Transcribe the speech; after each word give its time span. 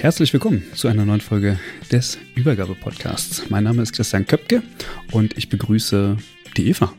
Herzlich 0.00 0.32
willkommen 0.32 0.62
zu 0.74 0.86
einer 0.86 1.04
neuen 1.04 1.20
Folge 1.20 1.58
des 1.90 2.18
Übergabe-Podcasts. 2.36 3.50
Mein 3.50 3.64
Name 3.64 3.82
ist 3.82 3.92
Christian 3.92 4.24
Köpke 4.24 4.62
und 5.10 5.36
ich 5.36 5.48
begrüße 5.48 6.16
die 6.56 6.68
Eva. 6.68 6.92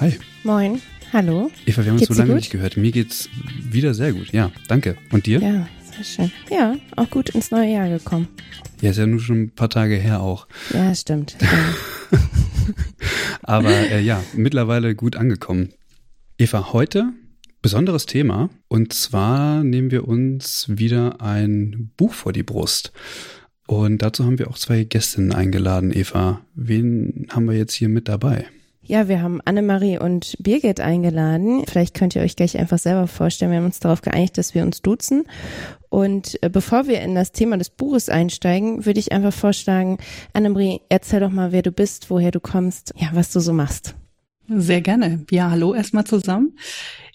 Hi. 0.00 0.18
Moin. 0.44 0.82
Hallo. 1.14 1.50
Eva, 1.64 1.82
wir 1.82 1.92
haben 1.92 1.98
uns 1.98 2.08
so 2.08 2.12
lange 2.12 2.34
nicht 2.34 2.50
gehört. 2.50 2.76
Mir 2.76 2.92
geht's 2.92 3.30
wieder 3.58 3.94
sehr 3.94 4.12
gut. 4.12 4.34
Ja, 4.34 4.52
danke. 4.68 4.98
Und 5.12 5.24
dir? 5.24 5.40
Ja, 5.40 5.66
sehr 5.94 6.04
schön. 6.04 6.32
Ja, 6.50 6.76
auch 6.96 7.08
gut 7.08 7.30
ins 7.30 7.50
neue 7.50 7.72
Jahr 7.72 7.88
gekommen. 7.88 8.28
Ja, 8.82 8.90
ist 8.90 8.98
ja 8.98 9.06
nur 9.06 9.20
schon 9.20 9.44
ein 9.44 9.50
paar 9.50 9.70
Tage 9.70 9.96
her 9.96 10.20
auch. 10.20 10.46
Ja, 10.74 10.94
stimmt. 10.94 11.38
Aber 13.42 13.70
äh, 13.70 14.02
ja, 14.02 14.22
mittlerweile 14.34 14.94
gut 14.94 15.16
angekommen. 15.16 15.72
Eva, 16.36 16.74
heute 16.74 17.14
besonderes 17.66 18.06
Thema. 18.06 18.48
Und 18.68 18.92
zwar 18.92 19.64
nehmen 19.64 19.90
wir 19.90 20.06
uns 20.06 20.66
wieder 20.68 21.20
ein 21.20 21.90
Buch 21.96 22.12
vor 22.12 22.32
die 22.32 22.44
Brust. 22.44 22.92
Und 23.66 24.02
dazu 24.02 24.24
haben 24.24 24.38
wir 24.38 24.48
auch 24.48 24.56
zwei 24.56 24.84
Gästinnen 24.84 25.32
eingeladen. 25.32 25.90
Eva, 25.92 26.42
wen 26.54 27.26
haben 27.28 27.46
wir 27.46 27.56
jetzt 27.56 27.74
hier 27.74 27.88
mit 27.88 28.06
dabei? 28.06 28.46
Ja, 28.84 29.08
wir 29.08 29.20
haben 29.20 29.40
Annemarie 29.44 29.98
und 29.98 30.36
Birgit 30.38 30.78
eingeladen. 30.78 31.64
Vielleicht 31.66 31.94
könnt 31.94 32.14
ihr 32.14 32.22
euch 32.22 32.36
gleich 32.36 32.56
einfach 32.56 32.78
selber 32.78 33.08
vorstellen. 33.08 33.50
Wir 33.50 33.58
haben 33.58 33.64
uns 33.64 33.80
darauf 33.80 34.00
geeinigt, 34.00 34.38
dass 34.38 34.54
wir 34.54 34.62
uns 34.62 34.80
duzen. 34.80 35.24
Und 35.88 36.40
äh, 36.44 36.48
bevor 36.48 36.86
wir 36.86 37.00
in 37.00 37.16
das 37.16 37.32
Thema 37.32 37.58
des 37.58 37.70
Buches 37.70 38.08
einsteigen, 38.08 38.86
würde 38.86 39.00
ich 39.00 39.10
einfach 39.10 39.32
vorschlagen, 39.32 39.98
Annemarie, 40.34 40.82
erzähl 40.88 41.18
doch 41.18 41.32
mal, 41.32 41.50
wer 41.50 41.62
du 41.62 41.72
bist, 41.72 42.10
woher 42.10 42.30
du 42.30 42.38
kommst, 42.38 42.94
ja, 42.96 43.08
was 43.12 43.32
du 43.32 43.40
so 43.40 43.52
machst. 43.52 43.96
Sehr 44.48 44.80
gerne. 44.80 45.24
Ja, 45.32 45.50
hallo 45.50 45.74
erstmal 45.74 46.04
zusammen. 46.04 46.56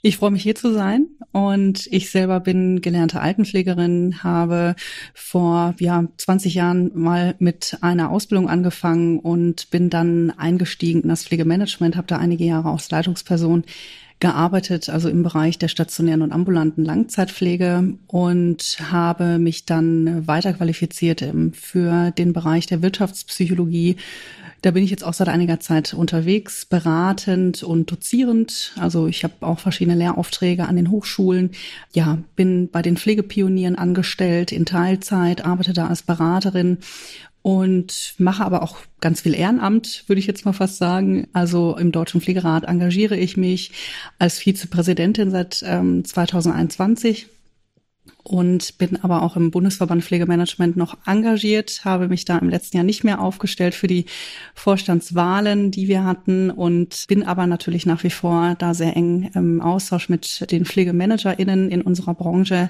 Ich 0.04 0.18
freue 0.18 0.32
mich 0.32 0.42
hier 0.42 0.56
zu 0.56 0.74
sein. 0.74 1.08
Und 1.32 1.88
ich 1.92 2.10
selber 2.10 2.40
bin 2.40 2.82
gelernte 2.82 3.22
Altenpflegerin, 3.22 4.24
habe 4.24 4.76
vor 5.14 5.76
ja 5.80 6.06
20 6.18 6.56
Jahren 6.56 6.92
mal 6.94 7.36
mit 7.40 7.78
einer 7.82 8.10
Ausbildung 8.10 8.50
angefangen 8.50 9.20
und 9.20 9.70
bin 9.70 9.90
dann 9.90 10.32
eingestiegen 10.32 11.04
in 11.04 11.10
das 11.10 11.24
Pflegemanagement, 11.26 11.96
habe 11.96 12.08
da 12.08 12.18
einige 12.18 12.44
Jahre 12.44 12.70
als 12.70 12.90
Leitungsperson 12.92 13.64
gearbeitet, 14.20 14.90
also 14.90 15.10
im 15.10 15.24
Bereich 15.24 15.58
der 15.58 15.68
stationären 15.68 16.22
und 16.22 16.32
ambulanten 16.32 16.86
Langzeitpflege 16.86 17.98
und 18.08 18.78
habe 18.92 19.40
mich 19.40 19.66
dann 19.66 20.28
weiterqualifiziert 20.28 21.26
für 21.54 22.12
den 22.12 22.34
Bereich 22.34 22.68
der 22.68 22.82
Wirtschaftspsychologie 22.82 23.98
da 24.62 24.72
bin 24.72 24.84
ich 24.84 24.92
jetzt 24.92 25.04
auch 25.04 25.14
seit 25.14 25.28
einiger 25.28 25.60
Zeit 25.60 25.94
unterwegs, 25.94 26.66
beratend 26.66 27.64
und 27.64 27.92
dozierend. 27.92 28.74
Also 28.80 29.08
ich 29.08 29.24
habe 29.24 29.34
auch 29.42 29.60
verschiedene 29.60 29.98
Lehraufträge 29.98 30.68
an 30.68 30.76
den 30.76 30.92
Hochschulen. 30.92 31.52
Ja, 31.94 32.20
bin 32.36 32.70
bei 32.70 32.82
den 32.82 32.98
Pflegepionieren 32.98 33.76
angestellt 33.76 34.52
in 34.52 34.66
Teilzeit, 34.66 35.46
arbeite 35.46 35.74
da 35.74 35.88
als 35.88 36.04
Beraterin 36.04 36.78
und 37.42 38.14
mache 38.20 38.46
aber 38.46 38.62
auch 38.62 38.78
ganz 39.00 39.22
viel 39.22 39.34
Ehrenamt, 39.34 40.04
würde 40.06 40.20
ich 40.20 40.28
jetzt 40.28 40.46
mal 40.46 40.54
fast 40.54 40.78
sagen. 40.78 41.28
Also 41.34 41.76
im 41.76 41.92
Deutschen 41.92 42.22
Pflegerat 42.22 42.66
engagiere 42.66 43.18
ich 43.18 43.38
mich 43.38 43.72
als 44.20 44.38
Vizepräsidentin 44.38 45.32
seit 45.32 45.64
ähm, 45.66 46.06
2021 46.06 47.28
und 48.24 48.78
bin 48.78 48.98
aber 49.04 49.24
auch 49.24 49.36
im 49.36 49.52
Bundesverband 49.52 50.04
Pflegemanagement 50.04 50.78
noch 50.78 50.98
engagiert, 51.06 51.82
habe 51.84 52.08
mich 52.08 52.26
da 52.26 52.38
im 52.38 52.50
letzten 52.50 52.78
Jahr 52.78 52.84
nicht 52.84 53.04
mehr 53.04 53.22
aufgestellt 53.22 53.76
für 53.76 53.88
die 53.88 54.06
Vorstandswahlen, 54.54 55.72
die 55.72 55.88
wir 55.88 56.04
hatten 56.04 56.52
und 56.52 57.06
bin 57.08 57.24
aber 57.24 57.48
natürlich 57.48 57.86
nach 57.86 58.04
wie 58.04 58.10
vor 58.10 58.56
da 58.60 58.74
sehr 58.74 58.96
eng 58.96 59.32
im 59.34 59.62
Austausch 59.62 60.10
mit 60.10 60.52
den 60.52 60.66
PflegemanagerInnen 60.66 61.70
in 61.70 61.82
unserer 61.82 62.14
Branche 62.14 62.70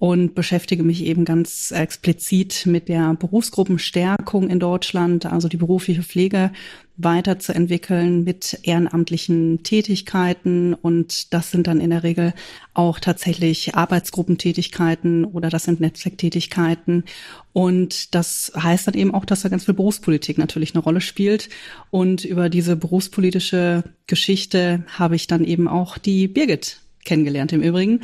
und 0.00 0.34
beschäftige 0.34 0.82
mich 0.82 1.04
eben 1.04 1.26
ganz 1.26 1.72
explizit 1.72 2.64
mit 2.64 2.88
der 2.88 3.12
Berufsgruppenstärkung 3.12 4.48
in 4.48 4.58
Deutschland, 4.58 5.26
also 5.26 5.46
die 5.46 5.58
berufliche 5.58 6.02
Pflege 6.02 6.52
weiterzuentwickeln 6.96 8.24
mit 8.24 8.60
ehrenamtlichen 8.62 9.62
Tätigkeiten. 9.62 10.72
Und 10.72 11.34
das 11.34 11.50
sind 11.50 11.66
dann 11.66 11.82
in 11.82 11.90
der 11.90 12.02
Regel 12.02 12.32
auch 12.72 12.98
tatsächlich 12.98 13.74
Arbeitsgruppentätigkeiten 13.74 15.26
oder 15.26 15.50
das 15.50 15.64
sind 15.64 15.80
Netzwerktätigkeiten. 15.80 17.04
Und 17.52 18.14
das 18.14 18.52
heißt 18.56 18.86
dann 18.86 18.94
eben 18.94 19.12
auch, 19.12 19.26
dass 19.26 19.42
da 19.42 19.50
ganz 19.50 19.66
viel 19.66 19.74
Berufspolitik 19.74 20.38
natürlich 20.38 20.74
eine 20.74 20.82
Rolle 20.82 21.02
spielt. 21.02 21.50
Und 21.90 22.24
über 22.24 22.48
diese 22.48 22.74
berufspolitische 22.74 23.84
Geschichte 24.06 24.82
habe 24.98 25.16
ich 25.16 25.26
dann 25.26 25.44
eben 25.44 25.68
auch 25.68 25.98
die 25.98 26.26
Birgit 26.26 26.80
kennengelernt 27.04 27.52
im 27.52 27.62
Übrigen. 27.62 28.00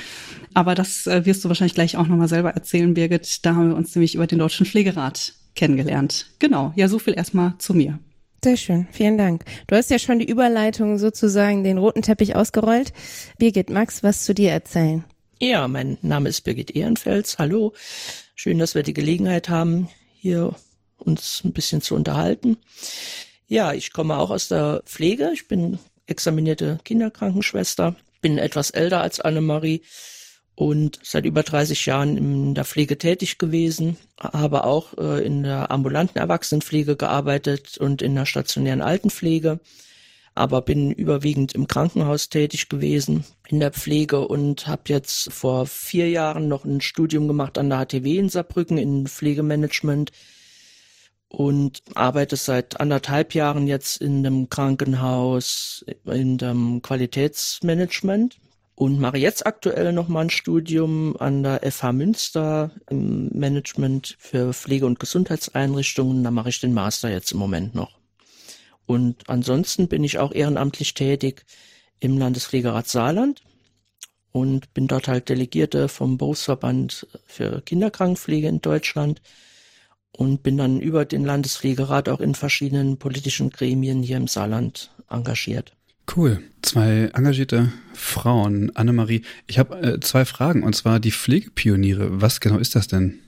Aber 0.55 0.75
das 0.75 1.07
äh, 1.07 1.25
wirst 1.27 1.45
du 1.45 1.49
wahrscheinlich 1.49 1.75
gleich 1.75 1.97
auch 1.97 2.07
nochmal 2.07 2.29
selber 2.29 2.51
erzählen, 2.51 2.95
Birgit. 2.95 3.45
Da 3.45 3.55
haben 3.55 3.71
wir 3.71 3.77
uns 3.77 3.95
nämlich 3.95 4.15
über 4.15 4.27
den 4.27 4.39
Deutschen 4.39 4.67
Pflegerat 4.67 5.34
kennengelernt. 5.55 6.27
Genau, 6.39 6.73
ja, 6.77 6.89
so 6.89 6.99
viel 6.99 7.15
erstmal 7.15 7.55
zu 7.59 7.75
mir. 7.75 7.99
Sehr 8.45 8.57
schön, 8.57 8.87
vielen 8.93 9.19
Dank. 9.19 9.45
Du 9.67 9.75
hast 9.75 9.91
ja 9.91 9.99
schon 9.99 10.19
die 10.19 10.29
Überleitung 10.29 10.99
sozusagen 10.99 11.65
den 11.65 11.79
roten 11.79 12.03
Teppich 12.03 12.37
ausgerollt. 12.37 12.93
Birgit, 13.39 13.71
magst 13.71 14.03
was 14.03 14.25
zu 14.25 14.34
dir 14.34 14.53
erzählen? 14.53 15.05
Ja, 15.41 15.67
mein 15.69 15.99
Name 16.01 16.28
ist 16.28 16.43
Birgit 16.43 16.71
Ehrenfels. 16.71 17.39
Hallo. 17.39 17.73
Schön, 18.34 18.59
dass 18.59 18.75
wir 18.75 18.83
die 18.83 18.95
Gelegenheit 18.95 19.49
haben, 19.49 19.89
hier 20.15 20.55
uns 20.99 21.43
ein 21.45 21.53
bisschen 21.53 21.81
zu 21.81 21.95
unterhalten. 21.95 22.59
Ja, 23.49 23.73
ich 23.73 23.93
komme 23.93 24.17
auch 24.17 24.31
aus 24.31 24.49
der 24.49 24.83
Pflege. 24.87 25.31
Ich 25.33 25.49
bin 25.49 25.78
examinierte 26.07 26.78
Kinderkrankenschwester 26.84 27.97
bin 28.21 28.38
etwas 28.38 28.71
älter 28.71 29.00
als 29.00 29.21
Annemarie 29.21 29.82
und 30.56 30.99
seit 31.03 31.27
über 31.27 31.43
30 31.43 31.84
Jahren 31.87 32.16
in 32.16 32.54
der 32.54 32.65
Pflege 32.65 32.97
tätig 32.97 33.37
gewesen, 33.37 33.99
habe 34.19 34.65
auch 34.65 34.97
äh, 34.97 35.25
in 35.25 35.43
der 35.43 35.71
ambulanten 35.71 36.19
Erwachsenenpflege 36.19 36.97
gearbeitet 36.97 37.77
und 37.77 38.00
in 38.00 38.15
der 38.15 38.25
stationären 38.25 38.81
Altenpflege, 38.81 39.60
aber 40.34 40.62
bin 40.62 40.93
überwiegend 40.93 41.53
im 41.53 41.66
Krankenhaus 41.69 42.31
tätig 42.31 42.71
gewesen, 42.71 43.25
in 43.49 43.60
der 43.60 43.71
Pflege 43.71 44.27
und 44.27 44.66
habe 44.66 44.83
jetzt 44.87 45.30
vor 45.30 45.66
vier 45.66 46.09
Jahren 46.09 46.48
noch 46.48 46.65
ein 46.65 46.80
Studium 46.80 47.28
gemacht 47.28 47.59
an 47.59 47.68
der 47.68 47.84
HTW 47.84 48.16
in 48.16 48.30
Saarbrücken 48.30 48.78
in 48.78 49.07
Pflegemanagement 49.07 50.10
und 51.28 51.83
arbeite 51.95 52.37
seit 52.37 52.81
anderthalb 52.81 53.34
Jahren 53.34 53.67
jetzt 53.67 54.01
in 54.01 54.27
einem 54.27 54.49
Krankenhaus 54.49 55.84
in 56.05 56.39
dem 56.39 56.83
Qualitätsmanagement 56.83 58.39
und 58.75 59.01
mache 59.01 59.19
jetzt 59.19 59.47
aktuell 59.47 59.93
noch 59.93 60.09
mal 60.09 60.23
ein 60.23 60.31
Studium 60.31 61.17
an 61.19 61.43
der 61.43 61.61
FH 61.71 61.93
Münster 61.93 62.71
im 62.89 63.28
Management 63.31 64.17
für 64.19 64.53
Pflege- 64.53 64.87
und 64.87 65.01
Gesundheitseinrichtungen. 65.01 66.23
Da 66.23 66.31
mache 66.31 66.51
ich 66.51 66.61
den 66.61 66.75
Master 66.75 67.11
jetzt 67.11 67.33
im 67.33 67.39
Moment 67.39 67.75
noch. 67.75 67.99
Und 68.84 69.28
ansonsten 69.28 69.89
bin 69.89 70.05
ich 70.05 70.19
auch 70.19 70.33
ehrenamtlich 70.33 70.95
tätig 70.95 71.45
im 72.01 72.19
Landespflegerat 72.19 72.87
Saarland 72.87 73.43
und 74.31 74.73
bin 74.75 74.87
dort 74.87 75.09
halt 75.09 75.31
Delegierte 75.31 75.89
vom 75.89 76.19
Berufsverband 76.19 77.07
für 77.25 77.63
Kinderkrankenpflege 77.63 78.47
in 78.47 78.61
Deutschland 78.61 79.23
und 80.16 80.42
bin 80.42 80.57
dann 80.57 80.80
über 80.80 81.04
den 81.04 81.24
Landespflegerat 81.24 82.09
auch 82.09 82.21
in 82.21 82.34
verschiedenen 82.34 82.97
politischen 82.97 83.51
Gremien 83.51 84.03
hier 84.03 84.16
im 84.16 84.27
Saarland 84.27 84.91
engagiert. 85.10 85.72
Cool. 86.15 86.41
Zwei 86.63 87.10
engagierte 87.15 87.72
Frauen. 87.92 88.74
Annemarie, 88.74 89.22
ich 89.47 89.59
habe 89.59 89.77
äh, 89.83 90.01
zwei 90.01 90.24
Fragen 90.24 90.63
und 90.63 90.74
zwar 90.74 91.01
die 91.01 91.13
Pflegepioniere. 91.13 92.21
Was 92.21 92.41
genau 92.41 92.59
ist 92.59 92.74
das 92.74 92.89
denn? 92.89 93.18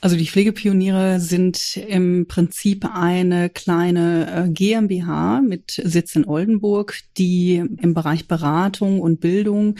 Also 0.00 0.16
die 0.16 0.26
Pflegepioniere 0.26 1.18
sind 1.18 1.78
im 1.78 2.26
Prinzip 2.26 2.84
eine 2.92 3.48
kleine 3.48 4.44
äh, 4.44 4.50
GmbH 4.50 5.40
mit 5.40 5.80
Sitz 5.82 6.14
in 6.14 6.26
Oldenburg, 6.26 6.98
die 7.16 7.64
im 7.78 7.94
Bereich 7.94 8.28
Beratung 8.28 9.00
und 9.00 9.20
Bildung 9.20 9.76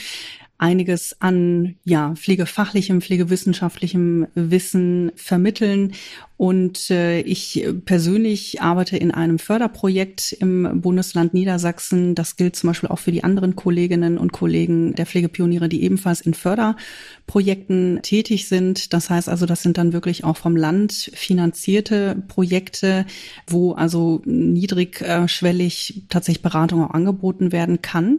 einiges 0.57 1.21
an 1.21 1.77
ja, 1.85 2.15
pflegefachlichem, 2.15 3.03
pflegewissenschaftlichem 3.03 4.27
Wissen 4.35 5.13
vermitteln. 5.15 5.93
Und 6.37 6.91
äh, 6.91 7.21
ich 7.21 7.65
persönlich 7.85 8.61
arbeite 8.61 8.97
in 8.97 9.13
einem 9.13 9.39
Förderprojekt 9.39 10.33
im 10.33 10.81
Bundesland 10.81 11.33
Niedersachsen. 11.33 12.17
Das 12.17 12.35
gilt 12.35 12.57
zum 12.57 12.69
Beispiel 12.69 12.89
auch 12.89 12.99
für 12.99 13.13
die 13.13 13.23
anderen 13.23 13.55
Kolleginnen 13.55 14.19
und 14.19 14.33
Kollegen 14.33 14.95
der 14.95 15.07
Pflegepioniere, 15.07 15.69
die 15.69 15.85
ebenfalls 15.85 16.21
in 16.21 16.35
Förderprojekten 16.35 18.01
tätig 18.03 18.49
sind. 18.49 18.93
Das 18.93 19.11
heißt 19.11 19.29
also, 19.29 19.47
das 19.47 19.63
sind 19.63 19.79
dann 19.79 19.93
wirklich 19.93 20.25
auch 20.25 20.37
vom 20.37 20.57
Land 20.57 21.13
finanzierte 21.15 22.21
Projekte, 22.27 23.07
wo 23.47 23.73
also 23.73 24.21
niedrigschwellig 24.25 26.03
tatsächlich 26.09 26.43
Beratung 26.43 26.83
auch 26.83 26.91
angeboten 26.91 27.53
werden 27.53 27.81
kann. 27.81 28.19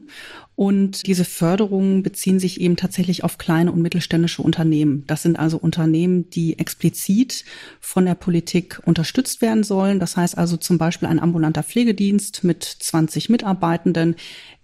Und 0.55 1.05
diese 1.05 1.25
Förderungen 1.25 2.01
beziehen 2.01 2.39
sich 2.39 2.61
eben 2.61 2.77
tatsächlich 2.77 3.25
auf 3.25 3.37
kleine 3.37 3.73
und 3.73 3.81
mittelständische 3.81 4.41
Unternehmen. 4.41 5.03
Das 5.05 5.21
sind 5.21 5.37
also 5.37 5.57
Unternehmen, 5.57 6.29
die 6.29 6.57
explizit 6.57 7.43
von 7.81 8.04
der 8.05 8.15
Politik 8.15 8.81
unterstützt 8.85 9.41
werden 9.41 9.63
sollen. 9.63 9.99
Das 9.99 10.17
heißt 10.17 10.37
also 10.37 10.57
zum 10.57 10.77
Beispiel 10.77 11.07
ein 11.07 11.19
ambulanter 11.19 11.63
Pflegedienst 11.63 12.43
mit 12.43 12.63
20 12.63 13.29
Mitarbeitenden, 13.29 14.15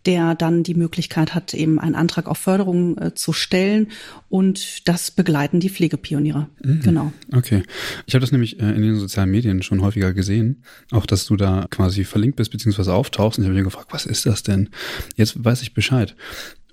der 0.05 0.35
dann 0.35 0.63
die 0.63 0.73
Möglichkeit 0.73 1.35
hat, 1.35 1.53
eben 1.53 1.79
einen 1.79 1.95
Antrag 1.95 2.27
auf 2.27 2.37
Förderung 2.37 2.97
äh, 2.97 3.13
zu 3.13 3.33
stellen. 3.33 3.89
Und 4.29 4.87
das 4.87 5.11
begleiten 5.11 5.59
die 5.59 5.69
Pflegepioniere. 5.69 6.47
Mhm. 6.63 6.81
Genau. 6.81 7.13
Okay. 7.31 7.63
Ich 8.07 8.15
habe 8.15 8.21
das 8.21 8.31
nämlich 8.31 8.59
äh, 8.59 8.71
in 8.71 8.81
den 8.81 8.95
sozialen 8.95 9.29
Medien 9.29 9.61
schon 9.61 9.81
häufiger 9.81 10.13
gesehen. 10.13 10.63
Auch, 10.91 11.05
dass 11.05 11.25
du 11.25 11.35
da 11.35 11.67
quasi 11.69 12.03
verlinkt 12.03 12.37
bist, 12.37 12.51
beziehungsweise 12.51 12.93
auftauchst. 12.93 13.37
Und 13.37 13.43
ich 13.43 13.47
habe 13.47 13.55
mich 13.55 13.63
gefragt, 13.63 13.93
was 13.93 14.05
ist 14.05 14.25
das 14.25 14.43
denn? 14.43 14.69
Jetzt 15.15 15.43
weiß 15.43 15.61
ich 15.61 15.73
Bescheid. 15.73 16.15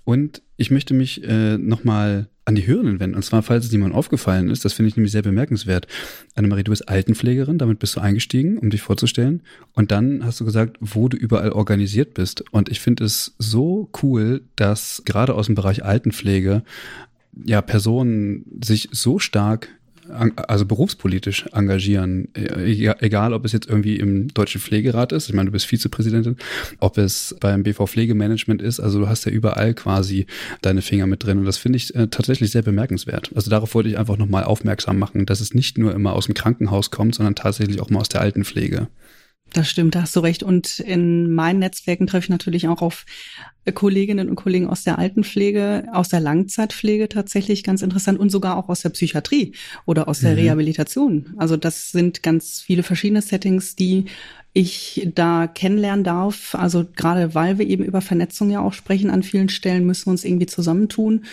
Und 0.05 0.41
ich 0.57 0.71
möchte 0.71 0.95
mich 0.95 1.23
äh, 1.25 1.59
nochmal 1.59 2.29
an 2.49 2.55
die 2.55 2.67
Hörenden 2.67 2.99
wenden. 2.99 3.15
Und 3.15 3.23
zwar, 3.25 3.43
falls 3.43 3.67
es 3.67 3.73
jemand 3.73 3.95
aufgefallen 3.95 4.49
ist, 4.49 4.65
das 4.65 4.73
finde 4.73 4.89
ich 4.89 4.97
nämlich 4.97 5.13
sehr 5.13 5.21
bemerkenswert. 5.21 5.87
Annemarie, 6.35 6.65
du 6.65 6.71
bist 6.71 6.89
Altenpflegerin, 6.89 7.59
damit 7.59 7.79
bist 7.79 7.95
du 7.95 8.01
eingestiegen, 8.01 8.57
um 8.57 8.71
dich 8.71 8.81
vorzustellen. 8.81 9.43
Und 9.75 9.91
dann 9.93 10.25
hast 10.25 10.41
du 10.41 10.47
gesagt, 10.47 10.79
wo 10.81 11.09
du 11.09 11.19
überall 11.19 11.53
organisiert 11.53 12.15
bist. 12.15 12.43
Und 12.51 12.71
ich 12.71 12.81
finde 12.81 13.05
es 13.05 13.35
so 13.39 13.91
cool, 14.03 14.41
dass 14.57 15.03
gerade 15.05 15.35
aus 15.35 15.45
dem 15.45 15.57
Bereich 15.57 15.85
Altenpflege 15.85 16.63
ja 17.45 17.61
Personen 17.61 18.47
sich 18.65 18.89
so 18.93 19.19
stark 19.19 19.69
also 20.11 20.67
berufspolitisch 20.67 21.47
engagieren, 21.53 22.29
e-, 22.37 22.93
egal 23.01 23.33
ob 23.33 23.45
es 23.45 23.53
jetzt 23.53 23.69
irgendwie 23.69 23.97
im 23.97 24.29
Deutschen 24.29 24.61
Pflegerat 24.61 25.13
ist, 25.13 25.29
ich 25.29 25.35
meine, 25.35 25.47
du 25.47 25.53
bist 25.53 25.67
Vizepräsidentin, 25.67 26.37
ob 26.81 26.99
es 26.99 27.37
beim 27.41 27.63
BV 27.63 27.87
Pflegemanagement 27.87 28.63
ist, 28.63 28.81
also 28.81 28.99
du 29.01 29.09
hast 29.09 29.25
ja 29.25 29.33
überall 29.33 29.75
quasi 29.75 30.27
deine 30.63 30.83
Finger 30.83 31.07
mit 31.07 31.25
drin 31.25 31.39
und 31.39 31.45
das 31.45 31.59
finde 31.59 31.77
ich 31.77 31.95
äh, 31.95 32.09
tatsächlich 32.09 32.51
sehr 32.51 32.63
bemerkenswert. 32.63 33.31
Also 33.35 33.51
darauf 33.51 33.75
wollte 33.75 33.89
ich 33.89 33.99
einfach 33.99 34.17
nochmal 34.17 34.45
aufmerksam 34.45 34.99
machen, 34.99 35.27
dass 35.27 35.41
es 35.41 35.55
nicht 35.55 35.79
nur 35.79 35.95
immer 35.95 36.13
aus 36.13 36.27
dem 36.27 36.35
Krankenhaus 36.35 36.91
kommt, 36.91 37.15
sondern 37.15 37.35
tatsächlich 37.35 37.81
auch 37.81 37.91
mal 37.91 38.01
aus 38.01 38.09
der 38.09 38.21
Altenpflege. 38.21 38.89
Das 39.53 39.69
stimmt, 39.69 39.95
da 39.95 40.03
hast 40.03 40.15
du 40.15 40.21
recht. 40.21 40.43
Und 40.43 40.79
in 40.81 41.33
meinen 41.33 41.61
Netzwerken 41.61 42.07
treffe 42.07 42.25
ich 42.25 42.31
natürlich 42.31 42.69
auch 42.69 42.83
auf 42.83 43.07
Kolleginnen 43.75 44.29
und 44.29 44.37
Kollegen 44.37 44.69
aus 44.69 44.85
der 44.85 44.99
Altenpflege, 44.99 45.87
aus 45.93 46.09
der 46.09 46.21
Langzeitpflege 46.21 47.09
tatsächlich 47.09 47.63
ganz 47.63 47.83
interessant 47.83 48.19
und 48.19 48.31
sogar 48.31 48.57
auch 48.57 48.69
aus 48.69 48.81
der 48.83 48.91
Psychiatrie 48.91 49.55
oder 49.85 50.09
aus 50.09 50.21
der 50.21 50.33
mhm. 50.33 50.39
Rehabilitation. 50.39 51.35
Also 51.39 51.57
das 51.57 51.91
sind 51.91 52.23
ganz 52.23 52.61
viele 52.61 52.83
verschiedene 52.83 53.23
Settings, 53.23 53.75
die 53.75 54.07
ich 54.55 55.09
da 55.15 55.47
kennenlernen 55.47 56.05
darf. 56.05 56.55
Also 56.55 56.85
gerade 56.97 57.35
weil 57.35 57.59
wir 57.59 57.67
eben 57.67 57.85
über 57.85 58.01
Vernetzung 58.01 58.51
ja 58.51 58.61
auch 58.61 58.73
sprechen 58.73 59.11
an 59.11 59.23
vielen 59.23 59.49
Stellen, 59.49 59.87
müssen 59.87 60.07
wir 60.07 60.13
uns 60.13 60.25
irgendwie 60.25 60.47
zusammentun. 60.47 61.25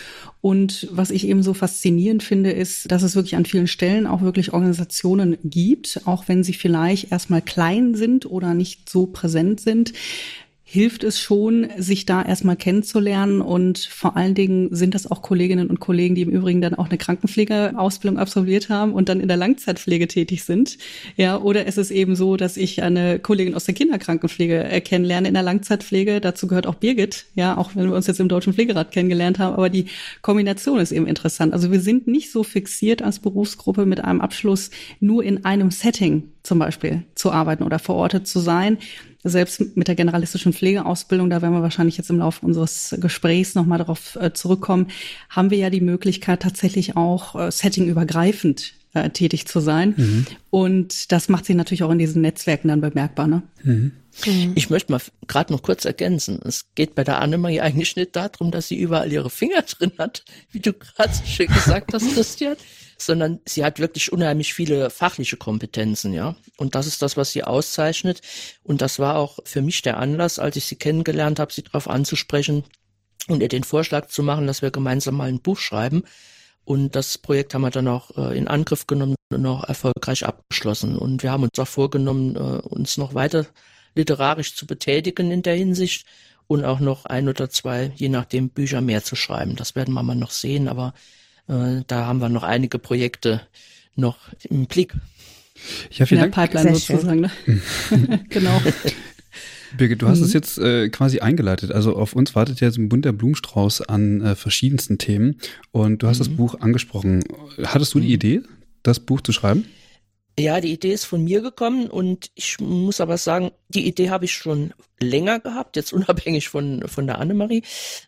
Und 0.42 0.88
was 0.92 1.10
ich 1.10 1.28
eben 1.28 1.42
so 1.42 1.54
faszinierend 1.54 2.22
finde, 2.22 2.52
ist, 2.52 2.92
dass 2.92 3.04
es 3.04 3.16
wirklich 3.16 3.36
an 3.36 3.46
vielen 3.46 3.68
Stellen 3.68 4.06
auch 4.06 4.22
wirklich 4.22 4.54
Organisationen 4.54 5.38
gibt, 5.44 6.02
auch 6.06 6.28
wenn 6.28 6.44
sie 6.44 6.54
vielleicht 6.54 7.12
erstmal 7.12 7.42
klein 7.42 7.96
sind 7.96 8.26
oder 8.26 8.54
nicht 8.54 8.90
so 8.90 9.08
präsent 9.08 9.60
sind, 9.60 9.94
hilft 10.76 11.06
es 11.06 11.22
schon, 11.22 11.70
sich 11.78 12.06
da 12.06 12.22
erstmal 12.22 12.58
kennenzulernen. 12.58 13.40
Und 13.40 13.80
vor 13.80 14.18
allen 14.18 14.36
Dingen 14.36 14.76
sind 14.76 14.94
das 14.94 15.10
auch 15.10 15.22
Kolleginnen 15.22 15.70
und 15.70 15.80
Kollegen, 15.80 16.16
die 16.16 16.22
im 16.22 16.30
Übrigen 16.30 16.60
dann 16.60 16.76
auch 16.76 16.90
eine 16.90 16.98
Krankenpflegeausbildung 16.98 18.20
absolviert 18.20 18.68
haben 18.68 18.92
und 18.92 19.08
dann 19.08 19.22
in 19.22 19.30
der 19.30 19.38
Langzeitpflege 19.38 20.10
tätig 20.10 20.44
sind. 20.44 20.78
Ja, 21.16 21.38
oder 21.38 21.66
es 21.66 21.78
ist 21.78 21.92
eben 21.92 22.18
so, 22.18 22.36
dass 22.36 22.58
ich 22.58 22.84
eine 22.84 23.20
Kollegin 23.20 23.56
aus 23.56 23.64
der 23.64 23.74
Kinderkrankenpflege 23.74 24.66
äh, 24.66 24.82
kennenlerne 24.82 25.30
in 25.30 25.34
der 25.34 25.44
Langzeitpflege. 25.44 26.20
Dazu 26.20 26.46
gehört 26.48 26.68
auch 26.68 26.76
Birgit, 26.76 27.26
ja, 27.36 27.58
auch 27.58 27.72
wenn 27.76 27.88
wir 27.90 27.96
uns 27.96 28.08
jetzt 28.08 28.20
im 28.20 28.28
Deutschen 28.28 28.54
Pflegerat 28.54 28.92
kennengelernt 28.92 29.40
haben. 29.40 29.54
Aber 29.56 29.70
die 29.70 29.86
Kombination 30.22 30.80
ist 30.80 30.92
eben 30.92 31.08
interessant. 31.08 31.54
Also 31.54 31.72
wir 31.72 31.80
sind 31.80 32.06
nicht 32.08 32.34
so 32.34 32.44
fixiert 32.44 33.02
als 33.02 33.20
Berufsgruppe 33.20 33.86
mit 33.86 34.04
einem 34.04 34.20
Abschluss 34.20 34.72
nur 35.00 35.24
in 35.24 35.46
einem 35.46 35.72
Setting 35.72 36.24
zum 36.44 36.60
Beispiel 36.60 37.04
zu 37.16 37.32
arbeiten 37.32 37.64
oder 37.64 37.80
verortet 37.80 38.28
zu 38.28 38.40
sein 38.40 38.78
selbst 39.26 39.76
mit 39.76 39.88
der 39.88 39.96
generalistischen 39.96 40.54
Pflegeausbildung, 40.54 41.30
da 41.30 41.42
werden 41.42 41.54
wir 41.54 41.64
wahrscheinlich 41.64 41.98
jetzt 41.98 42.10
im 42.10 42.20
Laufe 42.20 42.46
unseres 42.46 42.96
Gesprächs 43.00 43.56
nochmal 43.56 43.80
darauf 43.80 44.16
äh, 44.22 44.34
zurückkommen, 44.34 44.88
haben 45.30 45.50
wir 45.50 45.58
ja 45.58 45.70
die 45.70 45.82
Möglichkeit, 45.82 46.42
tatsächlich 46.42 46.96
auch 46.96 47.36
äh, 47.36 47.52
settingübergreifend 47.52 48.74
äh, 48.94 49.10
tätig 49.10 49.48
zu 49.48 49.60
sein. 49.60 49.96
Mhm. 49.98 50.26
Und 50.52 51.12
das 51.12 51.28
macht 51.28 51.46
sich 51.46 51.56
natürlich 51.56 51.84
auch 51.84 51.92
in 51.92 52.00
diesen 52.00 52.22
Netzwerken 52.22 52.68
dann 52.68 52.82
bemerkbar. 52.82 53.28
Ne? 53.28 53.42
Mhm. 53.64 53.92
mhm. 54.26 54.52
Ich 54.56 54.70
möchte 54.70 54.92
mal 54.92 55.02
gerade 55.28 55.52
noch 55.52 55.64
kurz 55.64 55.86
ergänzen. 55.86 56.40
Es 56.46 56.68
geht 56.76 56.94
bei 56.94 57.04
der 57.04 57.20
Annemarie 57.20 57.62
eigentlich 57.62 57.96
nicht 57.96 58.16
darum, 58.16 58.52
dass 58.52 58.68
sie 58.68 58.78
überall 58.78 59.12
ihre 59.12 59.32
Finger 59.32 59.64
drin 59.64 59.92
hat, 59.98 60.24
wie 60.52 60.60
du 60.60 60.72
gerade 60.72 61.14
so 61.14 61.26
schön 61.26 61.48
gesagt 61.48 61.94
hast, 61.94 62.14
Christian, 62.14 62.56
sondern 62.98 63.40
sie 63.46 63.64
hat 63.64 63.80
wirklich 63.80 64.12
unheimlich 64.12 64.54
viele 64.54 64.90
fachliche 64.90 65.38
Kompetenzen, 65.38 66.14
ja. 66.14 66.36
Und 66.58 66.76
das 66.76 66.88
ist 66.88 67.02
das, 67.02 67.18
was 67.18 67.32
sie 67.32 67.44
auszeichnet. 67.44 68.22
Und 68.64 68.82
das 68.82 69.00
war 69.00 69.18
auch 69.18 69.40
für 69.46 69.62
mich 69.62 69.82
der 69.82 69.98
Anlass, 69.98 70.40
als 70.40 70.56
ich 70.56 70.66
sie 70.66 70.78
kennengelernt 70.78 71.40
habe, 71.40 71.54
sie 71.54 71.64
darauf 71.64 71.90
anzusprechen 71.90 72.64
und 73.28 73.42
ihr 73.42 73.50
den 73.50 73.64
Vorschlag 73.64 74.08
zu 74.08 74.24
machen, 74.24 74.48
dass 74.48 74.62
wir 74.62 74.72
gemeinsam 74.72 75.16
mal 75.16 75.30
ein 75.30 75.42
Buch 75.42 75.58
schreiben. 75.58 76.04
Und 76.64 76.96
das 76.96 77.18
Projekt 77.18 77.54
haben 77.54 77.62
wir 77.62 77.70
dann 77.70 77.88
auch 77.88 78.18
äh, 78.18 78.38
in 78.38 78.48
Angriff 78.48 78.88
genommen 78.88 79.16
und 79.32 79.46
auch 79.46 79.64
erfolgreich 79.64 80.26
abgeschlossen. 80.26 80.98
Und 80.98 81.22
wir 81.22 81.32
haben 81.32 81.44
uns 81.44 81.60
auch 81.60 81.68
vorgenommen, 81.68 82.36
äh, 82.36 82.40
uns 82.40 82.98
noch 82.98 83.14
weiter 83.14 83.46
literarisch 83.94 84.56
zu 84.56 84.66
betätigen 84.66 85.32
in 85.32 85.42
der 85.42 85.56
Hinsicht 85.56 86.06
und 86.48 86.66
auch 86.66 86.80
noch 86.80 87.06
ein 87.06 87.30
oder 87.30 87.50
zwei, 87.50 87.92
je 87.96 88.10
nachdem, 88.10 88.50
Bücher 88.50 88.82
mehr 88.82 89.04
zu 89.04 89.16
schreiben. 89.16 89.56
Das 89.56 89.76
werden 89.76 89.94
wir 89.94 90.04
mal 90.04 90.16
noch 90.16 90.32
sehen, 90.32 90.68
aber 90.68 90.94
da 91.48 92.06
haben 92.06 92.20
wir 92.20 92.30
noch 92.30 92.44
einige 92.44 92.80
Projekte 92.80 93.42
noch 93.96 94.18
im 94.44 94.66
Blick. 94.66 94.94
Ja, 95.92 96.06
vielen 96.06 96.24
In 96.24 96.32
der 96.32 96.36
Dank. 96.36 96.52
Pipeline 96.52 96.76
sozusagen. 96.76 97.22
Ne? 97.22 97.32
genau. 98.30 98.62
Birgit, 99.78 100.02
du 100.02 100.08
hast 100.08 100.20
mhm. 100.20 100.26
es 100.26 100.34
jetzt 100.34 100.58
äh, 100.58 100.90
quasi 100.90 101.20
eingeleitet. 101.20 101.72
Also 101.72 101.96
auf 101.96 102.14
uns 102.14 102.36
wartet 102.36 102.62
jetzt 102.62 102.78
ein 102.78 102.90
bunter 102.90 103.14
Blumenstrauß 103.14 103.82
an 103.82 104.22
äh, 104.22 104.36
verschiedensten 104.36 104.98
Themen. 104.98 105.38
Und 105.72 106.04
du 106.04 106.08
hast 106.08 106.20
mhm. 106.20 106.24
das 106.24 106.30
Buch 106.30 106.62
angesprochen. 106.62 107.24
Hattest 107.64 107.94
du 107.94 108.00
die 108.00 108.08
mhm. 108.08 108.14
Idee, 108.14 108.42
das 108.84 109.00
Buch 109.00 109.22
zu 109.22 109.32
schreiben? 109.32 109.66
Ja, 110.38 110.60
die 110.60 110.74
Idee 110.74 110.92
ist 110.92 111.06
von 111.06 111.24
mir 111.24 111.42
gekommen 111.42 111.90
und 111.90 112.30
ich 112.36 112.60
muss 112.60 113.00
aber 113.00 113.18
sagen, 113.18 113.52
die 113.70 113.88
Idee 113.88 114.10
habe 114.10 114.26
ich 114.26 114.34
schon 114.34 114.74
länger 115.00 115.40
gehabt, 115.40 115.78
jetzt 115.78 115.94
unabhängig 115.94 116.50
von, 116.50 116.88
von 116.88 117.08
der 117.08 117.20
Annemarie. 117.20 117.64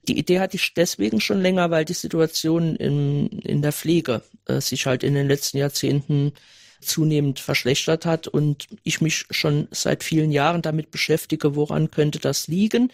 Die 0.07 0.17
Idee 0.17 0.39
hatte 0.39 0.57
ich 0.57 0.74
deswegen 0.74 1.22
schon 1.22 1.41
länger, 1.41 1.72
weil 1.72 1.86
die 1.86 1.93
Situation 1.93 2.75
in, 2.75 3.27
in 3.39 3.62
der 3.62 3.72
Pflege 3.72 4.24
äh, 4.46 4.60
sich 4.60 4.86
halt 4.86 5.03
in 5.03 5.13
den 5.13 5.27
letzten 5.27 5.57
Jahrzehnten 5.57 6.34
zunehmend 6.81 7.39
verschlechtert 7.39 8.05
hat 8.05 8.27
und 8.27 8.67
ich 8.84 9.01
mich 9.01 9.25
schon 9.31 9.67
seit 9.72 10.03
vielen 10.03 10.31
Jahren 10.31 10.62
damit 10.62 10.91
beschäftige, 10.91 11.55
woran 11.55 11.91
könnte 11.91 12.19
das 12.19 12.48
liegen 12.48 12.91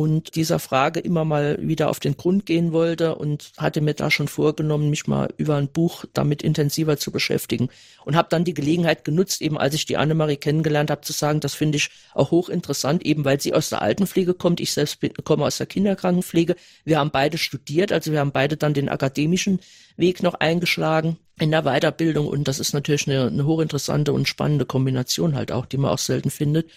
und 0.00 0.34
dieser 0.34 0.58
Frage 0.58 0.98
immer 0.98 1.26
mal 1.26 1.58
wieder 1.60 1.90
auf 1.90 2.00
den 2.00 2.16
Grund 2.16 2.46
gehen 2.46 2.72
wollte 2.72 3.16
und 3.16 3.52
hatte 3.58 3.82
mir 3.82 3.92
da 3.92 4.10
schon 4.10 4.28
vorgenommen, 4.28 4.88
mich 4.88 5.06
mal 5.06 5.28
über 5.36 5.56
ein 5.56 5.68
Buch 5.68 6.06
damit 6.14 6.42
intensiver 6.42 6.96
zu 6.96 7.10
beschäftigen 7.10 7.68
und 8.06 8.16
habe 8.16 8.28
dann 8.30 8.44
die 8.44 8.54
Gelegenheit 8.54 9.04
genutzt, 9.04 9.42
eben 9.42 9.58
als 9.58 9.74
ich 9.74 9.84
die 9.84 9.98
Annemarie 9.98 10.38
kennengelernt 10.38 10.90
habe, 10.90 11.02
zu 11.02 11.12
sagen, 11.12 11.40
das 11.40 11.52
finde 11.52 11.76
ich 11.76 11.90
auch 12.14 12.30
hochinteressant, 12.30 13.04
eben 13.04 13.26
weil 13.26 13.42
sie 13.42 13.52
aus 13.52 13.68
der 13.68 13.82
Altenpflege 13.82 14.32
kommt, 14.32 14.60
ich 14.60 14.72
selbst 14.72 15.00
bin, 15.00 15.12
komme 15.22 15.44
aus 15.44 15.58
der 15.58 15.66
Kinderkrankenpflege. 15.66 16.56
Wir 16.84 16.98
haben 16.98 17.10
beide 17.10 17.36
studiert, 17.36 17.92
also 17.92 18.10
wir 18.10 18.20
haben 18.20 18.32
beide 18.32 18.56
dann 18.56 18.72
den 18.72 18.88
akademischen 18.88 19.60
Weg 19.98 20.22
noch 20.22 20.32
eingeschlagen 20.32 21.18
in 21.38 21.50
der 21.50 21.64
Weiterbildung 21.64 22.26
und 22.26 22.48
das 22.48 22.58
ist 22.58 22.72
natürlich 22.72 23.06
eine, 23.06 23.26
eine 23.26 23.44
hochinteressante 23.44 24.14
und 24.14 24.28
spannende 24.28 24.64
Kombination 24.64 25.34
halt 25.34 25.52
auch, 25.52 25.66
die 25.66 25.76
man 25.76 25.90
auch 25.90 25.98
selten 25.98 26.30
findet. 26.30 26.70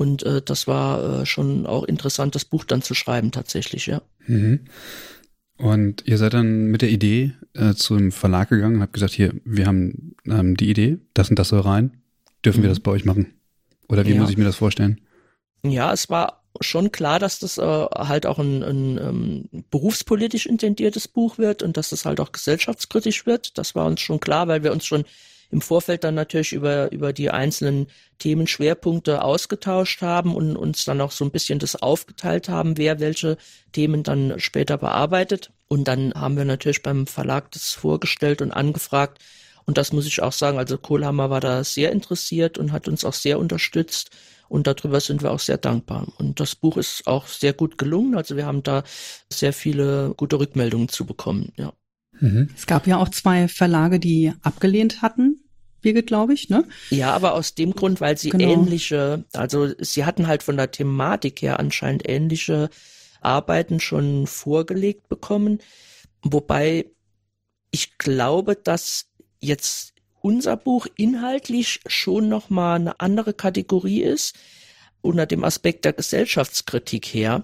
Und 0.00 0.22
äh, 0.22 0.40
das 0.40 0.66
war 0.66 1.20
äh, 1.20 1.26
schon 1.26 1.66
auch 1.66 1.84
interessant, 1.84 2.34
das 2.34 2.46
Buch 2.46 2.64
dann 2.64 2.80
zu 2.80 2.94
schreiben 2.94 3.32
tatsächlich, 3.32 3.84
ja. 3.84 4.00
Mhm. 4.26 4.60
Und 5.58 6.04
ihr 6.06 6.16
seid 6.16 6.32
dann 6.32 6.68
mit 6.68 6.80
der 6.80 6.88
Idee 6.88 7.34
äh, 7.52 7.74
zum 7.74 8.10
Verlag 8.10 8.48
gegangen 8.48 8.76
und 8.76 8.80
habt 8.80 8.94
gesagt, 8.94 9.12
hier, 9.12 9.34
wir 9.44 9.66
haben 9.66 10.14
ähm, 10.24 10.56
die 10.56 10.70
Idee, 10.70 10.96
das 11.12 11.28
und 11.28 11.38
das 11.38 11.48
soll 11.48 11.60
rein. 11.60 11.98
Dürfen 12.42 12.60
mhm. 12.60 12.62
wir 12.62 12.68
das 12.70 12.80
bei 12.80 12.92
euch 12.92 13.04
machen? 13.04 13.34
Oder 13.90 14.06
wie 14.06 14.14
ja. 14.14 14.20
muss 14.22 14.30
ich 14.30 14.38
mir 14.38 14.44
das 14.44 14.56
vorstellen? 14.56 15.02
Ja, 15.66 15.92
es 15.92 16.08
war 16.08 16.44
schon 16.62 16.92
klar, 16.92 17.18
dass 17.18 17.38
das 17.38 17.58
äh, 17.58 17.62
halt 17.62 18.24
auch 18.24 18.38
ein, 18.38 18.62
ein 18.62 18.96
ähm, 18.96 19.48
berufspolitisch 19.70 20.46
intendiertes 20.46 21.08
Buch 21.08 21.36
wird 21.36 21.62
und 21.62 21.76
dass 21.76 21.90
das 21.90 22.06
halt 22.06 22.20
auch 22.20 22.32
gesellschaftskritisch 22.32 23.26
wird. 23.26 23.58
Das 23.58 23.74
war 23.74 23.84
uns 23.84 24.00
schon 24.00 24.18
klar, 24.18 24.48
weil 24.48 24.62
wir 24.62 24.72
uns 24.72 24.86
schon 24.86 25.04
im 25.50 25.60
Vorfeld 25.60 26.04
dann 26.04 26.14
natürlich 26.14 26.52
über, 26.52 26.92
über 26.92 27.12
die 27.12 27.30
einzelnen 27.30 27.88
Themenschwerpunkte 28.18 29.22
ausgetauscht 29.22 30.02
haben 30.02 30.34
und 30.34 30.56
uns 30.56 30.84
dann 30.84 31.00
auch 31.00 31.10
so 31.10 31.24
ein 31.24 31.30
bisschen 31.30 31.58
das 31.58 31.76
aufgeteilt 31.76 32.48
haben, 32.48 32.76
wer 32.76 33.00
welche 33.00 33.36
Themen 33.72 34.02
dann 34.02 34.38
später 34.38 34.78
bearbeitet. 34.78 35.52
Und 35.68 35.88
dann 35.88 36.12
haben 36.14 36.36
wir 36.36 36.44
natürlich 36.44 36.82
beim 36.82 37.06
Verlag 37.06 37.50
das 37.52 37.72
vorgestellt 37.72 38.42
und 38.42 38.52
angefragt. 38.52 39.18
Und 39.64 39.78
das 39.78 39.92
muss 39.92 40.06
ich 40.06 40.22
auch 40.22 40.32
sagen, 40.32 40.58
also 40.58 40.78
Kohlhammer 40.78 41.30
war 41.30 41.40
da 41.40 41.64
sehr 41.64 41.92
interessiert 41.92 42.58
und 42.58 42.72
hat 42.72 42.88
uns 42.88 43.04
auch 43.04 43.14
sehr 43.14 43.38
unterstützt. 43.38 44.10
Und 44.48 44.66
darüber 44.66 44.98
sind 44.98 45.22
wir 45.22 45.30
auch 45.30 45.38
sehr 45.38 45.58
dankbar. 45.58 46.08
Und 46.18 46.40
das 46.40 46.56
Buch 46.56 46.76
ist 46.76 47.06
auch 47.06 47.28
sehr 47.28 47.52
gut 47.52 47.78
gelungen. 47.78 48.16
Also 48.16 48.36
wir 48.36 48.46
haben 48.46 48.64
da 48.64 48.82
sehr 49.32 49.52
viele 49.52 50.12
gute 50.16 50.40
Rückmeldungen 50.40 50.88
zu 50.88 51.06
bekommen, 51.06 51.52
ja. 51.56 51.72
Mhm. 52.20 52.50
Es 52.56 52.66
gab 52.66 52.86
ja 52.86 52.98
auch 52.98 53.08
zwei 53.08 53.48
Verlage, 53.48 53.98
die 53.98 54.32
abgelehnt 54.42 55.02
hatten. 55.02 55.39
Birgit, 55.80 56.06
glaube 56.06 56.34
ich, 56.34 56.48
ne? 56.48 56.64
Ja, 56.90 57.12
aber 57.12 57.34
aus 57.34 57.54
dem 57.54 57.74
Grund, 57.74 58.00
weil 58.00 58.18
sie 58.18 58.30
genau. 58.30 58.52
ähnliche, 58.52 59.24
also 59.32 59.68
sie 59.78 60.04
hatten 60.04 60.26
halt 60.26 60.42
von 60.42 60.56
der 60.56 60.70
Thematik 60.70 61.42
her 61.42 61.58
anscheinend 61.58 62.08
ähnliche 62.08 62.70
Arbeiten 63.20 63.80
schon 63.80 64.26
vorgelegt 64.26 65.08
bekommen. 65.08 65.60
Wobei 66.22 66.86
ich 67.70 67.98
glaube, 67.98 68.56
dass 68.56 69.06
jetzt 69.40 69.94
unser 70.20 70.56
Buch 70.56 70.86
inhaltlich 70.96 71.80
schon 71.86 72.28
nochmal 72.28 72.76
eine 72.76 73.00
andere 73.00 73.32
Kategorie 73.32 74.02
ist, 74.02 74.36
unter 75.00 75.26
dem 75.26 75.44
Aspekt 75.44 75.84
der 75.84 75.92
Gesellschaftskritik 75.94 77.06
her. 77.06 77.42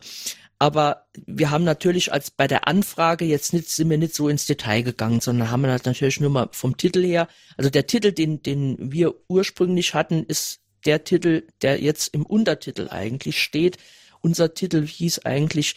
Aber 0.59 1.07
wir 1.27 1.51
haben 1.51 1.65
natürlich 1.65 2.13
als 2.13 2.31
bei 2.31 2.47
der 2.47 2.67
Anfrage 2.67 3.27
jetzt 3.27 3.53
nicht, 3.53 3.69
sind 3.69 3.91
wir 3.91 3.99
nicht 3.99 4.15
so 4.15 4.29
ins 4.29 4.47
Detail 4.47 4.83
gegangen, 4.83 5.21
sondern 5.21 5.51
haben 5.51 5.67
halt 5.67 5.85
natürlich 5.85 6.21
nur 6.21 6.31
mal 6.31 6.49
vom 6.53 6.77
Titel 6.77 7.05
her. 7.05 7.29
Also 7.59 7.69
der 7.69 7.87
Titel, 7.87 8.13
den, 8.13 8.43
den 8.43 8.93
wir 8.93 9.15
ursprünglich 9.29 9.93
hatten, 9.93 10.25
ist 10.25 10.61
der 10.87 11.05
Titel, 11.05 11.43
der 11.61 11.83
jetzt 11.83 12.15
im 12.15 12.25
Untertitel 12.25 12.89
eigentlich 12.91 13.43
steht. 13.43 13.77
Unser 14.23 14.55
Titel 14.55 14.87
hieß 14.87 15.21
eigentlich 15.21 15.77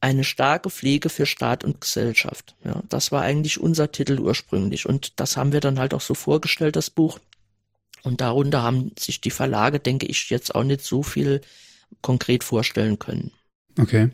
eine 0.00 0.24
starke 0.24 0.70
Pflege 0.70 1.10
für 1.10 1.26
Staat 1.26 1.62
und 1.62 1.82
Gesellschaft. 1.82 2.56
Ja, 2.64 2.82
das 2.88 3.12
war 3.12 3.20
eigentlich 3.20 3.60
unser 3.60 3.92
Titel 3.92 4.18
ursprünglich. 4.18 4.86
Und 4.86 5.20
das 5.20 5.36
haben 5.36 5.52
wir 5.52 5.60
dann 5.60 5.78
halt 5.78 5.92
auch 5.92 6.00
so 6.00 6.14
vorgestellt, 6.14 6.76
das 6.76 6.88
Buch. 6.88 7.18
Und 8.02 8.22
darunter 8.22 8.62
haben 8.62 8.92
sich 8.98 9.20
die 9.20 9.30
Verlage, 9.30 9.78
denke 9.78 10.06
ich, 10.06 10.30
jetzt 10.30 10.54
auch 10.54 10.64
nicht 10.64 10.80
so 10.80 11.02
viel 11.02 11.42
konkret 12.00 12.44
vorstellen 12.44 12.98
können. 12.98 13.32
Okay. 13.80 14.10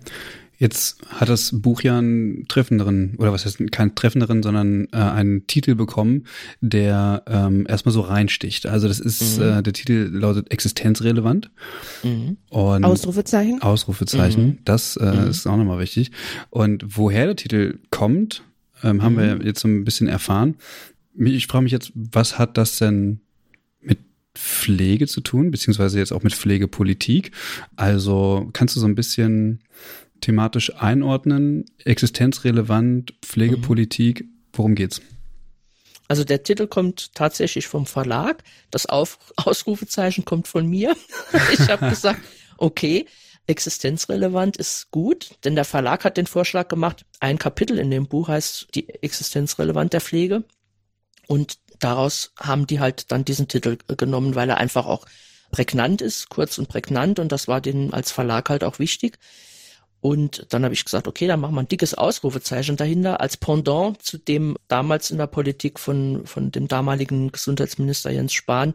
Jetzt 0.58 1.02
hat 1.08 1.28
das 1.28 1.50
Buch 1.52 1.82
ja 1.82 1.98
einen 1.98 2.48
treffenderen, 2.48 3.16
oder 3.18 3.30
was 3.30 3.44
heißt 3.44 3.70
keinen 3.72 3.94
treffenderen, 3.94 4.42
sondern 4.42 4.88
äh, 4.90 4.96
einen 4.96 5.46
Titel 5.46 5.74
bekommen, 5.74 6.24
der 6.62 7.24
ähm, 7.26 7.66
erstmal 7.68 7.92
so 7.92 8.00
reinsticht. 8.00 8.66
Also 8.66 8.88
das 8.88 8.98
ist, 8.98 9.38
mhm. 9.38 9.44
äh, 9.44 9.62
der 9.62 9.74
Titel 9.74 10.08
lautet 10.10 10.50
existenzrelevant. 10.50 11.50
Mhm. 12.02 12.38
Und 12.48 12.84
Ausrufezeichen. 12.84 13.60
Ausrufezeichen, 13.60 14.46
mhm. 14.46 14.58
das 14.64 14.96
äh, 14.96 15.04
mhm. 15.04 15.28
ist 15.28 15.46
auch 15.46 15.58
nochmal 15.58 15.78
wichtig. 15.78 16.10
Und 16.48 16.84
woher 16.96 17.26
der 17.26 17.36
Titel 17.36 17.78
kommt, 17.90 18.42
ähm, 18.82 19.02
haben 19.02 19.18
wir 19.18 19.36
mhm. 19.36 19.42
jetzt 19.42 19.60
so 19.60 19.68
ein 19.68 19.84
bisschen 19.84 20.08
erfahren. 20.08 20.56
Ich 21.18 21.46
frage 21.46 21.64
mich 21.64 21.72
jetzt, 21.72 21.92
was 21.94 22.38
hat 22.38 22.56
das 22.56 22.78
denn 22.78 23.20
Pflege 24.38 25.06
zu 25.06 25.20
tun, 25.20 25.50
beziehungsweise 25.50 25.98
jetzt 25.98 26.12
auch 26.12 26.22
mit 26.22 26.34
Pflegepolitik. 26.34 27.32
Also 27.76 28.48
kannst 28.52 28.76
du 28.76 28.80
so 28.80 28.86
ein 28.86 28.94
bisschen 28.94 29.62
thematisch 30.20 30.74
einordnen, 30.76 31.64
existenzrelevant, 31.84 33.14
Pflegepolitik, 33.22 34.24
worum 34.52 34.74
geht's? 34.74 35.00
Also 36.08 36.24
der 36.24 36.42
Titel 36.42 36.66
kommt 36.66 37.14
tatsächlich 37.14 37.66
vom 37.66 37.86
Verlag, 37.86 38.44
das 38.70 38.86
Auf 38.86 39.18
Ausrufezeichen 39.36 40.24
kommt 40.24 40.48
von 40.48 40.66
mir. 40.66 40.94
ich 41.52 41.68
habe 41.68 41.88
gesagt, 41.90 42.20
okay, 42.58 43.06
existenzrelevant 43.46 44.56
ist 44.56 44.90
gut, 44.90 45.30
denn 45.44 45.54
der 45.54 45.64
Verlag 45.64 46.04
hat 46.04 46.16
den 46.16 46.26
Vorschlag 46.26 46.68
gemacht, 46.68 47.04
ein 47.20 47.38
Kapitel 47.38 47.78
in 47.78 47.90
dem 47.90 48.06
Buch 48.06 48.28
heißt 48.28 48.68
die 48.74 48.88
Existenzrelevant 48.88 49.92
der 49.92 50.00
Pflege. 50.00 50.44
Und 51.28 51.58
daraus 51.78 52.32
haben 52.38 52.66
die 52.66 52.80
halt 52.80 53.10
dann 53.12 53.24
diesen 53.24 53.48
Titel 53.48 53.78
genommen, 53.96 54.34
weil 54.34 54.48
er 54.48 54.58
einfach 54.58 54.86
auch 54.86 55.06
prägnant 55.50 56.02
ist, 56.02 56.28
kurz 56.28 56.58
und 56.58 56.68
prägnant 56.68 57.18
und 57.18 57.32
das 57.32 57.48
war 57.48 57.60
denen 57.60 57.92
als 57.92 58.12
Verlag 58.12 58.50
halt 58.50 58.64
auch 58.64 58.78
wichtig. 58.78 59.18
Und 60.00 60.46
dann 60.50 60.62
habe 60.64 60.74
ich 60.74 60.84
gesagt, 60.84 61.08
okay, 61.08 61.26
dann 61.26 61.40
machen 61.40 61.54
wir 61.54 61.62
ein 61.62 61.68
dickes 61.68 61.94
Ausrufezeichen 61.94 62.76
dahinter 62.76 63.20
als 63.20 63.36
Pendant 63.36 64.00
zu 64.02 64.18
dem 64.18 64.56
damals 64.68 65.10
in 65.10 65.18
der 65.18 65.26
Politik 65.26 65.80
von, 65.80 66.26
von 66.26 66.52
dem 66.52 66.68
damaligen 66.68 67.32
Gesundheitsminister 67.32 68.10
Jens 68.10 68.32
Spahn 68.32 68.74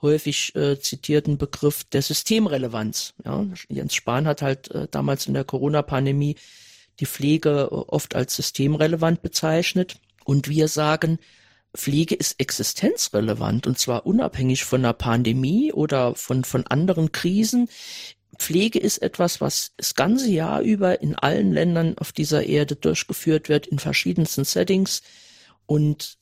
häufig 0.00 0.54
äh, 0.54 0.80
zitierten 0.80 1.36
Begriff 1.36 1.84
der 1.84 2.02
Systemrelevanz. 2.02 3.14
Ja, 3.24 3.44
Jens 3.68 3.94
Spahn 3.94 4.26
hat 4.26 4.42
halt 4.42 4.70
äh, 4.70 4.88
damals 4.90 5.26
in 5.26 5.34
der 5.34 5.44
Corona-Pandemie 5.44 6.36
die 7.00 7.06
Pflege 7.06 7.68
äh, 7.70 7.74
oft 7.74 8.14
als 8.14 8.36
systemrelevant 8.36 9.22
bezeichnet. 9.22 9.96
Und 10.24 10.48
wir 10.48 10.68
sagen, 10.68 11.18
Pflege 11.76 12.14
ist 12.14 12.40
existenzrelevant 12.40 13.66
und 13.66 13.78
zwar 13.78 14.06
unabhängig 14.06 14.64
von 14.64 14.80
einer 14.80 14.92
Pandemie 14.92 15.72
oder 15.72 16.14
von, 16.14 16.44
von 16.44 16.66
anderen 16.66 17.12
Krisen. 17.12 17.68
Pflege 18.38 18.78
ist 18.78 18.98
etwas, 18.98 19.40
was 19.40 19.72
das 19.76 19.94
ganze 19.94 20.30
Jahr 20.30 20.62
über 20.62 21.00
in 21.00 21.14
allen 21.14 21.52
Ländern 21.52 21.96
auf 21.98 22.12
dieser 22.12 22.44
Erde 22.44 22.74
durchgeführt 22.74 23.48
wird, 23.48 23.66
in 23.66 23.78
verschiedensten 23.78 24.44
Settings. 24.44 25.02
Und 25.66 26.18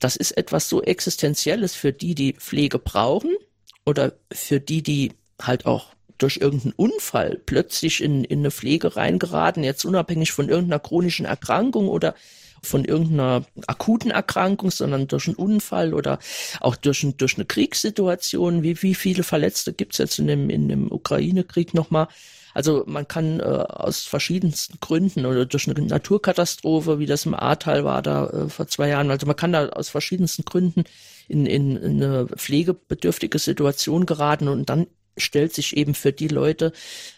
das 0.00 0.16
ist 0.16 0.32
etwas 0.32 0.68
so 0.68 0.82
Existenzielles 0.82 1.74
für 1.74 1.92
die, 1.92 2.14
die 2.14 2.32
Pflege 2.32 2.78
brauchen 2.78 3.36
oder 3.84 4.14
für 4.32 4.58
die, 4.58 4.82
die 4.82 5.12
halt 5.40 5.66
auch 5.66 5.92
durch 6.18 6.38
irgendeinen 6.38 6.72
Unfall 6.72 7.40
plötzlich 7.44 8.02
in, 8.02 8.24
in 8.24 8.40
eine 8.40 8.50
Pflege 8.50 8.96
reingeraten, 8.96 9.64
jetzt 9.64 9.84
unabhängig 9.84 10.32
von 10.32 10.48
irgendeiner 10.48 10.80
chronischen 10.80 11.26
Erkrankung 11.26 11.88
oder 11.88 12.14
von 12.62 12.84
irgendeiner 12.84 13.44
akuten 13.66 14.10
Erkrankung, 14.10 14.70
sondern 14.70 15.08
durch 15.08 15.26
einen 15.26 15.36
Unfall 15.36 15.94
oder 15.94 16.18
auch 16.60 16.76
durch, 16.76 17.02
ein, 17.02 17.16
durch 17.16 17.36
eine 17.36 17.44
Kriegssituation. 17.44 18.62
Wie, 18.62 18.82
wie 18.82 18.94
viele 18.94 19.22
Verletzte 19.22 19.72
gibt's 19.72 19.98
jetzt 19.98 20.18
in 20.18 20.26
dem, 20.26 20.50
in 20.50 20.68
dem 20.68 20.90
Ukraine-Krieg 20.90 21.74
nochmal? 21.74 22.08
Also 22.54 22.84
man 22.86 23.06
kann 23.06 23.40
äh, 23.40 23.42
aus 23.44 24.02
verschiedensten 24.02 24.78
Gründen 24.80 25.26
oder 25.26 25.46
durch 25.46 25.68
eine 25.68 25.80
Naturkatastrophe, 25.86 26.98
wie 26.98 27.06
das 27.06 27.26
im 27.26 27.34
Ahrtal 27.34 27.84
war 27.84 28.02
da 28.02 28.26
äh, 28.28 28.48
vor 28.48 28.66
zwei 28.66 28.88
Jahren, 28.88 29.10
also 29.10 29.26
man 29.26 29.36
kann 29.36 29.52
da 29.52 29.68
aus 29.68 29.88
verschiedensten 29.88 30.44
Gründen 30.44 30.84
in, 31.28 31.46
in, 31.46 31.76
in 31.76 32.02
eine 32.02 32.26
pflegebedürftige 32.26 33.38
Situation 33.38 34.06
geraten 34.06 34.48
und 34.48 34.68
dann 34.68 34.88
stellt 35.16 35.54
sich 35.54 35.76
eben 35.76 35.94
für 35.94 36.12
die 36.12 36.28
Leute 36.28 36.72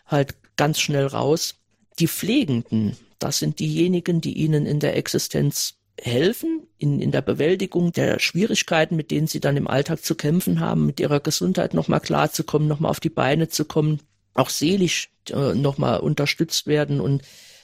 halt 0.07 0.35
ganz 0.57 0.81
schnell 0.81 1.07
raus, 1.07 1.55
die 1.99 2.09
Pflegenden, 2.09 2.97
das 3.19 3.39
sind 3.39 3.59
diejenigen, 3.59 4.21
die 4.21 4.35
ihnen 4.35 4.67
in 4.67 4.81
der 4.81 4.97
Existenz 4.97 5.75
helfen, 6.01 6.67
in, 6.79 7.01
in 7.01 7.13
der 7.13 7.23
Bewältigung 7.23 7.93
der 7.93 8.19
Schwierigkeiten, 8.19 8.97
mit 8.97 9.11
denen 9.11 9.27
sie 9.27 9.41
dann 9.41 9.57
im 9.57 9.69
Alltag 9.69 10.05
zu 10.05 10.15
kämpfen 10.15 10.61
haben, 10.61 10.87
mit 10.87 11.01
ihrer 11.01 11.21
Gesundheit 11.21 11.75
nochmal 11.75 12.01
klarzukommen, 12.01 12.67
nochmal 12.67 12.91
auf 12.91 13.01
die 13.01 13.11
Beine 13.11 13.49
zu 13.49 13.65
kommen, 13.65 14.01
auch 14.35 14.49
seelisch 14.49 15.11
äh, 15.31 15.55
nochmal 15.55 16.01
unterstützt 16.01 16.67
werden 16.67 17.01
und 17.01 17.23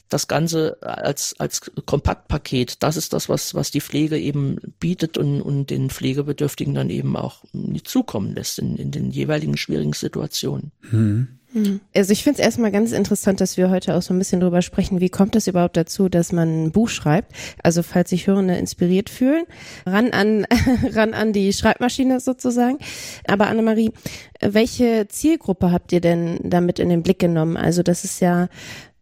das 0.09 0.27
Ganze 0.27 0.79
als, 0.83 1.35
als 1.39 1.71
Kompaktpaket, 1.85 2.83
das 2.83 2.97
ist 2.97 3.13
das, 3.13 3.29
was, 3.29 3.55
was 3.55 3.71
die 3.71 3.81
Pflege 3.81 4.19
eben 4.19 4.57
bietet 4.81 5.19
und, 5.19 5.43
und 5.43 5.69
den 5.69 5.91
Pflegebedürftigen 5.91 6.75
dann 6.75 6.89
eben 6.89 7.17
auch 7.17 7.45
nicht 7.53 7.89
zukommen 7.89 8.35
lässt 8.35 8.59
in, 8.59 8.77
in 8.77 8.91
den 8.91 9.11
jeweiligen 9.11 9.57
schwierigen 9.57 9.93
Situationen. 9.93 10.73
Mhm. 10.91 11.38
Mhm. 11.53 11.81
Also 11.95 12.13
ich 12.13 12.23
finde 12.23 12.41
es 12.41 12.45
erstmal 12.45 12.71
ganz 12.71 12.93
interessant, 12.93 13.41
dass 13.41 13.57
wir 13.57 13.71
heute 13.71 13.95
auch 13.95 14.03
so 14.03 14.13
ein 14.13 14.19
bisschen 14.19 14.41
drüber 14.41 14.63
sprechen, 14.63 15.01
wie 15.01 15.09
kommt 15.09 15.35
es 15.37 15.47
überhaupt 15.47 15.77
dazu, 15.77 16.09
dass 16.09 16.33
man 16.33 16.65
ein 16.65 16.73
Buch 16.73 16.89
schreibt. 16.89 17.33
Also 17.63 17.83
falls 17.83 18.11
sich 18.11 18.27
Hörende 18.27 18.57
inspiriert 18.57 19.11
fühlen, 19.11 19.45
ran 19.87 20.11
an, 20.11 20.47
ran 20.93 21.15
an 21.15 21.33
die 21.33 21.53
Schreibmaschine 21.53 22.21
sozusagen. 22.21 22.79
Aber 23.27 23.47
Annemarie, 23.47 23.93
welche 24.41 25.07
Zielgruppe 25.09 25.73
habt 25.73 25.93
ihr 25.93 26.01
denn 26.01 26.39
damit 26.43 26.79
in 26.79 26.89
den 26.89 27.03
Blick 27.03 27.19
genommen? 27.19 27.57
Also 27.57 27.83
das 27.83 28.05
ist 28.05 28.21
ja 28.21 28.49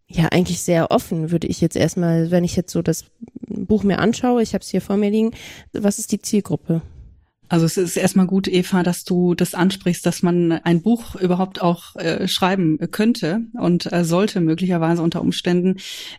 ja 0.09 0.29
eigentlich 0.29 0.61
sehr 0.61 0.89
offen, 0.91 1.31
würde 1.31 1.47
ich 1.47 1.59
jetzt 1.59 1.75
erstmal, 1.75 2.31
wenn 2.31 2.45
ich 2.45 2.55
jetzt 2.55 2.71
so 2.71 2.81
das 2.81 3.05
Buch 3.45 3.83
mir 3.83 3.99
anschaue, 3.99 4.41
ich 4.41 4.53
habe 4.53 4.61
es 4.61 4.69
hier 4.69 4.79
vor 4.79 4.95
mir 4.95 5.09
liegen, 5.09 5.31
was 5.73 5.99
ist 5.99 6.13
die 6.13 6.21
Zielgruppe? 6.21 6.81
Also 7.49 7.65
es 7.65 7.77
ist 7.77 7.95
erstmal 7.95 8.27
gut, 8.27 8.47
Eva, 8.47 8.83
dass 8.83 9.03
du 9.03 9.33
das 9.33 9.53
ansprichst, 9.53 10.05
dass 10.05 10.21
man 10.21 10.51
ein 10.51 10.81
Buch 10.81 11.15
überhaupt 11.15 11.61
auch 11.61 11.95
äh, 11.95 12.27
schreiben 12.27 12.77
könnte 12.91 13.41
und 13.53 13.91
äh, 13.91 14.03
sollte 14.03 14.41
möglicherweise 14.41 15.01
unter 15.01 15.21
Umständen. 15.21 15.77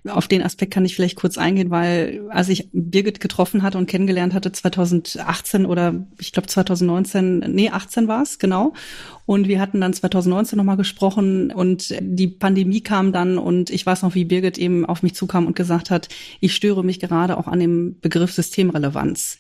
Auf 0.09 0.29
den 0.29 0.43
Aspekt 0.43 0.73
kann 0.73 0.85
ich 0.85 0.95
vielleicht 0.95 1.17
kurz 1.17 1.37
eingehen, 1.37 1.71
weil 1.71 2.23
als 2.31 2.49
ich 2.49 2.69
Birgit 2.73 3.21
getroffen 3.21 3.63
hatte 3.63 3.79
und 3.79 3.87
kennengelernt 3.87 4.33
hatte 4.33 4.53
2018 4.53 5.67
oder 5.67 6.07
ich 6.19 6.33
glaube 6.33 6.49
2019, 6.49 7.41
nee 7.41 7.71
18 7.71 8.09
war 8.09 8.23
es 8.23 8.39
genau. 8.39 8.73
Und 9.27 9.47
wir 9.47 9.61
hatten 9.61 9.83
dann 9.83 9.93
2019 9.93 10.57
nochmal 10.57 10.79
gesprochen 10.79 11.51
und 11.51 11.95
die 12.01 12.29
Pandemie 12.29 12.81
kam 12.81 13.13
dann 13.13 13.37
und 13.37 13.69
ich 13.69 13.85
weiß 13.85 14.01
noch, 14.01 14.15
wie 14.15 14.25
Birgit 14.25 14.57
eben 14.57 14.87
auf 14.87 15.03
mich 15.03 15.15
zukam 15.15 15.47
und 15.47 15.55
gesagt 15.55 15.91
hat, 15.91 16.09
ich 16.41 16.55
störe 16.55 16.83
mich 16.83 16.99
gerade 16.99 17.37
auch 17.37 17.47
an 17.47 17.61
dem 17.61 18.01
Begriff 18.01 18.33
Systemrelevanz. 18.33 19.39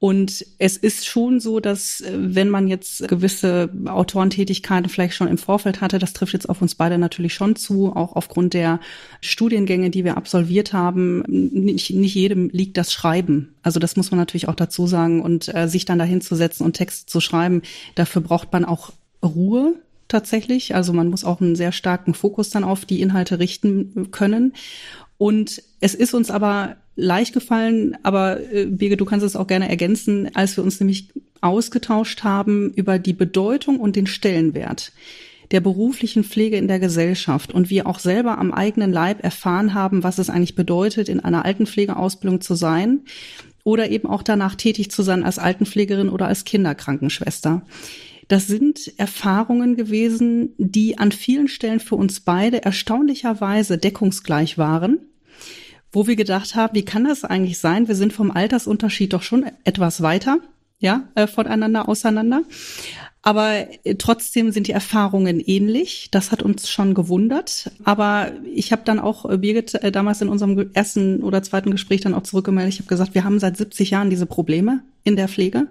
Und 0.00 0.46
es 0.56 0.78
ist 0.78 1.06
schon 1.06 1.40
so, 1.40 1.60
dass 1.60 2.00
äh, 2.00 2.10
wenn 2.14 2.48
man 2.48 2.68
jetzt 2.68 3.06
gewisse 3.06 3.68
Autorentätigkeiten 3.84 4.88
vielleicht 4.88 5.14
schon 5.14 5.28
im 5.28 5.36
Vorfeld 5.36 5.82
hatte, 5.82 5.98
das 5.98 6.14
trifft 6.14 6.32
jetzt 6.32 6.48
auf 6.48 6.62
uns 6.62 6.74
beide 6.74 6.96
natürlich 6.96 7.34
schon 7.34 7.54
zu, 7.54 7.94
auch 7.94 8.16
aufgrund 8.16 8.54
der 8.54 8.80
Studiengänge, 9.20 9.90
die 9.90 10.04
wir 10.04 10.16
absolviert 10.16 10.72
haben, 10.72 11.22
nicht, 11.28 11.90
nicht 11.90 12.14
jedem 12.14 12.48
liegt 12.48 12.78
das 12.78 12.94
Schreiben. 12.94 13.54
Also 13.62 13.78
das 13.78 13.96
muss 13.96 14.10
man 14.10 14.18
natürlich 14.18 14.48
auch 14.48 14.54
dazu 14.54 14.86
sagen 14.86 15.20
und 15.20 15.54
äh, 15.54 15.68
sich 15.68 15.84
dann 15.84 15.98
dahin 15.98 16.22
zu 16.22 16.34
und 16.60 16.72
Texte 16.72 17.04
zu 17.04 17.20
schreiben, 17.20 17.60
dafür 17.94 18.22
braucht 18.22 18.54
man 18.54 18.64
auch 18.64 18.92
Ruhe 19.22 19.74
tatsächlich. 20.08 20.74
Also 20.74 20.94
man 20.94 21.08
muss 21.08 21.24
auch 21.24 21.42
einen 21.42 21.56
sehr 21.56 21.72
starken 21.72 22.14
Fokus 22.14 22.48
dann 22.48 22.64
auf 22.64 22.86
die 22.86 23.02
Inhalte 23.02 23.38
richten 23.38 24.10
können. 24.10 24.54
Und 25.20 25.62
es 25.80 25.94
ist 25.94 26.14
uns 26.14 26.30
aber 26.30 26.76
leicht 26.96 27.34
gefallen, 27.34 27.94
aber 28.02 28.40
äh, 28.40 28.64
Birgit, 28.64 29.02
du 29.02 29.04
kannst 29.04 29.26
es 29.26 29.36
auch 29.36 29.46
gerne 29.46 29.68
ergänzen, 29.68 30.34
als 30.34 30.56
wir 30.56 30.64
uns 30.64 30.80
nämlich 30.80 31.10
ausgetauscht 31.42 32.24
haben 32.24 32.72
über 32.72 32.98
die 32.98 33.12
Bedeutung 33.12 33.80
und 33.80 33.96
den 33.96 34.06
Stellenwert 34.06 34.92
der 35.50 35.60
beruflichen 35.60 36.24
Pflege 36.24 36.56
in 36.56 36.68
der 36.68 36.78
Gesellschaft 36.78 37.52
und 37.52 37.68
wir 37.68 37.86
auch 37.86 37.98
selber 37.98 38.38
am 38.38 38.50
eigenen 38.50 38.92
Leib 38.92 39.22
erfahren 39.22 39.74
haben, 39.74 40.04
was 40.04 40.16
es 40.16 40.30
eigentlich 40.30 40.54
bedeutet, 40.54 41.10
in 41.10 41.20
einer 41.20 41.44
Altenpflegeausbildung 41.44 42.40
zu 42.40 42.54
sein 42.54 43.00
oder 43.62 43.90
eben 43.90 44.08
auch 44.08 44.22
danach 44.22 44.54
tätig 44.54 44.90
zu 44.90 45.02
sein 45.02 45.22
als 45.22 45.38
Altenpflegerin 45.38 46.08
oder 46.08 46.28
als 46.28 46.44
Kinderkrankenschwester. 46.46 47.66
Das 48.28 48.46
sind 48.46 48.90
Erfahrungen 48.96 49.76
gewesen, 49.76 50.54
die 50.56 50.96
an 50.96 51.12
vielen 51.12 51.48
Stellen 51.48 51.80
für 51.80 51.96
uns 51.96 52.20
beide 52.20 52.62
erstaunlicherweise 52.62 53.76
deckungsgleich 53.76 54.56
waren 54.56 55.00
wo 55.92 56.06
wir 56.06 56.16
gedacht 56.16 56.54
haben, 56.54 56.74
wie 56.74 56.84
kann 56.84 57.04
das 57.04 57.24
eigentlich 57.24 57.58
sein? 57.58 57.88
Wir 57.88 57.94
sind 57.94 58.12
vom 58.12 58.30
Altersunterschied 58.30 59.12
doch 59.12 59.22
schon 59.22 59.46
etwas 59.64 60.02
weiter, 60.02 60.38
ja, 60.78 61.08
äh, 61.14 61.26
voneinander 61.26 61.88
auseinander. 61.88 62.42
Aber 63.22 63.66
äh, 63.84 63.96
trotzdem 63.96 64.50
sind 64.50 64.66
die 64.66 64.72
Erfahrungen 64.72 65.40
ähnlich. 65.40 66.08
Das 66.10 66.32
hat 66.32 66.42
uns 66.42 66.70
schon 66.70 66.94
gewundert. 66.94 67.70
Aber 67.84 68.32
ich 68.54 68.72
habe 68.72 68.82
dann 68.84 68.98
auch 68.98 69.28
äh, 69.28 69.36
Birgit 69.36 69.78
damals 69.92 70.22
in 70.22 70.28
unserem 70.28 70.70
ersten 70.72 71.22
oder 71.22 71.42
zweiten 71.42 71.70
Gespräch 71.70 72.00
dann 72.00 72.14
auch 72.14 72.22
zurückgemeldet. 72.22 72.74
Ich 72.74 72.80
habe 72.80 72.88
gesagt, 72.88 73.14
wir 73.14 73.24
haben 73.24 73.38
seit 73.38 73.56
70 73.56 73.90
Jahren 73.90 74.10
diese 74.10 74.26
Probleme 74.26 74.82
in 75.04 75.16
der 75.16 75.28
Pflege. 75.28 75.66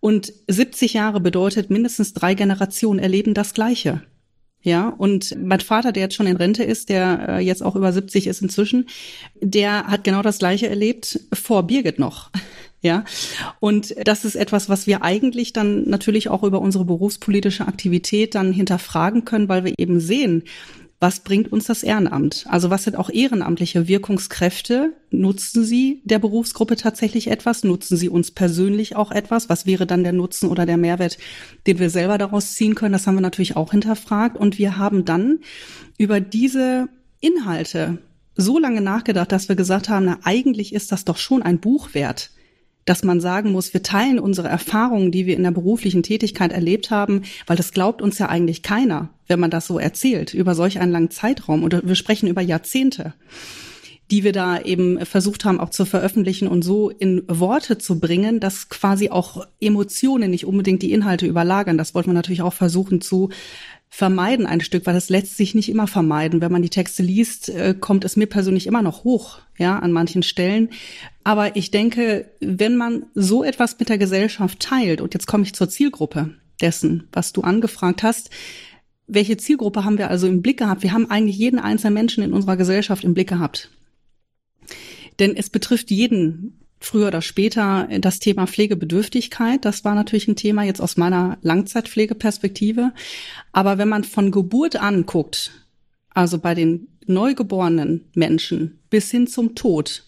Und 0.00 0.32
70 0.48 0.92
Jahre 0.92 1.20
bedeutet 1.20 1.70
mindestens 1.70 2.12
drei 2.12 2.34
Generationen 2.34 2.98
erleben 2.98 3.32
das 3.32 3.54
Gleiche. 3.54 4.02
Ja, 4.66 4.88
und 4.88 5.32
mein 5.40 5.60
Vater, 5.60 5.92
der 5.92 6.02
jetzt 6.02 6.16
schon 6.16 6.26
in 6.26 6.38
Rente 6.38 6.64
ist, 6.64 6.88
der 6.88 7.28
äh, 7.28 7.38
jetzt 7.38 7.62
auch 7.62 7.76
über 7.76 7.92
70 7.92 8.26
ist 8.26 8.42
inzwischen, 8.42 8.88
der 9.40 9.86
hat 9.86 10.02
genau 10.02 10.22
das 10.22 10.40
Gleiche 10.40 10.68
erlebt 10.68 11.20
vor 11.32 11.62
Birgit 11.62 12.00
noch. 12.00 12.30
Ja, 12.82 13.04
und 13.58 13.96
das 14.06 14.24
ist 14.24 14.36
etwas, 14.36 14.68
was 14.68 14.86
wir 14.86 15.02
eigentlich 15.02 15.52
dann 15.52 15.88
natürlich 15.88 16.28
auch 16.28 16.44
über 16.44 16.60
unsere 16.60 16.84
berufspolitische 16.84 17.66
Aktivität 17.66 18.34
dann 18.34 18.52
hinterfragen 18.52 19.24
können, 19.24 19.48
weil 19.48 19.64
wir 19.64 19.74
eben 19.78 19.98
sehen, 19.98 20.44
was 20.98 21.20
bringt 21.20 21.52
uns 21.52 21.66
das 21.66 21.82
Ehrenamt? 21.82 22.46
Also 22.48 22.70
was 22.70 22.84
sind 22.84 22.96
auch 22.96 23.10
ehrenamtliche 23.10 23.86
Wirkungskräfte? 23.86 24.94
Nutzen 25.10 25.62
sie 25.62 26.00
der 26.04 26.18
Berufsgruppe 26.18 26.76
tatsächlich 26.76 27.30
etwas? 27.30 27.64
Nutzen 27.64 27.98
sie 27.98 28.08
uns 28.08 28.30
persönlich 28.30 28.96
auch 28.96 29.10
etwas? 29.12 29.50
Was 29.50 29.66
wäre 29.66 29.86
dann 29.86 30.04
der 30.04 30.14
Nutzen 30.14 30.48
oder 30.48 30.64
der 30.64 30.78
Mehrwert, 30.78 31.18
den 31.66 31.78
wir 31.78 31.90
selber 31.90 32.16
daraus 32.16 32.54
ziehen 32.54 32.74
können? 32.74 32.94
Das 32.94 33.06
haben 33.06 33.16
wir 33.16 33.20
natürlich 33.20 33.56
auch 33.56 33.72
hinterfragt. 33.72 34.38
Und 34.38 34.58
wir 34.58 34.78
haben 34.78 35.04
dann 35.04 35.40
über 35.98 36.20
diese 36.20 36.88
Inhalte 37.20 37.98
so 38.34 38.58
lange 38.58 38.80
nachgedacht, 38.80 39.32
dass 39.32 39.50
wir 39.50 39.56
gesagt 39.56 39.90
haben, 39.90 40.06
na, 40.06 40.18
eigentlich 40.22 40.74
ist 40.74 40.92
das 40.92 41.04
doch 41.04 41.18
schon 41.18 41.42
ein 41.42 41.58
Buch 41.58 41.92
wert 41.92 42.30
dass 42.86 43.04
man 43.04 43.20
sagen 43.20 43.52
muss, 43.52 43.74
wir 43.74 43.82
teilen 43.82 44.18
unsere 44.18 44.48
Erfahrungen, 44.48 45.10
die 45.12 45.26
wir 45.26 45.36
in 45.36 45.42
der 45.42 45.50
beruflichen 45.50 46.02
Tätigkeit 46.02 46.52
erlebt 46.52 46.90
haben, 46.90 47.22
weil 47.46 47.56
das 47.56 47.72
glaubt 47.72 48.00
uns 48.00 48.18
ja 48.18 48.28
eigentlich 48.28 48.62
keiner, 48.62 49.10
wenn 49.26 49.40
man 49.40 49.50
das 49.50 49.66
so 49.66 49.78
erzählt, 49.78 50.32
über 50.32 50.54
solch 50.54 50.78
einen 50.78 50.92
langen 50.92 51.10
Zeitraum. 51.10 51.62
Und 51.62 51.86
wir 51.86 51.94
sprechen 51.96 52.28
über 52.28 52.40
Jahrzehnte 52.40 53.12
die 54.10 54.22
wir 54.22 54.32
da 54.32 54.60
eben 54.60 55.04
versucht 55.04 55.44
haben 55.44 55.58
auch 55.58 55.70
zu 55.70 55.84
veröffentlichen 55.84 56.46
und 56.46 56.62
so 56.62 56.90
in 56.90 57.24
Worte 57.26 57.78
zu 57.78 57.98
bringen, 57.98 58.38
dass 58.38 58.68
quasi 58.68 59.10
auch 59.10 59.46
Emotionen 59.60 60.30
nicht 60.30 60.46
unbedingt 60.46 60.82
die 60.82 60.92
Inhalte 60.92 61.26
überlagern. 61.26 61.76
Das 61.76 61.94
wollte 61.94 62.08
man 62.08 62.14
natürlich 62.14 62.42
auch 62.42 62.52
versuchen 62.52 63.00
zu 63.00 63.30
vermeiden 63.96 64.44
ein 64.44 64.60
Stück, 64.60 64.84
weil 64.84 64.92
das 64.92 65.08
lässt 65.08 65.38
sich 65.38 65.54
nicht 65.54 65.70
immer 65.70 65.86
vermeiden. 65.86 66.42
Wenn 66.42 66.52
man 66.52 66.60
die 66.60 66.68
Texte 66.68 67.02
liest, 67.02 67.48
äh, 67.48 67.74
kommt 67.80 68.04
es 68.04 68.14
mir 68.14 68.26
persönlich 68.26 68.66
immer 68.66 68.82
noch 68.82 69.04
hoch, 69.04 69.38
ja, 69.56 69.78
an 69.78 69.90
manchen 69.90 70.22
Stellen. 70.22 70.68
Aber 71.24 71.56
ich 71.56 71.70
denke, 71.70 72.30
wenn 72.40 72.76
man 72.76 73.06
so 73.14 73.42
etwas 73.42 73.78
mit 73.78 73.88
der 73.88 73.96
Gesellschaft 73.96 74.60
teilt, 74.60 75.00
und 75.00 75.14
jetzt 75.14 75.26
komme 75.26 75.44
ich 75.44 75.54
zur 75.54 75.70
Zielgruppe 75.70 76.34
dessen, 76.60 77.08
was 77.10 77.32
du 77.32 77.40
angefragt 77.40 78.02
hast, 78.02 78.28
welche 79.06 79.38
Zielgruppe 79.38 79.86
haben 79.86 79.96
wir 79.96 80.10
also 80.10 80.26
im 80.26 80.42
Blick 80.42 80.58
gehabt? 80.58 80.82
Wir 80.82 80.92
haben 80.92 81.10
eigentlich 81.10 81.38
jeden 81.38 81.58
einzelnen 81.58 81.94
Menschen 81.94 82.22
in 82.22 82.34
unserer 82.34 82.58
Gesellschaft 82.58 83.02
im 83.02 83.14
Blick 83.14 83.30
gehabt. 83.30 83.70
Denn 85.20 85.34
es 85.34 85.48
betrifft 85.48 85.90
jeden 85.90 86.65
früher 86.80 87.08
oder 87.08 87.22
später 87.22 87.88
das 88.00 88.18
Thema 88.18 88.46
Pflegebedürftigkeit. 88.46 89.64
Das 89.64 89.84
war 89.84 89.94
natürlich 89.94 90.28
ein 90.28 90.36
Thema 90.36 90.62
jetzt 90.62 90.80
aus 90.80 90.96
meiner 90.96 91.38
Langzeitpflegeperspektive. 91.42 92.92
Aber 93.52 93.78
wenn 93.78 93.88
man 93.88 94.04
von 94.04 94.30
Geburt 94.30 94.76
an 94.76 95.06
guckt, 95.06 95.52
also 96.10 96.38
bei 96.38 96.54
den 96.54 96.88
neugeborenen 97.06 98.06
Menschen 98.14 98.78
bis 98.90 99.10
hin 99.10 99.26
zum 99.26 99.54
Tod, 99.54 100.04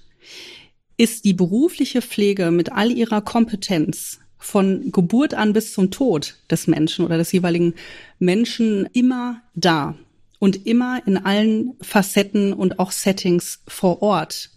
ist 0.97 1.25
die 1.25 1.35
berufliche 1.35 2.03
Pflege 2.03 2.51
mit 2.51 2.73
all 2.73 2.91
ihrer 2.91 3.23
Kompetenz 3.23 4.19
von 4.37 4.91
Geburt 4.93 5.35
an 5.35 5.53
bis 5.53 5.73
zum 5.73 5.91
Tod 5.91 6.37
des 6.51 6.67
Menschen 6.67 7.05
oder 7.05 7.19
des 7.19 7.33
jeweiligen 7.33 7.75
Menschen 8.19 8.89
immer 8.93 9.43
da 9.55 9.97
und 10.39 10.67
immer 10.67 11.03
in 11.07 11.17
allen 11.17 11.75
Facetten 11.81 12.53
und 12.53 12.79
auch 12.79 12.93
Settings 12.93 13.63
vor 13.67 14.03
Ort 14.03 14.51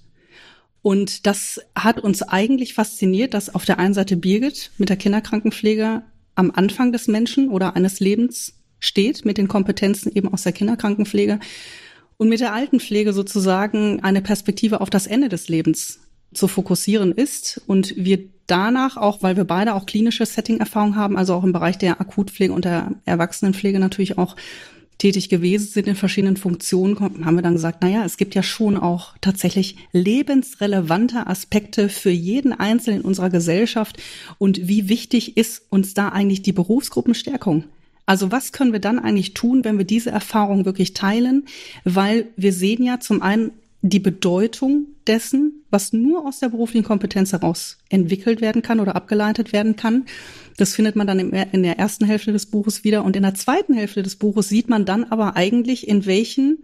und 0.81 1.27
das 1.27 1.61
hat 1.75 1.99
uns 1.99 2.23
eigentlich 2.23 2.73
fasziniert, 2.73 3.33
dass 3.33 3.53
auf 3.53 3.65
der 3.65 3.79
einen 3.79 3.93
Seite 3.93 4.17
Birgit 4.17 4.71
mit 4.77 4.89
der 4.89 4.97
Kinderkrankenpflege 4.97 6.01
am 6.35 6.51
Anfang 6.51 6.91
des 6.91 7.07
Menschen 7.07 7.49
oder 7.49 7.75
eines 7.75 7.99
Lebens 7.99 8.53
steht, 8.79 9.25
mit 9.25 9.37
den 9.37 9.47
Kompetenzen 9.47 10.11
eben 10.13 10.33
aus 10.33 10.43
der 10.43 10.53
Kinderkrankenpflege 10.53 11.39
und 12.17 12.29
mit 12.29 12.39
der 12.39 12.53
Altenpflege 12.53 13.13
sozusagen 13.13 14.01
eine 14.01 14.21
Perspektive 14.21 14.81
auf 14.81 14.89
das 14.89 15.07
Ende 15.07 15.29
des 15.29 15.49
Lebens 15.49 15.99
zu 16.33 16.47
fokussieren 16.47 17.11
ist 17.11 17.61
und 17.67 17.93
wir 17.97 18.19
danach 18.47 18.97
auch, 18.97 19.21
weil 19.21 19.37
wir 19.37 19.43
beide 19.43 19.75
auch 19.75 19.85
klinische 19.85 20.25
Setting-Erfahrung 20.25 20.95
haben, 20.95 21.17
also 21.17 21.35
auch 21.35 21.43
im 21.43 21.53
Bereich 21.53 21.77
der 21.77 22.01
Akutpflege 22.01 22.53
und 22.53 22.65
der 22.65 22.91
Erwachsenenpflege 23.05 23.79
natürlich 23.79 24.17
auch 24.17 24.35
tätig 25.01 25.29
gewesen 25.29 25.65
sind 25.65 25.87
in 25.87 25.95
verschiedenen 25.95 26.37
Funktionen, 26.37 26.99
haben 26.99 27.35
wir 27.35 27.41
dann 27.41 27.55
gesagt, 27.55 27.79
na 27.81 27.89
ja, 27.89 28.05
es 28.05 28.17
gibt 28.17 28.35
ja 28.35 28.43
schon 28.43 28.77
auch 28.77 29.15
tatsächlich 29.19 29.75
lebensrelevante 29.93 31.25
Aspekte 31.25 31.89
für 31.89 32.11
jeden 32.11 32.53
Einzelnen 32.53 32.99
in 32.99 33.05
unserer 33.05 33.31
Gesellschaft. 33.31 33.99
Und 34.37 34.67
wie 34.67 34.89
wichtig 34.89 35.37
ist 35.37 35.63
uns 35.69 35.95
da 35.95 36.09
eigentlich 36.09 36.43
die 36.43 36.51
Berufsgruppenstärkung? 36.53 37.63
Also 38.05 38.31
was 38.31 38.51
können 38.51 38.73
wir 38.73 38.79
dann 38.79 38.99
eigentlich 38.99 39.33
tun, 39.33 39.63
wenn 39.63 39.79
wir 39.79 39.85
diese 39.85 40.11
Erfahrung 40.11 40.65
wirklich 40.65 40.93
teilen? 40.93 41.45
Weil 41.83 42.27
wir 42.37 42.53
sehen 42.53 42.83
ja 42.83 42.99
zum 42.99 43.23
einen 43.23 43.53
die 43.81 43.99
Bedeutung 43.99 44.87
dessen, 45.07 45.63
was 45.71 45.91
nur 45.91 46.27
aus 46.27 46.39
der 46.39 46.49
beruflichen 46.49 46.85
Kompetenz 46.85 47.31
heraus 47.31 47.79
entwickelt 47.89 48.39
werden 48.39 48.61
kann 48.61 48.79
oder 48.79 48.95
abgeleitet 48.95 49.53
werden 49.53 49.75
kann. 49.75 50.05
Das 50.57 50.75
findet 50.75 50.95
man 50.95 51.07
dann 51.07 51.19
in 51.19 51.63
der 51.63 51.79
ersten 51.79 52.05
Hälfte 52.05 52.31
des 52.31 52.45
Buches 52.45 52.83
wieder. 52.83 53.03
Und 53.03 53.15
in 53.15 53.23
der 53.23 53.33
zweiten 53.33 53.73
Hälfte 53.73 54.03
des 54.03 54.17
Buches 54.17 54.49
sieht 54.49 54.69
man 54.69 54.85
dann 54.85 55.05
aber 55.05 55.35
eigentlich, 55.35 55.87
in 55.87 56.05
welchen 56.05 56.59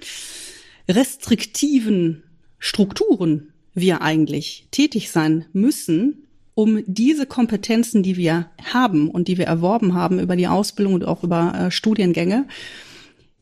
restriktiven 0.88 2.23
Strukturen 2.60 3.53
wir 3.73 4.01
eigentlich 4.01 4.67
tätig 4.71 5.12
sein 5.12 5.45
müssen, 5.53 6.23
um 6.53 6.84
diese 6.88 7.27
Kompetenzen, 7.27 8.01
die 8.01 8.17
wir 8.17 8.49
haben 8.73 9.10
und 9.10 9.27
die 9.27 9.38
wir 9.38 9.45
erworben 9.45 9.93
haben 9.93 10.19
über 10.19 10.36
die 10.36 10.47
Ausbildung 10.47 10.95
und 10.95 11.06
auch 11.06 11.23
über 11.23 11.53
äh, 11.53 11.71
Studiengänge, 11.71 12.47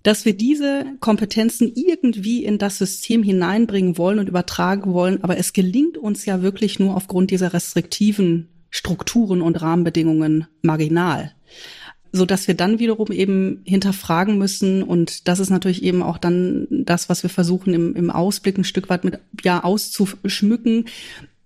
dass 0.05 0.23
wir 0.23 0.37
diese 0.37 0.85
Kompetenzen 0.99 1.71
irgendwie 1.73 2.45
in 2.45 2.59
das 2.59 2.77
System 2.77 3.23
hineinbringen 3.23 3.97
wollen 3.97 4.19
und 4.19 4.29
übertragen 4.29 4.93
wollen. 4.93 5.23
Aber 5.23 5.37
es 5.37 5.51
gelingt 5.51 5.97
uns 5.97 6.25
ja 6.25 6.43
wirklich 6.43 6.77
nur 6.77 6.95
aufgrund 6.95 7.31
dieser 7.31 7.53
restriktiven 7.53 8.47
Strukturen 8.69 9.41
und 9.41 9.59
Rahmenbedingungen 9.61 10.47
marginal 10.61 11.31
so 12.11 12.25
dass 12.25 12.47
wir 12.47 12.55
dann 12.55 12.79
wiederum 12.79 13.11
eben 13.11 13.61
hinterfragen 13.65 14.37
müssen 14.37 14.83
und 14.83 15.27
das 15.27 15.39
ist 15.39 15.49
natürlich 15.49 15.83
eben 15.83 16.01
auch 16.01 16.17
dann 16.17 16.65
das, 16.69 17.09
was 17.09 17.23
wir 17.23 17.29
versuchen 17.29 17.73
im, 17.73 17.93
im 17.93 18.09
Ausblick 18.09 18.57
ein 18.57 18.63
Stück 18.63 18.89
weit 18.89 19.03
mit 19.03 19.19
ja 19.43 19.65
auszuschmücken. 19.65 20.85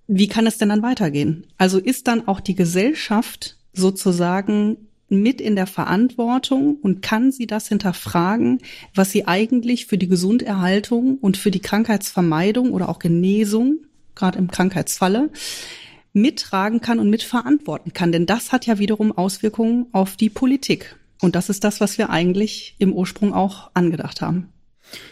Wie 0.06 0.28
kann 0.28 0.46
es 0.46 0.60
denn 0.60 0.70
dann 0.70 0.84
weitergehen? 0.84 1.48
Also 1.58 1.80
ist 1.80 2.08
dann 2.08 2.28
auch 2.28 2.40
die 2.40 2.54
Gesellschaft 2.54 3.58
sozusagen 3.74 4.78
mit 5.10 5.42
in 5.42 5.56
der 5.56 5.68
Verantwortung 5.68 6.78
und 6.82 7.02
kann 7.02 7.32
sie 7.32 7.48
das 7.48 7.68
hinterfragen, 7.68 8.60
was 8.94 9.12
sie 9.12 9.28
eigentlich 9.28 9.86
für 9.86 9.98
die 9.98 10.08
Gesunderhaltung 10.08 11.18
und 11.18 11.38
für 11.38 11.52
die 11.52 11.62
Krankheitsvermeidung 11.62 12.72
oder 12.72 12.90
auch 12.90 13.00
Genesung, 13.00 13.80
gerade 14.16 14.38
im 14.38 14.50
Krankheitsfalle, 14.50 15.30
mittragen 16.14 16.82
kann 16.82 17.00
und 17.00 17.10
mitverantworten 17.10 17.94
kann. 17.94 18.12
Denn 18.12 18.26
das 18.26 18.52
hat 18.52 18.66
ja 18.66 18.80
wiederum 18.80 19.12
Auswirkungen 19.12 19.88
auf 19.92 20.16
die 20.16 20.30
Politik. 20.30 20.96
Und 21.22 21.36
das 21.36 21.50
ist 21.50 21.64
das, 21.64 21.82
was 21.82 21.98
wir 21.98 22.10
eigentlich 22.10 22.76
im 22.80 22.94
Ursprung 22.94 23.34
auch 23.34 23.72
angedacht 23.74 24.22
haben. 24.22 24.50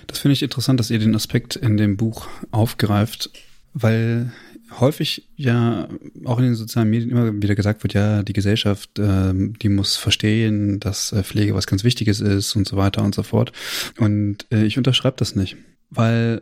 Das 0.08 0.20
finde 0.20 0.34
ich 0.34 0.44
interessant, 0.44 0.80
dass 0.80 0.90
ihr 0.90 1.00
den 1.00 1.16
Aspekt 1.16 1.56
in 1.56 1.78
dem 1.78 1.98
Buch 1.98 2.28
aufgreift, 2.52 3.30
weil 3.74 4.32
häufig 4.80 5.28
ja 5.36 5.88
auch 6.26 6.38
in 6.40 6.46
den 6.46 6.56
sozialen 6.56 6.90
Medien 6.90 7.10
immer 7.10 7.34
wieder 7.42 7.56
gesagt 7.56 7.84
wird, 7.84 7.94
ja, 7.94 8.24
die 8.24 8.34
Gesellschaft, 8.34 9.00
äh, 9.00 9.34
die 9.34 9.70
muss 9.70 9.96
verstehen, 9.96 10.80
dass 10.80 11.12
äh, 11.12 11.24
Pflege 11.24 11.56
was 11.56 11.68
ganz 11.68 11.84
Wichtiges 11.84 12.20
ist 12.20 12.56
und 12.56 12.68
so 12.68 12.78
weiter 12.78 13.04
und 13.04 13.16
so 13.16 13.24
fort. 13.24 13.52
Und 14.00 14.46
äh, 14.52 14.66
ich 14.66 14.78
unterschreibe 14.78 15.18
das 15.18 15.36
nicht, 15.36 15.58
weil 15.90 16.42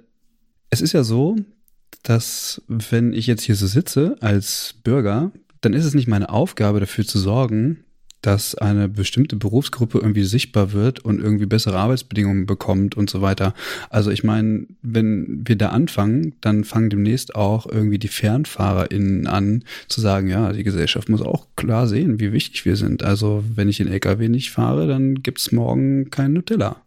es 0.69 0.81
ist 0.81 0.93
ja 0.93 1.03
so, 1.03 1.35
dass 2.03 2.61
wenn 2.67 3.13
ich 3.13 3.27
jetzt 3.27 3.43
hier 3.43 3.55
so 3.55 3.67
sitze 3.67 4.15
als 4.21 4.75
Bürger, 4.83 5.31
dann 5.61 5.73
ist 5.73 5.85
es 5.85 5.93
nicht 5.93 6.07
meine 6.07 6.29
Aufgabe 6.29 6.79
dafür 6.79 7.05
zu 7.05 7.17
sorgen, 7.17 7.84
dass 8.25 8.55
eine 8.55 8.89
bestimmte 8.89 9.35
Berufsgruppe 9.35 9.99
irgendwie 9.99 10.23
sichtbar 10.23 10.73
wird 10.73 10.99
und 10.99 11.19
irgendwie 11.21 11.45
bessere 11.45 11.77
Arbeitsbedingungen 11.77 12.47
bekommt 12.47 12.97
und 12.97 13.09
so 13.09 13.21
weiter. 13.21 13.53
Also 13.89 14.09
ich 14.09 14.23
meine, 14.23 14.65
wenn 14.81 15.43
wir 15.45 15.55
da 15.55 15.69
anfangen, 15.69 16.33
dann 16.41 16.63
fangen 16.63 16.89
demnächst 16.89 17.35
auch 17.35 17.67
irgendwie 17.67 17.99
die 17.99 18.07
FernfahrerInnen 18.07 19.27
an 19.27 19.63
zu 19.87 20.01
sagen, 20.01 20.27
ja, 20.27 20.53
die 20.53 20.63
Gesellschaft 20.63 21.07
muss 21.07 21.21
auch 21.21 21.45
klar 21.55 21.87
sehen, 21.87 22.19
wie 22.19 22.31
wichtig 22.31 22.65
wir 22.65 22.75
sind. 22.75 23.03
Also 23.03 23.43
wenn 23.53 23.69
ich 23.69 23.77
den 23.77 23.87
LKW 23.87 24.27
nicht 24.27 24.49
fahre, 24.49 24.87
dann 24.87 25.21
gibt's 25.21 25.51
morgen 25.51 26.09
kein 26.09 26.33
Nutella 26.33 26.77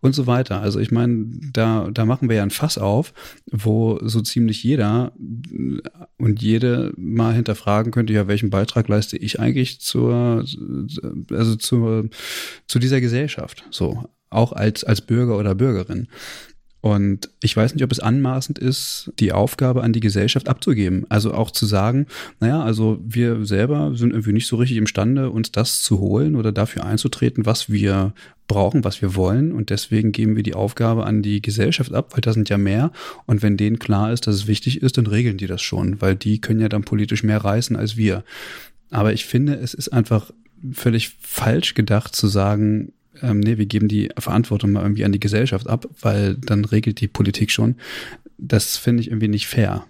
und 0.00 0.14
so 0.14 0.26
weiter. 0.26 0.60
Also 0.62 0.80
ich 0.80 0.90
meine, 0.90 1.26
da, 1.52 1.90
da 1.92 2.06
machen 2.06 2.30
wir 2.30 2.36
ja 2.36 2.42
ein 2.42 2.50
Fass 2.50 2.78
auf, 2.78 3.12
wo 3.50 3.98
so 4.02 4.22
ziemlich 4.22 4.62
jeder 4.62 5.12
und 6.16 6.40
jede 6.40 6.94
mal 6.96 7.34
hinterfragen 7.34 7.92
könnte, 7.92 8.14
ja, 8.14 8.28
welchen 8.28 8.48
Beitrag 8.48 8.88
leiste 8.88 9.18
ich 9.18 9.40
eigentlich 9.40 9.80
zur 9.80 10.44
also 11.30 11.56
zu, 11.56 12.08
zu 12.66 12.78
dieser 12.78 13.00
Gesellschaft, 13.00 13.64
so, 13.70 14.04
auch 14.30 14.52
als, 14.52 14.84
als 14.84 15.00
Bürger 15.00 15.38
oder 15.38 15.54
Bürgerin. 15.54 16.08
Und 16.86 17.30
ich 17.42 17.56
weiß 17.56 17.74
nicht, 17.74 17.82
ob 17.82 17.90
es 17.90 17.98
anmaßend 17.98 18.60
ist, 18.60 19.10
die 19.18 19.32
Aufgabe 19.32 19.82
an 19.82 19.92
die 19.92 19.98
Gesellschaft 19.98 20.48
abzugeben. 20.48 21.04
Also 21.08 21.34
auch 21.34 21.50
zu 21.50 21.66
sagen, 21.66 22.06
naja, 22.38 22.62
also 22.62 23.00
wir 23.04 23.44
selber 23.44 23.96
sind 23.96 24.12
irgendwie 24.12 24.32
nicht 24.32 24.46
so 24.46 24.54
richtig 24.54 24.76
imstande, 24.76 25.30
uns 25.30 25.50
das 25.50 25.82
zu 25.82 25.98
holen 25.98 26.36
oder 26.36 26.52
dafür 26.52 26.84
einzutreten, 26.84 27.44
was 27.44 27.70
wir 27.70 28.14
brauchen, 28.46 28.84
was 28.84 29.02
wir 29.02 29.16
wollen. 29.16 29.50
Und 29.50 29.70
deswegen 29.70 30.12
geben 30.12 30.36
wir 30.36 30.44
die 30.44 30.54
Aufgabe 30.54 31.06
an 31.06 31.22
die 31.22 31.42
Gesellschaft 31.42 31.92
ab, 31.92 32.12
weil 32.12 32.20
da 32.20 32.32
sind 32.32 32.50
ja 32.50 32.56
mehr. 32.56 32.92
Und 33.24 33.42
wenn 33.42 33.56
denen 33.56 33.80
klar 33.80 34.12
ist, 34.12 34.28
dass 34.28 34.36
es 34.36 34.46
wichtig 34.46 34.80
ist, 34.80 34.96
dann 34.96 35.08
regeln 35.08 35.38
die 35.38 35.48
das 35.48 35.62
schon, 35.62 36.00
weil 36.00 36.14
die 36.14 36.40
können 36.40 36.60
ja 36.60 36.68
dann 36.68 36.84
politisch 36.84 37.24
mehr 37.24 37.42
reißen 37.42 37.74
als 37.74 37.96
wir. 37.96 38.22
Aber 38.92 39.12
ich 39.12 39.24
finde, 39.24 39.54
es 39.54 39.74
ist 39.74 39.88
einfach 39.88 40.30
völlig 40.72 41.16
falsch 41.20 41.74
gedacht 41.74 42.14
zu 42.14 42.26
sagen, 42.28 42.92
ähm, 43.22 43.40
nee, 43.40 43.58
wir 43.58 43.66
geben 43.66 43.88
die 43.88 44.10
Verantwortung 44.18 44.72
mal 44.72 44.82
irgendwie 44.82 45.04
an 45.04 45.12
die 45.12 45.20
Gesellschaft 45.20 45.68
ab, 45.68 45.86
weil 46.00 46.34
dann 46.34 46.64
regelt 46.64 47.00
die 47.00 47.08
Politik 47.08 47.50
schon. 47.50 47.76
Das 48.38 48.76
finde 48.76 49.02
ich 49.02 49.08
irgendwie 49.08 49.28
nicht 49.28 49.46
fair. 49.46 49.86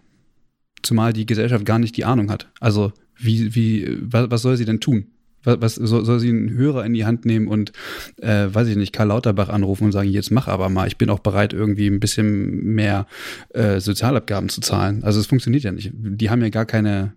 Zumal 0.82 1.12
die 1.12 1.26
Gesellschaft 1.26 1.64
gar 1.64 1.78
nicht 1.78 1.96
die 1.96 2.04
Ahnung 2.04 2.30
hat. 2.30 2.48
Also 2.60 2.92
wie, 3.18 3.54
wie, 3.54 3.98
was, 4.00 4.30
was 4.30 4.42
soll 4.42 4.56
sie 4.56 4.64
denn 4.64 4.80
tun? 4.80 5.06
Was, 5.42 5.60
was 5.60 5.74
soll, 5.76 6.04
soll 6.04 6.20
sie 6.20 6.28
einen 6.28 6.50
Hörer 6.50 6.84
in 6.84 6.92
die 6.92 7.04
Hand 7.04 7.24
nehmen 7.24 7.48
und, 7.48 7.72
äh, 8.20 8.48
weiß 8.52 8.68
ich 8.68 8.76
nicht, 8.76 8.92
Karl 8.92 9.08
Lauterbach 9.08 9.48
anrufen 9.48 9.84
und 9.84 9.92
sagen, 9.92 10.08
jetzt 10.08 10.30
mach 10.30 10.48
aber 10.48 10.68
mal, 10.68 10.86
ich 10.86 10.98
bin 10.98 11.08
auch 11.08 11.20
bereit, 11.20 11.52
irgendwie 11.52 11.86
ein 11.86 12.00
bisschen 12.00 12.74
mehr 12.74 13.06
äh, 13.50 13.80
Sozialabgaben 13.80 14.48
zu 14.48 14.60
zahlen. 14.60 15.02
Also 15.02 15.20
es 15.20 15.26
funktioniert 15.26 15.62
ja 15.62 15.72
nicht. 15.72 15.92
Die 15.94 16.30
haben 16.30 16.42
ja 16.42 16.50
gar 16.50 16.66
keine 16.66 17.14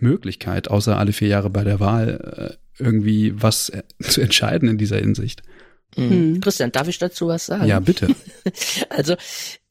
Möglichkeit, 0.00 0.68
außer 0.68 0.98
alle 0.98 1.12
vier 1.12 1.28
Jahre 1.28 1.50
bei 1.50 1.64
der 1.64 1.80
Wahl 1.80 2.58
äh, 2.78 2.82
irgendwie 2.82 3.32
was 3.34 3.68
äh, 3.68 3.82
zu 4.00 4.20
entscheiden 4.20 4.68
in 4.68 4.78
dieser 4.78 4.98
Hinsicht. 4.98 5.42
Mhm. 5.96 6.40
Christian, 6.40 6.72
darf 6.72 6.88
ich 6.88 6.98
dazu 6.98 7.28
was 7.28 7.46
sagen? 7.46 7.66
Ja, 7.66 7.78
bitte. 7.78 8.08
also, 8.88 9.14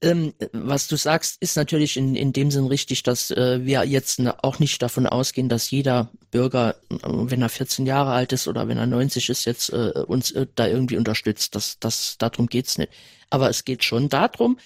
ähm, 0.02 0.34
was 0.54 0.88
du 0.88 0.96
sagst, 0.96 1.38
ist 1.42 1.58
natürlich 1.58 1.98
in, 1.98 2.16
in 2.16 2.32
dem 2.32 2.50
Sinn 2.50 2.68
richtig, 2.68 3.04
dass 3.04 3.32
äh, 3.32 3.66
wir 3.66 3.84
jetzt 3.84 4.22
auch 4.42 4.60
nicht 4.60 4.82
davon 4.82 5.06
ausgehen, 5.06 5.50
dass 5.50 5.70
jeder 5.70 6.10
Bürger, 6.32 6.76
äh, 6.90 6.96
wenn 7.02 7.42
er 7.42 7.50
14 7.50 7.86
Jahre 7.86 8.12
alt 8.12 8.32
ist 8.32 8.48
oder 8.48 8.68
wenn 8.68 8.78
er 8.78 8.88
90 8.88 9.30
ist, 9.30 9.46
jetzt 9.46 9.72
äh, 9.74 9.92
uns 10.08 10.32
äh, 10.32 10.48
da 10.56 10.68
irgendwie 10.68 10.98
unterstützt. 10.98 11.56
Das, 11.56 11.78
das, 11.80 12.16
darum 12.18 12.48
geht's 12.48 12.78
nicht. 12.78 12.92
Aber 13.30 13.50
es 13.50 13.66
geht 13.66 13.84
schon 13.84 14.10
darum, 14.10 14.58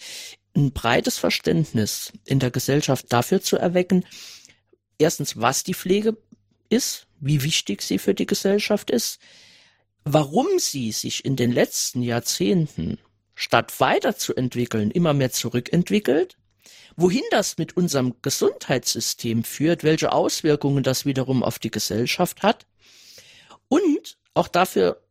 ein 0.56 0.72
breites 0.74 1.17
Verständnis 1.17 2.12
in 2.26 2.39
der 2.39 2.52
Gesellschaft 2.52 3.06
dafür 3.10 3.41
zu 3.41 3.58
erwecken, 3.58 4.06
erstens, 4.97 5.39
was 5.39 5.63
die 5.63 5.73
Pflege 5.73 6.17
ist, 6.69 7.07
wie 7.19 7.43
wichtig 7.43 7.81
sie 7.81 7.97
für 7.97 8.13
die 8.13 8.25
Gesellschaft 8.25 8.89
ist, 8.89 9.19
warum 10.03 10.47
sie 10.60 10.91
sich 10.91 11.25
in 11.25 11.36
den 11.36 11.51
letzten 11.51 12.01
Jahrzehnten 12.01 12.99
statt 13.36 13.79
weiterzuentwickeln 13.79 14.91
immer 14.91 15.13
mehr 15.13 15.31
zurückentwickelt, 15.31 16.38
wohin 16.95 17.23
das 17.29 17.57
mit 17.57 17.77
unserem 17.77 18.15
Gesundheitssystem 18.21 19.43
führt, 19.43 19.83
welche 19.83 20.12
Auswirkungen 20.12 20.83
das 20.83 21.05
wiederum 21.05 21.43
auf 21.43 21.60
die 21.60 21.71
Gesellschaft 21.71 22.41
hat 22.41 22.65
und 23.67 24.17
auch 24.33 24.47
dafür 24.47 25.01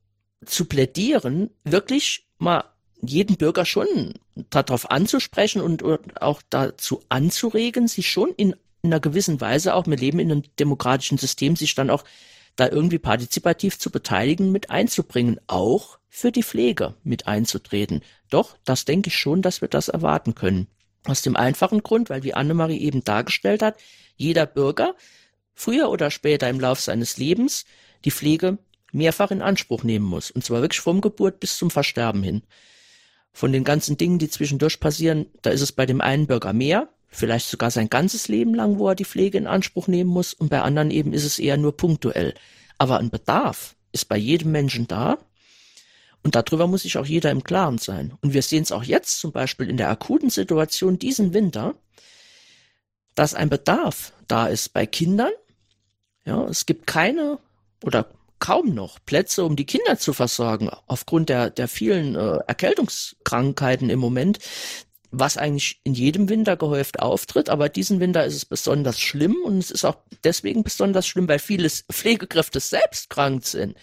zu 0.45 0.65
plädieren, 0.65 1.51
wirklich 1.65 2.27
mal 2.39 2.65
jeden 3.03 3.37
Bürger 3.37 3.65
schon 3.65 4.15
darauf 4.51 4.91
anzusprechen 4.91 5.61
und 5.61 5.83
auch 6.21 6.43
dazu 6.51 7.03
anzuregen, 7.09 7.89
sich 7.89 8.11
schon 8.11 8.31
in 8.37 8.57
in 8.83 8.93
einer 8.93 9.01
gewissen 9.01 9.41
Weise 9.41 9.75
auch, 9.75 9.87
wir 9.87 9.97
leben 9.97 10.19
in 10.19 10.31
einem 10.31 10.43
demokratischen 10.59 11.19
System, 11.19 11.57
sich 11.57 11.75
dann 11.75 11.91
auch 11.91 12.05
da 12.57 12.69
irgendwie 12.69 12.99
partizipativ 12.99 13.79
zu 13.79 13.91
beteiligen, 13.91 14.51
mit 14.51 14.71
einzubringen, 14.71 15.39
auch 15.47 15.99
für 16.09 16.33
die 16.33 16.43
Pflege 16.43 16.95
mit 17.05 17.27
einzutreten. 17.27 18.03
Doch, 18.31 18.57
das 18.65 18.87
denke 18.87 19.09
ich 19.09 19.19
schon, 19.19 19.43
dass 19.43 19.61
wir 19.61 19.69
das 19.69 19.89
erwarten 19.89 20.35
können. 20.35 20.67
Aus 21.05 21.23
dem 21.23 21.37
einfachen 21.37 21.83
Grund, 21.83 22.11
weil 22.11 22.23
wie 22.23 22.35
Annemarie 22.35 22.79
eben 22.79 23.05
dargestellt 23.05 23.63
hat, 23.63 23.77
jeder 24.17 24.47
Bürger 24.47 24.95
früher 25.55 25.91
oder 25.91 26.11
später 26.11 26.49
im 26.49 26.59
Lauf 26.59 26.81
seines 26.81 27.19
Lebens 27.19 27.65
die 28.05 28.11
Pflege 28.11 28.59
mehrfach 28.93 29.31
in 29.31 29.43
Anspruch 29.43 29.83
nehmen 29.83 30.07
muss. 30.07 30.31
Und 30.31 30.45
zwar 30.45 30.63
wirklich 30.63 30.81
vom 30.81 31.01
Geburt 31.01 31.41
bis 31.41 31.59
zum 31.59 31.71
Versterben 31.71 32.23
hin. 32.23 32.43
Von 33.33 33.53
den 33.53 33.65
ganzen 33.65 33.99
Dingen, 33.99 34.19
die 34.19 34.31
zwischendurch 34.31 34.81
passieren, 34.81 35.27
da 35.43 35.51
ist 35.51 35.61
es 35.61 35.73
bei 35.73 35.85
dem 35.85 36.01
einen 36.01 36.27
Bürger 36.27 36.55
mehr, 36.55 36.89
vielleicht 37.17 37.49
sogar 37.49 37.71
sein 37.71 37.89
ganzes 37.89 38.29
Leben 38.29 38.55
lang, 38.55 38.79
wo 38.79 38.89
er 38.89 38.95
die 38.95 39.05
Pflege 39.05 39.39
in 39.39 39.47
Anspruch 39.47 39.89
nehmen 39.89 40.11
muss, 40.11 40.35
und 40.35 40.51
bei 40.51 40.63
anderen 40.63 40.91
eben 40.91 41.13
ist 41.13 41.25
es 41.25 41.39
eher 41.39 41.57
nur 41.57 41.77
punktuell. 41.77 42.35
Aber 42.79 42.99
ein 42.99 43.11
Bedarf 43.11 43.75
ist 43.93 44.09
bei 44.09 44.17
jedem 44.17 44.53
Menschen 44.53 44.87
da, 44.87 45.19
und 46.23 46.35
darüber 46.35 46.67
muss 46.67 46.83
sich 46.83 46.99
auch 46.99 47.07
jeder 47.07 47.31
im 47.31 47.45
Klaren 47.45 47.79
sein. 47.79 48.13
Und 48.21 48.35
wir 48.35 48.43
sehen 48.43 48.65
es 48.65 48.73
auch 48.73 48.83
jetzt 48.83 49.21
zum 49.21 49.31
Beispiel 49.31 49.71
in 49.71 49.77
der 49.77 49.91
akuten 49.91 50.29
Situation 50.29 50.99
diesen 50.99 51.33
Winter, 51.33 51.77
dass 53.15 53.35
ein 53.35 53.49
Bedarf 53.49 54.13
da 54.27 54.49
ist 54.49 54.73
bei 54.73 54.87
Kindern. 54.87 55.31
Ja, 56.25 56.45
es 56.47 56.67
gibt 56.67 56.89
keine 56.89 57.39
oder 57.85 58.11
kaum 58.41 58.75
noch 58.75 58.99
Plätze, 59.07 59.45
um 59.45 59.55
die 59.55 59.67
Kinder 59.67 59.99
zu 59.99 60.13
versorgen, 60.13 60.69
aufgrund 60.89 61.29
der, 61.29 61.51
der 61.51 61.69
vielen 61.69 62.17
äh, 62.17 62.39
Erkältungskrankheiten 62.47 63.89
im 63.89 64.01
Moment 64.01 64.39
was 65.19 65.37
eigentlich 65.37 65.81
in 65.85 65.95
jedem 65.95 66.29
Winter 66.29 66.57
gehäuft 66.57 67.01
auftritt, 67.01 67.49
aber 67.49 67.69
diesen 67.69 68.01
Winter 68.01 68.25
ist 68.25 68.35
es 68.35 68.45
besonders 68.45 69.01
schlimm 69.01 69.37
und 69.45 69.59
es 69.59 69.71
ist 69.71 69.85
auch 69.85 69.97
deswegen 70.25 70.63
besonders 70.63 71.07
schlimm, 71.07 71.29
weil 71.29 71.39
viele 71.39 71.69
Pflegekräfte 71.69 72.61
selbst 72.61 73.09
krank 73.09 73.45
sind. 73.45 73.77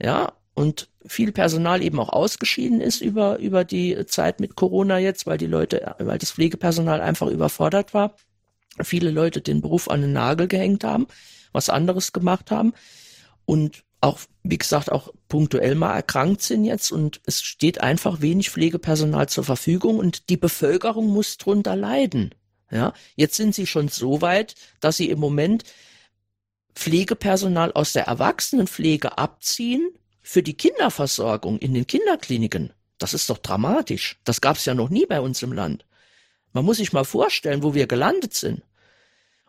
Ja, 0.00 0.32
und 0.54 0.88
viel 1.06 1.30
Personal 1.30 1.82
eben 1.82 2.00
auch 2.00 2.08
ausgeschieden 2.08 2.80
ist 2.80 3.00
über, 3.00 3.38
über 3.38 3.64
die 3.64 4.06
Zeit 4.06 4.40
mit 4.40 4.56
Corona 4.56 4.98
jetzt, 4.98 5.26
weil 5.26 5.38
die 5.38 5.46
Leute, 5.46 5.94
weil 5.98 6.18
das 6.18 6.32
Pflegepersonal 6.32 7.00
einfach 7.00 7.28
überfordert 7.28 7.94
war. 7.94 8.16
Viele 8.82 9.10
Leute 9.10 9.40
den 9.40 9.60
Beruf 9.60 9.88
an 9.88 10.00
den 10.00 10.12
Nagel 10.12 10.48
gehängt 10.48 10.84
haben, 10.84 11.06
was 11.52 11.68
anderes 11.68 12.12
gemacht 12.12 12.50
haben. 12.50 12.72
Und 13.44 13.84
auch, 14.00 14.20
wie 14.42 14.58
gesagt, 14.58 14.92
auch 14.92 15.12
punktuell 15.28 15.74
mal 15.74 15.94
erkrankt 15.94 16.42
sind 16.42 16.64
jetzt 16.64 16.92
und 16.92 17.20
es 17.26 17.42
steht 17.42 17.80
einfach 17.80 18.20
wenig 18.20 18.50
Pflegepersonal 18.50 19.28
zur 19.28 19.44
Verfügung 19.44 19.98
und 19.98 20.28
die 20.28 20.36
Bevölkerung 20.36 21.08
muss 21.08 21.36
drunter 21.36 21.74
leiden. 21.74 22.34
Ja, 22.70 22.92
jetzt 23.16 23.36
sind 23.36 23.54
sie 23.54 23.66
schon 23.66 23.88
so 23.88 24.20
weit, 24.20 24.54
dass 24.80 24.98
sie 24.98 25.08
im 25.08 25.18
Moment 25.18 25.64
Pflegepersonal 26.74 27.72
aus 27.72 27.92
der 27.92 28.04
Erwachsenenpflege 28.04 29.18
abziehen 29.18 29.90
für 30.22 30.42
die 30.42 30.54
Kinderversorgung 30.54 31.58
in 31.58 31.74
den 31.74 31.86
Kinderkliniken. 31.86 32.72
Das 32.98 33.14
ist 33.14 33.30
doch 33.30 33.38
dramatisch. 33.38 34.18
Das 34.24 34.40
gab 34.40 34.56
es 34.56 34.64
ja 34.64 34.74
noch 34.74 34.90
nie 34.90 35.06
bei 35.06 35.20
uns 35.20 35.42
im 35.42 35.52
Land. 35.52 35.86
Man 36.52 36.64
muss 36.64 36.76
sich 36.76 36.92
mal 36.92 37.04
vorstellen, 37.04 37.62
wo 37.62 37.74
wir 37.74 37.86
gelandet 37.86 38.34
sind. 38.34 38.62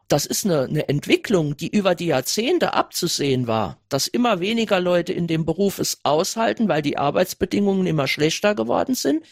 Das 0.10 0.26
ist 0.26 0.44
eine, 0.44 0.64
eine 0.64 0.90
Entwicklung, 0.90 1.56
die 1.56 1.70
über 1.70 1.94
die 1.94 2.08
Jahrzehnte 2.08 2.74
abzusehen 2.74 3.46
war, 3.46 3.80
dass 3.90 4.08
immer 4.08 4.40
weniger 4.40 4.80
Leute 4.80 5.14
in 5.14 5.28
dem 5.28 5.46
Beruf 5.46 5.78
es 5.78 6.00
aushalten, 6.04 6.68
weil 6.68 6.82
die 6.82 6.98
Arbeitsbedingungen 6.98 7.86
immer 7.86 8.08
schlechter 8.08 8.56
geworden 8.56 8.96
sind 8.96 9.24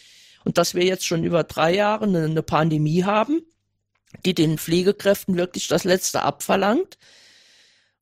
und 0.46 0.60
dass 0.60 0.76
wir 0.76 0.86
jetzt 0.86 1.06
schon 1.06 1.24
über 1.24 1.44
drei 1.44 1.74
Jahre 1.74 2.06
eine, 2.06 2.26
eine 2.26 2.44
Pandemie 2.44 3.04
haben, 3.04 3.42
die 4.24 4.36
den 4.36 4.60
Pflegekräften 4.60 5.36
wirklich 5.36 5.68
das 5.68 5.84
Letzte 5.84 6.22
abverlangt. 6.22 7.00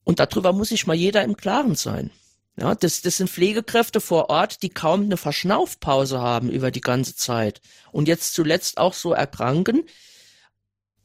Und 0.03 0.19
darüber 0.19 0.51
muss 0.51 0.69
sich 0.69 0.85
mal 0.85 0.95
jeder 0.95 1.23
im 1.23 1.37
Klaren 1.37 1.75
sein. 1.75 2.11
Ja, 2.57 2.75
das, 2.75 3.01
das 3.01 3.17
sind 3.17 3.29
Pflegekräfte 3.29 4.01
vor 4.01 4.29
Ort, 4.29 4.63
die 4.63 4.69
kaum 4.69 5.03
eine 5.03 5.17
Verschnaufpause 5.17 6.19
haben 6.19 6.49
über 6.49 6.71
die 6.71 6.81
ganze 6.81 7.15
Zeit 7.15 7.61
und 7.91 8.07
jetzt 8.07 8.33
zuletzt 8.33 8.77
auch 8.77 8.93
so 8.93 9.13
erkranken, 9.13 9.83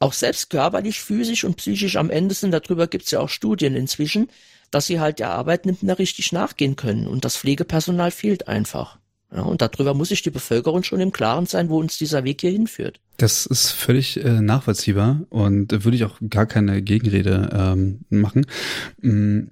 auch 0.01 0.13
selbst 0.13 0.49
körperlich, 0.49 0.99
physisch 0.99 1.43
und 1.43 1.57
psychisch 1.57 1.95
am 1.95 2.09
Ende 2.09 2.33
sind. 2.33 2.51
Darüber 2.51 2.87
gibt's 2.87 3.11
ja 3.11 3.19
auch 3.19 3.29
Studien 3.29 3.75
inzwischen, 3.75 4.29
dass 4.71 4.87
sie 4.87 4.99
halt 4.99 5.19
der 5.19 5.31
Arbeit 5.31 5.65
nicht 5.65 5.83
mehr 5.83 5.99
richtig 5.99 6.31
nachgehen 6.31 6.75
können 6.75 7.07
und 7.07 7.25
das 7.25 7.37
Pflegepersonal 7.37 8.11
fehlt 8.11 8.47
einfach. 8.47 8.97
Ja, 9.33 9.43
und 9.43 9.61
darüber 9.61 9.93
muss 9.93 10.09
sich 10.09 10.23
die 10.23 10.29
Bevölkerung 10.29 10.83
schon 10.83 10.99
im 10.99 11.13
Klaren 11.13 11.45
sein, 11.45 11.69
wo 11.69 11.79
uns 11.79 11.97
dieser 11.97 12.25
Weg 12.25 12.41
hier 12.41 12.51
hinführt. 12.51 12.99
Das 13.15 13.45
ist 13.45 13.69
völlig 13.69 14.17
äh, 14.17 14.41
nachvollziehbar 14.41 15.21
und 15.29 15.67
da 15.67 15.83
würde 15.85 15.95
ich 15.95 16.03
auch 16.03 16.17
gar 16.29 16.45
keine 16.45 16.81
Gegenrede 16.81 17.49
ähm, 17.53 17.99
machen. 18.09 18.45
Mm, 18.99 19.43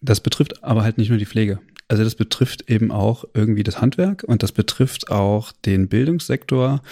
das 0.00 0.20
betrifft 0.20 0.62
aber 0.64 0.82
halt 0.82 0.96
nicht 0.96 1.10
nur 1.10 1.18
die 1.18 1.26
Pflege. 1.26 1.58
Also 1.88 2.04
das 2.04 2.14
betrifft 2.14 2.70
eben 2.70 2.90
auch 2.90 3.24
irgendwie 3.32 3.62
das 3.62 3.80
Handwerk 3.80 4.22
und 4.22 4.42
das 4.42 4.52
betrifft 4.52 5.10
auch 5.10 5.52
den 5.64 5.88
Bildungssektor, 5.88 6.82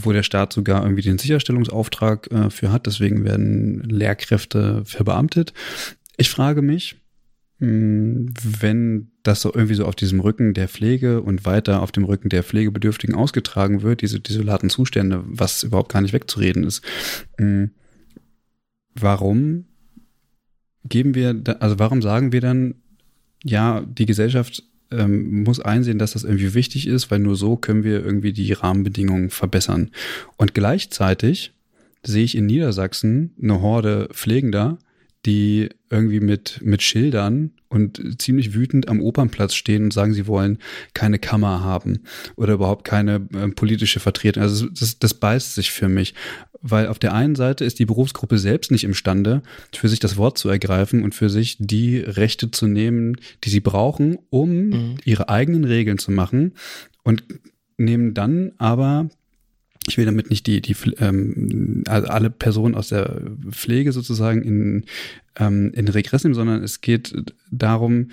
wo 0.00 0.12
der 0.12 0.22
Staat 0.22 0.54
sogar 0.54 0.82
irgendwie 0.82 1.02
den 1.02 1.18
Sicherstellungsauftrag 1.18 2.30
äh, 2.32 2.50
für 2.50 2.72
hat. 2.72 2.86
Deswegen 2.86 3.24
werden 3.24 3.82
Lehrkräfte 3.82 4.82
verbeamtet. 4.86 5.52
Ich 6.16 6.30
frage 6.30 6.62
mich, 6.62 6.96
wenn 7.58 9.10
das 9.22 9.40
so 9.40 9.52
irgendwie 9.52 9.74
so 9.74 9.86
auf 9.86 9.94
diesem 9.94 10.20
Rücken 10.20 10.52
der 10.52 10.68
Pflege 10.68 11.22
und 11.22 11.46
weiter 11.46 11.82
auf 11.82 11.90
dem 11.90 12.04
Rücken 12.04 12.28
der 12.28 12.42
Pflegebedürftigen 12.42 13.14
ausgetragen 13.14 13.82
wird, 13.82 14.02
diese 14.02 14.20
desolaten 14.20 14.68
Zustände, 14.68 15.22
was 15.26 15.62
überhaupt 15.62 15.90
gar 15.92 16.02
nicht 16.02 16.12
wegzureden 16.12 16.64
ist. 16.64 16.82
Warum 18.94 19.64
geben 20.84 21.14
wir, 21.14 21.42
also 21.60 21.78
warum 21.78 22.02
sagen 22.02 22.32
wir 22.32 22.40
dann, 22.40 22.74
ja, 23.44 23.82
die 23.82 24.06
Gesellschaft 24.06 24.62
ähm, 24.90 25.42
muss 25.42 25.60
einsehen, 25.60 25.98
dass 25.98 26.12
das 26.12 26.24
irgendwie 26.24 26.54
wichtig 26.54 26.86
ist, 26.86 27.10
weil 27.10 27.18
nur 27.18 27.36
so 27.36 27.56
können 27.56 27.84
wir 27.84 28.04
irgendwie 28.04 28.32
die 28.32 28.52
Rahmenbedingungen 28.52 29.30
verbessern. 29.30 29.90
Und 30.36 30.54
gleichzeitig 30.54 31.52
sehe 32.04 32.24
ich 32.24 32.36
in 32.36 32.46
Niedersachsen 32.46 33.34
eine 33.42 33.60
Horde 33.60 34.08
Pflegender, 34.12 34.78
die 35.24 35.70
irgendwie 35.90 36.20
mit, 36.20 36.60
mit 36.62 36.82
Schildern 36.82 37.50
und 37.68 38.22
ziemlich 38.22 38.54
wütend 38.54 38.88
am 38.88 39.00
Opernplatz 39.00 39.54
stehen 39.54 39.84
und 39.84 39.92
sagen, 39.92 40.14
sie 40.14 40.28
wollen 40.28 40.58
keine 40.94 41.18
Kammer 41.18 41.64
haben 41.64 42.04
oder 42.36 42.54
überhaupt 42.54 42.84
keine 42.84 43.26
äh, 43.34 43.48
politische 43.48 43.98
Vertretung. 43.98 44.42
Also 44.42 44.68
das, 44.68 45.00
das 45.00 45.14
beißt 45.14 45.56
sich 45.56 45.72
für 45.72 45.88
mich, 45.88 46.14
weil 46.62 46.88
auf 46.88 46.98
der 46.98 47.14
einen 47.14 47.34
Seite 47.34 47.64
ist 47.64 47.78
die 47.78 47.86
Berufsgruppe 47.86 48.38
selbst 48.38 48.70
nicht 48.70 48.84
imstande, 48.84 49.42
für 49.74 49.88
sich 49.88 50.00
das 50.00 50.16
Wort 50.16 50.38
zu 50.38 50.48
ergreifen 50.48 51.02
und 51.02 51.14
für 51.14 51.30
sich 51.30 51.56
die 51.58 51.98
Rechte 51.98 52.50
zu 52.50 52.66
nehmen, 52.66 53.16
die 53.44 53.50
sie 53.50 53.60
brauchen, 53.60 54.18
um 54.30 54.68
mhm. 54.68 54.94
ihre 55.04 55.28
eigenen 55.28 55.64
Regeln 55.64 55.98
zu 55.98 56.10
machen 56.10 56.52
und 57.02 57.24
nehmen 57.78 58.14
dann 58.14 58.52
aber 58.58 59.08
ich 59.88 59.96
will 59.98 60.04
damit 60.04 60.30
nicht 60.30 60.46
die, 60.46 60.60
die 60.60 60.74
ähm, 60.98 61.84
also 61.86 62.08
alle 62.08 62.28
Personen 62.28 62.74
aus 62.74 62.88
der 62.88 63.20
Pflege 63.50 63.92
sozusagen 63.92 64.42
in, 64.42 64.84
ähm, 65.36 65.72
in 65.74 65.86
Regress 65.86 66.24
nehmen, 66.24 66.34
sondern 66.34 66.62
es 66.62 66.80
geht 66.80 67.14
darum, 67.52 68.08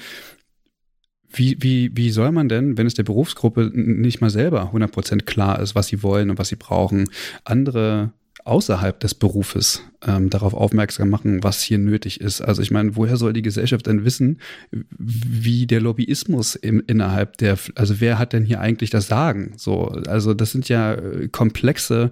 wie, 1.31 1.57
wie, 1.59 1.89
wie 1.95 2.11
soll 2.11 2.31
man 2.31 2.47
denn, 2.47 2.77
wenn 2.77 2.85
es 2.85 2.93
der 2.93 3.03
Berufsgruppe 3.03 3.71
nicht 3.73 4.21
mal 4.21 4.29
selber 4.29 4.71
100% 4.73 5.23
klar 5.23 5.59
ist, 5.59 5.73
was 5.73 5.87
sie 5.87 6.03
wollen 6.03 6.29
und 6.29 6.37
was 6.37 6.49
sie 6.49 6.55
brauchen, 6.55 7.09
andere 7.43 8.13
außerhalb 8.45 8.99
des 8.99 9.15
Berufes 9.15 9.81
ähm, 10.05 10.29
darauf 10.29 10.53
aufmerksam 10.53 11.09
machen, 11.09 11.43
was 11.43 11.61
hier 11.61 11.77
nötig 11.77 12.19
ist. 12.19 12.41
Also 12.41 12.61
ich 12.61 12.71
meine, 12.71 12.95
woher 12.95 13.17
soll 13.17 13.31
die 13.33 13.41
Gesellschaft 13.41 13.87
denn 13.87 14.03
wissen, 14.03 14.39
wie 14.69 15.65
der 15.65 15.79
Lobbyismus 15.79 16.55
im, 16.55 16.83
innerhalb 16.87 17.37
der, 17.37 17.57
also 17.75 18.01
wer 18.01 18.19
hat 18.19 18.33
denn 18.33 18.43
hier 18.43 18.59
eigentlich 18.59 18.89
das 18.89 19.07
Sagen? 19.07 19.53
So, 19.57 19.85
also 19.85 20.33
das 20.33 20.51
sind 20.51 20.67
ja 20.67 20.93
äh, 20.93 21.29
komplexe 21.29 22.11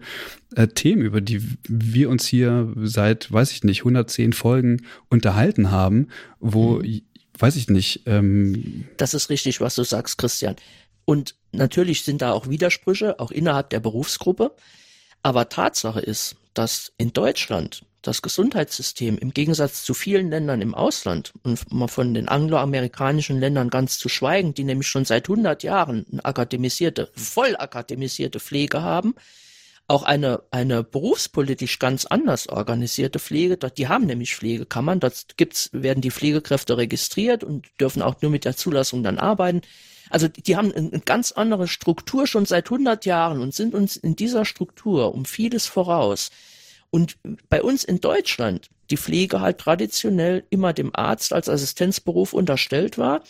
äh, 0.56 0.67
Themen, 0.67 1.02
über 1.02 1.20
die 1.20 1.41
wir 1.67 2.10
uns 2.10 2.26
hier 2.26 2.74
seit, 2.78 3.32
weiß 3.32 3.52
ich 3.52 3.63
nicht, 3.63 3.82
110 3.82 4.34
Folgen 4.34 4.84
unterhalten 5.10 5.72
haben, 5.72 6.08
wo, 6.39 6.80
mhm. 6.80 7.02
weiß 7.38 7.58
ich 7.58 7.70
nicht. 7.70 8.04
Ähm, 8.06 8.86
das 8.98 9.13
ist 9.13 9.30
richtig, 9.30 9.60
was 9.60 9.76
du 9.76 9.84
sagst, 9.84 10.17
Christian. 10.17 10.56
Und 11.04 11.36
natürlich 11.52 12.04
sind 12.04 12.22
da 12.22 12.32
auch 12.32 12.48
Widersprüche, 12.48 13.20
auch 13.20 13.32
innerhalb 13.32 13.70
der 13.70 13.82
Berufsgruppe. 13.82 14.56
Aber 15.24 15.50
Tatsache 15.50 16.00
ist, 16.00 16.36
dass 16.54 16.92
in 16.98 17.14
Deutschland 17.14 17.84
das 18.02 18.22
Gesundheitssystem 18.22 19.18
im 19.18 19.32
Gegensatz 19.32 19.84
zu 19.84 19.94
vielen 19.94 20.30
Ländern 20.30 20.62
im 20.62 20.74
Ausland 20.74 21.34
und 21.44 21.72
mal 21.72 21.88
von 21.88 22.14
den 22.14 22.28
angloamerikanischen 22.28 23.40
Ländern 23.40 23.70
ganz 23.70 24.00
zu 24.00 24.10
schweigen, 24.10 24.54
die 24.54 24.64
nämlich 24.64 24.88
schon 24.88 25.06
seit 25.06 25.30
100 25.30 25.62
Jahren 25.64 26.06
eine 26.12 26.26
akademisierte, 26.26 27.10
voll 27.16 27.56
akademisierte 27.58 28.40
Pflege 28.40 28.82
haben, 28.82 29.14
auch 29.88 30.04
eine, 30.04 30.42
eine 30.52 30.84
berufspolitisch 30.84 31.78
ganz 31.78 32.06
anders 32.06 32.48
organisierte 32.50 33.20
Pflege. 33.20 33.58
Die 33.58 33.88
haben 33.88 34.06
nämlich 34.06 34.36
Pflegekammern. 34.36 35.00
Dort 35.00 35.38
gibt's, 35.38 35.70
werden 35.74 36.02
die 36.02 36.12
Pflegekräfte 36.12 36.78
registriert 36.78 37.44
und 37.44 37.68
dürfen 37.80 38.02
auch 38.02 38.22
nur 38.22 38.32
mit 38.32 38.46
der 38.46 38.56
Zulassung 38.56 39.04
dann 39.04 39.20
arbeiten. 39.20 39.62
Also 40.12 40.28
die 40.28 40.56
haben 40.56 40.74
eine 40.74 41.02
ganz 41.02 41.32
andere 41.32 41.67
Struktur 41.67 42.28
schon 42.28 42.45
seit 42.45 42.65
100 42.65 43.06
Jahren 43.06 43.41
und 43.41 43.54
sind 43.54 43.74
uns 43.74 43.95
in 43.95 44.15
dieser 44.15 44.45
Struktur 44.45 45.13
um 45.13 45.26
vieles 45.26 45.67
voraus. 45.67 46.30
Und 46.89 47.17
bei 47.50 47.63
uns 47.63 47.84
in 47.84 48.02
Deutschland 48.02 48.69
die 48.91 48.97
Pflege 48.97 49.39
halt 49.39 49.58
traditionell 49.58 50.43
immer 50.50 50.74
dem 50.74 50.93
Arzt 50.93 51.34
als 51.34 51.50
Assistenzberuf 51.50 52.34
unterstellt 52.34 52.97
war. 52.97 53.24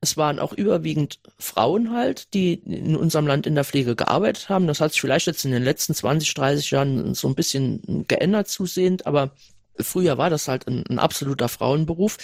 Es 0.00 0.18
waren 0.18 0.38
auch 0.38 0.52
überwiegend 0.52 1.20
Frauen 1.38 1.90
halt, 1.90 2.34
die 2.34 2.54
in 2.54 2.94
unserem 2.96 3.26
Land 3.26 3.46
in 3.46 3.54
der 3.54 3.64
Pflege 3.64 3.96
gearbeitet 3.96 4.50
haben. 4.50 4.66
Das 4.66 4.80
hat 4.80 4.92
sich 4.92 5.00
vielleicht 5.00 5.26
jetzt 5.26 5.44
in 5.46 5.52
den 5.52 5.64
letzten 5.64 5.94
20, 5.94 6.34
30 6.34 6.70
Jahren 6.70 7.14
so 7.14 7.28
ein 7.28 7.34
bisschen 7.34 8.04
geändert 8.06 8.48
zusehend, 8.48 9.06
aber 9.06 9.30
früher 9.78 10.18
war 10.18 10.30
das 10.30 10.48
halt 10.48 10.68
ein, 10.68 10.84
ein 10.88 10.98
absoluter 10.98 11.48
Frauenberuf. 11.48 12.18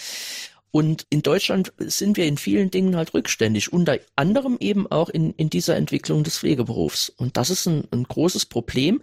Und 0.72 1.06
in 1.10 1.20
Deutschland 1.20 1.72
sind 1.78 2.16
wir 2.16 2.26
in 2.26 2.38
vielen 2.38 2.70
Dingen 2.70 2.96
halt 2.96 3.12
rückständig, 3.12 3.72
unter 3.72 3.98
anderem 4.16 4.56
eben 4.58 4.90
auch 4.90 5.10
in, 5.10 5.32
in 5.34 5.50
dieser 5.50 5.76
Entwicklung 5.76 6.24
des 6.24 6.38
Pflegeberufs. 6.38 7.10
Und 7.10 7.36
das 7.36 7.50
ist 7.50 7.66
ein, 7.66 7.84
ein 7.90 8.04
großes 8.04 8.46
Problem. 8.46 9.02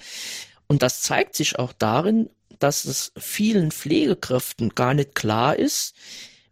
Und 0.68 0.82
das 0.82 1.04
zeigt 1.04 1.36
sich 1.36 1.60
auch 1.60 1.72
darin, 1.72 2.30
dass 2.58 2.86
es 2.86 3.14
vielen 3.18 3.72
Pflegekräften 3.72 4.70
gar 4.70 4.96
nicht 4.96 5.14
klar 5.14 5.56
ist, 5.56 5.96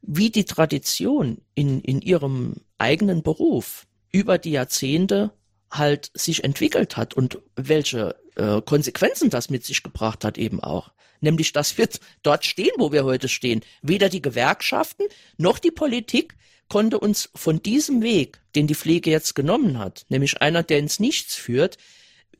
wie 0.03 0.29
die 0.29 0.45
Tradition 0.45 1.41
in, 1.55 1.81
in 1.81 1.99
ihrem 1.99 2.61
eigenen 2.77 3.23
Beruf 3.23 3.87
über 4.11 4.37
die 4.37 4.51
Jahrzehnte 4.51 5.31
halt 5.71 6.11
sich 6.13 6.43
entwickelt 6.43 6.95
hat 6.95 7.15
und 7.15 7.39
welche 7.55 8.15
äh, 8.37 8.61
Konsequenzen 8.61 9.29
das 9.29 9.49
mit 9.49 9.65
sich 9.65 9.83
gebracht 9.83 10.23
hat 10.23 10.37
eben 10.37 10.61
auch 10.61 10.91
nämlich 11.21 11.53
dass 11.53 11.77
wir 11.77 11.89
dort 12.23 12.45
stehen, 12.45 12.73
wo 12.77 12.91
wir 12.91 13.03
heute 13.03 13.27
stehen. 13.27 13.61
Weder 13.81 14.09
die 14.09 14.21
Gewerkschaften 14.21 15.05
noch 15.37 15.59
die 15.59 15.71
Politik 15.71 16.35
konnte 16.69 16.99
uns 16.99 17.29
von 17.33 17.61
diesem 17.61 18.01
Weg, 18.01 18.41
den 18.55 18.67
die 18.67 18.75
Pflege 18.75 19.09
jetzt 19.09 19.35
genommen 19.35 19.79
hat, 19.79 20.05
nämlich 20.09 20.41
einer, 20.41 20.63
der 20.63 20.79
ins 20.79 20.99
Nichts 20.99 21.35
führt, 21.35 21.77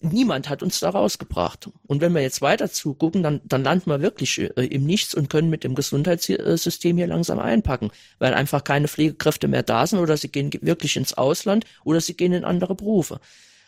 niemand 0.02 0.50
hat 0.50 0.62
uns 0.62 0.80
da 0.80 0.90
rausgebracht. 0.90 1.70
Und 1.88 2.02
wenn 2.02 2.14
wir 2.14 2.22
jetzt 2.22 2.42
weiter 2.42 2.70
zugucken, 2.70 3.24
dann, 3.24 3.42
dann 3.46 3.64
landen 3.64 3.90
wir 3.90 4.02
wirklich 4.02 4.38
äh, 4.40 4.66
im 4.66 4.86
Nichts 4.86 5.16
und 5.16 5.30
können 5.30 5.50
mit 5.50 5.64
dem 5.64 5.76
Gesundheitssystem 5.76 6.98
hier 6.98 7.08
langsam 7.08 7.40
einpacken, 7.40 7.90
weil 8.20 8.34
einfach 8.34 8.64
keine 8.64 8.90
Pflegekräfte 8.90 9.48
mehr 9.48 9.64
da 9.64 9.88
sind 9.88 10.00
oder 10.00 10.18
sie 10.18 10.30
gehen 10.30 10.52
wirklich 10.62 10.98
ins 10.98 11.14
Ausland 11.14 11.66
oder 11.84 12.02
sie 12.02 12.16
gehen 12.16 12.34
in 12.34 12.44
andere 12.44 12.76
Berufe. 12.76 13.20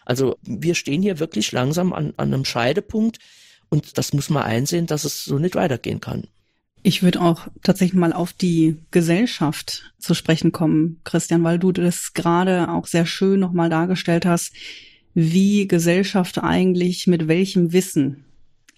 Also 0.10 0.38
wir 0.42 0.74
stehen 0.74 1.04
hier 1.04 1.20
wirklich 1.20 1.52
langsam 1.52 1.94
an, 1.94 2.14
an 2.18 2.34
einem 2.34 2.44
Scheidepunkt, 2.44 3.20
und 3.70 4.00
das 4.00 4.12
muss 4.12 4.32
man 4.32 4.42
einsehen, 4.42 4.88
dass 4.88 5.04
es 5.04 5.24
so 5.24 5.38
nicht 5.38 5.54
weitergehen 5.54 6.02
kann. 6.02 6.26
Ich 6.82 7.04
würde 7.04 7.22
auch 7.22 7.48
tatsächlich 7.62 8.00
mal 8.00 8.12
auf 8.12 8.34
die 8.34 8.78
Gesellschaft 8.90 9.94
zu 10.00 10.16
sprechen 10.16 10.52
kommen, 10.52 11.00
Christian, 11.04 11.44
weil 11.44 11.60
du 11.60 11.72
das 11.72 12.14
gerade 12.14 12.70
auch 12.70 12.88
sehr 12.88 13.06
schön 13.06 13.40
nochmal 13.40 13.70
dargestellt 13.70 14.26
hast, 14.26 14.54
wie 15.14 15.68
Gesellschaft 15.68 16.40
eigentlich 16.40 17.06
mit 17.06 17.28
welchem 17.28 17.72
Wissen 17.72 18.26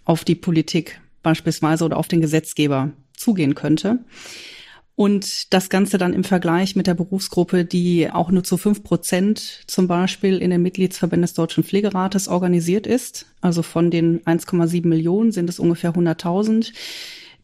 auf 0.03 0.25
die 0.25 0.35
Politik 0.35 0.99
beispielsweise 1.23 1.85
oder 1.85 1.95
auf 1.95 2.09
den 2.09 2.19
Gesetzgeber 2.19 2.91
zugehen 3.15 3.55
könnte. 3.55 3.99
Und 4.95 5.53
das 5.53 5.69
Ganze 5.69 5.97
dann 5.97 6.13
im 6.13 6.23
Vergleich 6.23 6.75
mit 6.75 6.85
der 6.85 6.93
Berufsgruppe, 6.93 7.65
die 7.65 8.09
auch 8.11 8.29
nur 8.29 8.43
zu 8.43 8.57
fünf 8.57 8.83
Prozent 8.83 9.63
zum 9.65 9.87
Beispiel 9.87 10.37
in 10.37 10.51
den 10.51 10.61
Mitgliedsverbänden 10.61 11.23
des 11.23 11.33
Deutschen 11.33 11.63
Pflegerates 11.63 12.27
organisiert 12.27 12.85
ist. 12.85 13.25
Also 13.39 13.63
von 13.63 13.89
den 13.89 14.21
1,7 14.21 14.85
Millionen 14.87 15.31
sind 15.31 15.49
es 15.49 15.59
ungefähr 15.59 15.93
100.000 15.93 16.71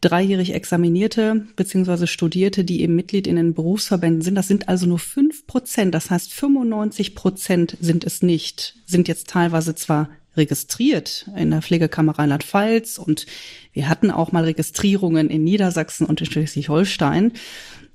dreijährig 0.00 0.54
Examinierte 0.54 1.46
beziehungsweise 1.56 2.06
Studierte, 2.06 2.64
die 2.64 2.82
eben 2.82 2.94
Mitglied 2.94 3.26
in 3.26 3.36
den 3.36 3.54
Berufsverbänden 3.54 4.22
sind. 4.22 4.36
Das 4.36 4.48
sind 4.48 4.68
also 4.68 4.86
nur 4.86 4.98
fünf 4.98 5.46
Prozent. 5.46 5.94
Das 5.94 6.10
heißt, 6.10 6.32
95 6.32 7.14
Prozent 7.14 7.76
sind 7.80 8.04
es 8.04 8.22
nicht, 8.22 8.76
sind 8.86 9.08
jetzt 9.08 9.28
teilweise 9.28 9.74
zwar 9.74 10.08
registriert 10.36 11.28
in 11.36 11.50
der 11.50 11.62
Pflegekammer 11.62 12.18
Rheinland-Pfalz 12.18 12.98
und 12.98 13.26
wir 13.72 13.88
hatten 13.88 14.10
auch 14.10 14.32
mal 14.32 14.44
Registrierungen 14.44 15.30
in 15.30 15.44
Niedersachsen 15.44 16.06
und 16.06 16.20
in 16.20 16.26
Schleswig-Holstein. 16.26 17.32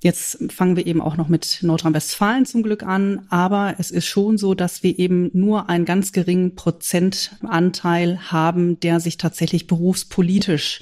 Jetzt 0.01 0.51
fangen 0.51 0.75
wir 0.75 0.85
eben 0.85 0.99
auch 0.99 1.15
noch 1.15 1.29
mit 1.29 1.59
Nordrhein-Westfalen 1.61 2.45
zum 2.45 2.61
Glück 2.61 2.83
an, 2.83 3.25
aber 3.29 3.75
es 3.79 3.89
ist 3.89 4.05
schon 4.05 4.37
so, 4.37 4.53
dass 4.53 4.83
wir 4.83 4.99
eben 4.99 5.31
nur 5.33 5.69
einen 5.69 5.85
ganz 5.85 6.11
geringen 6.11 6.55
Prozentanteil 6.55 8.19
haben, 8.29 8.81
der 8.81 8.99
sich 8.99 9.15
tatsächlich 9.15 9.65
berufspolitisch 9.65 10.81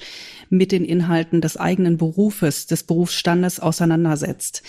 mit 0.50 0.72
den 0.72 0.84
Inhalten 0.84 1.40
des 1.40 1.56
eigenen 1.56 1.98
Berufes, 1.98 2.66
des 2.66 2.82
Berufsstandes 2.82 3.60
auseinandersetzt. 3.60 4.64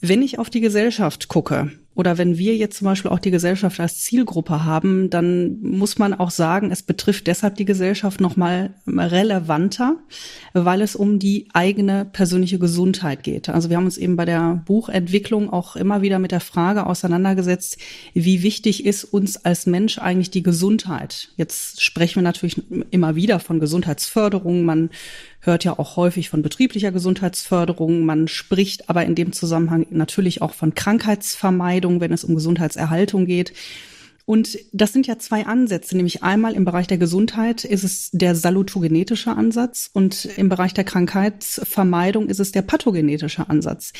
Wenn 0.00 0.22
ich 0.22 0.40
auf 0.40 0.50
die 0.50 0.60
Gesellschaft 0.60 1.28
gucke, 1.28 1.70
oder 1.94 2.18
wenn 2.18 2.38
wir 2.38 2.56
jetzt 2.56 2.78
zum 2.78 2.86
Beispiel 2.86 3.10
auch 3.10 3.18
die 3.18 3.32
Gesellschaft 3.32 3.80
als 3.80 3.98
Zielgruppe 3.98 4.64
haben, 4.64 5.10
dann 5.10 5.60
muss 5.60 5.98
man 5.98 6.14
auch 6.14 6.30
sagen, 6.30 6.70
es 6.70 6.82
betrifft 6.82 7.26
deshalb 7.26 7.56
die 7.56 7.64
Gesellschaft 7.64 8.20
noch 8.20 8.36
mal 8.36 8.74
relevanter, 8.86 9.96
weil 10.52 10.82
es 10.82 10.94
um 10.94 11.18
die 11.18 11.48
eigene 11.52 12.04
persönliche 12.04 12.60
Gesundheit 12.60 13.24
geht. 13.24 13.48
Also 13.48 13.70
wir 13.70 13.76
haben 13.76 13.86
uns 13.86 13.98
eben 13.98 14.14
bei 14.14 14.24
der 14.24 14.62
Buchentwicklung 14.66 15.52
auch 15.52 15.74
immer 15.74 16.00
wieder 16.00 16.20
mit 16.20 16.30
der 16.30 16.40
Frage 16.40 16.86
auseinandergesetzt, 16.86 17.76
wie 18.14 18.42
wichtig 18.42 18.86
ist 18.86 19.04
uns 19.04 19.44
als 19.44 19.66
Mensch 19.66 19.98
eigentlich 19.98 20.30
die 20.30 20.44
Gesundheit? 20.44 21.30
Jetzt 21.36 21.82
sprechen 21.82 22.16
wir 22.16 22.22
natürlich 22.22 22.62
immer 22.90 23.16
wieder 23.16 23.40
von 23.40 23.58
Gesundheitsförderung. 23.58 24.62
Man 24.62 24.90
hört 25.40 25.64
ja 25.64 25.78
auch 25.78 25.96
häufig 25.96 26.28
von 26.30 26.42
betrieblicher 26.42 26.92
Gesundheitsförderung. 26.92 28.04
Man 28.04 28.28
spricht 28.28 28.88
aber 28.88 29.04
in 29.04 29.14
dem 29.14 29.32
Zusammenhang 29.32 29.86
natürlich 29.90 30.42
auch 30.42 30.52
von 30.52 30.74
Krankheitsvermeidung, 30.74 32.00
wenn 32.00 32.12
es 32.12 32.24
um 32.24 32.34
Gesundheitserhaltung 32.34 33.26
geht. 33.26 33.52
Und 34.26 34.58
das 34.72 34.92
sind 34.92 35.08
ja 35.08 35.18
zwei 35.18 35.46
Ansätze, 35.46 35.96
nämlich 35.96 36.22
einmal 36.22 36.54
im 36.54 36.64
Bereich 36.64 36.86
der 36.86 36.98
Gesundheit 36.98 37.64
ist 37.64 37.82
es 37.82 38.10
der 38.12 38.36
salutogenetische 38.36 39.32
Ansatz 39.32 39.90
und 39.92 40.26
im 40.36 40.48
Bereich 40.48 40.72
der 40.72 40.84
Krankheitsvermeidung 40.84 42.28
ist 42.28 42.38
es 42.38 42.52
der 42.52 42.62
pathogenetische 42.62 43.48
Ansatz. 43.48 43.92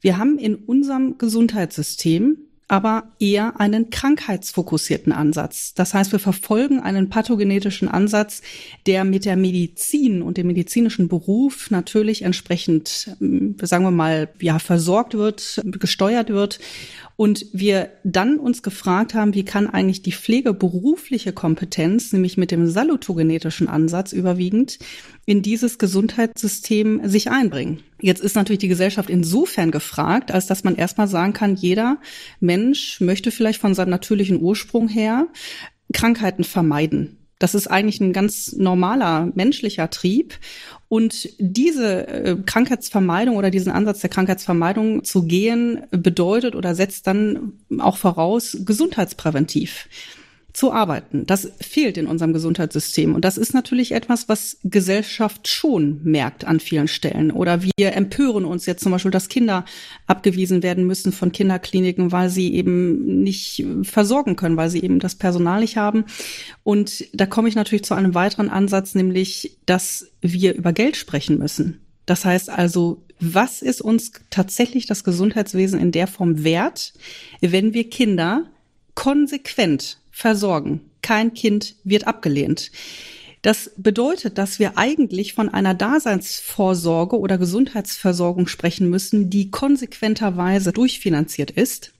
Wir 0.00 0.16
haben 0.16 0.38
in 0.38 0.54
unserem 0.54 1.18
Gesundheitssystem 1.18 2.38
aber 2.68 3.04
eher 3.20 3.60
einen 3.60 3.90
krankheitsfokussierten 3.90 5.12
Ansatz. 5.12 5.74
Das 5.74 5.94
heißt, 5.94 6.10
wir 6.10 6.18
verfolgen 6.18 6.80
einen 6.80 7.08
pathogenetischen 7.08 7.88
Ansatz, 7.88 8.42
der 8.86 9.04
mit 9.04 9.24
der 9.24 9.36
Medizin 9.36 10.20
und 10.20 10.36
dem 10.36 10.48
medizinischen 10.48 11.06
Beruf 11.06 11.70
natürlich 11.70 12.22
entsprechend, 12.22 13.16
ähm, 13.20 13.56
sagen 13.62 13.84
wir 13.84 13.92
mal, 13.92 14.28
ja, 14.40 14.58
versorgt 14.58 15.14
wird, 15.14 15.62
gesteuert 15.64 16.30
wird 16.30 16.58
und 17.16 17.46
wir 17.52 17.90
dann 18.04 18.38
uns 18.38 18.62
gefragt 18.62 19.14
haben, 19.14 19.34
wie 19.34 19.44
kann 19.44 19.66
eigentlich 19.66 20.02
die 20.02 20.12
pflegeberufliche 20.12 21.32
Kompetenz, 21.32 22.12
nämlich 22.12 22.36
mit 22.36 22.50
dem 22.50 22.68
salutogenetischen 22.68 23.68
Ansatz 23.68 24.12
überwiegend, 24.12 24.78
in 25.24 25.42
dieses 25.42 25.78
Gesundheitssystem 25.78 27.08
sich 27.08 27.30
einbringen. 27.30 27.80
Jetzt 28.00 28.22
ist 28.22 28.36
natürlich 28.36 28.60
die 28.60 28.68
Gesellschaft 28.68 29.08
insofern 29.08 29.70
gefragt, 29.70 30.30
als 30.30 30.46
dass 30.46 30.62
man 30.62 30.76
erstmal 30.76 31.08
sagen 31.08 31.32
kann, 31.32 31.56
jeder 31.56 31.98
Mensch 32.40 33.00
möchte 33.00 33.30
vielleicht 33.30 33.60
von 33.60 33.74
seinem 33.74 33.90
natürlichen 33.90 34.40
Ursprung 34.40 34.88
her 34.88 35.26
Krankheiten 35.92 36.44
vermeiden. 36.44 37.16
Das 37.38 37.54
ist 37.54 37.66
eigentlich 37.66 38.00
ein 38.00 38.14
ganz 38.14 38.52
normaler 38.52 39.30
menschlicher 39.34 39.90
Trieb. 39.90 40.34
Und 40.88 41.28
diese 41.38 42.06
äh, 42.06 42.36
Krankheitsvermeidung 42.46 43.36
oder 43.36 43.50
diesen 43.50 43.72
Ansatz 43.72 44.00
der 44.00 44.10
Krankheitsvermeidung 44.10 45.02
zu 45.02 45.24
gehen, 45.26 45.82
bedeutet 45.90 46.54
oder 46.54 46.74
setzt 46.74 47.06
dann 47.06 47.54
auch 47.78 47.96
voraus 47.96 48.56
gesundheitspräventiv 48.64 49.88
zu 50.56 50.72
arbeiten. 50.72 51.26
Das 51.26 51.52
fehlt 51.60 51.98
in 51.98 52.06
unserem 52.06 52.32
Gesundheitssystem. 52.32 53.14
Und 53.14 53.26
das 53.26 53.36
ist 53.36 53.52
natürlich 53.52 53.92
etwas, 53.92 54.26
was 54.30 54.56
Gesellschaft 54.64 55.48
schon 55.48 56.00
merkt 56.02 56.46
an 56.46 56.60
vielen 56.60 56.88
Stellen. 56.88 57.30
Oder 57.30 57.62
wir 57.62 57.92
empören 57.92 58.46
uns 58.46 58.64
jetzt 58.64 58.82
zum 58.82 58.90
Beispiel, 58.90 59.10
dass 59.10 59.28
Kinder 59.28 59.66
abgewiesen 60.06 60.62
werden 60.62 60.86
müssen 60.86 61.12
von 61.12 61.30
Kinderkliniken, 61.30 62.10
weil 62.10 62.30
sie 62.30 62.54
eben 62.54 63.22
nicht 63.22 63.66
versorgen 63.82 64.36
können, 64.36 64.56
weil 64.56 64.70
sie 64.70 64.82
eben 64.82 64.98
das 64.98 65.16
Personal 65.16 65.60
nicht 65.60 65.76
haben. 65.76 66.06
Und 66.64 67.04
da 67.12 67.26
komme 67.26 67.50
ich 67.50 67.54
natürlich 67.54 67.84
zu 67.84 67.92
einem 67.92 68.14
weiteren 68.14 68.48
Ansatz, 68.48 68.94
nämlich, 68.94 69.58
dass 69.66 70.08
wir 70.22 70.54
über 70.54 70.72
Geld 70.72 70.96
sprechen 70.96 71.36
müssen. 71.36 71.82
Das 72.06 72.24
heißt 72.24 72.48
also, 72.48 73.04
was 73.20 73.60
ist 73.60 73.82
uns 73.82 74.12
tatsächlich 74.30 74.86
das 74.86 75.04
Gesundheitswesen 75.04 75.78
in 75.78 75.92
der 75.92 76.06
Form 76.06 76.44
wert, 76.44 76.94
wenn 77.42 77.74
wir 77.74 77.90
Kinder 77.90 78.46
konsequent 78.96 79.98
versorgen. 80.10 80.80
Kein 81.02 81.32
Kind 81.34 81.76
wird 81.84 82.08
abgelehnt. 82.08 82.72
Das 83.42 83.70
bedeutet, 83.76 84.38
dass 84.38 84.58
wir 84.58 84.76
eigentlich 84.76 85.34
von 85.34 85.48
einer 85.48 85.72
Daseinsvorsorge 85.72 87.16
oder 87.16 87.38
Gesundheitsversorgung 87.38 88.48
sprechen 88.48 88.90
müssen, 88.90 89.30
die 89.30 89.52
konsequenterweise 89.52 90.72
durchfinanziert 90.72 91.52
ist. 91.52 91.92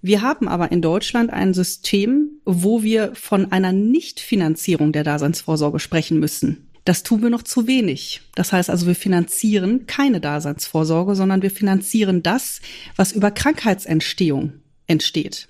Wir 0.00 0.22
haben 0.22 0.48
aber 0.48 0.72
in 0.72 0.80
Deutschland 0.80 1.30
ein 1.30 1.52
System, 1.52 2.30
wo 2.46 2.82
wir 2.82 3.14
von 3.14 3.52
einer 3.52 3.72
Nichtfinanzierung 3.72 4.92
der 4.92 5.04
Daseinsvorsorge 5.04 5.80
sprechen 5.80 6.18
müssen. 6.18 6.70
Das 6.86 7.02
tun 7.02 7.22
wir 7.22 7.30
noch 7.30 7.42
zu 7.42 7.66
wenig. 7.66 8.22
Das 8.34 8.52
heißt 8.52 8.70
also, 8.70 8.86
wir 8.86 8.94
finanzieren 8.94 9.86
keine 9.86 10.20
Daseinsvorsorge, 10.20 11.14
sondern 11.14 11.42
wir 11.42 11.50
finanzieren 11.50 12.22
das, 12.22 12.60
was 12.96 13.12
über 13.12 13.30
Krankheitsentstehung 13.30 14.52
entsteht. 14.86 15.48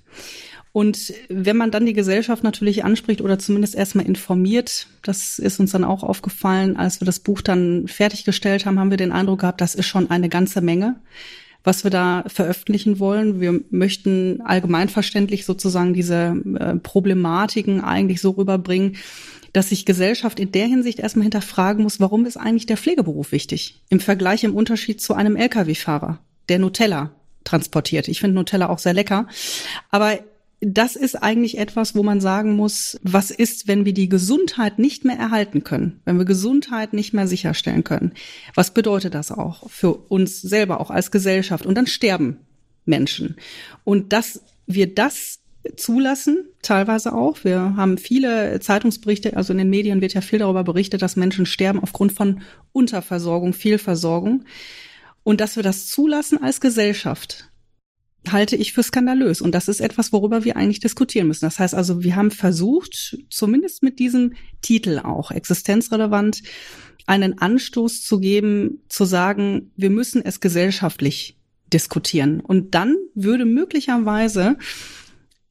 Und 0.74 1.14
wenn 1.28 1.56
man 1.56 1.70
dann 1.70 1.86
die 1.86 1.92
Gesellschaft 1.92 2.42
natürlich 2.42 2.84
anspricht 2.84 3.20
oder 3.20 3.38
zumindest 3.38 3.76
erstmal 3.76 4.06
informiert, 4.06 4.88
das 5.02 5.38
ist 5.38 5.60
uns 5.60 5.70
dann 5.70 5.84
auch 5.84 6.02
aufgefallen, 6.02 6.76
als 6.76 7.00
wir 7.00 7.06
das 7.06 7.20
Buch 7.20 7.42
dann 7.42 7.86
fertiggestellt 7.86 8.66
haben, 8.66 8.80
haben 8.80 8.90
wir 8.90 8.96
den 8.96 9.12
Eindruck 9.12 9.42
gehabt, 9.42 9.60
das 9.60 9.76
ist 9.76 9.86
schon 9.86 10.10
eine 10.10 10.28
ganze 10.28 10.60
Menge 10.60 10.96
was 11.66 11.82
wir 11.82 11.90
da 11.90 12.24
veröffentlichen 12.26 12.98
wollen. 12.98 13.40
Wir 13.40 13.58
möchten 13.70 14.42
allgemeinverständlich 14.42 15.46
sozusagen 15.46 15.94
diese 15.94 16.36
äh, 16.58 16.76
Problematiken 16.76 17.80
eigentlich 17.80 18.20
so 18.20 18.32
rüberbringen, 18.32 18.96
dass 19.54 19.70
sich 19.70 19.86
Gesellschaft 19.86 20.38
in 20.38 20.52
der 20.52 20.66
Hinsicht 20.66 20.98
erstmal 20.98 21.22
hinterfragen 21.22 21.82
muss, 21.82 22.00
warum 22.00 22.26
ist 22.26 22.36
eigentlich 22.36 22.66
der 22.66 22.76
Pflegeberuf 22.76 23.32
wichtig? 23.32 23.80
Im 23.88 24.00
Vergleich 24.00 24.44
im 24.44 24.54
Unterschied 24.54 25.00
zu 25.00 25.14
einem 25.14 25.36
Lkw-Fahrer, 25.36 26.18
der 26.50 26.58
Nutella 26.58 27.12
transportiert. 27.44 28.08
Ich 28.08 28.20
finde 28.20 28.34
Nutella 28.34 28.68
auch 28.68 28.78
sehr 28.78 28.92
lecker. 28.92 29.26
Aber 29.90 30.18
das 30.66 30.96
ist 30.96 31.16
eigentlich 31.16 31.58
etwas, 31.58 31.94
wo 31.94 32.02
man 32.02 32.20
sagen 32.20 32.56
muss, 32.56 32.98
was 33.02 33.30
ist, 33.30 33.68
wenn 33.68 33.84
wir 33.84 33.92
die 33.92 34.08
Gesundheit 34.08 34.78
nicht 34.78 35.04
mehr 35.04 35.16
erhalten 35.16 35.64
können, 35.64 36.00
wenn 36.04 36.18
wir 36.18 36.24
Gesundheit 36.24 36.92
nicht 36.92 37.12
mehr 37.12 37.26
sicherstellen 37.26 37.84
können? 37.84 38.12
Was 38.54 38.72
bedeutet 38.72 39.14
das 39.14 39.30
auch 39.30 39.68
für 39.70 39.94
uns 39.94 40.40
selber, 40.40 40.80
auch 40.80 40.90
als 40.90 41.10
Gesellschaft? 41.10 41.66
Und 41.66 41.76
dann 41.76 41.86
sterben 41.86 42.38
Menschen. 42.84 43.36
Und 43.84 44.12
dass 44.12 44.42
wir 44.66 44.92
das 44.94 45.40
zulassen, 45.76 46.44
teilweise 46.62 47.14
auch. 47.14 47.42
Wir 47.42 47.74
haben 47.76 47.96
viele 47.96 48.60
Zeitungsberichte, 48.60 49.36
also 49.36 49.52
in 49.52 49.58
den 49.58 49.70
Medien 49.70 50.00
wird 50.00 50.14
ja 50.14 50.20
viel 50.20 50.38
darüber 50.38 50.62
berichtet, 50.62 51.02
dass 51.02 51.16
Menschen 51.16 51.46
sterben 51.46 51.80
aufgrund 51.80 52.12
von 52.12 52.42
Unterversorgung, 52.72 53.54
Fehlversorgung. 53.54 54.44
Und 55.22 55.40
dass 55.40 55.56
wir 55.56 55.62
das 55.62 55.86
zulassen 55.86 56.42
als 56.42 56.60
Gesellschaft, 56.60 57.48
halte 58.30 58.56
ich 58.56 58.72
für 58.72 58.82
skandalös. 58.82 59.40
Und 59.40 59.54
das 59.54 59.68
ist 59.68 59.80
etwas, 59.80 60.12
worüber 60.12 60.44
wir 60.44 60.56
eigentlich 60.56 60.80
diskutieren 60.80 61.28
müssen. 61.28 61.44
Das 61.44 61.58
heißt 61.58 61.74
also, 61.74 62.02
wir 62.02 62.16
haben 62.16 62.30
versucht, 62.30 63.18
zumindest 63.30 63.82
mit 63.82 63.98
diesem 63.98 64.34
Titel 64.62 65.00
auch 65.02 65.30
existenzrelevant, 65.30 66.42
einen 67.06 67.38
Anstoß 67.38 68.02
zu 68.02 68.18
geben, 68.18 68.82
zu 68.88 69.04
sagen, 69.04 69.72
wir 69.76 69.90
müssen 69.90 70.24
es 70.24 70.40
gesellschaftlich 70.40 71.38
diskutieren. 71.72 72.40
Und 72.40 72.74
dann 72.74 72.96
würde 73.14 73.44
möglicherweise 73.44 74.56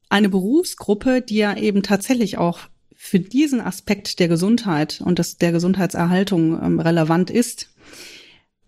eine 0.08 0.28
Berufsgruppe, 0.28 1.22
die 1.22 1.36
ja 1.36 1.56
eben 1.56 1.82
tatsächlich 1.82 2.38
auch 2.38 2.60
für 2.94 3.20
diesen 3.20 3.60
Aspekt 3.60 4.18
der 4.18 4.28
Gesundheit 4.28 5.02
und 5.04 5.18
des, 5.18 5.36
der 5.36 5.52
Gesundheitserhaltung 5.52 6.60
ähm, 6.62 6.80
relevant 6.80 7.30
ist, 7.30 7.68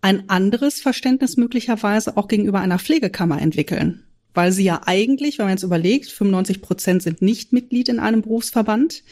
ein 0.01 0.29
anderes 0.29 0.81
Verständnis 0.81 1.37
möglicherweise 1.37 2.17
auch 2.17 2.29
gegenüber 2.29 2.61
einer 2.61 2.79
Pflegekammer 2.79 3.41
entwickeln. 3.41 4.05
Weil 4.35 4.53
sie 4.53 4.65
ja 4.65 4.83
eigentlich, 4.85 5.39
wenn 5.39 5.47
man 5.47 5.55
jetzt 5.55 5.63
überlegt, 5.63 6.11
95 6.11 6.61
Prozent 6.61 7.03
sind 7.03 7.23
nicht 7.23 7.53
Mitglied 7.53 7.89
in 7.89 7.99
einem 7.99 8.23
Berufsverband, 8.23 9.03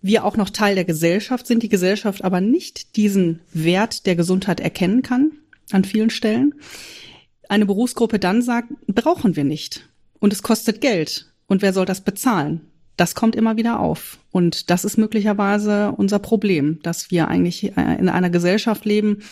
wir 0.00 0.24
auch 0.24 0.36
noch 0.36 0.50
Teil 0.50 0.74
der 0.74 0.84
Gesellschaft 0.84 1.46
sind, 1.46 1.62
die 1.62 1.68
Gesellschaft 1.68 2.24
aber 2.24 2.40
nicht 2.40 2.96
diesen 2.96 3.40
Wert 3.52 4.06
der 4.06 4.16
Gesundheit 4.16 4.60
erkennen 4.60 5.02
kann, 5.02 5.32
an 5.70 5.84
vielen 5.84 6.10
Stellen. 6.10 6.54
Eine 7.48 7.66
Berufsgruppe 7.66 8.18
dann 8.18 8.42
sagt, 8.42 8.68
brauchen 8.86 9.36
wir 9.36 9.44
nicht. 9.44 9.88
Und 10.18 10.32
es 10.32 10.42
kostet 10.42 10.80
Geld. 10.80 11.32
Und 11.46 11.62
wer 11.62 11.72
soll 11.72 11.86
das 11.86 12.02
bezahlen? 12.02 12.60
Das 12.96 13.14
kommt 13.14 13.36
immer 13.36 13.56
wieder 13.56 13.80
auf. 13.80 14.18
Und 14.30 14.70
das 14.70 14.84
ist 14.84 14.98
möglicherweise 14.98 15.92
unser 15.92 16.18
Problem, 16.18 16.80
dass 16.82 17.10
wir 17.10 17.28
eigentlich 17.28 17.76
äh, 17.76 17.98
in 17.98 18.08
einer 18.08 18.30
Gesellschaft 18.30 18.84
leben, 18.84 19.22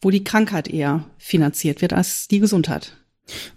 wo 0.00 0.10
die 0.10 0.24
Krankheit 0.24 0.68
eher 0.68 1.04
finanziert 1.18 1.82
wird 1.82 1.92
als 1.92 2.28
die 2.28 2.40
Gesundheit. 2.40 2.92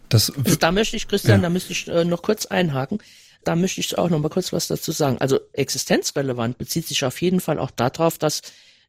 Das 0.10 0.32
also 0.32 0.56
da 0.58 0.72
möchte 0.72 0.98
ich, 0.98 1.08
Christian, 1.08 1.40
ja. 1.40 1.44
da 1.44 1.50
müsste 1.50 1.72
ich 1.72 1.88
äh, 1.88 2.04
noch 2.04 2.22
kurz 2.22 2.46
einhaken. 2.46 3.00
Da 3.44 3.56
möchte 3.56 3.80
ich 3.80 3.98
auch 3.98 4.10
noch 4.10 4.20
mal 4.20 4.30
kurz 4.30 4.54
was 4.54 4.68
dazu 4.68 4.92
sagen. 4.92 5.18
Also 5.20 5.40
existenzrelevant 5.54 6.58
bezieht 6.58 6.88
sich 6.88 7.04
auf 7.06 7.22
jeden 7.22 7.40
Fall 7.40 7.58
auch 7.58 7.72
darauf, 7.72 8.18
dass 8.18 8.42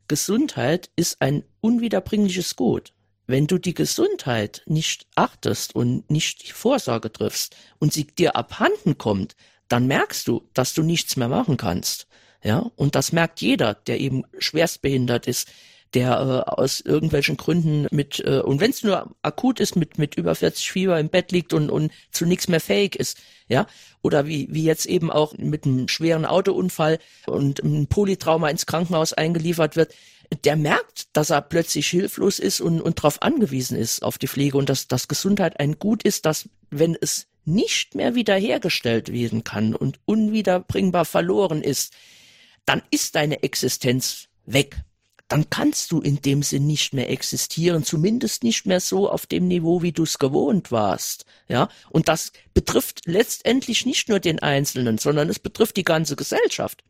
Gesundheit 0.09 0.91
ist 0.97 1.23
ein 1.23 1.45
unwiederbringliches 1.61 2.57
Gut. 2.57 2.93
Wenn 3.27 3.47
du 3.47 3.59
die 3.59 3.75
Gesundheit 3.75 4.63
nicht 4.67 5.07
achtest 5.15 5.75
und 5.75 6.11
nicht 6.11 6.49
die 6.49 6.53
Vorsorge 6.53 7.13
triffst 7.13 7.57
und 7.79 7.93
sie 7.93 8.05
dir 8.05 8.37
abhanden 8.37 8.99
kommt, 8.99 9.37
dann 9.69 9.87
merkst 9.87 10.29
du, 10.29 10.49
dass 10.53 10.75
du 10.75 10.83
nichts 10.83 11.17
mehr 11.17 11.29
machen 11.29 11.57
kannst. 11.57 12.09
Ja, 12.45 12.71
und 12.77 12.97
das 12.97 13.13
merkt 13.13 13.41
jeder, 13.41 13.75
der 13.75 14.01
eben 14.01 14.25
schwerstbehindert 14.39 15.29
ist, 15.29 15.49
der 15.95 16.45
äh, 16.47 16.51
aus 16.51 16.81
irgendwelchen 16.81 17.37
Gründen 17.37 17.87
mit, 17.91 18.21
äh, 18.21 18.41
und 18.41 18.61
wenn 18.61 18.71
es 18.71 18.83
nur 18.83 19.15
akut 19.23 19.61
ist, 19.61 19.77
mit, 19.77 19.99
mit 19.99 20.15
über 20.17 20.35
40 20.35 20.71
Fieber 20.71 20.99
im 20.99 21.09
Bett 21.09 21.33
liegt 21.33 21.53
und, 21.53 21.71
und 21.71 21.93
zu 22.11 22.27
nichts 22.27 22.49
mehr 22.49 22.61
fähig 22.61 22.97
ist, 22.97 23.19
ja, 23.49 23.67
oder 24.01 24.27
wie, 24.27 24.49
wie 24.51 24.65
jetzt 24.65 24.87
eben 24.87 25.11
auch 25.11 25.37
mit 25.37 25.65
einem 25.65 25.89
schweren 25.89 26.25
Autounfall 26.25 26.99
und 27.27 27.63
einem 27.63 27.87
Polytrauma 27.87 28.49
ins 28.49 28.67
Krankenhaus 28.67 29.13
eingeliefert 29.13 29.77
wird, 29.77 29.95
der 30.45 30.57
merkt, 30.57 31.15
dass 31.15 31.31
er 31.31 31.43
plötzlich 31.43 31.89
hilflos 31.89 32.39
ist 32.39 32.61
und, 32.61 32.81
und 32.81 32.99
darauf 32.99 33.21
angewiesen 33.21 33.77
ist, 33.77 34.03
auf 34.03 34.17
die 34.17 34.29
Pflege 34.29 34.57
und 34.57 34.71
dass, 34.71 34.89
dass 34.89 35.09
Gesundheit 35.09 35.61
ein 35.61 35.79
Gut 35.79 36.03
ist, 36.03 36.25
dass, 36.25 36.49
wenn 36.71 36.97
es 36.99 37.27
nicht 37.45 37.95
mehr 37.95 38.15
wiederhergestellt 38.15 39.13
werden 39.13 39.45
kann 39.45 39.75
und 39.75 39.99
unwiederbringbar 40.07 41.05
verloren 41.05 41.61
ist, 41.61 41.93
dann 42.65 42.83
ist 42.91 43.15
deine 43.15 43.43
Existenz 43.43 44.29
weg 44.47 44.77
dann 45.33 45.49
kannst 45.49 45.93
du 45.93 46.03
in 46.03 46.21
dem 46.21 46.43
Sinn 46.43 46.67
nicht 46.67 46.93
mehr 46.93 47.09
existieren, 47.09 47.85
zumindest 47.85 48.45
nicht 48.45 48.67
mehr 48.67 48.81
so 48.81 49.09
auf 49.09 49.25
dem 49.25 49.49
Niveau, 49.49 49.81
wie 49.81 49.93
du 49.93 50.03
es 50.03 50.19
gewohnt 50.19 50.71
warst. 50.71 51.25
Ja, 51.49 51.71
und 51.89 52.09
das 52.09 52.33
betrifft 52.53 53.01
letztendlich 53.07 53.87
nicht 53.87 54.11
nur 54.11 54.21
den 54.21 54.41
Einzelnen, 54.41 54.99
sondern 54.99 55.31
es 55.31 55.39
betrifft 55.39 55.79
die 55.79 55.85
ganze 55.85 56.17
Gesellschaft. 56.17 56.85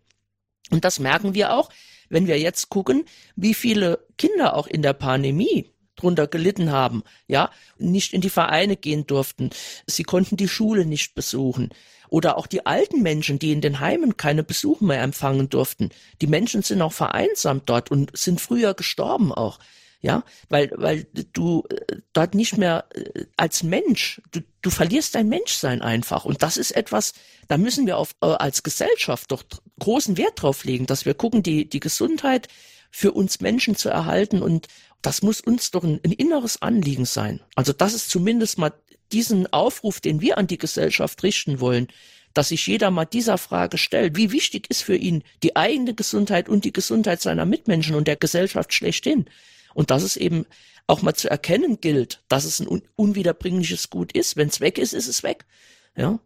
Und 0.73 0.85
das 0.85 0.99
merken 0.99 1.35
wir 1.35 1.55
auch, 1.55 1.71
wenn 2.09 2.27
wir 2.27 2.37
jetzt 2.37 2.69
gucken, 2.69 3.05
wie 3.37 3.55
viele 3.55 4.05
Kinder 4.19 4.57
auch 4.57 4.67
in 4.67 4.83
der 4.83 4.95
Pandemie 4.95 5.71
drunter 5.95 6.27
gelitten 6.27 6.73
haben, 6.73 7.05
ja, 7.29 7.49
nicht 7.79 8.13
in 8.13 8.23
die 8.23 8.29
Vereine 8.29 8.77
gehen 8.77 9.07
durften, 9.07 9.51
sie 9.87 10.03
konnten 10.03 10.37
die 10.37 10.49
Schule 10.49 10.85
nicht 10.85 11.15
besuchen, 11.15 11.69
oder 12.13 12.37
auch 12.37 12.47
die 12.47 12.67
alten 12.67 13.01
Menschen, 13.01 13.39
die 13.39 13.53
in 13.53 13.63
den 13.63 13.81
Heimen 13.81 14.19
keine 14.19 14.43
Besuche 14.43 14.85
mehr 14.85 15.01
empfangen 15.01 15.49
durften. 15.49 15.89
Die 16.21 16.27
Menschen 16.27 16.63
sind 16.63 16.83
auch 16.83 16.93
vereinsamt 16.93 17.71
dort 17.71 17.91
und 17.91 18.15
sind 18.15 18.39
früher 18.39 18.75
gestorben 18.75 19.33
auch. 19.33 19.59
Ja, 20.03 20.25
weil, 20.49 20.73
weil 20.75 21.07
du 21.33 21.63
äh, 21.71 21.99
dort 22.13 22.35
nicht 22.35 22.59
mehr 22.59 22.85
äh, 22.93 23.25
als 23.37 23.63
Mensch, 23.63 24.21
du, 24.33 24.41
du 24.61 24.69
verlierst 24.69 25.15
dein 25.15 25.29
Menschsein 25.29 25.81
einfach. 25.81 26.25
Und 26.25 26.43
das 26.43 26.57
ist 26.57 26.73
etwas, 26.73 27.15
da 27.47 27.57
müssen 27.57 27.87
wir 27.87 27.97
auf, 27.97 28.11
äh, 28.21 28.27
als 28.27 28.63
Gesellschaft 28.65 29.31
doch 29.31 29.45
großen 29.79 30.19
Wert 30.19 30.43
drauf 30.43 30.65
legen, 30.65 30.87
dass 30.87 31.07
wir 31.07 31.15
gucken, 31.15 31.43
die, 31.43 31.67
die 31.69 31.81
Gesundheit 31.81 32.49
für 32.91 33.13
uns 33.13 33.41
Menschen 33.41 33.77
zu 33.77 33.89
erhalten 33.89 34.43
und 34.43 34.67
das 35.03 35.23
muss 35.23 35.41
uns 35.41 35.71
doch 35.71 35.85
ein, 35.85 36.01
ein 36.05 36.13
inneres 36.13 36.61
Anliegen 36.61 37.07
sein. 37.07 37.41
Also 37.55 37.73
das 37.73 37.95
ist 37.95 38.11
zumindest 38.11 38.59
mal 38.59 38.73
diesen 39.13 39.53
Aufruf, 39.53 40.01
den 40.01 40.21
wir 40.21 40.39
an 40.39 40.47
die 40.47 40.59
Gesellschaft 40.59 41.23
richten 41.23 41.61
wollen, 41.61 41.89
dass 42.35 42.49
sich 42.49 42.67
jeder 42.67 42.91
mal 42.91 43.05
dieser 43.05 43.39
Frage 43.39 43.79
stellt, 43.79 44.17
wie 44.17 44.33
wichtig 44.33 44.71
ist 44.71 44.83
für 44.83 44.97
ihn 44.97 45.23
die 45.43 45.57
eigene 45.57 45.95
Gesundheit 45.95 46.49
und 46.49 46.65
die 46.65 46.73
Gesundheit 46.73 47.21
seiner 47.21 47.45
Mitmenschen 47.45 47.95
und 47.95 48.09
der 48.09 48.17
Gesellschaft 48.17 48.73
schlechthin. 48.73 49.27
Und 49.75 49.91
dass 49.91 50.03
es 50.03 50.17
eben 50.17 50.47
auch 50.87 51.03
mal 51.03 51.15
zu 51.15 51.31
erkennen 51.31 51.79
gilt, 51.81 52.23
dass 52.29 52.45
es 52.45 52.61
ein 52.61 52.69
un 52.69 52.83
unwiederbringliches 52.97 53.91
Gut 53.91 54.13
ist. 54.13 54.37
Wenn 54.37 54.49
es 54.49 54.61
weg 54.61 54.79
ist, 54.79 54.93
ist 54.93 55.09
es 55.09 55.23
weg. 55.23 55.45
Ja. 55.97 56.19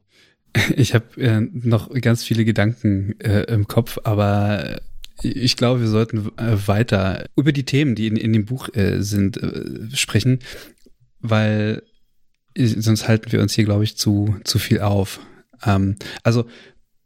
Ich 0.74 0.94
habe 0.94 1.20
äh, 1.20 1.40
noch 1.40 1.92
ganz 2.00 2.24
viele 2.24 2.46
Gedanken 2.46 3.20
äh, 3.20 3.42
im 3.42 3.66
Kopf, 3.68 3.98
aber 4.04 4.80
ich 5.22 5.56
glaube, 5.56 5.80
wir 5.80 5.88
sollten 5.88 6.30
äh, 6.38 6.66
weiter 6.66 7.26
über 7.36 7.52
die 7.52 7.64
Themen, 7.64 7.94
die 7.94 8.06
in, 8.06 8.16
in 8.16 8.32
dem 8.32 8.46
Buch 8.46 8.68
äh, 8.74 9.02
sind, 9.02 9.36
äh, 9.36 9.94
sprechen, 9.94 10.38
weil 11.20 11.82
sonst 12.56 13.08
halten 13.08 13.32
wir 13.32 13.40
uns 13.40 13.54
hier, 13.54 13.64
glaube 13.64 13.84
ich, 13.84 13.96
zu, 13.96 14.36
zu 14.44 14.58
viel 14.58 14.80
auf. 14.80 15.20
Ähm, 15.64 15.96
also, 16.22 16.46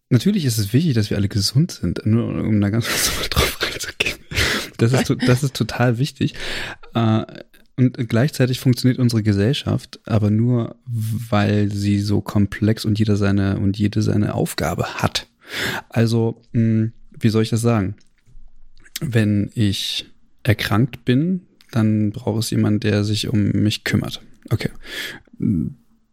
natürlich 0.08 0.44
ist 0.44 0.58
es 0.58 0.72
wichtig, 0.72 0.94
dass 0.94 1.10
wir 1.10 1.16
alle 1.16 1.28
gesund 1.28 1.72
sind, 1.72 2.04
nur 2.04 2.28
um 2.28 2.60
da 2.60 2.70
ganz 2.70 2.86
kurz 2.86 3.28
drauf 3.30 3.58
reinzugehen. 3.62 4.18
Das 4.78 4.92
ist, 4.92 5.14
das 5.26 5.42
ist 5.42 5.54
total 5.54 5.98
wichtig. 5.98 6.34
Äh, 6.94 7.24
und 7.76 7.96
gleichzeitig 8.10 8.60
funktioniert 8.60 8.98
unsere 8.98 9.22
Gesellschaft 9.22 10.00
aber 10.04 10.30
nur, 10.30 10.76
weil 10.84 11.72
sie 11.72 11.98
so 12.00 12.20
komplex 12.20 12.84
und 12.84 12.98
jeder 12.98 13.16
seine 13.16 13.58
und 13.58 13.78
jede 13.78 14.02
seine 14.02 14.34
Aufgabe 14.34 14.96
hat. 14.96 15.28
Also, 15.88 16.42
mh, 16.52 16.90
wie 17.18 17.28
soll 17.30 17.42
ich 17.42 17.48
das 17.48 17.62
sagen? 17.62 17.94
Wenn 19.00 19.50
ich 19.54 20.06
erkrankt 20.42 21.06
bin, 21.06 21.46
dann 21.70 22.10
braucht 22.10 22.40
es 22.40 22.50
jemanden, 22.50 22.80
der 22.80 23.04
sich 23.04 23.28
um 23.28 23.50
mich 23.50 23.84
kümmert. 23.84 24.20
Okay. 24.48 24.70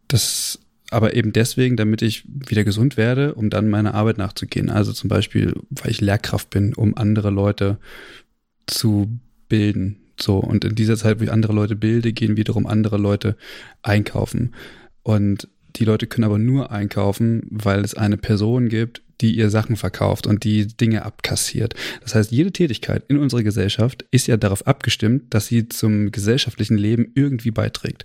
Das 0.08 0.58
aber 0.90 1.14
eben 1.14 1.32
deswegen, 1.32 1.76
damit 1.76 2.02
ich 2.02 2.24
wieder 2.26 2.64
gesund 2.64 2.96
werde, 2.96 3.34
um 3.34 3.50
dann 3.50 3.68
meiner 3.68 3.94
Arbeit 3.94 4.18
nachzugehen. 4.18 4.70
Also 4.70 4.92
zum 4.92 5.08
Beispiel, 5.08 5.54
weil 5.70 5.90
ich 5.90 6.00
Lehrkraft 6.00 6.50
bin, 6.50 6.74
um 6.74 6.96
andere 6.96 7.30
Leute 7.30 7.78
zu 8.66 9.18
bilden. 9.48 9.96
So, 10.18 10.38
und 10.38 10.64
in 10.64 10.74
dieser 10.74 10.96
Zeit, 10.96 11.20
wo 11.20 11.24
ich 11.24 11.32
andere 11.32 11.52
Leute 11.52 11.76
bilde, 11.76 12.12
gehen 12.12 12.36
wiederum 12.36 12.66
andere 12.66 12.96
Leute 12.96 13.36
einkaufen. 13.82 14.54
Und 15.02 15.48
die 15.76 15.84
Leute 15.84 16.06
können 16.06 16.24
aber 16.24 16.38
nur 16.38 16.72
einkaufen, 16.72 17.46
weil 17.50 17.80
es 17.80 17.94
eine 17.94 18.16
Person 18.16 18.68
gibt, 18.68 19.02
die 19.20 19.36
ihr 19.36 19.50
Sachen 19.50 19.76
verkauft 19.76 20.26
und 20.26 20.44
die 20.44 20.66
Dinge 20.66 21.04
abkassiert. 21.04 21.74
Das 22.02 22.14
heißt, 22.14 22.30
jede 22.30 22.52
Tätigkeit 22.52 23.04
in 23.08 23.18
unserer 23.18 23.42
Gesellschaft 23.42 24.04
ist 24.10 24.26
ja 24.26 24.36
darauf 24.36 24.66
abgestimmt, 24.66 25.34
dass 25.34 25.46
sie 25.46 25.68
zum 25.68 26.10
gesellschaftlichen 26.10 26.78
Leben 26.78 27.10
irgendwie 27.14 27.50
beiträgt. 27.50 28.04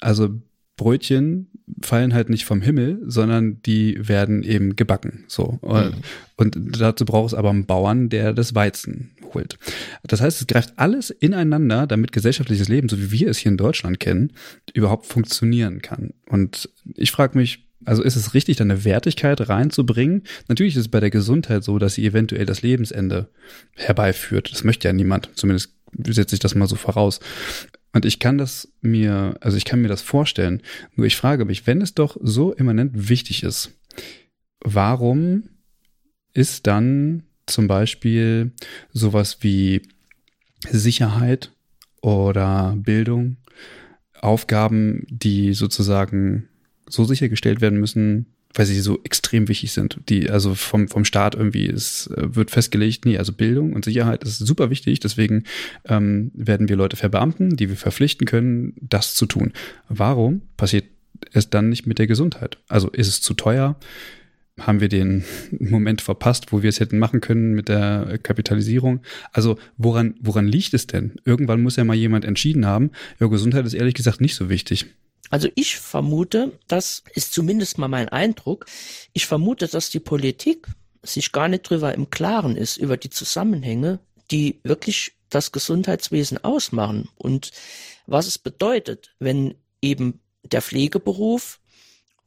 Also 0.00 0.30
Brötchen 0.76 1.50
fallen 1.82 2.14
halt 2.14 2.28
nicht 2.28 2.44
vom 2.44 2.60
Himmel, 2.60 3.00
sondern 3.06 3.62
die 3.62 3.96
werden 4.08 4.42
eben 4.42 4.76
gebacken. 4.76 5.24
So. 5.28 5.58
Mhm. 5.62 5.94
Und 6.36 6.56
dazu 6.80 7.04
braucht 7.04 7.28
es 7.28 7.34
aber 7.34 7.50
einen 7.50 7.66
Bauern, 7.66 8.08
der 8.08 8.32
das 8.32 8.54
Weizen 8.54 9.12
holt. 9.32 9.56
Das 10.02 10.20
heißt, 10.20 10.40
es 10.40 10.46
greift 10.46 10.74
alles 10.76 11.10
ineinander, 11.10 11.86
damit 11.86 12.12
gesellschaftliches 12.12 12.68
Leben, 12.68 12.88
so 12.88 12.98
wie 12.98 13.12
wir 13.12 13.28
es 13.28 13.38
hier 13.38 13.52
in 13.52 13.56
Deutschland 13.56 14.00
kennen, 14.00 14.32
überhaupt 14.72 15.06
funktionieren 15.06 15.80
kann. 15.80 16.10
Und 16.28 16.68
ich 16.96 17.12
frage 17.12 17.38
mich, 17.38 17.66
also 17.84 18.02
ist 18.02 18.16
es 18.16 18.34
richtig, 18.34 18.56
da 18.56 18.64
eine 18.64 18.84
Wertigkeit 18.84 19.48
reinzubringen? 19.48 20.22
Natürlich 20.48 20.74
ist 20.74 20.82
es 20.82 20.88
bei 20.88 21.00
der 21.00 21.10
Gesundheit 21.10 21.64
so, 21.64 21.78
dass 21.78 21.94
sie 21.94 22.06
eventuell 22.06 22.46
das 22.46 22.62
Lebensende 22.62 23.28
herbeiführt. 23.74 24.50
Das 24.52 24.64
möchte 24.64 24.88
ja 24.88 24.92
niemand. 24.92 25.30
Zumindest 25.34 25.74
setze 26.06 26.34
ich 26.34 26.40
das 26.40 26.54
mal 26.54 26.66
so 26.66 26.76
voraus. 26.76 27.20
Und 27.92 28.04
ich 28.04 28.18
kann 28.18 28.38
das 28.38 28.68
mir, 28.80 29.36
also 29.40 29.56
ich 29.56 29.64
kann 29.64 29.80
mir 29.80 29.88
das 29.88 30.02
vorstellen. 30.02 30.62
Nur 30.96 31.06
ich 31.06 31.16
frage 31.16 31.44
mich, 31.44 31.66
wenn 31.66 31.80
es 31.80 31.94
doch 31.94 32.16
so 32.20 32.52
immanent 32.52 33.08
wichtig 33.08 33.42
ist, 33.44 33.70
warum 34.60 35.44
ist 36.32 36.66
dann 36.66 37.22
zum 37.46 37.68
Beispiel 37.68 38.52
sowas 38.92 39.38
wie 39.40 39.82
Sicherheit 40.70 41.52
oder 42.02 42.74
Bildung 42.76 43.36
Aufgaben, 44.20 45.06
die 45.10 45.52
sozusagen 45.52 46.48
so 46.94 47.04
sichergestellt 47.04 47.60
werden 47.60 47.78
müssen, 47.78 48.26
weil 48.54 48.66
sie 48.66 48.80
so 48.80 49.00
extrem 49.02 49.48
wichtig 49.48 49.72
sind. 49.72 49.98
Die, 50.08 50.30
also 50.30 50.54
vom, 50.54 50.88
vom 50.88 51.04
Staat 51.04 51.34
irgendwie, 51.34 51.66
es 51.66 52.06
äh, 52.08 52.34
wird 52.34 52.50
festgelegt, 52.50 53.04
nee, 53.04 53.18
also 53.18 53.32
Bildung 53.32 53.72
und 53.72 53.84
Sicherheit 53.84 54.22
ist 54.22 54.38
super 54.38 54.70
wichtig, 54.70 55.00
deswegen 55.00 55.44
ähm, 55.86 56.30
werden 56.34 56.68
wir 56.68 56.76
Leute 56.76 56.96
verbeamten, 56.96 57.56
die 57.56 57.68
wir 57.68 57.76
verpflichten 57.76 58.26
können, 58.26 58.74
das 58.80 59.14
zu 59.14 59.26
tun. 59.26 59.52
Warum 59.88 60.42
passiert 60.56 60.84
es 61.32 61.50
dann 61.50 61.68
nicht 61.68 61.86
mit 61.86 61.98
der 61.98 62.06
Gesundheit? 62.06 62.58
Also 62.68 62.88
ist 62.90 63.08
es 63.08 63.20
zu 63.20 63.34
teuer? 63.34 63.76
Haben 64.60 64.80
wir 64.80 64.88
den 64.88 65.24
Moment 65.58 66.00
verpasst, 66.00 66.52
wo 66.52 66.62
wir 66.62 66.68
es 66.68 66.78
hätten 66.78 66.98
machen 66.98 67.20
können 67.20 67.54
mit 67.54 67.68
der 67.68 68.18
Kapitalisierung? 68.22 69.00
Also 69.32 69.58
woran, 69.76 70.14
woran 70.20 70.46
liegt 70.46 70.74
es 70.74 70.86
denn? 70.86 71.14
Irgendwann 71.24 71.62
muss 71.62 71.76
ja 71.76 71.84
mal 71.84 71.96
jemand 71.96 72.24
entschieden 72.24 72.66
haben, 72.66 72.92
ja, 73.18 73.26
Gesundheit 73.26 73.66
ist 73.66 73.74
ehrlich 73.74 73.94
gesagt 73.94 74.20
nicht 74.20 74.36
so 74.36 74.48
wichtig. 74.48 74.86
Also 75.30 75.48
ich 75.54 75.76
vermute, 75.76 76.58
das 76.68 77.02
ist 77.14 77.32
zumindest 77.32 77.78
mal 77.78 77.88
mein 77.88 78.08
Eindruck, 78.08 78.66
ich 79.12 79.26
vermute, 79.26 79.68
dass 79.68 79.90
die 79.90 80.00
Politik 80.00 80.68
sich 81.02 81.32
gar 81.32 81.48
nicht 81.48 81.62
drüber 81.62 81.94
im 81.94 82.10
Klaren 82.10 82.56
ist, 82.56 82.76
über 82.76 82.96
die 82.96 83.10
Zusammenhänge, 83.10 83.98
die 84.30 84.60
wirklich 84.62 85.12
das 85.28 85.52
Gesundheitswesen 85.52 86.42
ausmachen. 86.42 87.08
Und 87.16 87.50
was 88.06 88.26
es 88.26 88.38
bedeutet, 88.38 89.14
wenn 89.18 89.54
eben 89.82 90.20
der 90.42 90.62
Pflegeberuf 90.62 91.60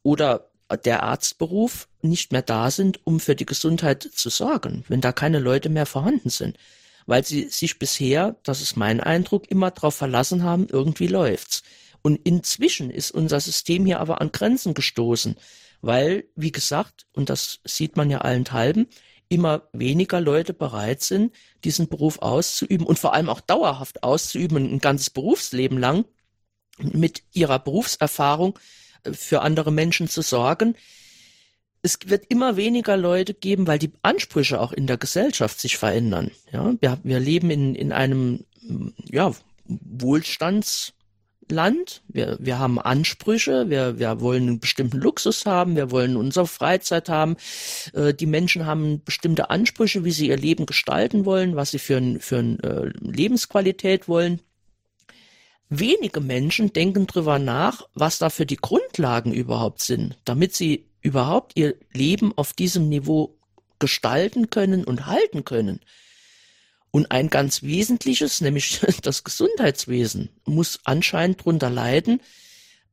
oder 0.04 0.50
der 0.84 1.04
Arztberuf 1.04 1.88
nicht 2.02 2.32
mehr 2.32 2.42
da 2.42 2.72
sind, 2.72 3.06
um 3.06 3.20
für 3.20 3.36
die 3.36 3.46
Gesundheit 3.46 4.04
zu 4.04 4.30
sorgen, 4.30 4.84
wenn 4.90 5.02
da 5.02 5.12
keine 5.12 5.40
Leute 5.40 5.70
mehr 5.70 5.86
vorhanden 5.86 6.30
sind. 6.30 6.58
Weil 7.06 7.24
sie 7.24 7.48
sich 7.48 7.80
bisher, 7.80 8.36
das 8.44 8.62
ist 8.62 8.76
mein 8.76 9.00
Eindruck, 9.00 9.50
immer 9.50 9.72
darauf 9.72 9.96
verlassen 9.96 10.44
haben, 10.44 10.68
irgendwie 10.70 11.08
läuft's. 11.08 11.64
Und 12.08 12.22
inzwischen 12.24 12.90
ist 12.90 13.12
unser 13.12 13.42
System 13.42 13.86
hier 13.86 14.00
aber 14.00 14.22
an 14.22 14.32
Grenzen 14.32 14.74
gestoßen, 14.74 15.36
weil, 15.82 16.24
wie 16.38 16.54
gesagt, 16.54 17.06
und 17.12 17.30
das 17.30 17.60
sieht 17.66 17.98
man 17.98 18.10
ja 18.10 18.20
allenthalben, 18.20 18.88
immer 19.28 19.68
weniger 19.74 20.22
Leute 20.22 20.54
bereit 20.54 21.02
sind, 21.02 21.36
diesen 21.66 21.90
Beruf 21.90 22.20
auszuüben 22.20 22.88
und 22.88 22.98
vor 22.98 23.14
allem 23.14 23.28
auch 23.28 23.42
dauerhaft 23.42 24.04
auszuüben, 24.04 24.56
ein 24.56 24.80
ganzes 24.80 25.10
Berufsleben 25.10 25.78
lang 25.78 26.06
mit 26.80 27.24
ihrer 27.34 27.60
Berufserfahrung 27.60 28.58
äh, 29.04 29.12
für 29.12 29.42
andere 29.42 29.74
Menschen 29.74 30.08
zu 30.08 30.22
sorgen. 30.22 30.76
Es 31.82 32.00
wird 32.06 32.28
immer 32.30 32.56
weniger 32.56 32.96
Leute 32.96 33.34
geben, 33.34 33.68
weil 33.68 33.80
die 33.80 33.92
Ansprüche 34.02 34.62
auch 34.62 34.72
in 34.72 34.88
der 34.88 34.96
Gesellschaft 34.96 35.60
sich 35.60 35.76
verändern. 35.76 36.32
Ja, 36.54 36.74
wir, 36.80 37.00
wir 37.04 37.20
leben 37.20 37.50
in, 37.50 37.76
in 37.76 37.92
einem, 37.92 38.46
ja, 39.12 39.34
Wohlstands, 39.66 40.94
Land. 41.52 42.02
Wir, 42.08 42.38
wir 42.40 42.60
haben 42.60 42.80
Ansprüche, 42.80 43.70
wir, 43.70 44.00
wir 44.00 44.22
wollen 44.22 44.44
einen 44.44 44.60
bestimmten 44.60 44.98
Luxus 44.98 45.46
haben, 45.46 45.76
wir 45.76 45.92
wollen 45.92 46.18
unsere 46.18 46.48
Freizeit 46.48 47.10
haben. 47.10 47.38
Äh, 47.94 48.14
die 48.14 48.26
Menschen 48.26 48.66
haben 48.66 49.04
bestimmte 49.04 49.50
Ansprüche, 49.50 50.04
wie 50.04 50.12
sie 50.12 50.28
ihr 50.30 50.38
Leben 50.38 50.66
gestalten 50.66 51.26
wollen, 51.26 51.56
was 51.56 51.72
sie 51.72 51.80
für, 51.80 51.98
ein, 51.98 52.20
für 52.20 52.38
eine 52.40 52.64
äh, 52.64 52.92
Lebensqualität 53.00 54.08
wollen. 54.08 54.42
Wenige 55.70 56.22
Menschen 56.22 56.72
denken 56.72 57.08
drüber 57.08 57.40
nach, 57.40 57.88
was 57.94 58.20
da 58.20 58.30
für 58.30 58.46
die 58.46 58.56
Grundlagen 58.56 59.34
überhaupt 59.34 59.82
sind, 59.82 60.18
damit 60.24 60.56
sie 60.56 60.86
überhaupt 61.02 61.54
ihr 61.56 61.76
Leben 61.94 62.32
auf 62.38 62.54
diesem 62.54 62.88
Niveau 62.88 63.38
gestalten 63.80 64.50
können 64.50 64.84
und 64.86 65.08
halten 65.08 65.44
können. 65.44 65.82
Und 66.92 67.12
ein 67.12 67.30
ganz 67.30 67.64
wesentliches, 67.64 68.42
nämlich 68.42 68.82
das 69.02 69.24
Gesundheitswesen, 69.24 70.30
muss 70.46 70.80
anscheinend 70.84 71.44
drunter 71.44 71.70
leiden, 71.70 72.22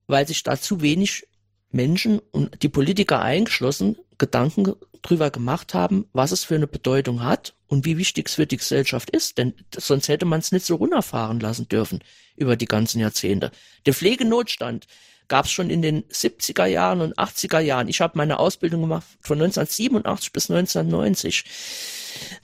weil 0.07 0.27
sich 0.27 0.43
da 0.43 0.61
zu 0.61 0.81
wenig 0.81 1.27
Menschen 1.71 2.21
und 2.31 2.63
die 2.63 2.69
Politiker 2.69 3.21
eingeschlossen 3.21 3.97
Gedanken 4.19 4.75
drüber 5.03 5.31
gemacht 5.31 5.75
haben, 5.75 6.07
was 6.13 6.33
es 6.33 6.45
für 6.45 6.55
eine 6.55 6.67
Bedeutung 6.67 7.25
hat 7.25 7.55
und 7.67 7.85
wie 7.85 7.99
wichtig 7.99 8.29
es 8.29 8.35
für 8.35 8.47
die 8.47 8.57
Gesellschaft 8.57 9.11
ist. 9.11 9.39
Denn 9.39 9.55
sonst 9.77 10.09
hätte 10.09 10.25
man 10.25 10.41
es 10.41 10.53
nicht 10.53 10.65
so 10.65 10.77
runterfahren 10.77 11.41
lassen 11.41 11.69
dürfen 11.69 12.01
über 12.37 12.57
die 12.57 12.67
ganzen 12.67 13.01
Jahrzehnte. 13.01 13.51
Der 13.87 13.95
Pflegenotstand 13.95 14.87
gab 15.29 15.47
es 15.47 15.53
schon 15.53 15.71
in 15.71 15.83
den 15.83 16.05
70er 16.05 16.67
Jahren 16.67 17.01
und 17.01 17.19
80er 17.19 17.61
Jahren. 17.61 17.89
Ich 17.89 18.01
habe 18.01 18.17
meine 18.17 18.39
Ausbildung 18.39 18.83
gemacht 18.83 19.07
von 19.21 19.41
1987 19.41 20.33
bis 20.33 20.51
1990. 20.51 21.45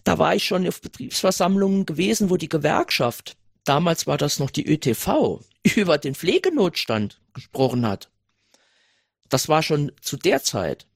Da 0.04 0.18
war 0.18 0.34
ich 0.34 0.44
schon 0.44 0.66
auf 0.66 0.80
Betriebsversammlungen 0.80 1.86
gewesen, 1.86 2.30
wo 2.30 2.36
die 2.36 2.48
Gewerkschaft, 2.48 3.36
damals 3.64 4.06
war 4.06 4.18
das 4.18 4.38
noch 4.38 4.50
die 4.50 4.66
ÖTV, 4.66 5.40
über 5.76 5.98
den 5.98 6.14
Pflegenotstand 6.14 7.20
gesprochen 7.34 7.86
hat. 7.86 8.10
Das 9.28 9.48
war 9.48 9.62
schon 9.62 9.92
zu 10.00 10.16
der 10.16 10.42
Zeit. 10.42 10.86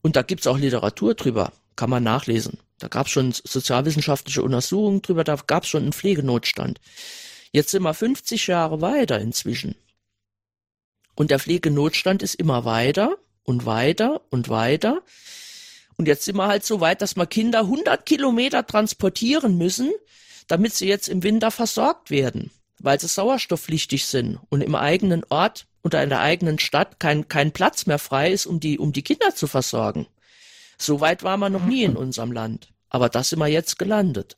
Und 0.00 0.16
da 0.16 0.22
gibt's 0.22 0.46
auch 0.46 0.58
Literatur 0.58 1.14
drüber, 1.14 1.52
kann 1.76 1.90
man 1.90 2.02
nachlesen. 2.02 2.58
Da 2.78 2.88
gab's 2.88 3.10
schon 3.10 3.32
sozialwissenschaftliche 3.32 4.42
Untersuchungen 4.42 5.02
drüber, 5.02 5.24
da 5.24 5.36
gab's 5.46 5.68
schon 5.68 5.82
einen 5.82 5.92
Pflegenotstand. 5.92 6.80
Jetzt 7.52 7.70
sind 7.70 7.82
wir 7.82 7.94
50 7.94 8.46
Jahre 8.48 8.80
weiter 8.80 9.20
inzwischen. 9.20 9.76
Und 11.14 11.30
der 11.30 11.38
Pflegenotstand 11.38 12.22
ist 12.22 12.34
immer 12.34 12.64
weiter 12.64 13.16
und 13.44 13.64
weiter 13.66 14.22
und 14.30 14.48
weiter. 14.48 15.02
Und 15.96 16.08
jetzt 16.08 16.24
sind 16.24 16.36
wir 16.36 16.46
halt 16.46 16.64
so 16.64 16.80
weit, 16.80 17.02
dass 17.02 17.16
wir 17.16 17.26
Kinder 17.26 17.60
100 17.60 18.04
Kilometer 18.04 18.66
transportieren 18.66 19.56
müssen, 19.56 19.92
damit 20.48 20.74
sie 20.74 20.88
jetzt 20.88 21.08
im 21.08 21.22
Winter 21.22 21.50
versorgt 21.50 22.10
werden, 22.10 22.50
weil 22.80 22.98
sie 23.00 23.08
sauerstoffpflichtig 23.08 24.06
sind 24.06 24.40
und 24.48 24.60
im 24.60 24.74
eigenen 24.74 25.24
Ort 25.28 25.66
oder 25.82 26.02
in 26.02 26.08
der 26.08 26.20
eigenen 26.20 26.58
Stadt 26.58 26.98
kein, 26.98 27.28
kein 27.28 27.52
Platz 27.52 27.86
mehr 27.86 27.98
frei 27.98 28.32
ist, 28.32 28.46
um 28.46 28.60
die, 28.60 28.78
um 28.78 28.92
die 28.92 29.02
Kinder 29.02 29.34
zu 29.34 29.46
versorgen. 29.46 30.06
So 30.78 31.00
weit 31.00 31.22
war 31.22 31.36
man 31.36 31.52
noch 31.52 31.64
nie 31.64 31.84
in 31.84 31.96
unserem 31.96 32.32
Land. 32.32 32.72
Aber 32.88 33.08
das 33.08 33.30
sind 33.30 33.38
wir 33.38 33.48
jetzt 33.48 33.78
gelandet. 33.78 34.36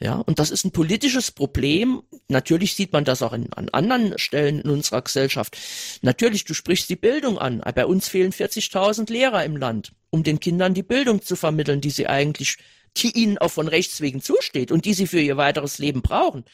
Ja, 0.00 0.14
und 0.14 0.38
das 0.38 0.50
ist 0.50 0.64
ein 0.64 0.70
politisches 0.70 1.32
Problem. 1.32 2.02
Natürlich 2.28 2.74
sieht 2.74 2.92
man 2.92 3.04
das 3.04 3.20
auch 3.20 3.32
in, 3.32 3.52
an 3.52 3.68
anderen 3.70 4.16
Stellen 4.16 4.60
in 4.60 4.70
unserer 4.70 5.02
Gesellschaft. 5.02 5.58
Natürlich, 6.02 6.44
du 6.44 6.54
sprichst 6.54 6.88
die 6.88 6.96
Bildung 6.96 7.38
an. 7.38 7.60
Bei 7.74 7.84
uns 7.84 8.08
fehlen 8.08 8.32
40.000 8.32 9.10
Lehrer 9.10 9.44
im 9.44 9.56
Land, 9.56 9.92
um 10.10 10.22
den 10.22 10.38
Kindern 10.38 10.72
die 10.72 10.84
Bildung 10.84 11.22
zu 11.22 11.34
vermitteln, 11.34 11.80
die 11.80 11.90
sie 11.90 12.06
eigentlich, 12.06 12.58
die 12.96 13.10
ihnen 13.10 13.38
auch 13.38 13.50
von 13.50 13.66
Rechts 13.66 14.00
wegen 14.00 14.22
zusteht 14.22 14.70
und 14.70 14.84
die 14.84 14.94
sie 14.94 15.08
für 15.08 15.20
ihr 15.20 15.36
weiteres 15.36 15.78
Leben 15.78 16.00
brauchen. 16.00 16.44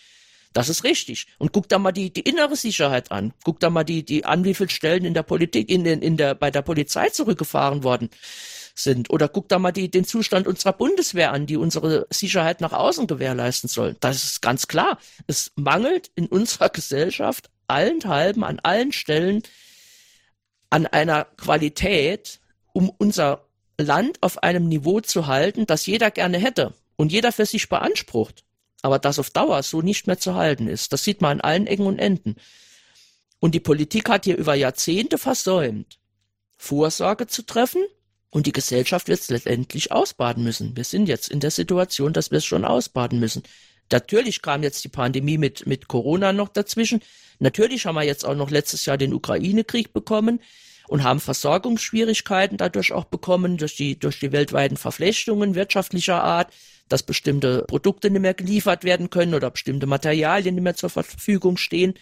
Das 0.54 0.70
ist 0.70 0.84
richtig. 0.84 1.26
Und 1.38 1.52
guck 1.52 1.68
da 1.68 1.78
mal 1.78 1.92
die, 1.92 2.12
die 2.12 2.20
innere 2.20 2.56
Sicherheit 2.56 3.10
an. 3.10 3.34
Guck 3.44 3.60
da 3.60 3.68
mal 3.68 3.84
die, 3.84 4.04
die 4.04 4.24
an, 4.24 4.44
wie 4.44 4.54
viele 4.54 4.70
Stellen 4.70 5.04
in 5.04 5.12
der 5.12 5.24
Politik, 5.24 5.68
in 5.68 5.84
den, 5.84 6.00
in 6.00 6.16
der, 6.16 6.34
bei 6.34 6.50
der 6.50 6.62
Polizei 6.62 7.10
zurückgefahren 7.10 7.82
worden 7.82 8.08
sind. 8.74 9.10
Oder 9.10 9.28
guck 9.28 9.48
da 9.48 9.58
mal 9.58 9.72
die, 9.72 9.90
den 9.90 10.04
Zustand 10.04 10.46
unserer 10.46 10.72
Bundeswehr 10.72 11.32
an, 11.32 11.46
die 11.46 11.56
unsere 11.56 12.06
Sicherheit 12.10 12.60
nach 12.60 12.72
außen 12.72 13.06
gewährleisten 13.06 13.68
soll. 13.68 13.96
Das 14.00 14.24
ist 14.24 14.42
ganz 14.42 14.68
klar. 14.68 14.98
Es 15.26 15.52
mangelt 15.56 16.10
in 16.14 16.26
unserer 16.26 16.68
Gesellschaft 16.68 17.50
allenthalben, 17.68 18.44
an 18.44 18.60
allen 18.60 18.92
Stellen 18.92 19.42
an 20.70 20.86
einer 20.86 21.24
Qualität, 21.36 22.40
um 22.72 22.90
unser 22.90 23.46
Land 23.78 24.18
auf 24.22 24.42
einem 24.42 24.68
Niveau 24.68 25.00
zu 25.00 25.28
halten, 25.28 25.66
das 25.66 25.86
jeder 25.86 26.10
gerne 26.10 26.38
hätte 26.38 26.74
und 26.96 27.12
jeder 27.12 27.30
für 27.30 27.46
sich 27.46 27.68
beansprucht, 27.68 28.44
aber 28.82 28.98
das 28.98 29.20
auf 29.20 29.30
Dauer 29.30 29.62
so 29.62 29.82
nicht 29.82 30.08
mehr 30.08 30.18
zu 30.18 30.34
halten 30.34 30.66
ist. 30.66 30.92
Das 30.92 31.04
sieht 31.04 31.20
man 31.20 31.38
an 31.38 31.40
allen 31.42 31.66
Ecken 31.68 31.86
und 31.86 32.00
Enden. 32.00 32.36
Und 33.38 33.54
die 33.54 33.60
Politik 33.60 34.08
hat 34.08 34.24
hier 34.24 34.36
über 34.36 34.54
Jahrzehnte 34.54 35.16
versäumt, 35.16 36.00
Vorsorge 36.56 37.28
zu 37.28 37.42
treffen 37.42 37.84
und 38.34 38.46
die 38.46 38.52
Gesellschaft 38.52 39.06
wird 39.06 39.20
es 39.20 39.30
letztendlich 39.30 39.92
ausbaden 39.92 40.42
müssen. 40.42 40.76
Wir 40.76 40.82
sind 40.82 41.08
jetzt 41.08 41.28
in 41.28 41.38
der 41.38 41.52
Situation, 41.52 42.12
dass 42.12 42.32
wir 42.32 42.38
es 42.38 42.44
schon 42.44 42.64
ausbaden 42.64 43.20
müssen. 43.20 43.44
Natürlich 43.92 44.42
kam 44.42 44.64
jetzt 44.64 44.82
die 44.82 44.88
Pandemie 44.88 45.38
mit, 45.38 45.68
mit 45.68 45.86
Corona 45.86 46.32
noch 46.32 46.48
dazwischen. 46.48 47.00
Natürlich 47.38 47.86
haben 47.86 47.94
wir 47.94 48.02
jetzt 48.02 48.24
auch 48.24 48.34
noch 48.34 48.50
letztes 48.50 48.86
Jahr 48.86 48.98
den 48.98 49.14
Ukraine-Krieg 49.14 49.92
bekommen 49.92 50.40
und 50.88 51.04
haben 51.04 51.20
Versorgungsschwierigkeiten 51.20 52.56
dadurch 52.56 52.90
auch 52.90 53.04
bekommen, 53.04 53.56
durch 53.56 53.76
die, 53.76 54.00
durch 54.00 54.18
die 54.18 54.32
weltweiten 54.32 54.76
Verflechtungen 54.76 55.54
wirtschaftlicher 55.54 56.24
Art, 56.24 56.52
dass 56.88 57.04
bestimmte 57.04 57.62
Produkte 57.68 58.10
nicht 58.10 58.20
mehr 58.20 58.34
geliefert 58.34 58.82
werden 58.82 59.10
können 59.10 59.34
oder 59.34 59.48
bestimmte 59.52 59.86
Materialien 59.86 60.56
nicht 60.56 60.64
mehr 60.64 60.74
zur 60.74 60.90
Verfügung 60.90 61.56
stehen. 61.56 61.94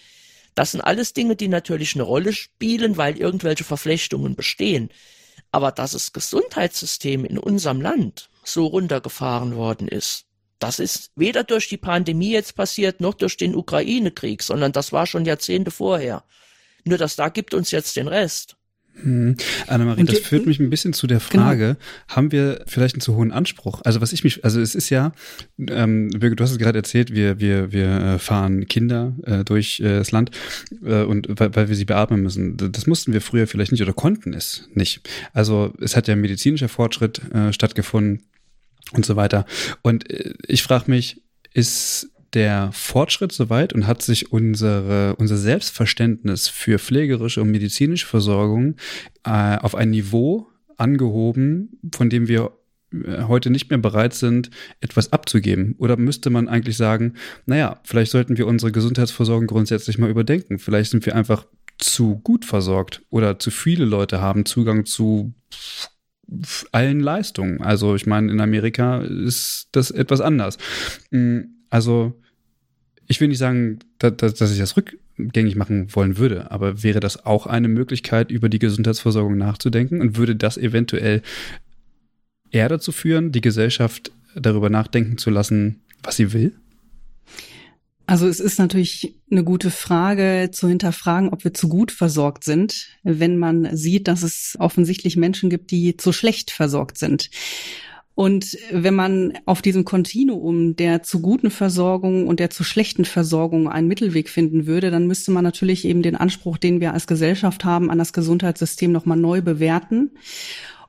Das 0.54 0.70
sind 0.70 0.80
alles 0.80 1.12
Dinge, 1.12 1.36
die 1.36 1.48
natürlich 1.48 1.94
eine 1.94 2.04
Rolle 2.04 2.32
spielen, 2.32 2.96
weil 2.96 3.18
irgendwelche 3.18 3.64
Verflechtungen 3.64 4.34
bestehen. 4.34 4.88
Aber 5.52 5.70
dass 5.70 5.92
das 5.92 6.12
Gesundheitssystem 6.12 7.24
in 7.24 7.38
unserem 7.38 7.80
Land 7.80 8.30
so 8.42 8.66
runtergefahren 8.66 9.54
worden 9.54 9.86
ist, 9.86 10.24
das 10.58 10.78
ist 10.78 11.10
weder 11.16 11.44
durch 11.44 11.68
die 11.68 11.76
Pandemie 11.76 12.32
jetzt 12.32 12.54
passiert, 12.54 13.00
noch 13.00 13.14
durch 13.14 13.36
den 13.36 13.54
Ukraine-Krieg, 13.54 14.42
sondern 14.42 14.72
das 14.72 14.92
war 14.92 15.06
schon 15.06 15.24
Jahrzehnte 15.24 15.70
vorher. 15.70 16.24
Nur 16.84 16.98
das 16.98 17.16
da 17.16 17.28
gibt 17.28 17.54
uns 17.54 17.70
jetzt 17.70 17.96
den 17.96 18.08
Rest. 18.08 18.56
Hm. 19.00 19.36
Annemarie, 19.66 20.04
das 20.04 20.18
führt 20.18 20.46
mich 20.46 20.60
ein 20.60 20.70
bisschen 20.70 20.92
zu 20.92 21.06
der 21.06 21.18
genau. 21.18 21.44
Frage, 21.44 21.66
genau. 21.66 21.76
haben 22.08 22.32
wir 22.32 22.62
vielleicht 22.66 22.94
einen 22.94 23.00
zu 23.00 23.16
hohen 23.16 23.32
Anspruch? 23.32 23.80
Also 23.84 24.00
was 24.00 24.12
ich 24.12 24.22
mich, 24.22 24.44
also 24.44 24.60
es 24.60 24.74
ist 24.74 24.90
ja, 24.90 25.12
ähm, 25.58 26.10
Birgit, 26.10 26.38
du 26.38 26.44
hast 26.44 26.52
es 26.52 26.58
gerade 26.58 26.78
erzählt, 26.78 27.12
wir, 27.12 27.40
wir, 27.40 27.72
wir 27.72 27.88
äh, 27.88 28.18
fahren 28.18 28.68
Kinder 28.68 29.16
äh, 29.24 29.44
durch 29.44 29.80
äh, 29.80 29.98
das 29.98 30.12
Land 30.12 30.30
äh, 30.84 31.02
und 31.02 31.26
weil, 31.28 31.54
weil 31.56 31.68
wir 31.68 31.76
sie 31.76 31.84
beatmen 31.84 32.22
müssen. 32.22 32.56
Das 32.56 32.86
mussten 32.86 33.12
wir 33.12 33.20
früher 33.20 33.46
vielleicht 33.46 33.72
nicht 33.72 33.82
oder 33.82 33.92
konnten 33.94 34.34
es 34.34 34.68
nicht. 34.74 35.08
Also 35.32 35.72
es 35.80 35.96
hat 35.96 36.06
ja 36.06 36.14
medizinischer 36.14 36.68
Fortschritt 36.68 37.20
äh, 37.32 37.52
stattgefunden 37.52 38.22
und 38.92 39.06
so 39.06 39.16
weiter. 39.16 39.46
Und 39.82 40.10
äh, 40.10 40.34
ich 40.46 40.62
frage 40.62 40.90
mich, 40.90 41.22
ist 41.54 42.11
der 42.34 42.70
Fortschritt 42.72 43.32
soweit 43.32 43.72
und 43.72 43.86
hat 43.86 44.02
sich 44.02 44.32
unsere, 44.32 45.16
unser 45.16 45.36
Selbstverständnis 45.36 46.48
für 46.48 46.78
pflegerische 46.78 47.42
und 47.42 47.50
medizinische 47.50 48.06
Versorgung 48.06 48.76
äh, 49.24 49.56
auf 49.56 49.74
ein 49.74 49.90
Niveau 49.90 50.48
angehoben, 50.76 51.78
von 51.94 52.08
dem 52.08 52.28
wir 52.28 52.52
äh, 52.92 53.24
heute 53.24 53.50
nicht 53.50 53.70
mehr 53.70 53.78
bereit 53.78 54.14
sind, 54.14 54.50
etwas 54.80 55.12
abzugeben? 55.12 55.74
Oder 55.78 55.96
müsste 55.96 56.30
man 56.30 56.48
eigentlich 56.48 56.76
sagen, 56.76 57.14
naja, 57.46 57.80
vielleicht 57.84 58.12
sollten 58.12 58.38
wir 58.38 58.46
unsere 58.46 58.72
Gesundheitsversorgung 58.72 59.46
grundsätzlich 59.46 59.98
mal 59.98 60.10
überdenken. 60.10 60.58
Vielleicht 60.58 60.90
sind 60.90 61.04
wir 61.04 61.14
einfach 61.14 61.46
zu 61.78 62.16
gut 62.16 62.44
versorgt 62.44 63.02
oder 63.10 63.38
zu 63.38 63.50
viele 63.50 63.84
Leute 63.84 64.20
haben 64.20 64.44
Zugang 64.44 64.84
zu 64.86 65.34
allen 66.70 67.00
Leistungen. 67.00 67.60
Also 67.60 67.94
ich 67.94 68.06
meine, 68.06 68.32
in 68.32 68.40
Amerika 68.40 69.02
ist 69.02 69.68
das 69.72 69.90
etwas 69.90 70.20
anders. 70.20 70.56
Mm, 71.10 71.40
also 71.68 72.21
ich 73.12 73.20
will 73.20 73.28
nicht 73.28 73.38
sagen, 73.38 73.80
dass, 73.98 74.16
dass 74.16 74.52
ich 74.52 74.58
das 74.58 74.74
rückgängig 74.74 75.54
machen 75.54 75.94
wollen 75.94 76.16
würde, 76.16 76.50
aber 76.50 76.82
wäre 76.82 76.98
das 76.98 77.26
auch 77.26 77.46
eine 77.46 77.68
Möglichkeit, 77.68 78.30
über 78.30 78.48
die 78.48 78.58
Gesundheitsversorgung 78.58 79.36
nachzudenken 79.36 80.00
und 80.00 80.16
würde 80.16 80.34
das 80.34 80.56
eventuell 80.56 81.20
eher 82.50 82.70
dazu 82.70 82.90
führen, 82.90 83.30
die 83.30 83.42
Gesellschaft 83.42 84.12
darüber 84.34 84.70
nachdenken 84.70 85.18
zu 85.18 85.28
lassen, 85.28 85.82
was 86.02 86.16
sie 86.16 86.32
will? 86.32 86.52
Also 88.06 88.26
es 88.26 88.40
ist 88.40 88.58
natürlich 88.58 89.14
eine 89.30 89.44
gute 89.44 89.70
Frage 89.70 90.48
zu 90.50 90.68
hinterfragen, 90.68 91.28
ob 91.28 91.44
wir 91.44 91.52
zu 91.52 91.68
gut 91.68 91.92
versorgt 91.92 92.44
sind, 92.44 92.88
wenn 93.02 93.36
man 93.36 93.76
sieht, 93.76 94.08
dass 94.08 94.22
es 94.22 94.56
offensichtlich 94.58 95.18
Menschen 95.18 95.50
gibt, 95.50 95.70
die 95.70 95.98
zu 95.98 96.12
schlecht 96.12 96.50
versorgt 96.50 96.96
sind. 96.96 97.28
Und 98.14 98.58
wenn 98.70 98.94
man 98.94 99.32
auf 99.46 99.62
diesem 99.62 99.84
Kontinuum 99.84 100.76
der 100.76 101.02
zu 101.02 101.20
guten 101.20 101.50
Versorgung 101.50 102.26
und 102.26 102.40
der 102.40 102.50
zu 102.50 102.62
schlechten 102.62 103.06
Versorgung 103.06 103.70
einen 103.70 103.88
Mittelweg 103.88 104.28
finden 104.28 104.66
würde, 104.66 104.90
dann 104.90 105.06
müsste 105.06 105.30
man 105.30 105.44
natürlich 105.44 105.86
eben 105.86 106.02
den 106.02 106.16
Anspruch, 106.16 106.58
den 106.58 106.80
wir 106.80 106.92
als 106.92 107.06
Gesellschaft 107.06 107.64
haben, 107.64 107.90
an 107.90 107.98
das 107.98 108.12
Gesundheitssystem 108.12 108.92
nochmal 108.92 109.16
neu 109.16 109.40
bewerten 109.40 110.10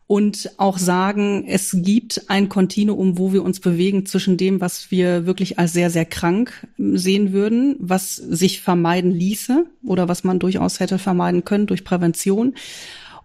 und 0.06 0.52
auch 0.58 0.78
sagen, 0.78 1.46
es 1.48 1.76
gibt 1.80 2.30
ein 2.30 2.50
Kontinuum, 2.50 3.18
wo 3.18 3.32
wir 3.32 3.44
uns 3.44 3.60
bewegen 3.60 4.06
zwischen 4.06 4.38
dem, 4.38 4.60
was 4.60 4.92
wir 4.92 5.26
wirklich 5.26 5.60
als 5.60 5.74
sehr, 5.74 5.90
sehr 5.90 6.06
krank 6.06 6.68
sehen 6.78 7.32
würden, 7.32 7.78
was 7.80 8.16
sich 8.16 8.62
vermeiden 8.62 9.12
ließe 9.12 9.66
oder 9.86 10.10
was 10.10 10.24
man 10.24 10.40
durchaus 10.40 10.80
hätte 10.80 11.00
vermeiden 11.00 11.46
können 11.46 11.68
durch 11.68 11.86
Prävention 11.86 12.54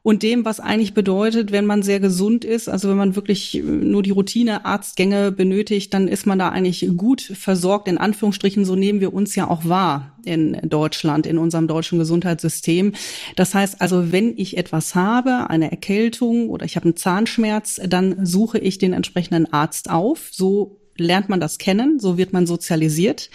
und 0.09 0.23
dem, 0.23 0.47
was 0.47 0.59
eigentlich 0.59 0.95
bedeutet, 0.95 1.53
wenn 1.53 1.67
man 1.67 1.83
sehr 1.83 2.01
gesund 2.01 2.43
ist, 2.43 2.67
also 2.67 2.89
wenn 2.89 2.97
man 2.97 3.15
wirklich 3.15 3.59
äh, 3.59 3.61
nur 3.61 4.03
die 4.03 4.11
Routine 4.11 4.65
Arztgänge 4.65 5.31
benötigt, 5.33 5.93
dann 5.93 6.09
ist 6.09 6.25
man 6.25 6.39
da 6.39 6.49
eigentlich 6.49 6.89
gut 6.97 7.21
versorgt. 7.21 7.89
In 7.89 7.99
Anführungsstrichen, 7.99 8.65
so 8.65 8.75
nehmen 8.75 9.03
wir 9.03 9.13
uns 9.13 9.35
ja 9.35 9.51
auch 9.51 9.67
wahr 9.67 10.19
in 10.25 10.59
Deutschland, 10.63 11.27
in 11.27 11.37
unserem 11.37 11.69
deutschen 11.69 11.99
Gesundheitssystem. 11.99 12.95
Das 13.37 13.55
heißt 13.55 13.83
also, 13.83 14.11
wenn 14.11 14.33
ich 14.39 14.57
etwas 14.57 14.95
habe, 14.95 15.51
eine 15.51 15.71
Erkältung 15.71 16.49
oder 16.49 16.65
ich 16.65 16.77
habe 16.77 16.85
einen 16.85 16.97
Zahnschmerz, 16.97 17.79
dann 17.87 18.25
suche 18.25 18.59
ich 18.59 18.79
den 18.79 18.95
entsprechenden 18.95 19.53
Arzt 19.53 19.91
auf. 19.91 20.31
So 20.31 20.81
lernt 20.97 21.29
man 21.29 21.39
das 21.39 21.59
kennen, 21.59 22.01
so 22.01 22.17
wird 22.17 22.33
man 22.33 22.47
sozialisiert. 22.47 23.29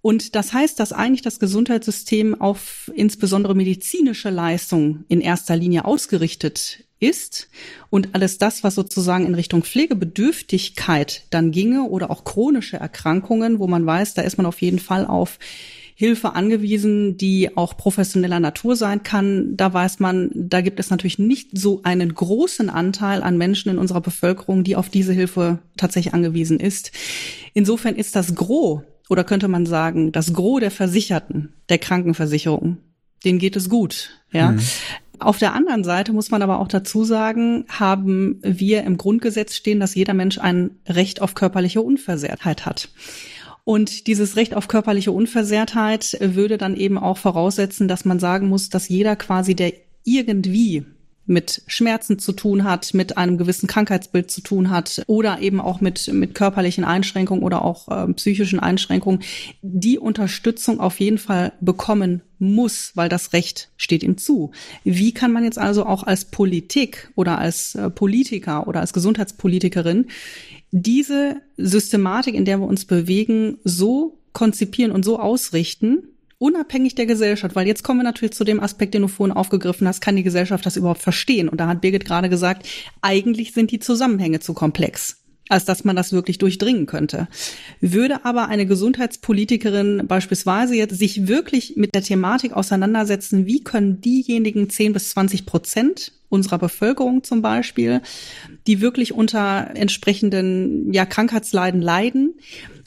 Und 0.00 0.34
das 0.34 0.52
heißt, 0.52 0.78
dass 0.78 0.92
eigentlich 0.92 1.22
das 1.22 1.40
Gesundheitssystem 1.40 2.40
auf 2.40 2.90
insbesondere 2.94 3.54
medizinische 3.54 4.30
Leistungen 4.30 5.04
in 5.08 5.20
erster 5.20 5.56
Linie 5.56 5.84
ausgerichtet 5.84 6.84
ist 7.00 7.48
und 7.90 8.14
alles 8.14 8.38
das, 8.38 8.64
was 8.64 8.74
sozusagen 8.74 9.26
in 9.26 9.34
Richtung 9.34 9.62
Pflegebedürftigkeit 9.62 11.22
dann 11.30 11.52
ginge 11.52 11.84
oder 11.84 12.10
auch 12.10 12.24
chronische 12.24 12.76
Erkrankungen, 12.76 13.58
wo 13.58 13.66
man 13.66 13.86
weiß, 13.86 14.14
da 14.14 14.22
ist 14.22 14.36
man 14.36 14.46
auf 14.46 14.60
jeden 14.62 14.78
Fall 14.78 15.06
auf 15.06 15.38
Hilfe 15.94 16.34
angewiesen, 16.34 17.16
die 17.16 17.56
auch 17.56 17.76
professioneller 17.76 18.38
Natur 18.38 18.76
sein 18.76 19.02
kann. 19.02 19.56
Da 19.56 19.72
weiß 19.72 19.98
man, 19.98 20.30
da 20.32 20.60
gibt 20.60 20.78
es 20.78 20.90
natürlich 20.90 21.18
nicht 21.18 21.58
so 21.58 21.80
einen 21.82 22.14
großen 22.14 22.70
Anteil 22.70 23.24
an 23.24 23.36
Menschen 23.36 23.70
in 23.70 23.78
unserer 23.78 24.00
Bevölkerung, 24.00 24.62
die 24.62 24.76
auf 24.76 24.90
diese 24.90 25.12
Hilfe 25.12 25.58
tatsächlich 25.76 26.14
angewiesen 26.14 26.60
ist. 26.60 26.92
Insofern 27.52 27.96
ist 27.96 28.14
das 28.14 28.36
Gros 28.36 28.82
oder 29.08 29.24
könnte 29.24 29.48
man 29.48 29.66
sagen, 29.66 30.12
das 30.12 30.32
Gros 30.32 30.60
der 30.60 30.70
Versicherten, 30.70 31.52
der 31.68 31.78
Krankenversicherung, 31.78 32.78
denen 33.24 33.38
geht 33.38 33.56
es 33.56 33.68
gut, 33.68 34.10
ja. 34.32 34.52
Mhm. 34.52 34.60
Auf 35.20 35.38
der 35.38 35.52
anderen 35.52 35.82
Seite 35.82 36.12
muss 36.12 36.30
man 36.30 36.42
aber 36.42 36.60
auch 36.60 36.68
dazu 36.68 37.02
sagen, 37.02 37.64
haben 37.68 38.38
wir 38.42 38.84
im 38.84 38.96
Grundgesetz 38.98 39.56
stehen, 39.56 39.80
dass 39.80 39.96
jeder 39.96 40.14
Mensch 40.14 40.38
ein 40.38 40.70
Recht 40.86 41.20
auf 41.22 41.34
körperliche 41.34 41.82
Unversehrtheit 41.82 42.66
hat. 42.66 42.88
Und 43.64 44.06
dieses 44.06 44.36
Recht 44.36 44.54
auf 44.54 44.68
körperliche 44.68 45.10
Unversehrtheit 45.10 46.16
würde 46.20 46.56
dann 46.56 46.76
eben 46.76 46.96
auch 46.98 47.18
voraussetzen, 47.18 47.88
dass 47.88 48.04
man 48.04 48.20
sagen 48.20 48.48
muss, 48.48 48.70
dass 48.70 48.88
jeder 48.88 49.16
quasi, 49.16 49.56
der 49.56 49.72
irgendwie 50.04 50.86
mit 51.28 51.62
Schmerzen 51.66 52.18
zu 52.18 52.32
tun 52.32 52.64
hat, 52.64 52.94
mit 52.94 53.16
einem 53.18 53.38
gewissen 53.38 53.66
Krankheitsbild 53.66 54.30
zu 54.30 54.40
tun 54.40 54.70
hat 54.70 55.02
oder 55.06 55.40
eben 55.40 55.60
auch 55.60 55.80
mit, 55.80 56.12
mit 56.12 56.34
körperlichen 56.34 56.84
Einschränkungen 56.84 57.44
oder 57.44 57.62
auch 57.62 57.88
äh, 57.88 58.12
psychischen 58.14 58.58
Einschränkungen, 58.58 59.20
die 59.62 59.98
Unterstützung 59.98 60.80
auf 60.80 61.00
jeden 61.00 61.18
Fall 61.18 61.52
bekommen 61.60 62.22
muss, 62.38 62.92
weil 62.94 63.08
das 63.08 63.32
Recht 63.32 63.70
steht 63.76 64.02
ihm 64.02 64.16
zu. 64.16 64.52
Wie 64.84 65.12
kann 65.12 65.32
man 65.32 65.44
jetzt 65.44 65.58
also 65.58 65.84
auch 65.84 66.02
als 66.02 66.24
Politik 66.24 67.10
oder 67.14 67.38
als 67.38 67.74
äh, 67.74 67.90
Politiker 67.90 68.66
oder 68.66 68.80
als 68.80 68.92
Gesundheitspolitikerin 68.92 70.06
diese 70.70 71.36
Systematik, 71.56 72.34
in 72.34 72.44
der 72.44 72.58
wir 72.58 72.66
uns 72.66 72.84
bewegen, 72.84 73.58
so 73.64 74.18
konzipieren 74.32 74.92
und 74.92 75.04
so 75.04 75.18
ausrichten, 75.18 76.04
unabhängig 76.38 76.94
der 76.94 77.06
Gesellschaft, 77.06 77.56
weil 77.56 77.66
jetzt 77.66 77.82
kommen 77.82 78.00
wir 78.00 78.04
natürlich 78.04 78.34
zu 78.34 78.44
dem 78.44 78.60
Aspekt, 78.60 78.94
den 78.94 79.02
du 79.02 79.08
vorhin 79.08 79.36
aufgegriffen 79.36 79.86
hast, 79.88 80.00
kann 80.00 80.16
die 80.16 80.22
Gesellschaft 80.22 80.64
das 80.64 80.76
überhaupt 80.76 81.02
verstehen? 81.02 81.48
Und 81.48 81.58
da 81.60 81.66
hat 81.66 81.80
Birgit 81.80 82.04
gerade 82.04 82.28
gesagt, 82.28 82.68
eigentlich 83.02 83.52
sind 83.52 83.70
die 83.70 83.80
Zusammenhänge 83.80 84.40
zu 84.40 84.54
komplex 84.54 85.16
als 85.48 85.64
dass 85.64 85.84
man 85.84 85.96
das 85.96 86.12
wirklich 86.12 86.38
durchdringen 86.38 86.86
könnte. 86.86 87.28
Würde 87.80 88.24
aber 88.24 88.48
eine 88.48 88.66
Gesundheitspolitikerin 88.66 90.06
beispielsweise 90.06 90.74
jetzt 90.74 90.98
sich 90.98 91.26
wirklich 91.26 91.74
mit 91.76 91.94
der 91.94 92.02
Thematik 92.02 92.52
auseinandersetzen, 92.52 93.46
wie 93.46 93.64
können 93.64 94.00
diejenigen 94.00 94.68
10 94.68 94.92
bis 94.92 95.10
20 95.10 95.46
Prozent 95.46 96.12
unserer 96.28 96.58
Bevölkerung 96.58 97.24
zum 97.24 97.40
Beispiel, 97.40 98.02
die 98.66 98.80
wirklich 98.80 99.14
unter 99.14 99.70
entsprechenden 99.74 100.92
ja, 100.92 101.06
Krankheitsleiden 101.06 101.80
leiden, 101.80 102.34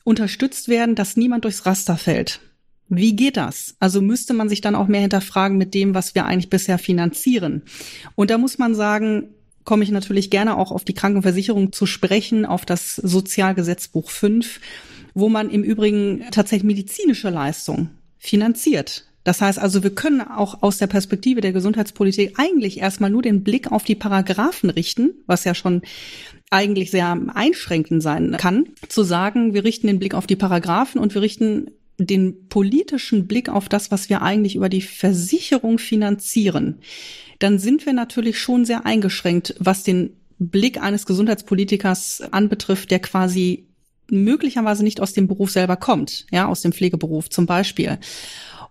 unterstützt 0.04 0.68
werden, 0.68 0.95
dass 0.95 1.18
niemand 1.18 1.45
durchs 1.45 1.66
Raster 1.66 1.97
fällt. 1.97 2.41
Wie 2.94 3.16
geht 3.16 3.38
das? 3.38 3.76
Also 3.80 4.02
müsste 4.02 4.34
man 4.34 4.50
sich 4.50 4.60
dann 4.60 4.76
auch 4.76 4.88
mehr 4.88 5.00
hinterfragen 5.00 5.58
mit 5.58 5.74
dem, 5.74 5.96
was 5.96 6.14
wir 6.14 6.26
eigentlich 6.26 6.50
bisher 6.50 6.78
finanzieren. 6.78 7.62
Und 8.16 8.30
da 8.30 8.38
muss 8.38 8.58
man 8.58 8.76
sagen, 8.76 9.30
komme 9.64 9.86
ich 9.86 9.92
natürlich 9.92 10.30
gerne 10.30 10.58
auch 10.58 10.74
auf 10.74 10.84
die 10.84 10.94
Krankenversicherung 10.94 11.72
zu 11.72 11.86
sprechen, 11.86 12.46
auf 12.46 12.66
das 12.66 12.98
Sozialgesetzbuch 12.98 14.10
5, 14.10 14.60
wo 15.14 15.30
man 15.30 15.50
im 15.50 15.64
Übrigen 15.64 16.26
tatsächlich 16.32 16.66
medizinische 16.66 17.30
Leistungen 17.30 17.92
finanziert. 18.20 19.06
Das 19.24 19.39
heißt 19.39 19.60
also, 19.60 19.84
wir 19.84 19.96
können 19.96 20.20
auch 20.20 20.62
aus 20.62 20.78
der 20.78 20.88
Perspektive 20.88 21.39
der 21.39 21.54
Gesundheitspolitik 21.54 22.34
eigentlich 22.38 22.82
erstmal 22.82 23.10
nur 23.10 23.22
den 23.22 23.46
Blick 23.46 23.72
auf 23.72 23.86
die 23.86 23.96
Paragraphen 23.96 24.70
richten, 24.70 25.12
was 25.28 25.46
ja 25.46 25.56
schon 25.56 25.82
eigentlich 26.50 26.92
sehr 26.92 27.18
einschränkend 27.34 28.04
sein 28.04 28.36
kann, 28.38 28.66
zu 28.89 29.04
sagen, 29.04 29.54
wir 29.54 29.64
richten 29.64 29.88
den 29.88 30.00
Blick 30.00 30.14
auf 30.14 30.28
die 30.28 30.36
Paragraphen 30.36 31.00
und 31.00 31.14
wir 31.14 31.22
richten 31.22 31.68
den 32.06 32.47
politischen 32.47 33.28
Blick 33.28 33.49
auf 33.49 33.70
das, 33.70 33.91
was 33.91 34.10
wir 34.10 34.22
eigentlich 34.22 34.56
über 34.56 34.70
die 34.70 34.82
Versicherung 34.82 35.78
finanzieren, 35.78 36.80
dann 37.39 37.60
sind 37.60 37.86
wir 37.86 37.93
natürlich 37.93 38.39
schon 38.39 38.66
sehr 38.66 38.86
eingeschränkt, 38.86 39.56
was 39.60 39.84
den 39.84 40.12
Blick 40.39 40.82
eines 40.82 41.06
Gesundheitspolitikers 41.06 42.22
anbetrifft, 42.32 42.91
der 42.91 42.99
quasi 42.99 43.68
möglicherweise 44.10 44.84
nicht 44.84 44.99
aus 44.99 45.14
dem 45.14 45.28
Beruf 45.28 45.52
selber 45.52 45.78
kommt, 45.78 46.26
ja, 46.32 46.47
aus 46.47 46.62
dem 46.62 46.74
Pflegeberuf 46.74 47.30
zum 47.30 47.45
Beispiel. 47.45 47.97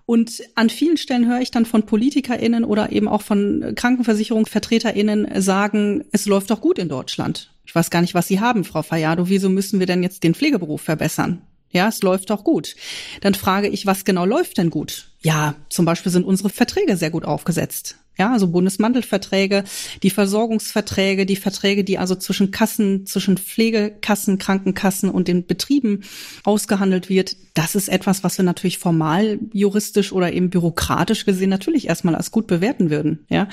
Und 0.07 0.43
an 0.57 0.71
vielen 0.71 0.97
Stellen 0.97 1.29
höre 1.29 1.41
ich 1.41 1.53
dann 1.53 1.67
von 1.67 1.85
PolitikerInnen 1.85 2.65
oder 2.65 2.91
eben 2.91 3.07
auch 3.07 3.23
von 3.23 3.73
KrankenversicherungsvertreterInnen 3.77 5.41
sagen, 5.41 6.05
es 6.11 6.27
läuft 6.27 6.51
doch 6.51 6.61
gut 6.61 6.81
in 6.81 6.89
Deutschland. 6.89 7.53
Ich 7.65 7.75
weiß 7.75 7.91
gar 7.91 8.01
nicht, 8.01 8.15
was 8.15 8.27
Sie 8.27 8.41
haben, 8.41 8.65
Frau 8.65 8.83
Fayado. 8.83 9.29
Wieso 9.29 9.49
müssen 9.49 9.79
wir 9.79 9.87
denn 9.87 10.03
jetzt 10.03 10.25
den 10.25 10.35
Pflegeberuf 10.35 10.81
verbessern? 10.83 11.43
Ja, 11.71 11.89
es 11.89 12.03
läuft 12.03 12.31
doch 12.31 12.45
gut. 12.45 12.75
Dann 13.21 13.35
frage 13.35 13.69
ich, 13.69 13.87
was 13.87 14.05
genau 14.05 14.25
läuft 14.25 14.59
denn 14.59 14.71
gut? 14.71 15.11
Ja, 15.21 15.55
zum 15.69 15.85
Beispiel 15.85 16.11
sind 16.11 16.25
unsere 16.25 16.51
Verträge 16.51 16.97
sehr 16.97 17.11
gut 17.11 17.25
aufgesetzt. 17.25 17.97
Ja, 18.19 18.33
also 18.33 18.49
Bundesmantelverträge, 18.49 19.65
die 20.03 20.11
Versorgungsverträge, 20.11 21.25
die 21.25 21.37
Verträge, 21.37 21.85
die 21.85 21.97
also 21.97 22.15
zwischen 22.15 22.51
Kassen, 22.51 23.07
zwischen 23.07 23.39
Pflegekassen, 23.39 24.37
Krankenkassen 24.37 25.09
und 25.09 25.27
den 25.27 25.47
Betrieben 25.47 26.03
ausgehandelt 26.45 27.09
wird. 27.09 27.37
Das 27.55 27.75
ist 27.75 27.89
etwas, 27.89 28.23
was 28.23 28.37
wir 28.37 28.45
natürlich 28.45 28.79
formal 28.79 29.39
juristisch 29.55 30.13
oder 30.13 30.35
eben 30.35 30.51
bürokratisch 30.51 31.25
gesehen 31.25 31.49
natürlich 31.49 31.89
erstmal 31.89 32.15
als 32.15 32.31
gut 32.31 32.47
bewerten 32.47 32.91
würden. 32.91 33.25
Ja. 33.31 33.49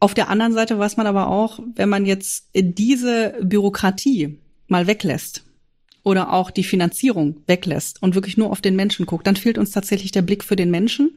Auf 0.00 0.12
der 0.12 0.28
anderen 0.28 0.52
Seite 0.52 0.78
weiß 0.78 0.98
man 0.98 1.06
aber 1.06 1.28
auch, 1.28 1.60
wenn 1.74 1.88
man 1.88 2.04
jetzt 2.04 2.50
diese 2.52 3.34
Bürokratie 3.40 4.38
mal 4.66 4.86
weglässt, 4.86 5.44
oder 6.04 6.32
auch 6.32 6.52
die 6.52 6.62
Finanzierung 6.62 7.38
weglässt 7.46 8.00
und 8.02 8.14
wirklich 8.14 8.36
nur 8.36 8.50
auf 8.50 8.60
den 8.60 8.76
Menschen 8.76 9.06
guckt, 9.06 9.26
dann 9.26 9.36
fehlt 9.36 9.58
uns 9.58 9.72
tatsächlich 9.72 10.12
der 10.12 10.22
Blick 10.22 10.44
für 10.44 10.54
den 10.54 10.70
Menschen. 10.70 11.10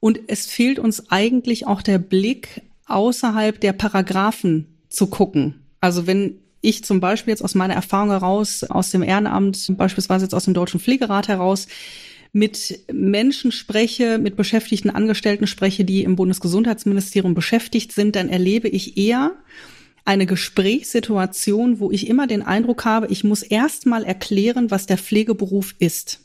Und 0.00 0.18
es 0.26 0.46
fehlt 0.46 0.78
uns 0.78 1.10
eigentlich 1.10 1.66
auch 1.66 1.82
der 1.82 1.98
Blick 1.98 2.62
außerhalb 2.86 3.60
der 3.60 3.74
Paragraphen 3.74 4.66
zu 4.88 5.06
gucken. 5.06 5.60
Also 5.80 6.06
wenn 6.06 6.38
ich 6.62 6.82
zum 6.84 7.00
Beispiel 7.00 7.32
jetzt 7.32 7.44
aus 7.44 7.54
meiner 7.54 7.74
Erfahrung 7.74 8.10
heraus, 8.10 8.64
aus 8.64 8.90
dem 8.90 9.02
Ehrenamt, 9.02 9.66
beispielsweise 9.76 10.24
jetzt 10.24 10.34
aus 10.34 10.44
dem 10.44 10.54
Deutschen 10.54 10.80
Pflegerat 10.80 11.28
heraus, 11.28 11.68
mit 12.32 12.80
Menschen 12.92 13.52
spreche, 13.52 14.18
mit 14.18 14.36
beschäftigten 14.36 14.90
Angestellten 14.90 15.46
spreche, 15.46 15.84
die 15.84 16.04
im 16.04 16.16
Bundesgesundheitsministerium 16.16 17.34
beschäftigt 17.34 17.92
sind, 17.92 18.16
dann 18.16 18.28
erlebe 18.28 18.68
ich 18.68 18.96
eher, 18.96 19.32
eine 20.10 20.26
Gesprächssituation, 20.26 21.78
wo 21.78 21.92
ich 21.92 22.08
immer 22.08 22.26
den 22.26 22.42
Eindruck 22.42 22.84
habe, 22.84 23.06
ich 23.10 23.22
muss 23.22 23.44
erst 23.44 23.86
mal 23.86 24.02
erklären, 24.02 24.72
was 24.72 24.86
der 24.86 24.98
Pflegeberuf 24.98 25.76
ist. 25.78 26.22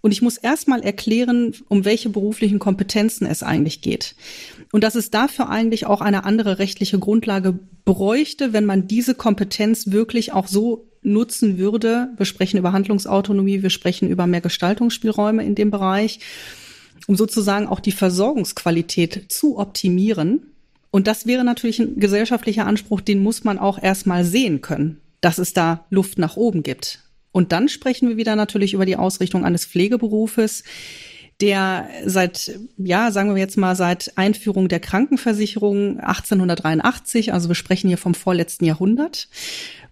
Und 0.00 0.10
ich 0.10 0.22
muss 0.22 0.38
erstmal 0.38 0.82
erklären, 0.82 1.54
um 1.68 1.84
welche 1.84 2.08
beruflichen 2.08 2.58
Kompetenzen 2.58 3.24
es 3.24 3.44
eigentlich 3.44 3.80
geht. 3.80 4.16
Und 4.72 4.82
dass 4.82 4.96
es 4.96 5.10
dafür 5.10 5.48
eigentlich 5.50 5.86
auch 5.86 6.00
eine 6.00 6.24
andere 6.24 6.58
rechtliche 6.58 6.98
Grundlage 6.98 7.56
bräuchte, 7.84 8.52
wenn 8.52 8.64
man 8.64 8.88
diese 8.88 9.14
Kompetenz 9.14 9.92
wirklich 9.92 10.32
auch 10.32 10.48
so 10.48 10.90
nutzen 11.02 11.58
würde. 11.58 12.08
Wir 12.16 12.26
sprechen 12.26 12.58
über 12.58 12.72
Handlungsautonomie, 12.72 13.62
wir 13.62 13.70
sprechen 13.70 14.08
über 14.08 14.26
mehr 14.26 14.40
Gestaltungsspielräume 14.40 15.44
in 15.44 15.54
dem 15.54 15.70
Bereich, 15.70 16.18
um 17.06 17.14
sozusagen 17.14 17.68
auch 17.68 17.78
die 17.78 17.92
Versorgungsqualität 17.92 19.26
zu 19.30 19.58
optimieren. 19.58 20.51
Und 20.92 21.06
das 21.06 21.26
wäre 21.26 21.42
natürlich 21.42 21.80
ein 21.80 21.98
gesellschaftlicher 21.98 22.66
Anspruch, 22.66 23.00
den 23.00 23.22
muss 23.22 23.44
man 23.44 23.58
auch 23.58 23.82
erstmal 23.82 24.24
sehen 24.24 24.60
können, 24.60 25.00
dass 25.22 25.38
es 25.38 25.54
da 25.54 25.86
Luft 25.88 26.18
nach 26.18 26.36
oben 26.36 26.62
gibt. 26.62 27.00
Und 27.32 27.50
dann 27.50 27.70
sprechen 27.70 28.10
wir 28.10 28.18
wieder 28.18 28.36
natürlich 28.36 28.74
über 28.74 28.84
die 28.84 28.96
Ausrichtung 28.96 29.44
eines 29.44 29.64
Pflegeberufes, 29.64 30.64
der 31.40 31.88
seit, 32.04 32.60
ja, 32.76 33.10
sagen 33.10 33.34
wir 33.34 33.40
jetzt 33.40 33.56
mal, 33.56 33.74
seit 33.74 34.12
Einführung 34.18 34.68
der 34.68 34.80
Krankenversicherung 34.80 35.98
1883, 35.98 37.32
also 37.32 37.48
wir 37.48 37.54
sprechen 37.54 37.88
hier 37.88 37.96
vom 37.96 38.14
vorletzten 38.14 38.66
Jahrhundert, 38.66 39.28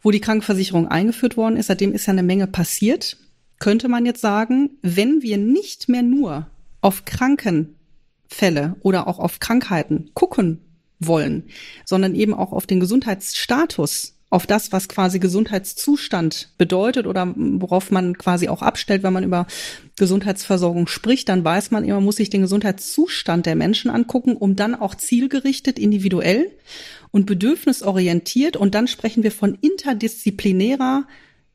wo 0.03 0.11
die 0.11 0.21
Krankenversicherung 0.21 0.87
eingeführt 0.87 1.39
worden 1.39 1.57
ist, 1.57 1.69
seitdem 1.69 1.95
ist 1.95 2.07
ja 2.07 2.13
eine 2.13 2.23
Menge 2.23 2.47
passiert, 2.47 3.17
könnte 3.59 3.89
man 3.89 4.05
jetzt 4.05 4.21
sagen, 4.21 4.73
wenn 4.83 5.23
wir 5.23 5.39
nicht 5.39 5.89
mehr 5.89 6.03
nur 6.03 6.47
auf 6.83 7.07
Krankenfälle 7.07 8.77
oder 8.83 9.09
auch 9.09 9.19
auf 9.19 9.41
Krankheiten 9.41 10.11
gucken 10.13 10.61
wollen, 11.01 11.45
sondern 11.85 12.15
eben 12.15 12.35
auch 12.35 12.53
auf 12.53 12.67
den 12.67 12.81
Gesundheitsstatus 12.81 14.15
auf 14.31 14.47
das, 14.47 14.71
was 14.71 14.89
quasi 14.89 15.19
Gesundheitszustand 15.19 16.51
bedeutet 16.57 17.07
oder 17.07 17.35
worauf 17.37 17.91
man 17.91 18.17
quasi 18.17 18.49
auch 18.49 18.63
abstellt, 18.63 19.03
wenn 19.03 19.13
man 19.13 19.25
über 19.25 19.47
Gesundheitsversorgung 19.99 20.87
spricht, 20.87 21.29
dann 21.29 21.45
weiß 21.45 21.73
man 21.73 21.85
immer, 21.85 22.01
muss 22.01 22.17
sich 22.17 22.31
den 22.31 22.43
Gesundheitszustand 22.43 23.45
der 23.45 23.57
Menschen 23.57 23.91
angucken, 23.91 24.37
um 24.37 24.55
dann 24.55 24.77
auch 24.77 24.95
zielgerichtet, 24.95 25.81
individuell 25.81 26.53
und 27.11 27.27
bedürfnisorientiert. 27.27 28.57
Und 28.57 28.77
dann 28.77 28.87
sprechen 28.87 29.25
wir 29.25 29.33
von 29.33 29.59
interdisziplinärer 29.61 31.09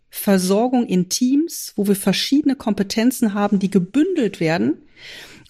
Versorgung 0.09 0.85
in 0.85 1.07
Teams, 1.07 1.71
wo 1.77 1.87
wir 1.87 1.95
verschiedene 1.95 2.55
Kompetenzen 2.57 3.33
haben, 3.33 3.59
die 3.59 3.71
gebündelt 3.71 4.41
werden 4.41 4.81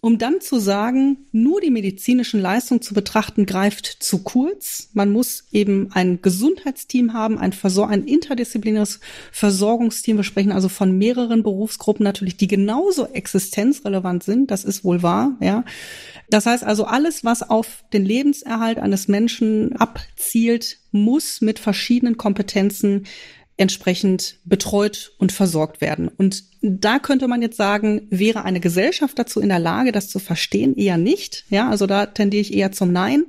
um 0.06 0.20
dann 0.20 0.40
zu 0.40 0.60
sagen, 0.60 1.26
nur 1.32 1.62
die 1.62 1.72
medizinischen 1.72 2.40
Leistungen 2.40 2.80
zu 2.80 2.94
betrachten, 2.94 3.48
greift 3.48 3.88
zu 3.88 4.22
kurz. 4.22 4.92
Man 4.94 5.12
muss 5.12 5.46
eben 5.52 5.90
ein 5.94 6.22
Gesundheitsteam 6.22 7.14
haben, 7.14 7.40
ein, 7.40 7.54
Versor 7.54 7.90
ein 7.90 8.04
interdisziplinäres 8.04 9.00
Versorgungsteam. 9.32 10.18
Wir 10.18 10.24
sprechen 10.24 10.52
also 10.52 10.70
von 10.70 10.96
mehreren 10.96 11.42
Berufsgruppen 11.42 12.04
natürlich, 12.04 12.38
die 12.38 12.46
genauso 12.46 13.08
existenzrelevant 13.08 14.24
sind. 14.24 14.52
Das 14.52 14.64
ist 14.64 14.84
wohl 14.84 15.02
wahr, 15.02 15.38
ja. 15.40 15.66
Das 16.30 16.46
heißt 16.46 16.64
also, 16.64 16.86
alles, 16.86 17.24
was 17.24 17.42
auf 17.42 17.84
den 17.92 18.06
Lebenserhalt 18.06 18.78
eines 18.78 19.08
Menschen 19.08 19.76
abzielt, 19.76 20.78
muss 20.92 21.42
mit 21.42 21.58
verschiedenen 21.58 22.16
Kompetenzen 22.16 23.08
entsprechend 23.58 24.40
betreut 24.44 25.14
und 25.18 25.32
versorgt 25.32 25.80
werden. 25.80 26.10
Und 26.10 26.44
da 26.62 27.00
könnte 27.00 27.28
man 27.28 27.42
jetzt 27.42 27.58
sagen, 27.58 28.08
wäre 28.10 28.44
eine 28.44 28.60
Gesellschaft 28.60 29.18
dazu 29.18 29.40
in 29.40 29.50
der 29.50 29.60
Lage, 29.60 29.92
das 29.92 30.10
zu 30.10 30.20
verstehen? 30.20 30.76
Eher 30.76 30.98
nicht. 30.98 31.46
Ja, 31.50 31.70
also 31.70 31.88
da 31.88 32.06
tendiere 32.06 32.42
ich 32.42 32.54
eher 32.54 32.72
zum 32.72 32.92
Nein, 32.92 33.26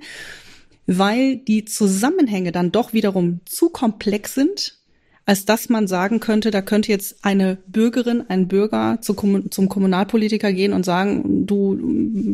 weil 0.86 1.36
die 1.36 1.64
Zusammenhänge 1.64 2.50
dann 2.50 2.72
doch 2.72 2.92
wiederum 2.92 3.40
zu 3.44 3.70
komplex 3.70 4.34
sind 4.34 4.76
als 5.26 5.44
dass 5.44 5.68
man 5.68 5.88
sagen 5.88 6.20
könnte, 6.20 6.52
da 6.52 6.62
könnte 6.62 6.92
jetzt 6.92 7.24
eine 7.24 7.58
Bürgerin, 7.66 8.22
ein 8.28 8.46
Bürger 8.46 8.98
zu, 9.00 9.14
zum 9.50 9.68
Kommunalpolitiker 9.68 10.52
gehen 10.52 10.72
und 10.72 10.84
sagen, 10.84 11.46
du, 11.46 11.76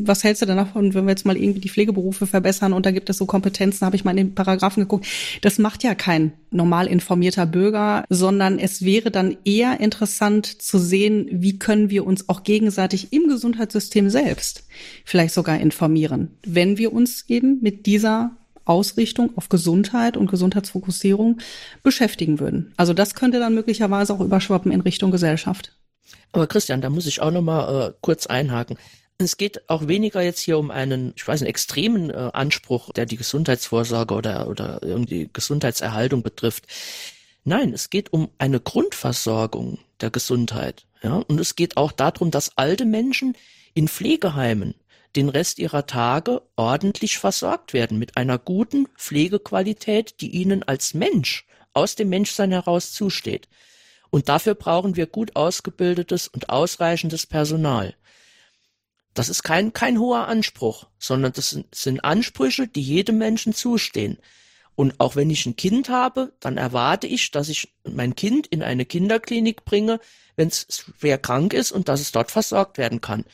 was 0.04 0.22
hältst 0.22 0.42
du 0.42 0.46
denn 0.46 0.58
davon, 0.58 0.92
wenn 0.92 1.06
wir 1.06 1.10
jetzt 1.10 1.24
mal 1.24 1.38
irgendwie 1.38 1.60
die 1.60 1.70
Pflegeberufe 1.70 2.26
verbessern 2.26 2.74
und 2.74 2.84
da 2.84 2.90
gibt 2.90 3.08
es 3.08 3.16
so 3.16 3.24
Kompetenzen, 3.24 3.86
habe 3.86 3.96
ich 3.96 4.04
mal 4.04 4.10
in 4.10 4.18
den 4.18 4.34
Paragraphen 4.34 4.82
geguckt. 4.82 5.06
Das 5.40 5.58
macht 5.58 5.82
ja 5.82 5.94
kein 5.94 6.32
normal 6.50 6.86
informierter 6.86 7.46
Bürger, 7.46 8.04
sondern 8.10 8.58
es 8.58 8.84
wäre 8.84 9.10
dann 9.10 9.38
eher 9.46 9.80
interessant 9.80 10.44
zu 10.44 10.78
sehen, 10.78 11.28
wie 11.30 11.58
können 11.58 11.88
wir 11.88 12.06
uns 12.06 12.28
auch 12.28 12.42
gegenseitig 12.42 13.10
im 13.14 13.26
Gesundheitssystem 13.26 14.10
selbst 14.10 14.64
vielleicht 15.06 15.32
sogar 15.32 15.58
informieren, 15.58 16.32
wenn 16.46 16.76
wir 16.76 16.92
uns 16.92 17.24
eben 17.28 17.58
mit 17.62 17.86
dieser 17.86 18.36
Ausrichtung 18.64 19.30
auf 19.36 19.48
Gesundheit 19.48 20.16
und 20.16 20.30
Gesundheitsfokussierung 20.30 21.40
beschäftigen 21.82 22.40
würden. 22.40 22.72
Also 22.76 22.94
das 22.94 23.14
könnte 23.14 23.38
dann 23.38 23.54
möglicherweise 23.54 24.14
auch 24.14 24.20
überschwappen 24.20 24.72
in 24.72 24.80
Richtung 24.80 25.10
Gesellschaft. 25.10 25.76
Aber 26.32 26.46
Christian, 26.46 26.80
da 26.80 26.90
muss 26.90 27.06
ich 27.06 27.20
auch 27.20 27.30
noch 27.30 27.42
mal 27.42 27.88
äh, 27.88 27.92
kurz 28.00 28.26
einhaken. 28.26 28.78
Es 29.18 29.36
geht 29.36 29.68
auch 29.68 29.86
weniger 29.86 30.22
jetzt 30.22 30.40
hier 30.40 30.58
um 30.58 30.70
einen, 30.70 31.12
ich 31.16 31.26
weiß, 31.26 31.42
einen 31.42 31.50
extremen 31.50 32.10
äh, 32.10 32.30
Anspruch, 32.32 32.92
der 32.92 33.06
die 33.06 33.16
Gesundheitsvorsorge 33.16 34.14
oder, 34.14 34.48
oder 34.48 34.80
irgendwie 34.82 35.28
Gesundheitserhaltung 35.32 36.22
betrifft. 36.22 36.66
Nein, 37.44 37.72
es 37.72 37.90
geht 37.90 38.12
um 38.12 38.30
eine 38.38 38.60
Grundversorgung 38.60 39.78
der 40.00 40.10
Gesundheit. 40.10 40.86
Ja, 41.02 41.16
und 41.16 41.40
es 41.40 41.56
geht 41.56 41.76
auch 41.76 41.92
darum, 41.92 42.30
dass 42.30 42.56
alte 42.56 42.84
Menschen 42.84 43.36
in 43.74 43.88
Pflegeheimen 43.88 44.74
den 45.16 45.28
Rest 45.28 45.58
ihrer 45.58 45.86
Tage 45.86 46.42
ordentlich 46.56 47.18
versorgt 47.18 47.72
werden 47.72 47.98
mit 47.98 48.16
einer 48.16 48.38
guten 48.38 48.88
Pflegequalität, 48.96 50.20
die 50.20 50.30
ihnen 50.30 50.62
als 50.62 50.94
Mensch 50.94 51.46
aus 51.74 51.94
dem 51.94 52.08
Menschsein 52.08 52.52
heraus 52.52 52.92
zusteht. 52.92 53.48
Und 54.10 54.28
dafür 54.28 54.54
brauchen 54.54 54.96
wir 54.96 55.06
gut 55.06 55.36
ausgebildetes 55.36 56.28
und 56.28 56.50
ausreichendes 56.50 57.26
Personal. 57.26 57.94
Das 59.14 59.28
ist 59.28 59.42
kein, 59.42 59.72
kein 59.72 59.98
hoher 59.98 60.26
Anspruch, 60.28 60.86
sondern 60.98 61.32
das 61.32 61.50
sind, 61.50 61.74
sind 61.74 62.04
Ansprüche, 62.04 62.66
die 62.66 62.82
jedem 62.82 63.18
Menschen 63.18 63.54
zustehen. 63.54 64.18
Und 64.74 65.00
auch 65.00 65.16
wenn 65.16 65.28
ich 65.28 65.44
ein 65.44 65.56
Kind 65.56 65.90
habe, 65.90 66.32
dann 66.40 66.56
erwarte 66.56 67.06
ich, 67.06 67.30
dass 67.30 67.50
ich 67.50 67.74
mein 67.84 68.16
Kind 68.16 68.46
in 68.46 68.62
eine 68.62 68.86
Kinderklinik 68.86 69.64
bringe, 69.66 70.00
wenn 70.36 70.48
es 70.48 70.66
schwer 70.98 71.18
krank 71.18 71.52
ist 71.52 71.72
und 71.72 71.88
dass 71.88 72.00
es 72.00 72.12
dort 72.12 72.30
versorgt 72.30 72.78
werden 72.78 73.02
kann. 73.02 73.24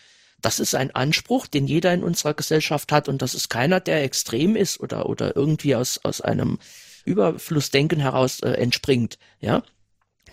Das 0.40 0.60
ist 0.60 0.74
ein 0.74 0.94
Anspruch, 0.94 1.46
den 1.46 1.66
jeder 1.66 1.92
in 1.92 2.04
unserer 2.04 2.34
Gesellschaft 2.34 2.92
hat 2.92 3.08
und 3.08 3.22
das 3.22 3.34
ist 3.34 3.48
keiner, 3.48 3.80
der 3.80 4.04
extrem 4.04 4.54
ist 4.54 4.80
oder, 4.80 5.08
oder 5.08 5.34
irgendwie 5.34 5.74
aus, 5.74 5.98
aus 6.04 6.20
einem 6.20 6.58
Überflussdenken 7.04 7.98
heraus 7.98 8.40
äh, 8.40 8.50
entspringt, 8.52 9.18
ja. 9.40 9.62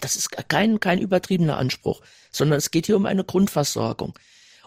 Das 0.02 0.18
ist 0.18 0.30
kein, 0.50 0.80
kein 0.80 1.00
übertriebener 1.00 1.58
Anspruch, 1.58 2.02
sondern 2.30 2.58
es 2.58 2.70
geht 2.70 2.86
hier 2.86 2.98
um 2.98 3.06
eine 3.06 3.24
Grundversorgung. 3.24 4.14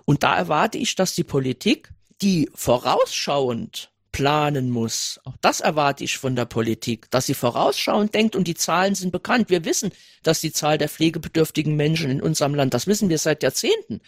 Und 0.04 0.22
da 0.22 0.34
erwarte 0.36 0.78
ich, 0.78 0.94
dass 0.94 1.14
die 1.14 1.22
Politik, 1.22 1.90
die 2.22 2.50
vorausschauend 2.54 3.90
planen 4.10 4.70
muss. 4.70 5.20
Auch 5.24 5.36
das 5.42 5.60
erwarte 5.60 6.02
ich 6.02 6.18
von 6.18 6.34
der 6.34 6.46
Politik, 6.46 7.10
dass 7.10 7.26
sie 7.26 7.34
vorausschauend 7.34 8.14
denkt 8.14 8.34
und 8.34 8.48
die 8.48 8.54
Zahlen 8.54 8.94
sind 8.94 9.12
bekannt. 9.12 9.50
Wir 9.50 9.64
wissen, 9.64 9.92
dass 10.22 10.40
die 10.40 10.50
Zahl 10.50 10.78
der 10.78 10.88
pflegebedürftigen 10.88 11.76
Menschen 11.76 12.10
in 12.10 12.22
unserem 12.22 12.54
Land, 12.54 12.74
das 12.74 12.86
wissen 12.86 13.10
wir 13.10 13.18
seit 13.18 13.42
Jahrzehnten, 13.42 14.00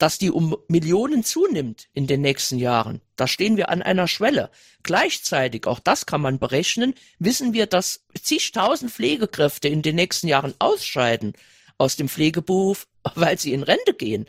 dass 0.00 0.16
die 0.16 0.30
um 0.30 0.56
Millionen 0.66 1.24
zunimmt 1.24 1.88
in 1.92 2.06
den 2.06 2.22
nächsten 2.22 2.56
Jahren. 2.56 3.02
Da 3.16 3.26
stehen 3.26 3.58
wir 3.58 3.68
an 3.68 3.82
einer 3.82 4.08
Schwelle. 4.08 4.50
Gleichzeitig, 4.82 5.66
auch 5.66 5.78
das 5.78 6.06
kann 6.06 6.22
man 6.22 6.38
berechnen, 6.38 6.94
wissen 7.18 7.52
wir, 7.52 7.66
dass 7.66 8.06
zigtausend 8.20 8.90
Pflegekräfte 8.90 9.68
in 9.68 9.82
den 9.82 9.96
nächsten 9.96 10.26
Jahren 10.26 10.54
ausscheiden 10.58 11.34
aus 11.76 11.96
dem 11.96 12.08
Pflegeberuf, 12.08 12.88
weil 13.14 13.38
sie 13.38 13.52
in 13.52 13.62
Rente 13.62 13.92
gehen. 13.92 14.24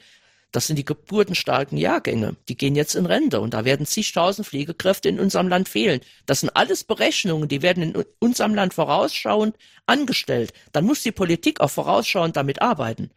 Das 0.51 0.67
sind 0.67 0.75
die 0.75 0.83
geburtenstarken 0.83 1.77
Jahrgänge. 1.77 2.35
Die 2.49 2.57
gehen 2.57 2.75
jetzt 2.75 2.95
in 2.95 3.05
Rente 3.05 3.39
und 3.39 3.53
da 3.53 3.63
werden 3.63 3.85
zigtausend 3.85 4.45
Pflegekräfte 4.45 5.07
in 5.07 5.21
unserem 5.21 5.47
Land 5.47 5.69
fehlen. 5.69 6.01
Das 6.25 6.41
sind 6.41 6.49
alles 6.49 6.83
Berechnungen, 6.83 7.47
die 7.47 7.61
werden 7.61 7.81
in 7.81 8.05
unserem 8.19 8.53
Land 8.55 8.73
vorausschauend 8.73 9.55
angestellt. 9.85 10.51
Dann 10.73 10.83
muss 10.83 11.01
die 11.01 11.13
Politik 11.13 11.61
auch 11.61 11.71
vorausschauend 11.71 12.35
damit 12.35 12.61
arbeiten 12.61 13.11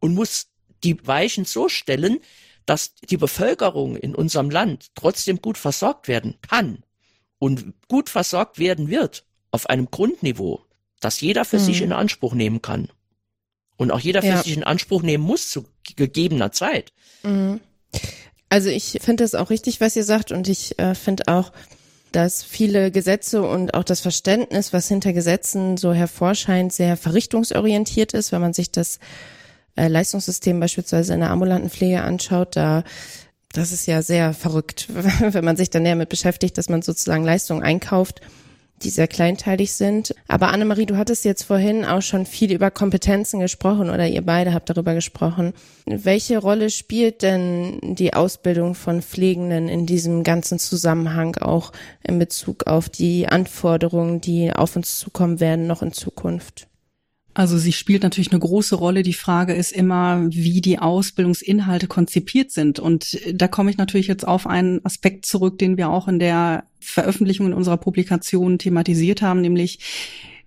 und 0.00 0.12
muss 0.12 0.51
die 0.84 1.06
Weichen 1.06 1.44
so 1.44 1.68
stellen, 1.68 2.20
dass 2.66 2.94
die 2.94 3.16
Bevölkerung 3.16 3.96
in 3.96 4.14
unserem 4.14 4.50
Land 4.50 4.90
trotzdem 4.94 5.40
gut 5.40 5.58
versorgt 5.58 6.08
werden 6.08 6.38
kann 6.42 6.84
und 7.38 7.74
gut 7.88 8.08
versorgt 8.08 8.58
werden 8.58 8.88
wird 8.88 9.24
auf 9.50 9.68
einem 9.68 9.90
Grundniveau, 9.90 10.64
das 11.00 11.20
jeder 11.20 11.44
für 11.44 11.58
mhm. 11.58 11.64
sich 11.64 11.82
in 11.82 11.92
Anspruch 11.92 12.34
nehmen 12.34 12.62
kann. 12.62 12.88
Und 13.76 13.90
auch 13.90 14.00
jeder 14.00 14.22
für 14.22 14.28
ja. 14.28 14.42
sich 14.42 14.56
in 14.56 14.64
Anspruch 14.64 15.02
nehmen 15.02 15.24
muss 15.24 15.50
zu 15.50 15.64
gegebener 15.96 16.52
Zeit. 16.52 16.92
Mhm. 17.22 17.60
Also 18.48 18.68
ich 18.68 18.98
finde 19.00 19.24
das 19.24 19.34
auch 19.34 19.50
richtig, 19.50 19.80
was 19.80 19.96
ihr 19.96 20.04
sagt 20.04 20.30
und 20.30 20.46
ich 20.46 20.78
äh, 20.78 20.94
finde 20.94 21.24
auch, 21.28 21.52
dass 22.12 22.42
viele 22.42 22.90
Gesetze 22.90 23.42
und 23.42 23.74
auch 23.74 23.84
das 23.84 24.00
Verständnis, 24.00 24.72
was 24.72 24.88
hinter 24.88 25.12
Gesetzen 25.12 25.78
so 25.78 25.92
hervorscheint, 25.92 26.72
sehr 26.72 26.96
verrichtungsorientiert 26.96 28.12
ist, 28.12 28.30
wenn 28.30 28.42
man 28.42 28.52
sich 28.52 28.70
das 28.70 28.98
äh, 29.76 29.88
Leistungssystem 29.88 30.60
beispielsweise 30.60 31.14
in 31.14 31.20
der 31.20 31.30
ambulanten 31.30 31.70
Pflege 31.70 32.02
anschaut, 32.02 32.56
da 32.56 32.84
das 33.52 33.72
ist 33.72 33.86
ja 33.86 34.02
sehr 34.02 34.32
verrückt, 34.32 34.88
wenn 35.20 35.44
man 35.44 35.56
sich 35.56 35.70
dann 35.70 35.82
näher 35.82 35.96
mit 35.96 36.08
beschäftigt, 36.08 36.56
dass 36.58 36.68
man 36.68 36.82
sozusagen 36.82 37.24
Leistungen 37.24 37.62
einkauft, 37.62 38.20
die 38.82 38.90
sehr 38.90 39.08
kleinteilig 39.08 39.72
sind. 39.74 40.14
Aber 40.26 40.48
Annemarie, 40.48 40.86
du 40.86 40.96
hattest 40.96 41.24
jetzt 41.24 41.44
vorhin 41.44 41.84
auch 41.84 42.02
schon 42.02 42.26
viel 42.26 42.52
über 42.52 42.70
Kompetenzen 42.70 43.40
gesprochen 43.40 43.90
oder 43.90 44.08
ihr 44.08 44.22
beide 44.22 44.52
habt 44.54 44.70
darüber 44.70 44.94
gesprochen. 44.94 45.52
Welche 45.86 46.38
Rolle 46.38 46.70
spielt 46.70 47.22
denn 47.22 47.78
die 47.82 48.14
Ausbildung 48.14 48.74
von 48.74 49.02
Pflegenden 49.02 49.68
in 49.68 49.86
diesem 49.86 50.24
ganzen 50.24 50.58
Zusammenhang 50.58 51.36
auch 51.36 51.72
in 52.02 52.18
Bezug 52.18 52.66
auf 52.66 52.88
die 52.88 53.28
Anforderungen, 53.28 54.20
die 54.20 54.52
auf 54.52 54.74
uns 54.76 54.98
zukommen 54.98 55.38
werden 55.38 55.66
noch 55.66 55.82
in 55.82 55.92
Zukunft? 55.92 56.66
Also 57.34 57.56
sie 57.56 57.72
spielt 57.72 58.02
natürlich 58.02 58.30
eine 58.30 58.40
große 58.40 58.74
Rolle. 58.74 59.02
Die 59.02 59.14
Frage 59.14 59.54
ist 59.54 59.72
immer, 59.72 60.26
wie 60.28 60.60
die 60.60 60.78
Ausbildungsinhalte 60.78 61.86
konzipiert 61.86 62.50
sind. 62.50 62.78
Und 62.78 63.18
da 63.32 63.48
komme 63.48 63.70
ich 63.70 63.78
natürlich 63.78 64.06
jetzt 64.06 64.26
auf 64.28 64.46
einen 64.46 64.84
Aspekt 64.84 65.24
zurück, 65.24 65.58
den 65.58 65.78
wir 65.78 65.88
auch 65.88 66.08
in 66.08 66.18
der 66.18 66.64
Veröffentlichung 66.80 67.46
in 67.46 67.54
unserer 67.54 67.78
Publikation 67.78 68.58
thematisiert 68.58 69.22
haben, 69.22 69.40
nämlich 69.40 69.78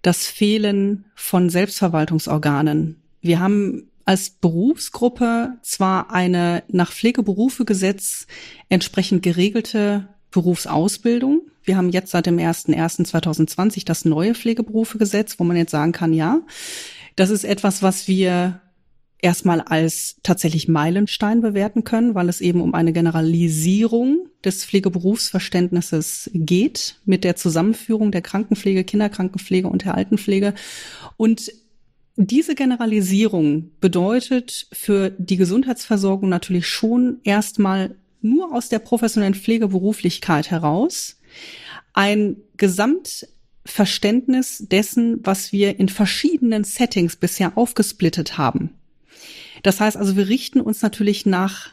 das 0.03 0.27
Fehlen 0.27 1.05
von 1.15 1.49
Selbstverwaltungsorganen. 1.49 2.97
Wir 3.21 3.39
haben 3.39 3.89
als 4.05 4.29
Berufsgruppe 4.29 5.53
zwar 5.63 6.11
eine 6.11 6.63
nach 6.67 6.91
Pflegeberufegesetz 6.91 8.27
entsprechend 8.69 9.23
geregelte 9.23 10.07
Berufsausbildung. 10.29 11.41
Wir 11.65 11.77
haben 11.77 11.89
jetzt 11.89 12.11
seit 12.11 12.27
dem 12.27 12.37
01.01.2020 12.37 13.85
das 13.85 14.05
neue 14.05 14.35
Pflegeberufegesetz, 14.35 15.39
wo 15.39 15.43
man 15.43 15.57
jetzt 15.57 15.71
sagen 15.71 15.91
kann, 15.91 16.13
ja, 16.13 16.41
das 17.15 17.29
ist 17.29 17.43
etwas, 17.43 17.81
was 17.81 18.07
wir 18.07 18.61
erstmal 19.21 19.61
als 19.61 20.17
tatsächlich 20.21 20.67
Meilenstein 20.67 21.41
bewerten 21.41 21.83
können, 21.83 22.13
weil 22.13 22.29
es 22.29 22.41
eben 22.41 22.61
um 22.61 22.75
eine 22.75 22.93
Generalisierung 22.93 24.29
des 24.43 24.65
Pflegeberufsverständnisses 24.65 26.29
geht 26.33 26.99
mit 27.05 27.23
der 27.23 27.35
Zusammenführung 27.35 28.11
der 28.11 28.21
Krankenpflege, 28.21 28.83
Kinderkrankenpflege 28.83 29.67
und 29.67 29.83
der 29.83 29.95
Altenpflege. 29.95 30.53
Und 31.17 31.51
diese 32.17 32.55
Generalisierung 32.55 33.71
bedeutet 33.81 34.67
für 34.71 35.09
die 35.17 35.37
Gesundheitsversorgung 35.37 36.29
natürlich 36.29 36.67
schon 36.67 37.19
erstmal 37.23 37.95
nur 38.21 38.53
aus 38.53 38.69
der 38.69 38.79
professionellen 38.79 39.35
Pflegeberuflichkeit 39.35 40.51
heraus 40.51 41.17
ein 41.93 42.37
Gesamtverständnis 42.57 44.65
dessen, 44.69 45.25
was 45.25 45.51
wir 45.51 45.79
in 45.79 45.89
verschiedenen 45.89 46.63
Settings 46.63 47.15
bisher 47.15 47.57
aufgesplittet 47.57 48.37
haben. 48.37 48.71
Das 49.63 49.79
heißt 49.79 49.97
also, 49.97 50.15
wir 50.15 50.27
richten 50.27 50.61
uns 50.61 50.81
natürlich 50.81 51.25
nach 51.25 51.69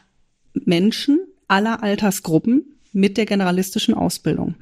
Menschen 0.53 1.19
aller 1.47 1.83
Altersgruppen, 1.83 2.72
mit 2.93 3.17
der 3.17 3.25
generalistischen 3.25 3.93
Ausbildung. 3.93 4.55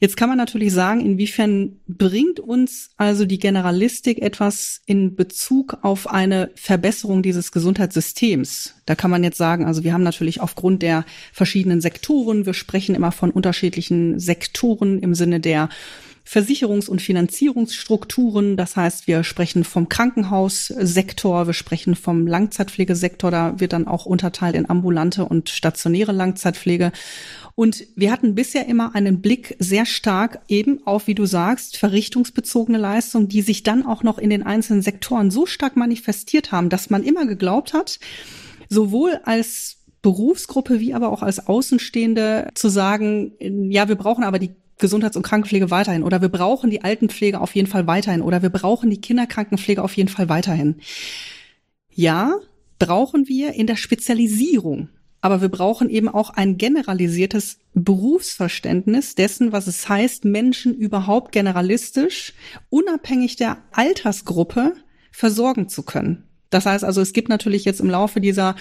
Jetzt 0.00 0.16
kann 0.16 0.28
man 0.28 0.38
natürlich 0.38 0.72
sagen, 0.72 1.00
inwiefern 1.00 1.76
bringt 1.86 2.40
uns 2.40 2.90
also 2.96 3.24
die 3.24 3.38
Generalistik 3.38 4.20
etwas 4.20 4.82
in 4.86 5.16
Bezug 5.16 5.78
auf 5.82 6.08
eine 6.08 6.50
Verbesserung 6.54 7.22
dieses 7.22 7.52
Gesundheitssystems? 7.52 8.74
Da 8.84 8.94
kann 8.94 9.10
man 9.10 9.24
jetzt 9.24 9.38
sagen, 9.38 9.64
also 9.64 9.84
wir 9.84 9.92
haben 9.92 10.02
natürlich 10.02 10.40
aufgrund 10.40 10.82
der 10.82 11.04
verschiedenen 11.32 11.80
Sektoren, 11.80 12.46
wir 12.46 12.54
sprechen 12.54 12.94
immer 12.94 13.12
von 13.12 13.30
unterschiedlichen 13.30 14.18
Sektoren 14.18 14.98
im 15.00 15.14
Sinne 15.14 15.40
der 15.40 15.68
Versicherungs- 16.28 16.90
und 16.90 17.00
Finanzierungsstrukturen. 17.00 18.58
Das 18.58 18.76
heißt, 18.76 19.06
wir 19.06 19.24
sprechen 19.24 19.64
vom 19.64 19.88
Krankenhaussektor, 19.88 21.46
wir 21.46 21.54
sprechen 21.54 21.94
vom 21.94 22.26
Langzeitpflegesektor. 22.26 23.30
Da 23.30 23.58
wird 23.58 23.72
dann 23.72 23.86
auch 23.86 24.04
unterteilt 24.04 24.54
in 24.54 24.68
ambulante 24.68 25.24
und 25.24 25.48
stationäre 25.48 26.12
Langzeitpflege. 26.12 26.92
Und 27.58 27.88
wir 27.96 28.12
hatten 28.12 28.36
bisher 28.36 28.66
immer 28.66 28.94
einen 28.94 29.20
Blick 29.20 29.56
sehr 29.58 29.84
stark 29.84 30.42
eben 30.46 30.86
auf, 30.86 31.08
wie 31.08 31.16
du 31.16 31.26
sagst, 31.26 31.76
verrichtungsbezogene 31.76 32.78
Leistungen, 32.78 33.26
die 33.26 33.42
sich 33.42 33.64
dann 33.64 33.84
auch 33.84 34.04
noch 34.04 34.18
in 34.18 34.30
den 34.30 34.44
einzelnen 34.44 34.80
Sektoren 34.80 35.32
so 35.32 35.44
stark 35.44 35.74
manifestiert 35.74 36.52
haben, 36.52 36.68
dass 36.68 36.88
man 36.88 37.02
immer 37.02 37.26
geglaubt 37.26 37.72
hat, 37.72 37.98
sowohl 38.68 39.18
als 39.24 39.78
Berufsgruppe 40.02 40.78
wie 40.78 40.94
aber 40.94 41.10
auch 41.10 41.24
als 41.24 41.48
Außenstehende 41.48 42.50
zu 42.54 42.68
sagen, 42.68 43.32
ja, 43.40 43.88
wir 43.88 43.96
brauchen 43.96 44.22
aber 44.22 44.38
die 44.38 44.54
Gesundheits- 44.78 45.16
und 45.16 45.24
Krankenpflege 45.24 45.72
weiterhin 45.72 46.04
oder 46.04 46.22
wir 46.22 46.28
brauchen 46.28 46.70
die 46.70 46.84
Altenpflege 46.84 47.40
auf 47.40 47.56
jeden 47.56 47.66
Fall 47.66 47.88
weiterhin 47.88 48.22
oder 48.22 48.40
wir 48.40 48.50
brauchen 48.50 48.88
die 48.88 49.00
Kinderkrankenpflege 49.00 49.82
auf 49.82 49.96
jeden 49.96 50.10
Fall 50.10 50.28
weiterhin. 50.28 50.76
Ja, 51.92 52.36
brauchen 52.78 53.26
wir 53.26 53.54
in 53.54 53.66
der 53.66 53.74
Spezialisierung. 53.74 54.90
Aber 55.20 55.40
wir 55.40 55.48
brauchen 55.48 55.90
eben 55.90 56.08
auch 56.08 56.30
ein 56.30 56.58
generalisiertes 56.58 57.58
Berufsverständnis 57.74 59.14
dessen, 59.14 59.52
was 59.52 59.66
es 59.66 59.88
heißt, 59.88 60.24
Menschen 60.24 60.74
überhaupt 60.74 61.32
generalistisch, 61.32 62.34
unabhängig 62.70 63.36
der 63.36 63.58
Altersgruppe, 63.72 64.74
versorgen 65.10 65.68
zu 65.68 65.82
können. 65.82 66.24
Das 66.50 66.66
heißt 66.66 66.84
also, 66.84 67.00
es 67.00 67.12
gibt 67.12 67.28
natürlich 67.28 67.64
jetzt 67.64 67.80
im 67.80 67.90
Laufe 67.90 68.20
dieser 68.20 68.54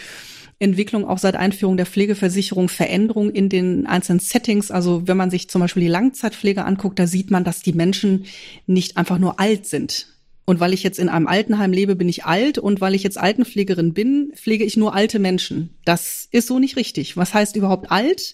Entwicklung 0.60 1.06
auch 1.06 1.20
seit 1.20 1.36
Einführung 1.36 1.78
der 1.78 1.86
Pflegeversicherung 1.86 2.68
Veränderungen 2.68 3.30
in 3.30 3.48
den 3.48 3.86
einzelnen 3.86 4.20
Settings. 4.20 4.72
Also 4.72 5.08
wenn 5.08 5.18
man 5.18 5.30
sich 5.30 5.50
zum 5.50 5.62
Beispiel 5.62 5.84
die 5.84 5.90
Langzeitpflege 5.90 6.66
anguckt, 6.66 6.98
da 6.98 7.06
sieht 7.06 7.30
man, 7.30 7.44
dass 7.44 7.62
die 7.62 7.74
Menschen 7.74 8.26
nicht 8.66 8.98
einfach 8.98 9.20
nur 9.20 9.40
alt 9.40 9.68
sind. 9.68 10.17
Und 10.50 10.62
weil 10.62 10.74
ich 10.74 10.82
jetzt 10.82 10.98
in 10.98 11.10
einem 11.10 11.28
Altenheim 11.28 11.74
lebe, 11.74 11.98
bin 11.98 12.08
ich 12.08 12.24
alt. 12.24 12.58
Und 12.58 12.80
weil 12.80 12.96
ich 12.96 13.04
jetzt 13.04 13.18
Altenpflegerin 13.18 13.94
bin, 13.94 14.32
pflege 14.34 14.64
ich 14.64 14.78
nur 14.78 14.96
alte 14.96 15.20
Menschen. 15.20 15.72
Das 15.84 16.30
ist 16.32 16.48
so 16.48 16.58
nicht 16.58 16.78
richtig. 16.78 17.18
Was 17.18 17.34
heißt 17.34 17.58
überhaupt 17.58 17.92
alt? 17.92 18.34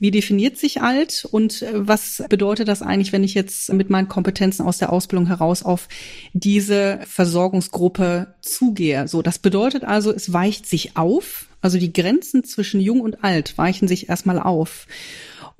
Wie 0.00 0.10
definiert 0.10 0.58
sich 0.58 0.82
alt? 0.82 1.24
Und 1.30 1.62
äh, 1.62 1.70
was 1.74 2.24
bedeutet 2.28 2.66
das 2.66 2.82
eigentlich, 2.82 3.12
wenn 3.12 3.22
ich 3.22 3.34
jetzt 3.34 3.72
mit 3.72 3.90
meinen 3.90 4.08
Kompetenzen 4.08 4.66
aus 4.66 4.78
der 4.78 4.92
Ausbildung 4.92 5.28
heraus 5.28 5.62
auf 5.62 5.86
diese 6.32 6.98
Versorgungsgruppe 7.06 8.34
zugehe? 8.40 9.06
So, 9.06 9.22
das 9.22 9.38
bedeutet 9.38 9.84
also, 9.84 10.12
es 10.12 10.32
weicht 10.32 10.66
sich 10.66 10.96
auf. 10.96 11.46
Also 11.60 11.78
die 11.78 11.92
Grenzen 11.92 12.42
zwischen 12.42 12.80
jung 12.80 13.00
und 13.00 13.22
alt 13.22 13.56
weichen 13.56 13.86
sich 13.86 14.08
erstmal 14.08 14.40
auf. 14.40 14.88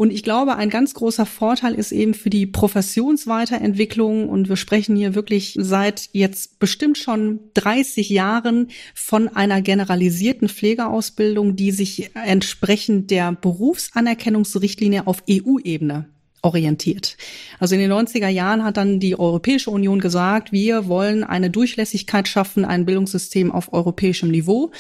Und 0.03 0.13
ich 0.13 0.25
glaube, 0.25 0.57
ein 0.57 0.69
ganz 0.69 0.95
großer 0.95 1.27
Vorteil 1.27 1.75
ist 1.75 1.93
eben 1.93 2.13
für 2.13 2.29
die 2.29 2.47
Professionsweiterentwicklung, 2.47 4.29
und 4.29 4.49
wir 4.49 4.57
sprechen 4.57 4.97
hier 4.97 5.15
wirklich 5.15 5.55
seit 5.57 6.09
jetzt 6.11 6.59
bestimmt 6.59 6.99
schon 6.99 7.39
30 7.55 8.11
Jahren 8.11 8.67
von 8.97 9.29
einer 9.29 9.63
generalisierten 9.63 10.49
Pflegeausbildung, 10.49 11.55
die 11.55 11.71
sich 11.71 12.11
entsprechend 12.15 13.13
der 13.13 13.31
Berufsanerkennungsrichtlinie 13.31 15.07
auf 15.07 15.23
EU-Ebene 15.31 16.09
orientiert. 16.43 17.17
Also 17.61 17.77
in 17.77 17.81
den 17.81 17.93
90er 17.93 18.29
Jahren 18.29 18.65
hat 18.65 18.77
dann 18.77 18.99
die 18.99 19.19
Europäische 19.19 19.71
Union 19.71 20.01
gesagt, 20.01 20.51
wir 20.51 20.89
wollen 20.89 21.23
eine 21.23 21.51
Durchlässigkeit 21.51 22.27
schaffen, 22.27 22.65
ein 22.65 22.85
Bildungssystem 22.85 23.53
auf 23.53 23.73
europäischem 23.73 24.31
Niveau 24.31 24.73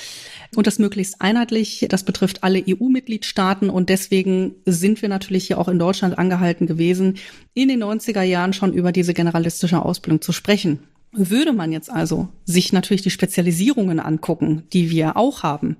und 0.56 0.66
das 0.66 0.80
möglichst 0.80 1.20
einheitlich. 1.20 1.86
Das 1.88 2.02
betrifft 2.02 2.42
alle 2.42 2.62
EU-Mitgliedstaaten 2.68 3.70
und 3.70 3.88
deswegen 3.88 4.56
sind 4.66 5.02
wir 5.02 5.08
natürlich 5.08 5.46
hier 5.46 5.58
auch 5.58 5.68
in 5.68 5.78
Deutschland 5.78 6.18
angehalten 6.18 6.66
gewesen, 6.66 7.18
in 7.54 7.68
den 7.68 7.82
90er 7.82 8.22
Jahren 8.22 8.52
schon 8.52 8.72
über 8.72 8.90
diese 8.90 9.14
generalistische 9.14 9.84
Ausbildung 9.84 10.20
zu 10.20 10.32
sprechen. 10.32 10.80
Würde 11.12 11.52
man 11.52 11.72
jetzt 11.72 11.90
also 11.90 12.28
sich 12.44 12.72
natürlich 12.72 13.02
die 13.02 13.10
Spezialisierungen 13.10 14.00
angucken, 14.00 14.62
die 14.72 14.90
wir 14.90 15.16
auch 15.16 15.42
haben, 15.42 15.76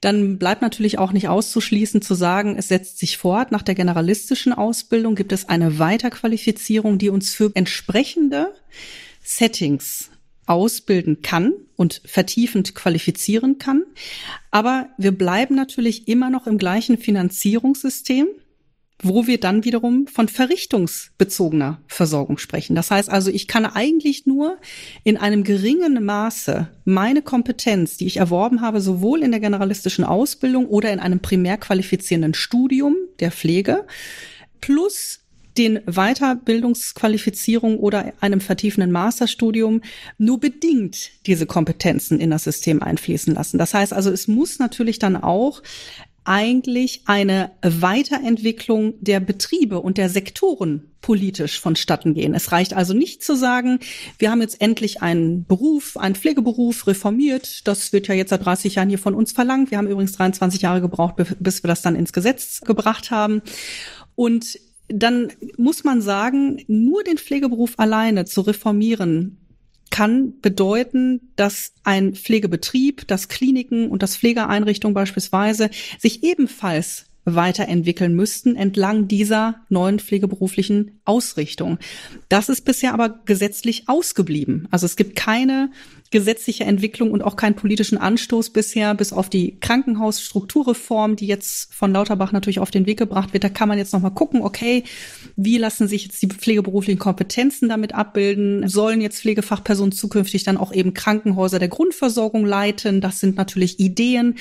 dann 0.00 0.38
bleibt 0.38 0.62
natürlich 0.62 0.98
auch 0.98 1.12
nicht 1.12 1.28
auszuschließen 1.28 2.00
zu 2.00 2.14
sagen, 2.14 2.56
es 2.56 2.68
setzt 2.68 2.98
sich 2.98 3.18
fort. 3.18 3.52
Nach 3.52 3.62
der 3.62 3.74
generalistischen 3.74 4.52
Ausbildung 4.52 5.14
gibt 5.14 5.32
es 5.32 5.48
eine 5.48 5.78
Weiterqualifizierung, 5.78 6.98
die 6.98 7.10
uns 7.10 7.34
für 7.34 7.50
entsprechende 7.54 8.54
Settings 9.22 10.10
ausbilden 10.46 11.22
kann 11.22 11.52
und 11.76 12.00
vertiefend 12.04 12.74
qualifizieren 12.74 13.58
kann. 13.58 13.84
Aber 14.50 14.88
wir 14.96 15.12
bleiben 15.12 15.54
natürlich 15.54 16.08
immer 16.08 16.30
noch 16.30 16.46
im 16.46 16.58
gleichen 16.58 16.98
Finanzierungssystem 16.98 18.26
wo 19.02 19.26
wir 19.26 19.38
dann 19.40 19.64
wiederum 19.64 20.06
von 20.06 20.28
verrichtungsbezogener 20.28 21.80
Versorgung 21.86 22.38
sprechen. 22.38 22.74
Das 22.74 22.90
heißt 22.90 23.08
also, 23.08 23.30
ich 23.30 23.48
kann 23.48 23.64
eigentlich 23.64 24.26
nur 24.26 24.58
in 25.04 25.16
einem 25.16 25.44
geringen 25.44 26.04
Maße 26.04 26.68
meine 26.84 27.22
Kompetenz, 27.22 27.96
die 27.96 28.06
ich 28.06 28.18
erworben 28.18 28.60
habe, 28.60 28.80
sowohl 28.80 29.22
in 29.22 29.30
der 29.30 29.40
generalistischen 29.40 30.04
Ausbildung 30.04 30.66
oder 30.66 30.92
in 30.92 31.00
einem 31.00 31.20
primär 31.20 31.56
qualifizierenden 31.56 32.34
Studium 32.34 32.96
der 33.20 33.32
Pflege, 33.32 33.86
plus 34.60 35.20
den 35.58 35.80
Weiterbildungsqualifizierung 35.86 37.78
oder 37.78 38.12
einem 38.20 38.40
vertiefenden 38.40 38.92
Masterstudium 38.92 39.82
nur 40.16 40.38
bedingt 40.38 41.10
diese 41.26 41.46
Kompetenzen 41.46 42.20
in 42.20 42.30
das 42.30 42.44
System 42.44 42.82
einfließen 42.82 43.34
lassen. 43.34 43.58
Das 43.58 43.74
heißt 43.74 43.92
also, 43.92 44.10
es 44.10 44.28
muss 44.28 44.58
natürlich 44.58 44.98
dann 44.98 45.16
auch 45.16 45.62
eigentlich 46.24 47.02
eine 47.06 47.50
Weiterentwicklung 47.62 48.94
der 49.00 49.20
Betriebe 49.20 49.80
und 49.80 49.98
der 49.98 50.08
Sektoren 50.08 50.90
politisch 51.00 51.60
vonstatten 51.60 52.14
gehen. 52.14 52.34
Es 52.34 52.52
reicht 52.52 52.74
also 52.74 52.92
nicht 52.92 53.24
zu 53.24 53.34
sagen, 53.34 53.80
wir 54.18 54.30
haben 54.30 54.42
jetzt 54.42 54.60
endlich 54.60 55.00
einen 55.02 55.44
Beruf, 55.46 55.96
einen 55.96 56.14
Pflegeberuf 56.14 56.86
reformiert. 56.86 57.66
Das 57.66 57.92
wird 57.92 58.08
ja 58.08 58.14
jetzt 58.14 58.30
seit 58.30 58.44
30 58.44 58.74
Jahren 58.74 58.90
hier 58.90 58.98
von 58.98 59.14
uns 59.14 59.32
verlangt. 59.32 59.70
Wir 59.70 59.78
haben 59.78 59.88
übrigens 59.88 60.12
23 60.12 60.60
Jahre 60.60 60.80
gebraucht, 60.80 61.14
bis 61.38 61.62
wir 61.62 61.68
das 61.68 61.82
dann 61.82 61.96
ins 61.96 62.12
Gesetz 62.12 62.60
gebracht 62.60 63.10
haben. 63.10 63.40
Und 64.14 64.58
dann 64.88 65.32
muss 65.56 65.84
man 65.84 66.02
sagen, 66.02 66.62
nur 66.66 67.02
den 67.02 67.16
Pflegeberuf 67.16 67.78
alleine 67.78 68.24
zu 68.24 68.42
reformieren, 68.42 69.38
kann 69.90 70.40
bedeuten, 70.40 71.32
dass 71.36 71.72
ein 71.84 72.14
Pflegebetrieb, 72.14 73.06
dass 73.08 73.28
Kliniken 73.28 73.90
und 73.90 74.02
das 74.02 74.16
Pflegeeinrichtungen 74.16 74.94
beispielsweise 74.94 75.70
sich 75.98 76.22
ebenfalls 76.22 77.06
weiterentwickeln 77.24 78.14
müssten 78.14 78.56
entlang 78.56 79.06
dieser 79.06 79.60
neuen 79.68 79.98
pflegeberuflichen 79.98 81.00
Ausrichtung. 81.04 81.78
Das 82.28 82.48
ist 82.48 82.64
bisher 82.64 82.94
aber 82.94 83.20
gesetzlich 83.24 83.88
ausgeblieben. 83.88 84.68
Also 84.70 84.86
es 84.86 84.96
gibt 84.96 85.16
keine 85.16 85.70
gesetzliche 86.10 86.64
Entwicklung 86.64 87.12
und 87.12 87.22
auch 87.22 87.36
keinen 87.36 87.54
politischen 87.54 87.96
Anstoß 87.96 88.50
bisher, 88.50 88.94
bis 88.94 89.12
auf 89.12 89.30
die 89.30 89.58
Krankenhausstrukturreform, 89.60 91.14
die 91.14 91.26
jetzt 91.26 91.72
von 91.72 91.92
Lauterbach 91.92 92.32
natürlich 92.32 92.58
auf 92.58 92.72
den 92.72 92.86
Weg 92.86 92.98
gebracht 92.98 93.32
wird. 93.32 93.44
Da 93.44 93.48
kann 93.48 93.68
man 93.68 93.78
jetzt 93.78 93.92
nochmal 93.92 94.10
gucken, 94.10 94.42
okay, 94.42 94.82
wie 95.36 95.56
lassen 95.56 95.86
sich 95.86 96.04
jetzt 96.04 96.20
die 96.20 96.26
pflegeberuflichen 96.26 96.98
Kompetenzen 96.98 97.68
damit 97.68 97.94
abbilden? 97.94 98.68
Sollen 98.68 99.00
jetzt 99.00 99.20
Pflegefachpersonen 99.20 99.92
zukünftig 99.92 100.42
dann 100.42 100.56
auch 100.56 100.72
eben 100.72 100.94
Krankenhäuser 100.94 101.60
der 101.60 101.68
Grundversorgung 101.68 102.44
leiten? 102.44 103.00
Das 103.00 103.20
sind 103.20 103.36
natürlich 103.36 103.78
Ideen. 103.78 104.34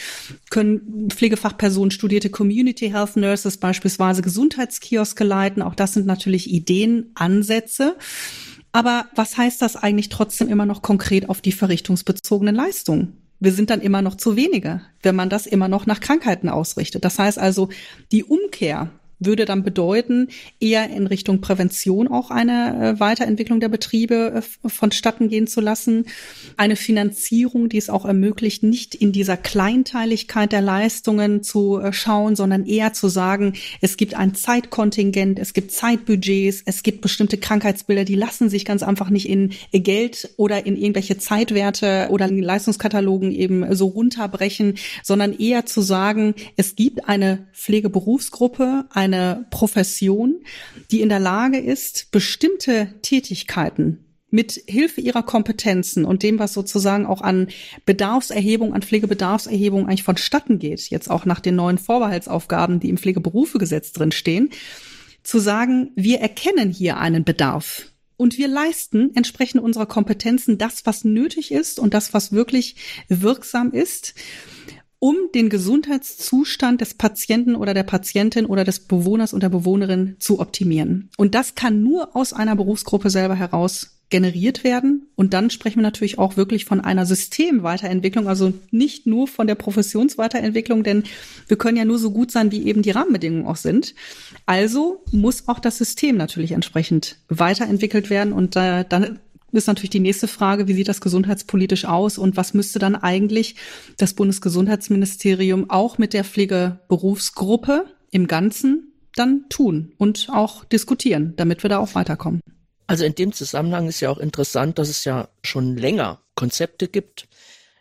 Können 0.50 1.10
Pflegefachpersonen 1.10 1.92
studierte 1.92 2.32
Community 2.32 2.90
Health 2.90 3.16
Nurses 3.16 3.58
beispielsweise 3.58 4.24
Gesundheitskioske 4.24 5.24
leiten? 5.24 5.62
Auch 5.62 5.76
das 5.76 5.94
sind 5.94 6.08
natürlich 6.08 6.52
Ideen, 6.52 7.12
Ansätze. 7.14 7.96
Aber 8.72 9.08
was 9.16 9.38
heißt 9.38 9.62
das 9.62 9.76
eigentlich 9.76 10.10
trotzdem 10.10 10.50
immer 10.50 10.66
noch 10.66 10.82
konkret 10.82 11.30
auf 11.30 11.42
die 11.42 11.52
verrichtungsbezogenen 11.52 12.56
Leistungen? 12.56 13.18
Wir 13.40 13.54
sind 13.54 13.70
dann 13.70 13.82
immer 13.82 14.02
noch 14.02 14.16
zu 14.16 14.36
wenige, 14.36 14.82
wenn 15.02 15.16
man 15.16 15.30
das 15.30 15.48
immer 15.48 15.70
noch 15.70 15.86
nach 15.86 16.02
Krankheiten 16.02 16.50
ausrichtet. 16.50 17.06
Das 17.06 17.18
heißt 17.18 17.40
also, 17.40 17.70
die 18.12 18.26
Umkehr 18.26 18.92
würde 19.20 19.46
dann 19.46 19.64
bedeuten, 19.64 20.30
eher 20.60 20.90
in 20.90 21.08
Richtung 21.08 21.42
Prävention 21.42 22.08
auch 22.08 22.32
eine 22.32 22.96
äh, 22.96 23.00
Weiterentwicklung 23.00 23.60
der 23.60 23.70
Betriebe 23.70 24.42
äh, 24.64 24.70
vonstatten 24.70 25.28
gehen 25.28 25.48
zu 25.48 25.62
lassen. 25.62 26.06
Eine 26.58 26.76
Finanzierung, 26.76 27.70
die 27.70 27.78
es 27.78 27.90
auch 27.90 28.06
ermöglicht, 28.06 28.64
nicht 28.64 28.96
in 28.96 29.12
dieser 29.12 29.38
Kleinteiligkeit 29.38 30.52
der 30.52 30.62
Leistungen 30.62 31.44
zu 31.44 31.80
äh, 31.80 31.92
schauen, 31.92 32.36
sondern 32.36 32.66
eher 32.66 32.94
zu 32.94 33.10
sagen, 33.10 33.54
es 33.82 33.98
gibt 33.98 34.14
ein 34.16 34.36
Zeitkontingent, 34.36 35.38
es 35.38 35.54
gibt 35.54 35.72
Zeitbudgets, 35.72 36.64
es 36.66 36.84
gibt 36.84 37.02
bestimmte 37.02 37.38
Krankheitsbilder, 37.38 38.06
die 38.06 38.16
lassen 38.16 38.50
sich 38.50 38.64
ganz 38.64 38.84
einfach 38.84 39.10
nicht 39.10 39.28
in 39.28 39.52
Geld 39.74 40.30
oder 40.38 40.66
in 40.66 40.78
irgendwelche 40.78 41.18
Zeitwerte 41.18 42.08
oder 42.10 42.28
in 42.28 42.42
Leistungskatalogen 42.42 43.32
eben 43.32 43.76
so 43.76 43.88
runterbrechen, 43.88 44.76
sondern 45.04 45.38
eher 45.38 45.66
zu 45.66 45.82
sagen, 45.82 46.36
es 46.56 46.76
gibt 46.76 47.10
eine 47.10 47.48
Pflegeberufsgruppe, 47.54 48.86
eine 48.92 49.09
eine 49.14 49.46
Profession, 49.50 50.44
die 50.92 51.02
in 51.02 51.10
der 51.10 51.20
Lage 51.20 51.58
ist, 51.58 52.12
bestimmte 52.12 52.94
Tätigkeiten 53.02 54.06
mit 54.32 54.62
Hilfe 54.68 55.02
ihrer 55.02 55.24
Kompetenzen 55.24 56.06
und 56.06 56.24
dem, 56.24 56.40
was 56.40 56.54
sozusagen 56.54 57.06
auch 57.06 57.22
an 57.22 57.48
Bedarfserhebung, 57.86 58.74
an 58.74 58.82
Pflegebedarfserhebung 58.82 59.88
eigentlich 59.88 60.04
vonstatten 60.04 60.60
geht, 60.60 60.90
jetzt 60.90 61.10
auch 61.10 61.26
nach 61.26 61.40
den 61.40 61.56
neuen 61.56 61.78
Vorbehaltsaufgaben, 61.78 62.80
die 62.80 62.90
im 62.90 62.98
Pflegeberufegesetz 62.98 63.92
drin 63.92 64.12
stehen, 64.12 64.50
zu 65.24 65.40
sagen, 65.40 65.92
wir 65.96 66.20
erkennen 66.20 66.70
hier 66.70 66.98
einen 66.98 67.24
Bedarf 67.24 67.88
und 68.18 68.38
wir 68.38 68.48
leisten 68.48 69.12
entsprechend 69.16 69.62
unserer 69.62 69.86
Kompetenzen 69.86 70.58
das, 70.58 70.86
was 70.86 71.06
nötig 71.06 71.52
ist 71.52 71.80
und 71.80 71.94
das, 71.94 72.14
was 72.14 72.32
wirklich 72.32 72.76
wirksam 73.08 73.72
ist 73.72 74.14
um 75.00 75.16
den 75.34 75.50
Gesundheitszustand 75.50 76.82
des 76.82 76.94
Patienten 76.94 77.56
oder 77.56 77.74
der 77.74 77.84
Patientin 77.84 78.46
oder 78.46 78.64
des 78.64 78.82
Bewohners 78.82 79.34
und 79.34 79.42
der 79.42 79.50
Bewohnerin 79.50 80.18
zu 80.20 80.40
optimieren. 80.40 81.10
Und 81.18 81.36
das 81.36 81.56
kann 81.56 81.82
nur 81.82 82.16
aus 82.16 82.34
einer 82.34 82.56
Berufsgruppe 82.56 83.10
selber 83.10 83.36
heraus 83.36 83.96
generiert 84.10 84.64
werden. 84.64 85.08
Und 85.16 85.34
dann 85.34 85.50
sprechen 85.50 85.78
wir 85.78 85.84
natürlich 85.84 86.18
auch 86.18 86.36
wirklich 86.36 86.66
von 86.66 86.82
einer 86.82 87.06
Systemweiterentwicklung, 87.06 88.28
also 88.28 88.54
nicht 88.72 89.06
nur 89.06 89.28
von 89.28 89.48
der 89.48 89.56
Professionsweiterentwicklung, 89.56 90.84
denn 90.84 91.04
wir 91.48 91.58
können 91.58 91.78
ja 91.78 91.86
nur 91.86 92.00
so 92.00 92.12
gut 92.12 92.32
sein, 92.32 92.52
wie 92.52 92.66
eben 92.66 92.82
die 92.82 92.92
Rahmenbedingungen 92.92 93.46
auch 93.46 93.56
sind. 93.56 93.94
Also 94.46 95.04
muss 95.12 95.48
auch 95.48 95.60
das 95.60 95.78
System 95.78 96.18
natürlich 96.18 96.54
entsprechend 96.54 97.18
weiterentwickelt 97.30 98.10
werden. 98.10 98.34
Und 98.34 98.56
äh, 98.56 98.84
dann 98.88 99.20
ist 99.58 99.68
natürlich 99.68 99.90
die 99.90 100.00
nächste 100.00 100.28
Frage, 100.28 100.68
wie 100.68 100.74
sieht 100.74 100.88
das 100.88 101.02
gesundheitspolitisch 101.02 101.86
aus 101.86 102.18
und 102.18 102.38
was 102.38 102.54
müsste 102.54 102.80
dann 102.80 102.96
eigentlich 102.96 103.56
das 103.98 104.14
Bundesgesundheitsministerium 104.14 105.70
auch 105.70 105.98
mit 105.98 106.14
der 106.14 106.24
Pflegeberufsgruppe 106.24 107.86
im 108.12 108.28
Ganzen 108.28 108.94
dann 109.16 109.46
tun 109.50 109.94
und 109.98 110.30
auch 110.32 110.64
diskutieren, 110.66 111.34
damit 111.36 111.64
wir 111.64 111.70
da 111.70 111.80
auch 111.80 111.96
weiterkommen. 111.96 112.42
Also 112.88 113.06
in 113.06 113.16
dem 113.16 113.34
Zusammenhang 113.34 113.88
ist 113.88 114.00
ja 114.00 114.10
auch 114.10 114.18
interessant, 114.18 114.80
dass 114.80 114.90
es 114.90 115.06
ja 115.06 115.30
schon 115.44 115.78
länger 115.78 116.22
Konzepte 116.36 116.88
gibt, 116.88 117.28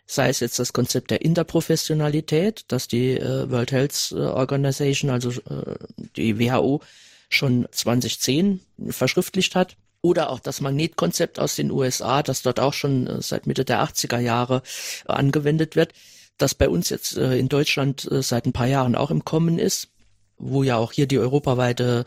sei 0.05 0.29
es 0.29 0.39
jetzt 0.39 0.59
das 0.59 0.73
Konzept 0.73 1.11
der 1.11 1.21
Interprofessionalität, 1.21 2.65
das 2.67 2.87
die 2.87 3.17
äh, 3.17 3.49
World 3.49 3.71
Health 3.71 4.11
Organization, 4.11 5.09
also 5.09 5.31
äh, 5.31 5.75
die 6.15 6.39
WHO, 6.39 6.81
schon 7.29 7.67
2010 7.71 8.59
verschriftlicht 8.89 9.55
hat 9.55 9.77
oder 10.01 10.29
auch 10.29 10.39
das 10.39 10.61
Magnetkonzept 10.61 11.39
aus 11.39 11.55
den 11.55 11.71
USA, 11.71 12.23
das 12.23 12.41
dort 12.41 12.59
auch 12.59 12.73
schon 12.73 13.07
äh, 13.07 13.21
seit 13.21 13.47
Mitte 13.47 13.65
der 13.65 13.83
80er 13.83 14.19
Jahre 14.19 14.61
äh, 15.07 15.11
angewendet 15.11 15.75
wird, 15.75 15.93
das 16.37 16.55
bei 16.55 16.69
uns 16.69 16.89
jetzt 16.89 17.17
äh, 17.17 17.37
in 17.37 17.49
Deutschland 17.49 18.07
seit 18.09 18.45
ein 18.45 18.53
paar 18.53 18.67
Jahren 18.67 18.95
auch 18.95 19.11
im 19.11 19.25
Kommen 19.25 19.59
ist, 19.59 19.89
wo 20.37 20.63
ja 20.63 20.77
auch 20.77 20.93
hier 20.93 21.07
die 21.07 21.19
europaweite 21.19 22.05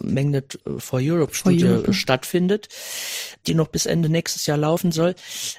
Magnet 0.00 0.58
for 0.78 1.00
Europe 1.02 1.34
Studie 1.34 1.60
for 1.60 1.70
Europe. 1.70 1.94
stattfindet, 1.94 2.68
die 3.46 3.54
noch 3.54 3.68
bis 3.68 3.86
Ende 3.86 4.08
nächstes 4.08 4.46
Jahr 4.46 4.58
laufen 4.58 4.92
soll. 4.92 5.14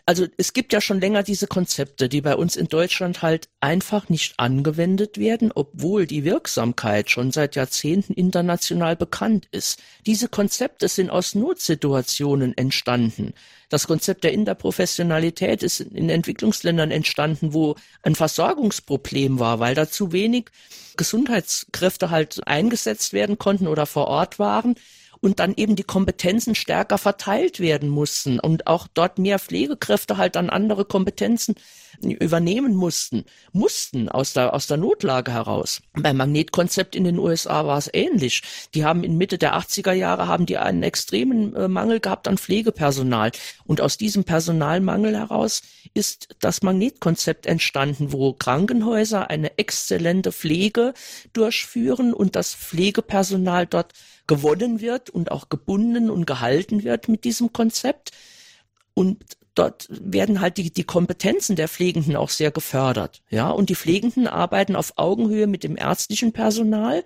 Also 0.05 0.27
es 0.37 0.53
gibt 0.53 0.73
ja 0.73 0.81
schon 0.81 0.99
länger 0.99 1.23
diese 1.23 1.47
Konzepte, 1.47 2.09
die 2.09 2.21
bei 2.21 2.35
uns 2.35 2.55
in 2.55 2.67
Deutschland 2.67 3.21
halt 3.21 3.49
einfach 3.59 4.09
nicht 4.09 4.35
angewendet 4.37 5.17
werden, 5.17 5.51
obwohl 5.53 6.07
die 6.07 6.23
Wirksamkeit 6.23 7.09
schon 7.09 7.31
seit 7.31 7.55
Jahrzehnten 7.55 8.13
international 8.13 8.95
bekannt 8.95 9.47
ist. 9.51 9.81
Diese 10.05 10.27
Konzepte 10.27 10.87
sind 10.87 11.09
aus 11.09 11.35
Notsituationen 11.35 12.57
entstanden. 12.57 13.33
Das 13.73 13.87
Konzept 13.87 14.23
der 14.23 14.33
Interprofessionalität 14.33 15.63
ist 15.63 15.79
in 15.79 16.07
Entwicklungsländern 16.07 16.91
entstanden, 16.91 17.55
wo 17.55 17.73
ein 18.03 18.13
Versorgungsproblem 18.13 19.39
war, 19.39 19.59
weil 19.59 19.73
da 19.73 19.89
zu 19.89 20.11
wenig 20.11 20.51
Gesundheitskräfte 20.95 22.11
halt 22.11 22.45
eingesetzt 22.45 23.13
werden 23.13 23.39
konnten 23.39 23.67
oder 23.67 23.87
vor 23.87 24.09
Ort 24.09 24.37
waren 24.37 24.75
und 25.23 25.39
dann 25.39 25.53
eben 25.55 25.77
die 25.77 25.83
Kompetenzen 25.83 26.53
stärker 26.53 26.97
verteilt 26.97 27.61
werden 27.61 27.87
mussten 27.87 28.39
und 28.41 28.67
auch 28.67 28.87
dort 28.93 29.19
mehr 29.19 29.39
Pflegekräfte 29.39 30.17
halt 30.17 30.35
dann 30.35 30.49
andere 30.49 30.83
Kompetenzen 30.83 31.55
übernehmen 32.01 32.75
mussten, 32.75 33.23
mussten 33.53 34.09
aus 34.09 34.33
der, 34.33 34.53
aus 34.53 34.67
der 34.67 34.75
Notlage 34.75 35.31
heraus. 35.31 35.81
Beim 35.93 36.17
Magnetkonzept 36.17 36.95
in 36.95 37.05
den 37.05 37.19
USA 37.19 37.65
war 37.65 37.77
es 37.77 37.89
ähnlich. 37.93 38.41
Die 38.73 38.83
haben 38.83 39.05
in 39.05 39.17
Mitte 39.17 39.37
der 39.37 39.55
80er 39.55 39.93
Jahre 39.93 40.27
haben 40.27 40.45
die 40.45 40.57
einen 40.57 40.83
extremen 40.83 41.55
äh, 41.55 41.69
Mangel 41.69 42.01
gehabt 42.01 42.27
an 42.27 42.37
Pflegepersonal. 42.37 43.31
Und 43.65 43.79
aus 43.79 43.97
diesem 43.97 44.25
Personalmangel 44.25 45.17
heraus 45.17 45.61
ist 45.93 46.35
das 46.39 46.63
Magnetkonzept 46.63 47.45
entstanden, 47.45 48.11
wo 48.11 48.33
Krankenhäuser 48.33 49.29
eine 49.29 49.57
exzellente 49.57 50.33
Pflege 50.33 50.93
durchführen 51.31 52.13
und 52.13 52.35
das 52.35 52.53
Pflegepersonal 52.53 53.67
dort 53.67 53.93
gewonnen 54.27 54.81
wird 54.81 55.09
und 55.09 55.31
auch 55.31 55.49
gebunden 55.49 56.09
und 56.09 56.25
gehalten 56.25 56.83
wird 56.83 57.07
mit 57.09 57.23
diesem 57.23 57.53
Konzept. 57.53 58.11
Und 58.93 59.23
dort 59.55 59.87
werden 59.89 60.41
halt 60.41 60.57
die, 60.57 60.71
die 60.71 60.83
Kompetenzen 60.83 61.55
der 61.55 61.67
Pflegenden 61.67 62.15
auch 62.15 62.29
sehr 62.29 62.51
gefördert. 62.51 63.21
Ja, 63.29 63.49
und 63.49 63.69
die 63.69 63.75
Pflegenden 63.75 64.27
arbeiten 64.27 64.75
auf 64.75 64.93
Augenhöhe 64.97 65.47
mit 65.47 65.63
dem 65.63 65.77
ärztlichen 65.77 66.33
Personal. 66.33 67.03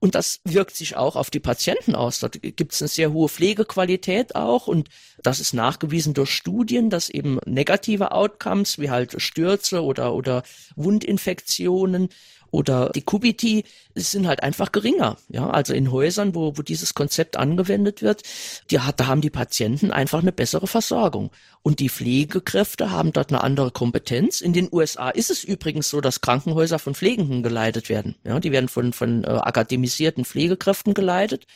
Und 0.00 0.14
das 0.14 0.40
wirkt 0.44 0.76
sich 0.76 0.96
auch 0.96 1.16
auf 1.16 1.28
die 1.28 1.40
Patienten 1.40 1.96
aus. 1.96 2.20
Dort 2.20 2.40
gibt 2.40 2.72
es 2.72 2.80
eine 2.80 2.88
sehr 2.88 3.12
hohe 3.12 3.28
Pflegequalität 3.28 4.36
auch. 4.36 4.68
Und 4.68 4.88
das 5.22 5.40
ist 5.40 5.54
nachgewiesen 5.54 6.14
durch 6.14 6.30
Studien, 6.30 6.88
dass 6.88 7.10
eben 7.10 7.40
negative 7.46 8.12
Outcomes 8.12 8.78
wie 8.78 8.90
halt 8.90 9.20
Stürze 9.20 9.82
oder, 9.82 10.14
oder 10.14 10.44
Wundinfektionen 10.76 12.10
oder 12.50 12.90
die 12.94 13.02
Kubiti 13.02 13.64
sind 13.94 14.26
halt 14.26 14.42
einfach 14.42 14.72
geringer. 14.72 15.16
Ja, 15.28 15.50
also 15.50 15.74
in 15.74 15.90
Häusern, 15.90 16.34
wo, 16.34 16.56
wo 16.56 16.62
dieses 16.62 16.94
Konzept 16.94 17.36
angewendet 17.36 18.02
wird, 18.02 18.22
die, 18.70 18.78
da 18.96 19.06
haben 19.06 19.20
die 19.20 19.30
Patienten 19.30 19.90
einfach 19.90 20.20
eine 20.20 20.32
bessere 20.32 20.66
Versorgung. 20.66 21.30
Und 21.62 21.80
die 21.80 21.88
Pflegekräfte 21.88 22.90
haben 22.90 23.12
dort 23.12 23.30
eine 23.30 23.42
andere 23.42 23.70
Kompetenz. 23.70 24.40
In 24.40 24.52
den 24.52 24.68
USA 24.72 25.10
ist 25.10 25.30
es 25.30 25.44
übrigens 25.44 25.90
so, 25.90 26.00
dass 26.00 26.20
Krankenhäuser 26.20 26.78
von 26.78 26.94
Pflegenden 26.94 27.42
geleitet 27.42 27.88
werden. 27.88 28.16
Ja, 28.24 28.40
die 28.40 28.52
werden 28.52 28.68
von, 28.68 28.92
von 28.92 29.24
äh, 29.24 29.28
akademisierten 29.28 30.24
Pflegekräften 30.24 30.94
geleitet. 30.94 31.46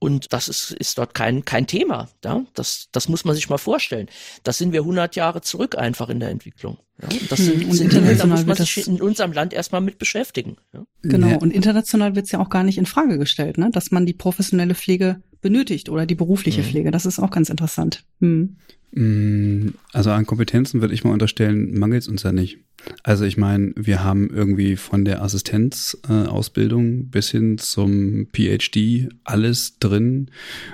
Und 0.00 0.32
das 0.32 0.48
ist, 0.48 0.70
ist 0.72 0.98
dort 0.98 1.14
kein, 1.14 1.44
kein 1.44 1.66
Thema. 1.66 2.08
Ja? 2.24 2.44
Das, 2.54 2.88
das 2.92 3.08
muss 3.08 3.24
man 3.24 3.34
sich 3.34 3.48
mal 3.48 3.58
vorstellen. 3.58 4.08
Das 4.44 4.58
sind 4.58 4.72
wir 4.72 4.80
100 4.82 5.16
Jahre 5.16 5.40
zurück 5.40 5.76
einfach 5.76 6.08
in 6.08 6.20
der 6.20 6.30
Entwicklung. 6.30 6.78
Ja? 7.02 7.08
Das 7.28 7.40
sind, 7.40 7.64
und 7.64 7.72
sind 7.72 7.92
Dinge, 7.92 8.14
da 8.14 8.26
muss 8.26 8.46
man 8.46 8.56
sich 8.56 8.86
in 8.86 9.00
unserem 9.00 9.32
Land 9.32 9.52
erstmal 9.52 9.80
mit 9.80 9.98
beschäftigen. 9.98 10.56
Ja? 10.72 10.84
Genau, 11.02 11.38
und 11.38 11.52
international 11.52 12.14
wird 12.14 12.26
es 12.26 12.32
ja 12.32 12.38
auch 12.38 12.50
gar 12.50 12.62
nicht 12.62 12.78
in 12.78 12.86
Frage 12.86 13.18
gestellt, 13.18 13.58
ne? 13.58 13.70
dass 13.72 13.90
man 13.90 14.06
die 14.06 14.14
professionelle 14.14 14.76
Pflege 14.76 15.20
benötigt 15.40 15.88
oder 15.88 16.06
die 16.06 16.14
berufliche 16.14 16.60
Mhm. 16.62 16.66
Pflege. 16.66 16.90
Das 16.90 17.06
ist 17.06 17.18
auch 17.18 17.30
ganz 17.30 17.48
interessant. 17.50 18.04
Hm. 18.20 18.56
Mm, 18.92 19.74
Also 19.92 20.10
an 20.10 20.24
Kompetenzen 20.26 20.80
würde 20.80 20.94
ich 20.94 21.04
mal 21.04 21.12
unterstellen, 21.12 21.78
mangelt 21.78 22.02
es 22.02 22.08
uns 22.08 22.22
ja 22.22 22.32
nicht. 22.32 22.58
Also 23.02 23.24
ich 23.24 23.36
meine, 23.36 23.72
wir 23.76 24.02
haben 24.02 24.30
irgendwie 24.30 24.76
von 24.76 25.04
der 25.04 25.22
Assistenzausbildung 25.22 27.00
äh, 27.00 27.02
bis 27.04 27.30
hin 27.30 27.58
zum 27.58 28.28
PhD 28.32 29.08
alles 29.24 29.78
drin 29.78 30.30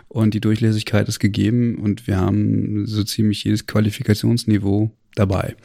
und 0.09 0.35
die 0.35 0.41
Durchlässigkeit 0.41 1.09
ist 1.09 1.19
gegeben 1.19 1.77
und 1.77 2.07
wir 2.07 2.19
haben 2.19 2.87
so 2.87 3.03
ziemlich 3.05 3.43
jedes 3.45 3.67
Qualifikationsniveau 3.67 4.91
dabei. 5.15 5.57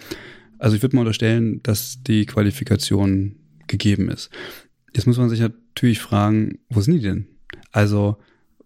Also 0.58 0.76
ich 0.76 0.82
würde 0.82 0.96
mal 0.96 1.02
unterstellen, 1.04 1.62
dass 1.64 2.02
die 2.04 2.26
Qualifikation 2.26 3.36
gegeben 3.68 4.10
ist. 4.10 4.30
Jetzt 4.96 5.06
muss 5.06 5.18
man 5.18 5.30
sich 5.30 5.40
natürlich 5.40 6.00
fragen, 6.00 6.60
wo 6.70 6.82
sind 6.82 6.96
die 6.96 7.02
denn? 7.02 7.28
Also 7.72 8.18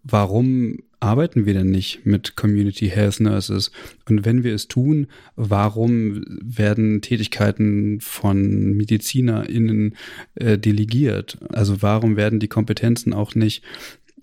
warum 0.04 0.78
arbeiten 1.00 1.44
wir 1.46 1.54
denn 1.54 1.70
nicht 1.70 2.06
mit 2.06 2.36
Community 2.36 2.88
Health 2.88 3.20
Nurses? 3.20 3.70
Und 4.08 4.24
wenn 4.24 4.44
wir 4.44 4.54
es 4.54 4.68
tun, 4.68 5.06
warum 5.36 6.24
werden 6.28 7.02
Tätigkeiten 7.02 8.00
von 8.00 8.74
MedizinerInnen 8.76 9.96
äh, 10.34 10.58
delegiert? 10.58 11.38
Also 11.52 11.82
warum 11.82 12.16
werden 12.16 12.40
die 12.40 12.48
Kompetenzen 12.48 13.12
auch 13.12 13.34
nicht 13.34 13.62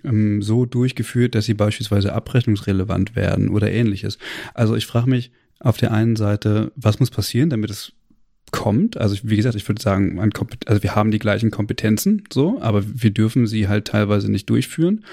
ähm, 0.04 0.42
so 0.42 0.66
durchgeführt, 0.66 1.36
dass 1.36 1.46
sie 1.46 1.54
beispielsweise 1.54 2.14
abrechnungsrelevant 2.14 3.16
werden 3.16 3.50
oder 3.50 3.72
ähnliches? 3.72 4.18
Also 4.54 4.76
ich 4.76 4.86
frage 4.86 5.10
mich 5.10 5.32
auf 5.60 5.78
der 5.78 5.92
einen 5.92 6.16
Seite, 6.16 6.72
was 6.76 7.00
muss 7.00 7.12
passieren, 7.12 7.50
damit 7.50 7.70
es 7.70 7.94
kommt. 8.52 8.98
Also 8.98 9.18
wie 9.24 9.38
gesagt, 9.38 9.56
ich 9.56 9.68
würde 9.68 9.82
sagen, 9.82 10.20
also 10.66 10.84
wir 10.84 10.96
haben 10.96 11.12
die 11.12 11.20
gleichen 11.20 11.52
Kompetenzen, 11.52 12.24
so, 12.32 12.62
aber 12.62 12.84
wir 12.86 13.12
dürfen 13.12 13.48
sie 13.48 13.68
halt 13.68 13.86
teilweise 13.86 14.30
nicht 14.30 14.50
durchführen. 14.50 15.06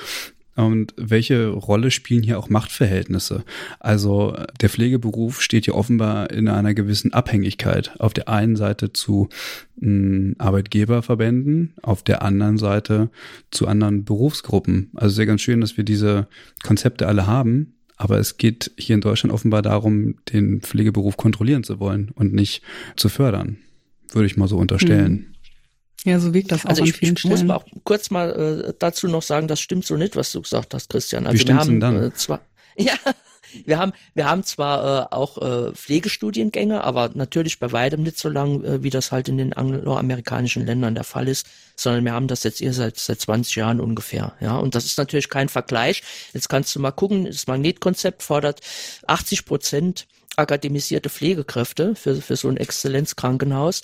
Und 0.58 0.92
welche 0.96 1.50
Rolle 1.50 1.92
spielen 1.92 2.24
hier 2.24 2.36
auch 2.36 2.48
Machtverhältnisse? 2.48 3.44
Also 3.78 4.36
der 4.60 4.68
Pflegeberuf 4.68 5.40
steht 5.40 5.68
ja 5.68 5.74
offenbar 5.74 6.32
in 6.32 6.48
einer 6.48 6.74
gewissen 6.74 7.12
Abhängigkeit. 7.12 7.92
Auf 8.00 8.12
der 8.12 8.28
einen 8.28 8.56
Seite 8.56 8.92
zu 8.92 9.28
mh, 9.76 10.34
Arbeitgeberverbänden, 10.38 11.74
auf 11.82 12.02
der 12.02 12.22
anderen 12.22 12.58
Seite 12.58 13.08
zu 13.52 13.68
anderen 13.68 14.04
Berufsgruppen. 14.04 14.90
Also 14.96 15.14
sehr 15.14 15.26
ganz 15.26 15.42
schön, 15.42 15.60
dass 15.60 15.76
wir 15.76 15.84
diese 15.84 16.26
Konzepte 16.64 17.06
alle 17.06 17.28
haben. 17.28 17.74
Aber 17.96 18.18
es 18.18 18.36
geht 18.36 18.72
hier 18.76 18.96
in 18.96 19.00
Deutschland 19.00 19.32
offenbar 19.32 19.62
darum, 19.62 20.16
den 20.32 20.60
Pflegeberuf 20.60 21.16
kontrollieren 21.16 21.62
zu 21.62 21.78
wollen 21.78 22.10
und 22.16 22.34
nicht 22.34 22.62
zu 22.96 23.08
fördern. 23.08 23.58
Würde 24.10 24.26
ich 24.26 24.36
mal 24.36 24.48
so 24.48 24.58
unterstellen. 24.58 25.36
Ja, 26.04 26.20
so 26.20 26.32
wirkt 26.32 26.52
das 26.52 26.64
auch 26.64 26.70
Also 26.70 26.82
an 26.82 26.88
ich, 26.88 26.96
vielen 26.96 27.16
ich 27.16 27.24
muss 27.24 27.38
Stellen. 27.38 27.48
mal 27.48 27.56
auch 27.56 27.64
kurz 27.84 28.10
mal 28.10 28.68
äh, 28.68 28.74
dazu 28.78 29.08
noch 29.08 29.22
sagen, 29.22 29.48
das 29.48 29.60
stimmt 29.60 29.84
so 29.84 29.96
nicht, 29.96 30.16
was 30.16 30.32
du 30.32 30.42
gesagt 30.42 30.74
hast, 30.74 30.88
Christian. 30.90 31.26
Also 31.26 31.42
Wie 31.42 31.48
wir 31.48 31.56
haben 31.56 31.68
denn 31.68 31.80
dann? 31.80 32.02
Äh, 32.02 32.14
zwar 32.14 32.40
ja, 32.76 32.94
wir 33.64 33.78
haben 33.78 33.92
wir 34.14 34.26
haben 34.28 34.44
zwar 34.44 35.10
äh, 35.10 35.14
auch 35.14 35.38
äh, 35.38 35.72
Pflegestudiengänge, 35.72 36.84
aber 36.84 37.10
natürlich 37.14 37.58
bei 37.58 37.72
weitem 37.72 38.02
nicht 38.02 38.18
so 38.18 38.28
lang, 38.28 38.62
äh, 38.62 38.82
wie 38.82 38.90
das 38.90 39.10
halt 39.10 39.28
in 39.28 39.38
den 39.38 39.52
angloamerikanischen 39.52 40.64
Ländern 40.64 40.94
der 40.94 41.04
Fall 41.04 41.28
ist, 41.28 41.46
sondern 41.74 42.04
wir 42.04 42.12
haben 42.12 42.28
das 42.28 42.44
jetzt 42.44 42.60
eher 42.60 42.72
seit 42.72 42.98
seit 42.98 43.20
20 43.20 43.56
Jahren 43.56 43.80
ungefähr, 43.80 44.34
ja. 44.40 44.56
Und 44.56 44.74
das 44.74 44.84
ist 44.84 44.98
natürlich 44.98 45.28
kein 45.28 45.48
Vergleich. 45.48 46.02
Jetzt 46.32 46.48
kannst 46.48 46.74
du 46.76 46.80
mal 46.80 46.92
gucken, 46.92 47.24
das 47.24 47.46
Magnetkonzept 47.46 48.22
fordert 48.22 48.60
80 49.06 49.44
Prozent 49.44 50.06
akademisierte 50.38 51.10
Pflegekräfte 51.10 51.94
für, 51.94 52.16
für 52.16 52.36
so 52.36 52.48
ein 52.48 52.56
Exzellenzkrankenhaus. 52.56 53.82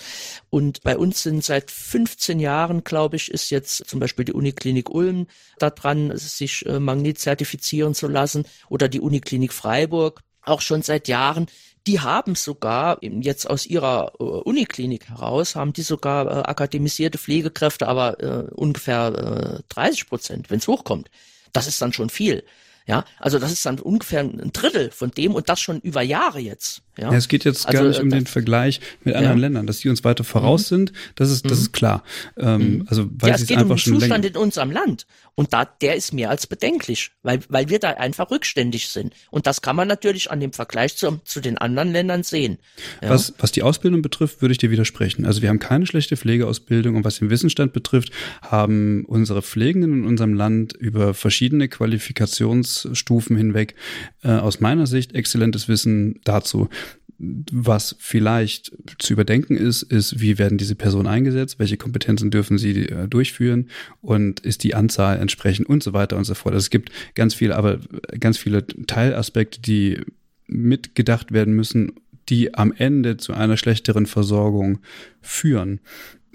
Und 0.49 0.81
bei 0.83 0.97
uns 0.97 1.23
sind 1.23 1.43
seit 1.43 1.71
15 1.71 2.39
Jahren, 2.39 2.83
glaube 2.83 3.17
ich, 3.17 3.31
ist 3.31 3.49
jetzt 3.49 3.87
zum 3.87 3.99
Beispiel 3.99 4.25
die 4.25 4.33
Uniklinik 4.33 4.89
Ulm 4.89 5.27
da 5.59 5.69
dran, 5.69 6.15
sich 6.15 6.65
äh, 6.65 6.79
Magnet 6.79 7.19
zertifizieren 7.19 7.93
zu 7.93 8.07
lassen 8.07 8.45
oder 8.69 8.87
die 8.87 9.01
Uniklinik 9.01 9.53
Freiburg 9.53 10.21
auch 10.41 10.61
schon 10.61 10.81
seit 10.81 11.07
Jahren. 11.07 11.47
Die 11.87 11.99
haben 11.99 12.33
sogar 12.33 12.97
jetzt 13.03 13.47
aus 13.47 13.65
ihrer 13.65 14.13
äh, 14.19 14.23
Uniklinik 14.23 15.09
heraus, 15.09 15.55
haben 15.55 15.73
die 15.73 15.83
sogar 15.83 16.25
äh, 16.25 16.41
akademisierte 16.43 17.17
Pflegekräfte, 17.17 17.87
aber 17.87 18.19
äh, 18.23 18.51
ungefähr 18.53 19.59
äh, 19.59 19.63
30 19.69 20.07
Prozent, 20.07 20.49
wenn 20.49 20.57
es 20.57 20.67
hochkommt. 20.67 21.11
Das 21.53 21.67
ist 21.67 21.81
dann 21.81 21.93
schon 21.93 22.09
viel. 22.09 22.43
Ja, 22.87 23.03
also 23.19 23.39
das 23.39 23.51
ist 23.51 23.65
dann 23.65 23.79
ungefähr 23.79 24.21
ein 24.21 24.51
Drittel 24.53 24.91
von 24.91 25.11
dem 25.11 25.33
und 25.33 25.49
das 25.49 25.59
schon 25.59 25.79
über 25.79 26.01
Jahre 26.01 26.39
jetzt. 26.39 26.84
Ja, 26.97 27.11
Ja, 27.11 27.17
es 27.17 27.27
geht 27.27 27.43
jetzt 27.45 27.65
Also, 27.67 27.77
gar 27.79 27.87
nicht 27.87 27.99
äh, 27.99 28.01
um 28.03 28.09
das- 28.09 28.19
den 28.19 28.25
Vergleich 28.27 28.79
mit 29.03 29.15
anderen 29.15 29.37
Ja. 29.37 29.41
Ländern, 29.41 29.67
dass 29.67 29.79
die 29.79 29.89
uns 29.89 30.03
weiter 30.03 30.23
voraus 30.23 30.67
sind, 30.67 30.93
das 31.15 31.29
ist, 31.31 31.49
das 31.49 31.59
ist 31.59 31.73
klar. 31.73 32.03
Ähm, 32.37 32.85
Also, 32.87 33.09
weil 33.19 33.29
ja, 33.29 33.35
es 33.35 33.45
geht 33.47 33.57
um 33.57 33.63
einfach 33.63 33.75
den 33.75 33.79
schon 33.79 33.93
länger. 33.93 34.01
Zustand 34.15 34.25
in 34.25 34.37
unserem 34.37 34.71
Land. 34.71 35.05
Und 35.37 35.51
da, 35.51 35.65
der 35.65 35.95
ist 35.97 36.13
mehr 36.13 36.29
als 36.29 36.47
bedenklich, 36.47 37.11
weil, 37.21 37.39
weil 37.49 37.67
wir 37.67 37.79
da 37.79 37.89
einfach 37.89 38.31
rückständig 38.31 38.87
sind. 38.87 39.13
Und 39.31 39.47
das 39.47 39.61
kann 39.61 39.75
man 39.75 39.85
natürlich 39.87 40.31
an 40.31 40.39
dem 40.39 40.53
Vergleich 40.53 40.95
zu, 40.95 41.19
zu 41.25 41.41
den 41.41 41.57
anderen 41.57 41.91
Ländern 41.91 42.23
sehen. 42.23 42.57
Ja. 43.01 43.09
Was, 43.09 43.33
was 43.39 43.51
die 43.51 43.61
Ausbildung 43.61 44.01
betrifft, 44.01 44.41
würde 44.41 44.53
ich 44.53 44.57
dir 44.59 44.71
widersprechen. 44.71 45.25
Also 45.25 45.41
wir 45.41 45.49
haben 45.49 45.59
keine 45.59 45.85
schlechte 45.87 46.15
Pflegeausbildung 46.15 46.95
und 46.95 47.03
was 47.03 47.19
den 47.19 47.29
Wissensstand 47.29 47.73
betrifft, 47.73 48.11
haben 48.41 49.03
unsere 49.05 49.41
Pflegenden 49.41 49.91
in 49.93 50.05
unserem 50.05 50.33
Land 50.35 50.71
über 50.73 51.13
verschiedene 51.13 51.67
Qualifikationsstufen 51.67 53.35
hinweg 53.37 53.75
äh, 54.23 54.29
aus 54.29 54.59
meiner 54.59 54.87
Sicht 54.87 55.13
exzellentes 55.15 55.67
Wissen 55.67 56.19
dazu. 56.23 56.69
Was 57.17 57.95
vielleicht 57.99 58.73
zu 58.99 59.13
überdenken 59.13 59.55
ist, 59.55 59.83
ist, 59.83 60.19
wie 60.19 60.37
werden 60.37 60.57
diese 60.57 60.75
Personen 60.75 61.07
eingesetzt, 61.07 61.59
welche 61.59 61.77
Kompetenzen 61.77 62.29
dürfen 62.29 62.57
sie 62.57 62.87
äh, 62.87 63.07
durchführen 63.07 63.69
und 64.01 64.41
ist 64.41 64.63
die 64.63 64.75
Anzahl 64.75 65.19
entsprechend 65.19 65.69
und 65.69 65.81
so 65.81 65.93
weiter 65.93 66.17
und 66.17 66.25
so 66.25 66.33
fort. 66.33 66.53
Also 66.53 66.65
es 66.65 66.69
gibt 66.69 66.91
ganz 67.13 67.33
viele, 67.33 67.55
aber 67.55 67.79
ganz 68.19 68.37
viele 68.37 68.67
Teilaspekte, 68.67 69.61
die 69.61 70.01
mitgedacht 70.47 71.31
werden 71.31 71.55
müssen, 71.55 71.93
die 72.29 72.53
am 72.53 72.73
Ende 72.73 73.17
zu 73.17 73.33
einer 73.33 73.57
schlechteren 73.57 74.05
Versorgung 74.05 74.79
führen. 75.21 75.79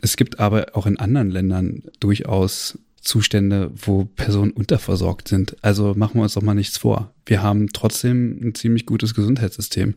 Es 0.03 0.17
gibt 0.17 0.41
aber 0.41 0.69
auch 0.73 0.87
in 0.87 0.99
anderen 0.99 1.31
Ländern 1.31 1.83
durchaus 2.01 2.79
Zustände, 3.01 3.71
wo 3.75 4.05
Personen 4.05 4.51
unterversorgt 4.51 5.29
sind. 5.29 5.57
Also 5.63 5.95
machen 5.95 6.17
wir 6.19 6.23
uns 6.23 6.35
doch 6.35 6.43
mal 6.43 6.55
nichts 6.55 6.77
vor. 6.79 7.13
Wir 7.27 7.43
haben 7.43 7.69
trotzdem 7.73 8.39
ein 8.43 8.55
ziemlich 8.55 8.87
gutes 8.87 9.15
Gesundheitssystem. 9.15 9.95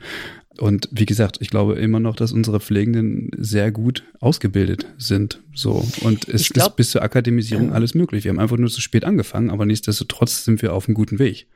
Und 0.60 0.88
wie 0.92 1.06
gesagt, 1.08 1.38
ich 1.42 1.50
glaube 1.50 1.74
immer 1.74 2.00
noch, 2.00 2.16
dass 2.16 2.32
unsere 2.32 2.60
Pflegenden 2.60 3.32
sehr 3.38 3.72
gut 3.72 4.04
ausgebildet 4.20 4.86
sind. 4.98 5.42
So. 5.54 5.86
Und 6.02 6.28
es 6.30 6.50
glaub- 6.50 6.70
ist 6.70 6.76
bis 6.76 6.92
zur 6.92 7.02
Akademisierung 7.02 7.70
Ja. 7.70 7.74
alles 7.74 7.96
möglich. 7.96 8.24
Wir 8.24 8.30
haben 8.30 8.40
einfach 8.40 8.58
nur 8.58 8.70
zu 8.70 8.80
spät 8.80 9.04
angefangen, 9.04 9.50
aber 9.50 9.66
nichtsdestotrotz 9.66 10.46
sind 10.46 10.62
wir 10.62 10.74
auf 10.74 10.88
einem 10.88 10.94
guten 10.96 11.18
Weg. 11.20 11.48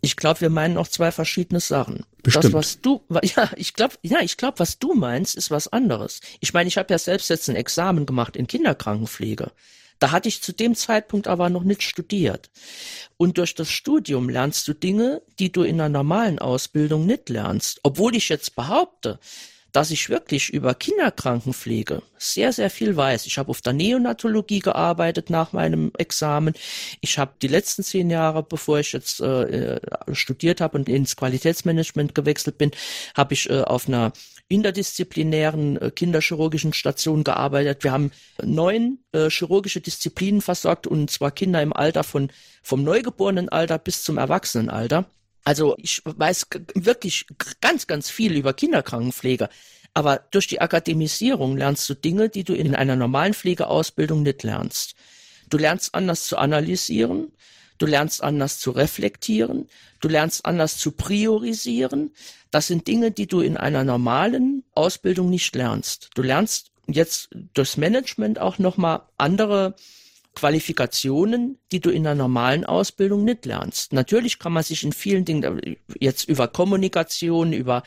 Ich 0.00 0.16
glaube, 0.16 0.40
wir 0.40 0.50
meinen 0.50 0.76
auch 0.76 0.88
zwei 0.88 1.10
verschiedene 1.12 1.60
Sachen. 1.60 2.04
Bestimmt. 2.22 2.44
Das, 2.46 2.52
was 2.52 2.80
du, 2.80 3.02
ja, 3.22 3.50
ich 3.56 3.74
glaube, 3.74 3.94
ja, 4.02 4.18
ich 4.22 4.36
glaube, 4.36 4.58
was 4.58 4.78
du 4.78 4.94
meinst, 4.94 5.36
ist 5.36 5.50
was 5.50 5.68
anderes. 5.68 6.20
Ich 6.40 6.52
meine, 6.54 6.68
ich 6.68 6.76
habe 6.78 6.92
ja 6.92 6.98
selbst 6.98 7.28
jetzt 7.30 7.48
ein 7.48 7.56
Examen 7.56 8.06
gemacht 8.06 8.36
in 8.36 8.46
Kinderkrankenpflege. 8.46 9.50
Da 9.98 10.10
hatte 10.10 10.28
ich 10.28 10.42
zu 10.42 10.52
dem 10.52 10.74
Zeitpunkt 10.74 11.26
aber 11.26 11.48
noch 11.50 11.64
nicht 11.64 11.82
studiert. 11.82 12.50
Und 13.16 13.38
durch 13.38 13.54
das 13.54 13.70
Studium 13.70 14.28
lernst 14.28 14.68
du 14.68 14.74
Dinge, 14.74 15.22
die 15.38 15.50
du 15.50 15.62
in 15.62 15.80
einer 15.80 15.88
normalen 15.88 16.38
Ausbildung 16.38 17.06
nicht 17.06 17.28
lernst. 17.28 17.80
Obwohl 17.82 18.14
ich 18.14 18.28
jetzt 18.28 18.54
behaupte, 18.56 19.18
dass 19.76 19.90
ich 19.90 20.08
wirklich 20.08 20.48
über 20.48 20.74
Kinderkrankenpflege 20.74 22.00
sehr, 22.16 22.50
sehr 22.54 22.70
viel 22.70 22.96
weiß. 22.96 23.26
Ich 23.26 23.36
habe 23.36 23.50
auf 23.50 23.60
der 23.60 23.74
Neonatologie 23.74 24.60
gearbeitet 24.60 25.28
nach 25.28 25.52
meinem 25.52 25.92
Examen. 25.98 26.54
Ich 27.02 27.18
habe 27.18 27.34
die 27.42 27.48
letzten 27.48 27.82
zehn 27.82 28.08
Jahre, 28.08 28.42
bevor 28.42 28.78
ich 28.78 28.92
jetzt 28.92 29.20
äh, 29.20 29.74
äh, 29.74 29.80
studiert 30.12 30.62
habe 30.62 30.78
und 30.78 30.88
ins 30.88 31.16
Qualitätsmanagement 31.16 32.14
gewechselt 32.14 32.56
bin, 32.56 32.70
habe 33.14 33.34
ich 33.34 33.50
äh, 33.50 33.60
auf 33.60 33.86
einer 33.86 34.14
interdisziplinären 34.48 35.76
äh, 35.76 35.90
kinderchirurgischen 35.90 36.72
Station 36.72 37.24
gearbeitet. 37.24 37.84
Wir 37.84 37.92
haben 37.92 38.12
neun 38.42 38.98
äh, 39.12 39.28
chirurgische 39.28 39.80
Disziplinen 39.80 40.40
versorgt 40.40 40.86
und 40.86 41.10
zwar 41.10 41.30
Kinder 41.30 41.62
im 41.62 41.72
Alter 41.72 42.04
von 42.04 42.30
vom 42.62 42.84
Neugeborenenalter 42.84 43.78
bis 43.78 44.04
zum 44.04 44.18
Erwachsenenalter. 44.18 45.06
Also 45.44 45.76
ich 45.78 46.02
weiß 46.04 46.48
wirklich 46.74 47.26
ganz, 47.60 47.86
ganz 47.86 48.10
viel 48.10 48.36
über 48.36 48.52
Kinderkrankenpflege. 48.52 49.48
Aber 49.94 50.20
durch 50.30 50.46
die 50.46 50.60
Akademisierung 50.60 51.56
lernst 51.56 51.88
du 51.88 51.94
Dinge, 51.94 52.28
die 52.28 52.44
du 52.44 52.52
in 52.52 52.74
einer 52.74 52.96
normalen 52.96 53.32
Pflegeausbildung 53.32 54.22
nicht 54.22 54.42
lernst. 54.42 54.94
Du 55.48 55.56
lernst 55.56 55.94
anders 55.94 56.26
zu 56.26 56.36
analysieren, 56.36 57.32
du 57.78 57.86
lernst 57.86 58.22
anders 58.22 58.58
zu 58.58 58.70
reflektieren, 58.70 59.68
du 60.00 60.08
lernst 60.08 60.44
anders 60.44 60.78
zu 60.78 60.92
priorisieren. 60.92 62.12
Das 62.50 62.66
sind 62.66 62.86
Dinge, 62.86 63.10
die 63.10 63.26
du 63.26 63.40
in 63.40 63.56
einer 63.56 63.84
normalen 63.84 64.62
Ausbildung 64.74 65.30
nicht 65.30 65.54
lernst. 65.54 66.10
Du 66.14 66.22
lernst 66.22 66.70
jetzt 66.86 67.30
durchs 67.54 67.76
Management 67.76 68.38
auch 68.38 68.58
nochmal 68.58 69.02
andere 69.16 69.74
Qualifikationen, 70.34 71.58
die 71.72 71.80
du 71.80 71.90
in 71.90 72.04
der 72.04 72.14
normalen 72.14 72.64
Ausbildung 72.64 73.24
nicht 73.24 73.46
lernst. 73.46 73.92
Natürlich 73.92 74.38
kann 74.38 74.52
man 74.52 74.62
sich 74.62 74.84
in 74.84 74.92
vielen 74.92 75.24
Dingen 75.24 75.76
jetzt 75.98 76.28
über 76.28 76.46
Kommunikation, 76.46 77.52
über 77.52 77.82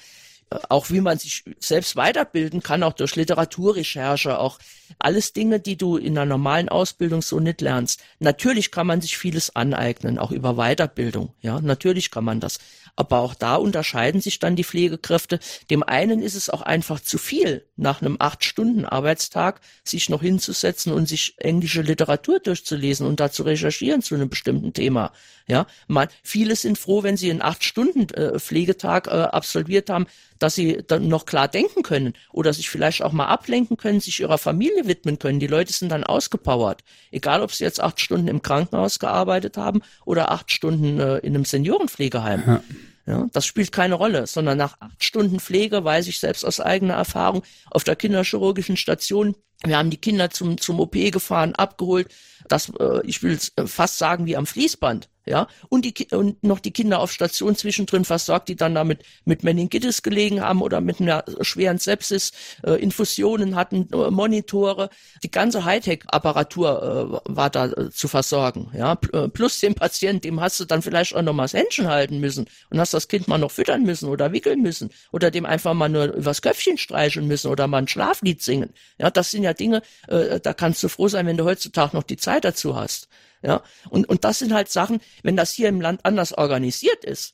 auch 0.69 0.89
wie 0.89 1.01
man 1.01 1.19
sich 1.19 1.43
selbst 1.59 1.95
weiterbilden 1.95 2.63
kann, 2.63 2.84
auch 2.84 2.93
durch 2.93 3.15
Literaturrecherche, 3.15 4.39
auch 4.39 4.57
alles 4.97 5.34
Dinge, 5.34 5.59
die 5.59 5.77
du 5.77 5.97
in 5.97 6.17
einer 6.17 6.26
normalen 6.26 6.69
Ausbildung 6.69 7.21
so 7.21 7.39
nicht 7.39 7.61
lernst. 7.61 8.01
Natürlich 8.19 8.71
kann 8.71 8.88
man 8.88 9.01
sich 9.01 9.17
vieles 9.17 9.55
aneignen, 9.55 10.17
auch 10.17 10.31
über 10.31 10.55
Weiterbildung. 10.55 11.34
Ja, 11.41 11.61
natürlich 11.61 12.09
kann 12.09 12.23
man 12.23 12.39
das. 12.39 12.59
Aber 12.95 13.19
auch 13.19 13.35
da 13.35 13.55
unterscheiden 13.55 14.21
sich 14.21 14.39
dann 14.39 14.55
die 14.55 14.63
Pflegekräfte. 14.63 15.39
Dem 15.69 15.84
einen 15.84 16.21
ist 16.21 16.35
es 16.35 16.49
auch 16.49 16.61
einfach 16.61 16.99
zu 16.99 17.17
viel, 17.17 17.65
nach 17.80 18.01
einem 18.01 18.18
acht 18.19 18.43
Stunden 18.43 18.85
Arbeitstag 18.85 19.61
sich 19.84 20.10
noch 20.10 20.22
hinzusetzen 20.22 20.91
und 20.93 21.07
sich 21.07 21.35
englische 21.38 21.81
Literatur 21.81 22.39
durchzulesen 22.39 23.07
und 23.07 23.19
da 23.19 23.31
zu 23.31 23.43
recherchieren 23.43 24.01
zu 24.01 24.15
einem 24.15 24.30
bestimmten 24.30 24.73
Thema. 24.73 25.11
Ja, 25.47 25.65
man, 25.88 26.10
viele 26.22 26.56
sind 26.56 26.77
froh, 26.77 27.01
wenn 27.01 27.18
sie 27.18 27.31
einen 27.31 27.41
acht 27.41 27.64
Stunden 27.64 28.14
äh, 28.14 28.39
Pflegetag 28.39 29.07
äh, 29.07 29.11
absolviert 29.11 29.89
haben, 29.89 30.06
dass 30.38 30.56
sie 30.56 30.84
dann 30.85 31.07
noch 31.07 31.26
klar 31.26 31.47
denken 31.47 31.81
können 31.81 32.14
oder 32.31 32.53
sich 32.53 32.69
vielleicht 32.69 33.01
auch 33.01 33.14
mal 33.14 33.27
ablenken 33.27 33.76
können, 33.76 33.99
sich 33.99 34.19
ihrer 34.19 34.38
Familie 34.38 34.85
widmen 34.85 35.18
können. 35.18 35.39
Die 35.39 35.47
Leute 35.47 35.73
sind 35.73 35.91
dann 35.91 36.03
ausgepowert. 36.03 36.84
Egal, 37.11 37.41
ob 37.41 37.51
sie 37.51 37.64
jetzt 37.64 37.81
acht 37.81 37.99
Stunden 37.99 38.27
im 38.27 38.41
Krankenhaus 38.41 38.99
gearbeitet 38.99 39.57
haben 39.57 39.81
oder 40.06 40.31
acht 40.31 40.51
Stunden 40.51 40.99
äh, 40.99 41.18
in 41.18 41.34
einem 41.34 41.45
Seniorenpflegeheim. 41.45 42.43
Ja. 42.45 42.64
Ja, 43.10 43.26
das 43.34 43.48
spielt 43.48 43.72
keine 43.72 43.95
Rolle, 43.95 44.27
sondern 44.27 44.60
nach 44.60 44.80
acht 44.80 45.03
Stunden 45.03 45.40
Pflege 45.40 45.84
weiß 45.84 46.06
ich 46.07 46.19
selbst 46.19 46.45
aus 46.45 46.60
eigener 46.60 46.94
Erfahrung 46.94 47.41
auf 47.72 47.84
der 47.84 47.95
kinderchirurgischen 47.95 48.77
Station. 48.77 49.36
Wir 49.64 49.80
haben 49.80 49.90
die 49.90 49.98
Kinder 49.98 50.30
zum, 50.30 50.60
zum 50.60 50.80
OP 50.80 50.91
gefahren, 50.91 51.56
abgeholt. 51.56 52.14
Das, 52.48 52.72
äh, 52.80 53.02
ich 53.03 53.23
will 53.23 53.40
fast 53.65 53.98
sagen, 53.98 54.27
wie 54.27 54.38
am 54.38 54.45
Fließband 54.45 55.10
ja, 55.30 55.47
und 55.69 55.85
die 55.85 56.07
und 56.11 56.43
noch 56.43 56.60
die 56.60 56.72
Kinder 56.72 56.99
auf 56.99 57.11
Station 57.11 57.56
zwischendrin 57.56 58.03
versorgt, 58.03 58.49
die 58.49 58.56
dann 58.56 58.73
damit 58.73 59.03
mit 59.26 59.43
Meningitis 59.43 60.01
gelegen 60.01 60.41
haben 60.41 60.61
oder 60.61 60.81
mit 60.81 60.99
einer 60.99 61.23
schweren 61.41 61.77
Sepsis, 61.77 62.31
äh, 62.64 62.73
Infusionen 62.81 63.56
hatten, 63.56 63.88
äh, 63.93 64.10
Monitore, 64.10 64.89
die 65.23 65.30
ganze 65.30 65.65
Hightech-Apparatur 65.65 67.22
äh, 67.27 67.35
war 67.35 67.51
da 67.51 67.68
äh, 67.68 67.91
zu 67.91 68.07
versorgen, 68.07 68.72
ja, 68.76 68.97
äh, 69.14 69.27
plus 69.27 69.60
den 69.60 69.76
Patienten, 69.76 70.22
dem 70.22 70.41
hast 70.41 70.60
du 70.60 70.65
dann 70.65 70.81
vielleicht 70.81 71.15
auch 71.15 71.22
noch 71.22 71.34
mal 71.34 71.43
das 71.43 71.53
Händchen 71.53 71.88
halten 71.88 72.19
müssen 72.19 72.47
und 72.72 72.80
hast 72.80 72.95
das 72.95 73.07
Kind 73.07 73.27
mal 73.27 73.38
noch 73.38 73.51
füttern 73.51 73.84
müssen 73.84 74.10
oder 74.10 74.31
wickeln 74.31 74.61
müssen 74.64 74.89
oder 75.11 75.30
dem 75.30 75.45
einfach 75.45 75.76
mal 75.76 75.89
nur 75.89 76.06
übers 76.06 76.41
Köpfchen 76.41 76.80
streicheln 76.80 77.27
müssen 77.27 77.51
oder 77.51 77.68
mal 77.68 77.77
ein 77.77 77.88
Schlaflied 77.88 78.41
singen, 78.41 78.73
ja, 78.97 79.11
das 79.11 79.30
sind 79.30 79.43
ja 79.43 79.53
Dinge, 79.53 79.84
äh, 80.07 80.39
da 80.39 80.53
kannst 80.53 80.81
du 80.81 80.89
froh 80.89 81.07
sein, 81.07 81.27
wenn 81.27 81.38
du 81.38 81.45
heutzutage 81.45 81.95
noch 81.95 82.03
die 82.03 82.18
Zeit 82.18 82.45
dazu 82.45 82.76
hast. 82.76 83.07
Ja, 83.41 83.63
und, 83.89 84.07
und 84.09 84.25
das 84.25 84.39
sind 84.39 84.53
halt 84.53 84.69
Sachen, 84.69 84.99
wenn 85.23 85.37
das 85.37 85.51
hier 85.51 85.69
im 85.69 85.81
Land 85.81 86.01
anders 86.03 86.33
organisiert 86.33 87.05
ist, 87.05 87.33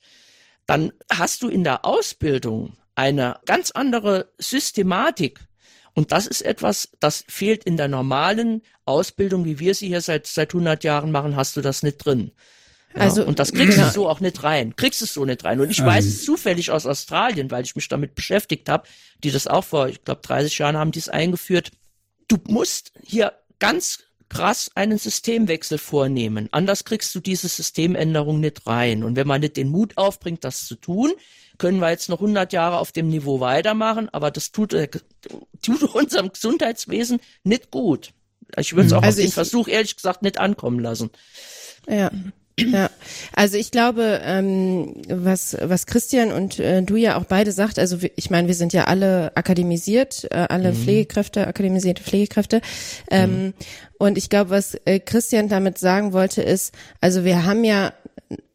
dann 0.67 0.91
hast 1.11 1.41
du 1.41 1.49
in 1.49 1.63
der 1.63 1.85
Ausbildung 1.85 2.77
eine 2.95 3.39
ganz 3.45 3.71
andere 3.71 4.29
Systematik. 4.37 5.39
Und 5.93 6.11
das 6.11 6.27
ist 6.27 6.41
etwas, 6.41 6.89
das 6.99 7.23
fehlt 7.27 7.63
in 7.63 7.77
der 7.77 7.87
normalen 7.87 8.61
Ausbildung, 8.85 9.45
wie 9.45 9.59
wir 9.59 9.73
sie 9.75 9.87
hier 9.87 10.01
seit, 10.01 10.27
seit 10.27 10.53
100 10.53 10.83
Jahren 10.83 11.11
machen, 11.11 11.35
hast 11.35 11.55
du 11.55 11.61
das 11.61 11.83
nicht 11.83 11.97
drin. 11.97 12.31
Ja, 12.93 13.01
also, 13.01 13.25
und 13.25 13.39
das 13.39 13.51
kriegst 13.51 13.77
ja. 13.77 13.85
du 13.85 13.91
so 13.91 14.09
auch 14.09 14.19
nicht 14.19 14.43
rein. 14.43 14.75
Kriegst 14.75 15.01
es 15.01 15.13
so 15.13 15.25
nicht 15.25 15.43
rein. 15.43 15.59
Und 15.59 15.69
ich 15.69 15.79
ähm. 15.79 15.85
weiß 15.85 16.05
es 16.05 16.23
zufällig 16.23 16.71
aus 16.71 16.85
Australien, 16.85 17.51
weil 17.51 17.63
ich 17.63 17.75
mich 17.75 17.87
damit 17.87 18.15
beschäftigt 18.15 18.69
habe, 18.69 18.87
die 19.23 19.31
das 19.31 19.47
auch 19.47 19.63
vor, 19.63 19.87
ich 19.87 20.03
glaube, 20.03 20.21
30 20.21 20.57
Jahren 20.57 20.77
haben 20.77 20.91
die 20.91 20.99
es 20.99 21.09
eingeführt. 21.09 21.71
Du 22.27 22.37
musst 22.47 22.93
hier 23.03 23.33
ganz 23.59 24.04
krass 24.29 24.71
einen 24.75 24.97
Systemwechsel 24.97 25.77
vornehmen. 25.77 26.49
Anders 26.51 26.83
kriegst 26.83 27.13
du 27.15 27.19
diese 27.19 27.47
Systemänderung 27.47 28.39
nicht 28.39 28.65
rein. 28.67 29.03
Und 29.03 29.15
wenn 29.15 29.27
man 29.27 29.41
nicht 29.41 29.57
den 29.57 29.69
Mut 29.69 29.97
aufbringt, 29.97 30.43
das 30.43 30.65
zu 30.65 30.75
tun, 30.75 31.11
können 31.57 31.79
wir 31.79 31.89
jetzt 31.89 32.09
noch 32.09 32.19
100 32.19 32.51
Jahre 32.53 32.79
auf 32.79 32.91
dem 32.91 33.07
Niveau 33.07 33.39
weitermachen, 33.39 34.09
aber 34.09 34.31
das 34.31 34.51
tut, 34.51 34.73
äh, 34.73 34.89
tut 35.61 35.83
unserem 35.95 36.31
Gesundheitswesen 36.31 37.19
nicht 37.43 37.71
gut. 37.71 38.13
Ich 38.57 38.73
würde 38.75 38.87
es 38.87 38.93
auch 38.93 39.01
also 39.01 39.21
auf 39.21 39.25
den 39.25 39.31
Versuch 39.31 39.67
ehrlich 39.67 39.95
gesagt 39.95 40.21
nicht 40.21 40.37
ankommen 40.37 40.79
lassen. 40.79 41.09
Ja. 41.87 42.11
Ja, 42.57 42.89
also 43.33 43.57
ich 43.57 43.69
glaube, 43.69 44.21
ähm, 44.23 44.93
was 45.09 45.57
was 45.61 45.85
Christian 45.85 46.31
und 46.31 46.57
äh, 46.59 46.81
du 46.83 46.95
ja 46.95 47.17
auch 47.17 47.25
beide 47.25 47.51
sagt, 47.51 47.77
also 47.79 47.97
ich 48.15 48.29
meine, 48.29 48.47
wir 48.47 48.55
sind 48.55 48.71
ja 48.71 48.85
alle 48.85 49.35
akademisiert, 49.35 50.25
äh, 50.31 50.45
alle 50.49 50.71
mhm. 50.71 50.77
Pflegekräfte, 50.77 51.47
akademisierte 51.47 52.01
Pflegekräfte. 52.01 52.61
Ähm, 53.11 53.47
mhm. 53.47 53.53
Und 53.97 54.17
ich 54.17 54.29
glaube, 54.29 54.51
was 54.51 54.75
äh, 54.85 54.99
Christian 54.99 55.49
damit 55.49 55.77
sagen 55.77 56.13
wollte, 56.13 56.41
ist, 56.41 56.73
also 57.01 57.25
wir 57.25 57.45
haben 57.45 57.63
ja 57.65 57.93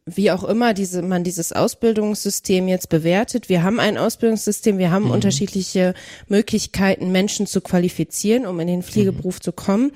wie 0.06 0.30
auch 0.30 0.44
immer 0.44 0.72
diese, 0.74 1.02
man 1.02 1.24
dieses 1.24 1.52
Ausbildungssystem 1.52 2.68
jetzt 2.68 2.88
bewertet. 2.88 3.48
Wir 3.48 3.62
haben 3.62 3.78
ein 3.78 3.98
Ausbildungssystem, 3.98 4.78
wir 4.78 4.90
haben 4.90 5.06
mhm. 5.06 5.10
unterschiedliche 5.10 5.94
Möglichkeiten, 6.26 7.12
Menschen 7.12 7.46
zu 7.46 7.60
qualifizieren, 7.60 8.46
um 8.46 8.58
in 8.60 8.66
den 8.66 8.82
Pflegeberuf 8.82 9.36
mhm. 9.36 9.42
zu 9.42 9.52
kommen. 9.52 9.92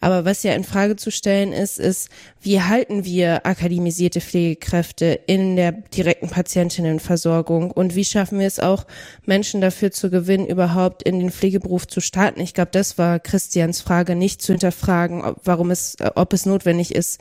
Aber 0.00 0.24
was 0.24 0.42
ja 0.42 0.54
in 0.54 0.64
Frage 0.64 0.96
zu 0.96 1.10
stellen 1.10 1.52
ist, 1.52 1.78
ist, 1.78 2.08
wie 2.40 2.60
halten 2.60 3.04
wir 3.04 3.46
akademisierte 3.46 4.20
Pflegekräfte 4.20 5.20
in 5.26 5.56
der 5.56 5.72
direkten 5.72 6.28
Patientinnenversorgung 6.28 7.70
und 7.70 7.94
wie 7.94 8.04
schaffen 8.04 8.38
wir 8.38 8.46
es 8.46 8.58
auch, 8.58 8.86
Menschen 9.26 9.60
dafür 9.60 9.92
zu 9.92 10.10
gewinnen, 10.10 10.46
überhaupt 10.46 11.02
in 11.02 11.20
den 11.20 11.30
Pflegeberuf 11.30 11.86
zu 11.86 12.00
starten? 12.00 12.40
Ich 12.40 12.54
glaube, 12.54 12.70
das 12.72 12.96
war 12.98 13.20
Christians 13.20 13.80
Frage, 13.82 14.16
nicht 14.16 14.42
zu 14.42 14.54
hinterfragen, 14.54 15.36
warum 15.44 15.70
es, 15.70 15.96
ob 16.14 16.32
es 16.32 16.46
notwendig 16.46 16.94
ist, 16.94 17.20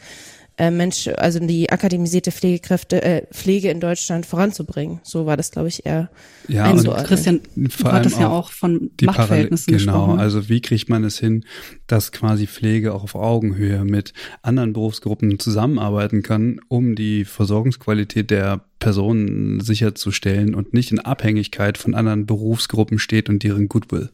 äh, 0.57 0.69
Mensch, 0.69 1.07
also 1.07 1.39
die 1.39 1.69
akademisierte 1.71 2.31
Pflegekräfte, 2.31 3.01
äh, 3.01 3.25
Pflege 3.31 3.69
in 3.69 3.79
Deutschland 3.79 4.25
voranzubringen. 4.25 4.99
So 5.03 5.25
war 5.25 5.37
das, 5.37 5.51
glaube 5.51 5.69
ich, 5.69 5.85
eher 5.85 6.09
ja, 6.47 6.65
einzuordnen. 6.65 7.07
Christian 7.07 7.39
vor 7.69 7.93
hat 7.93 8.05
das 8.05 8.19
ja 8.19 8.29
auch 8.29 8.51
von 8.51 8.91
die 8.99 9.05
Machtverhältnissen 9.05 9.65
Parallel, 9.71 9.85
Genau, 9.85 10.05
gesprochen. 10.05 10.19
also 10.19 10.49
wie 10.49 10.61
kriegt 10.61 10.89
man 10.89 11.03
es 11.03 11.19
hin, 11.19 11.45
dass 11.87 12.11
quasi 12.11 12.47
Pflege 12.47 12.93
auch 12.93 13.03
auf 13.03 13.15
Augenhöhe 13.15 13.85
mit 13.85 14.13
anderen 14.41 14.73
Berufsgruppen 14.73 15.39
zusammenarbeiten 15.39 16.21
kann, 16.21 16.59
um 16.67 16.95
die 16.95 17.25
Versorgungsqualität 17.25 18.29
der 18.29 18.61
Personen 18.79 19.61
sicherzustellen 19.61 20.53
und 20.53 20.73
nicht 20.73 20.91
in 20.91 20.99
Abhängigkeit 20.99 21.77
von 21.77 21.95
anderen 21.95 22.25
Berufsgruppen 22.25 22.99
steht 22.99 23.29
und 23.29 23.43
deren 23.43 23.69
Goodwill. 23.69 24.09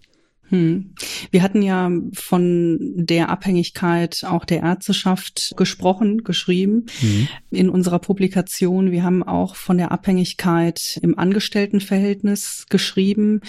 Hm. 0.49 0.93
Wir 1.31 1.43
hatten 1.43 1.61
ja 1.61 1.91
von 2.13 2.79
der 2.95 3.29
Abhängigkeit 3.29 4.23
auch 4.25 4.45
der 4.45 4.61
Ärzteschaft 4.61 5.53
gesprochen, 5.57 6.23
geschrieben 6.23 6.85
mhm. 7.01 7.27
in 7.51 7.69
unserer 7.69 7.99
Publikation. 7.99 8.91
Wir 8.91 9.03
haben 9.03 9.23
auch 9.23 9.55
von 9.55 9.77
der 9.77 9.91
Abhängigkeit 9.91 10.99
im 11.01 11.17
Angestelltenverhältnis 11.19 12.65
geschrieben. 12.69 13.41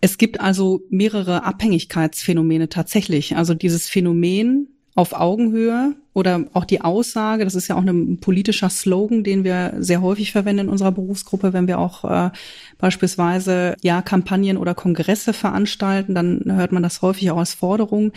Es 0.00 0.16
gibt 0.16 0.40
also 0.40 0.80
mehrere 0.88 1.44
Abhängigkeitsphänomene 1.44 2.70
tatsächlich. 2.70 3.36
Also 3.36 3.52
dieses 3.52 3.88
Phänomen 3.88 4.68
auf 4.94 5.12
Augenhöhe 5.12 5.94
oder 6.12 6.44
auch 6.52 6.64
die 6.64 6.80
Aussage, 6.80 7.44
das 7.44 7.54
ist 7.54 7.68
ja 7.68 7.76
auch 7.76 7.82
ein 7.82 8.18
politischer 8.20 8.68
Slogan, 8.68 9.22
den 9.22 9.44
wir 9.44 9.74
sehr 9.78 10.02
häufig 10.02 10.32
verwenden 10.32 10.66
in 10.66 10.68
unserer 10.68 10.92
Berufsgruppe, 10.92 11.52
wenn 11.52 11.68
wir 11.68 11.78
auch 11.78 12.04
äh, 12.04 12.30
beispielsweise 12.78 13.76
ja 13.82 14.02
Kampagnen 14.02 14.56
oder 14.56 14.74
Kongresse 14.74 15.32
veranstalten, 15.32 16.14
dann 16.14 16.42
hört 16.46 16.72
man 16.72 16.82
das 16.82 17.02
häufig 17.02 17.30
auch 17.30 17.38
als 17.38 17.54
Forderung. 17.54 18.12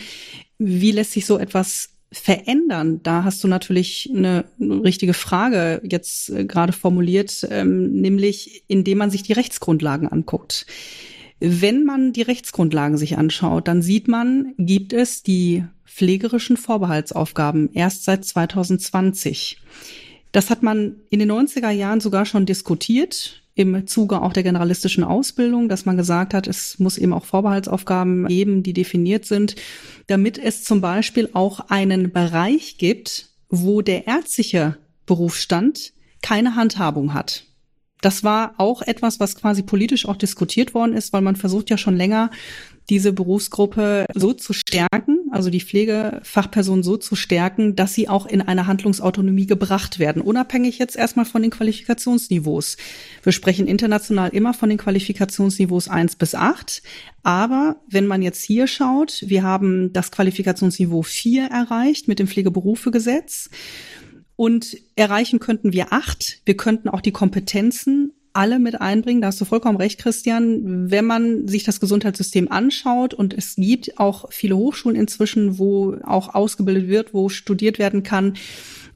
Wie 0.58 0.90
lässt 0.90 1.12
sich 1.12 1.26
so 1.26 1.38
etwas 1.38 1.90
verändern? 2.12 3.00
Da 3.02 3.24
hast 3.24 3.42
du 3.44 3.48
natürlich 3.48 4.10
eine 4.14 4.44
richtige 4.58 5.14
Frage 5.14 5.80
jetzt 5.84 6.30
äh, 6.30 6.44
gerade 6.44 6.72
formuliert, 6.72 7.46
ähm, 7.50 8.00
nämlich 8.00 8.64
indem 8.66 8.98
man 8.98 9.10
sich 9.10 9.22
die 9.22 9.32
Rechtsgrundlagen 9.32 10.08
anguckt. 10.08 10.66
Wenn 11.46 11.84
man 11.84 12.14
die 12.14 12.22
Rechtsgrundlagen 12.22 12.96
sich 12.96 13.18
anschaut, 13.18 13.68
dann 13.68 13.82
sieht 13.82 14.08
man, 14.08 14.54
gibt 14.56 14.94
es 14.94 15.22
die 15.22 15.64
pflegerischen 15.84 16.56
Vorbehaltsaufgaben 16.56 17.68
erst 17.74 18.04
seit 18.04 18.24
2020. 18.24 19.58
Das 20.32 20.48
hat 20.48 20.62
man 20.62 20.96
in 21.10 21.18
den 21.18 21.30
90er 21.30 21.68
Jahren 21.68 22.00
sogar 22.00 22.24
schon 22.24 22.46
diskutiert 22.46 23.42
im 23.54 23.86
Zuge 23.86 24.22
auch 24.22 24.32
der 24.32 24.42
generalistischen 24.42 25.04
Ausbildung, 25.04 25.68
dass 25.68 25.84
man 25.84 25.98
gesagt 25.98 26.32
hat, 26.32 26.46
es 26.46 26.78
muss 26.78 26.96
eben 26.96 27.12
auch 27.12 27.26
Vorbehaltsaufgaben 27.26 28.26
geben, 28.26 28.62
die 28.62 28.72
definiert 28.72 29.26
sind, 29.26 29.54
damit 30.06 30.38
es 30.38 30.64
zum 30.64 30.80
Beispiel 30.80 31.28
auch 31.34 31.60
einen 31.68 32.10
Bereich 32.10 32.78
gibt, 32.78 33.28
wo 33.50 33.82
der 33.82 34.06
ärztliche 34.06 34.78
Berufsstand 35.04 35.92
keine 36.22 36.56
Handhabung 36.56 37.12
hat. 37.12 37.44
Das 38.04 38.22
war 38.22 38.52
auch 38.58 38.82
etwas, 38.82 39.18
was 39.18 39.34
quasi 39.34 39.62
politisch 39.62 40.06
auch 40.06 40.16
diskutiert 40.16 40.74
worden 40.74 40.92
ist, 40.92 41.14
weil 41.14 41.22
man 41.22 41.36
versucht 41.36 41.70
ja 41.70 41.78
schon 41.78 41.96
länger, 41.96 42.30
diese 42.90 43.14
Berufsgruppe 43.14 44.04
so 44.14 44.34
zu 44.34 44.52
stärken, 44.52 45.20
also 45.30 45.48
die 45.48 45.62
Pflegefachpersonen 45.62 46.82
so 46.82 46.98
zu 46.98 47.16
stärken, 47.16 47.76
dass 47.76 47.94
sie 47.94 48.10
auch 48.10 48.26
in 48.26 48.42
eine 48.42 48.66
Handlungsautonomie 48.66 49.46
gebracht 49.46 49.98
werden, 49.98 50.20
unabhängig 50.20 50.78
jetzt 50.78 50.96
erstmal 50.96 51.24
von 51.24 51.40
den 51.40 51.50
Qualifikationsniveaus. 51.50 52.76
Wir 53.22 53.32
sprechen 53.32 53.66
international 53.66 54.28
immer 54.34 54.52
von 54.52 54.68
den 54.68 54.76
Qualifikationsniveaus 54.76 55.88
eins 55.88 56.14
bis 56.14 56.34
acht, 56.34 56.82
aber 57.22 57.76
wenn 57.88 58.06
man 58.06 58.20
jetzt 58.20 58.42
hier 58.42 58.66
schaut, 58.66 59.24
wir 59.26 59.42
haben 59.42 59.94
das 59.94 60.10
Qualifikationsniveau 60.10 61.02
vier 61.02 61.46
erreicht 61.46 62.06
mit 62.06 62.18
dem 62.18 62.28
Pflegeberufegesetz 62.28 63.48
und 64.36 64.76
erreichen 64.96 65.38
könnten 65.38 65.72
wir 65.72 65.92
acht. 65.92 66.40
Wir 66.44 66.56
könnten 66.56 66.88
auch 66.88 67.00
die 67.00 67.12
Kompetenzen 67.12 68.12
alle 68.32 68.58
mit 68.58 68.80
einbringen. 68.80 69.20
Da 69.20 69.28
hast 69.28 69.40
du 69.40 69.44
vollkommen 69.44 69.78
recht, 69.78 70.00
Christian. 70.00 70.90
Wenn 70.90 71.06
man 71.06 71.46
sich 71.46 71.62
das 71.62 71.80
Gesundheitssystem 71.80 72.50
anschaut 72.50 73.14
und 73.14 73.32
es 73.32 73.54
gibt 73.54 73.98
auch 73.98 74.30
viele 74.30 74.56
Hochschulen 74.56 74.98
inzwischen, 74.98 75.58
wo 75.58 75.96
auch 76.02 76.34
ausgebildet 76.34 76.88
wird, 76.88 77.14
wo 77.14 77.28
studiert 77.28 77.78
werden 77.78 78.02
kann. 78.02 78.34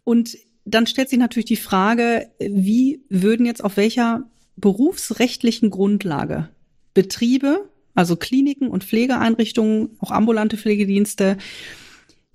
Und 0.02 0.36
dann 0.65 0.86
stellt 0.86 1.09
sich 1.09 1.19
natürlich 1.19 1.47
die 1.47 1.56
Frage, 1.56 2.28
wie 2.40 3.05
würden 3.09 3.47
jetzt 3.47 3.65
auf 3.65 3.77
welcher 3.77 4.24
berufsrechtlichen 4.56 5.70
Grundlage 5.70 6.48
Betriebe, 6.93 7.70
also 7.94 8.16
Kliniken 8.16 8.69
und 8.69 8.82
Pflegeeinrichtungen, 8.82 9.90
auch 10.01 10.10
ambulante 10.10 10.56
Pflegedienste, 10.56 11.39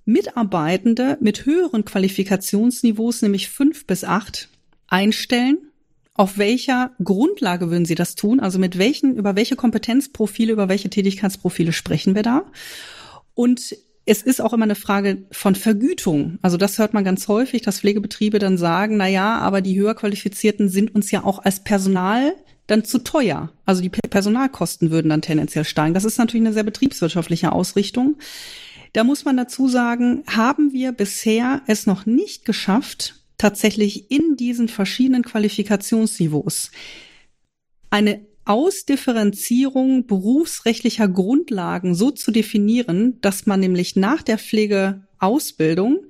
Mitarbeitende 0.05 1.17
mit 1.21 1.45
höheren 1.45 1.85
Qualifikationsniveaus, 1.85 3.21
nämlich 3.21 3.49
fünf 3.49 3.85
bis 3.85 4.03
acht, 4.03 4.49
einstellen 4.87 5.57
auf 6.15 6.37
welcher 6.37 6.91
Grundlage 7.03 7.71
würden 7.71 7.85
Sie 7.85 7.95
das 7.95 8.15
tun? 8.15 8.39
Also 8.39 8.59
mit 8.59 8.77
welchen, 8.77 9.15
über 9.15 9.35
welche 9.35 9.55
Kompetenzprofile, 9.55 10.53
über 10.53 10.69
welche 10.69 10.89
Tätigkeitsprofile 10.89 11.73
sprechen 11.73 12.13
wir 12.13 12.21
da? 12.21 12.43
Und 13.33 13.75
es 14.05 14.21
ist 14.21 14.41
auch 14.41 14.53
immer 14.53 14.65
eine 14.65 14.75
Frage 14.75 15.23
von 15.31 15.55
Vergütung. 15.55 16.37
Also 16.41 16.57
das 16.57 16.77
hört 16.77 16.93
man 16.93 17.03
ganz 17.03 17.27
häufig, 17.27 17.61
dass 17.63 17.79
Pflegebetriebe 17.79 18.37
dann 18.37 18.57
sagen, 18.57 18.97
na 18.97 19.07
ja, 19.07 19.39
aber 19.39 19.61
die 19.61 19.79
höher 19.79 19.95
qualifizierten 19.95 20.69
sind 20.69 20.93
uns 20.93 21.09
ja 21.09 21.23
auch 21.23 21.39
als 21.39 21.63
Personal 21.63 22.33
dann 22.67 22.85
zu 22.85 22.99
teuer. 22.99 23.51
Also 23.65 23.81
die 23.81 23.89
Personalkosten 23.89 24.91
würden 24.91 25.09
dann 25.09 25.21
tendenziell 25.21 25.65
steigen. 25.65 25.93
Das 25.93 26.05
ist 26.05 26.17
natürlich 26.17 26.45
eine 26.45 26.53
sehr 26.53 26.63
betriebswirtschaftliche 26.63 27.51
Ausrichtung. 27.51 28.17
Da 28.93 29.03
muss 29.03 29.25
man 29.25 29.37
dazu 29.37 29.67
sagen, 29.67 30.23
haben 30.27 30.71
wir 30.71 30.91
bisher 30.91 31.63
es 31.67 31.87
noch 31.87 32.05
nicht 32.05 32.45
geschafft, 32.45 33.15
tatsächlich 33.37 34.11
in 34.11 34.35
diesen 34.37 34.69
verschiedenen 34.69 35.23
Qualifikationsniveaus 35.23 36.71
eine 37.89 38.25
Ausdifferenzierung 38.45 40.05
berufsrechtlicher 40.05 41.07
Grundlagen 41.07 41.95
so 41.95 42.11
zu 42.11 42.31
definieren, 42.31 43.19
dass 43.21 43.45
man 43.45 43.59
nämlich 43.59 43.95
nach 43.95 44.21
der 44.21 44.37
Pflegeausbildung 44.37 46.05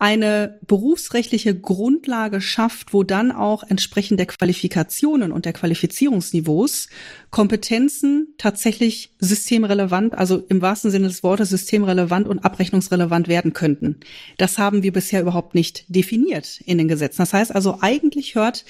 eine 0.00 0.60
berufsrechtliche 0.66 1.58
Grundlage 1.58 2.40
schafft, 2.40 2.92
wo 2.94 3.02
dann 3.02 3.32
auch 3.32 3.64
entsprechend 3.64 4.20
der 4.20 4.26
Qualifikationen 4.26 5.32
und 5.32 5.44
der 5.44 5.52
Qualifizierungsniveaus 5.52 6.88
Kompetenzen 7.30 8.28
tatsächlich 8.38 9.10
systemrelevant, 9.18 10.14
also 10.14 10.44
im 10.48 10.62
wahrsten 10.62 10.92
Sinne 10.92 11.08
des 11.08 11.24
Wortes 11.24 11.48
systemrelevant 11.48 12.28
und 12.28 12.38
abrechnungsrelevant 12.38 13.26
werden 13.26 13.52
könnten. 13.52 13.96
Das 14.36 14.56
haben 14.56 14.84
wir 14.84 14.92
bisher 14.92 15.20
überhaupt 15.20 15.56
nicht 15.56 15.84
definiert 15.88 16.60
in 16.64 16.78
den 16.78 16.86
Gesetzen. 16.86 17.18
Das 17.18 17.32
heißt 17.32 17.52
also, 17.52 17.78
eigentlich 17.80 18.36
hört 18.36 18.64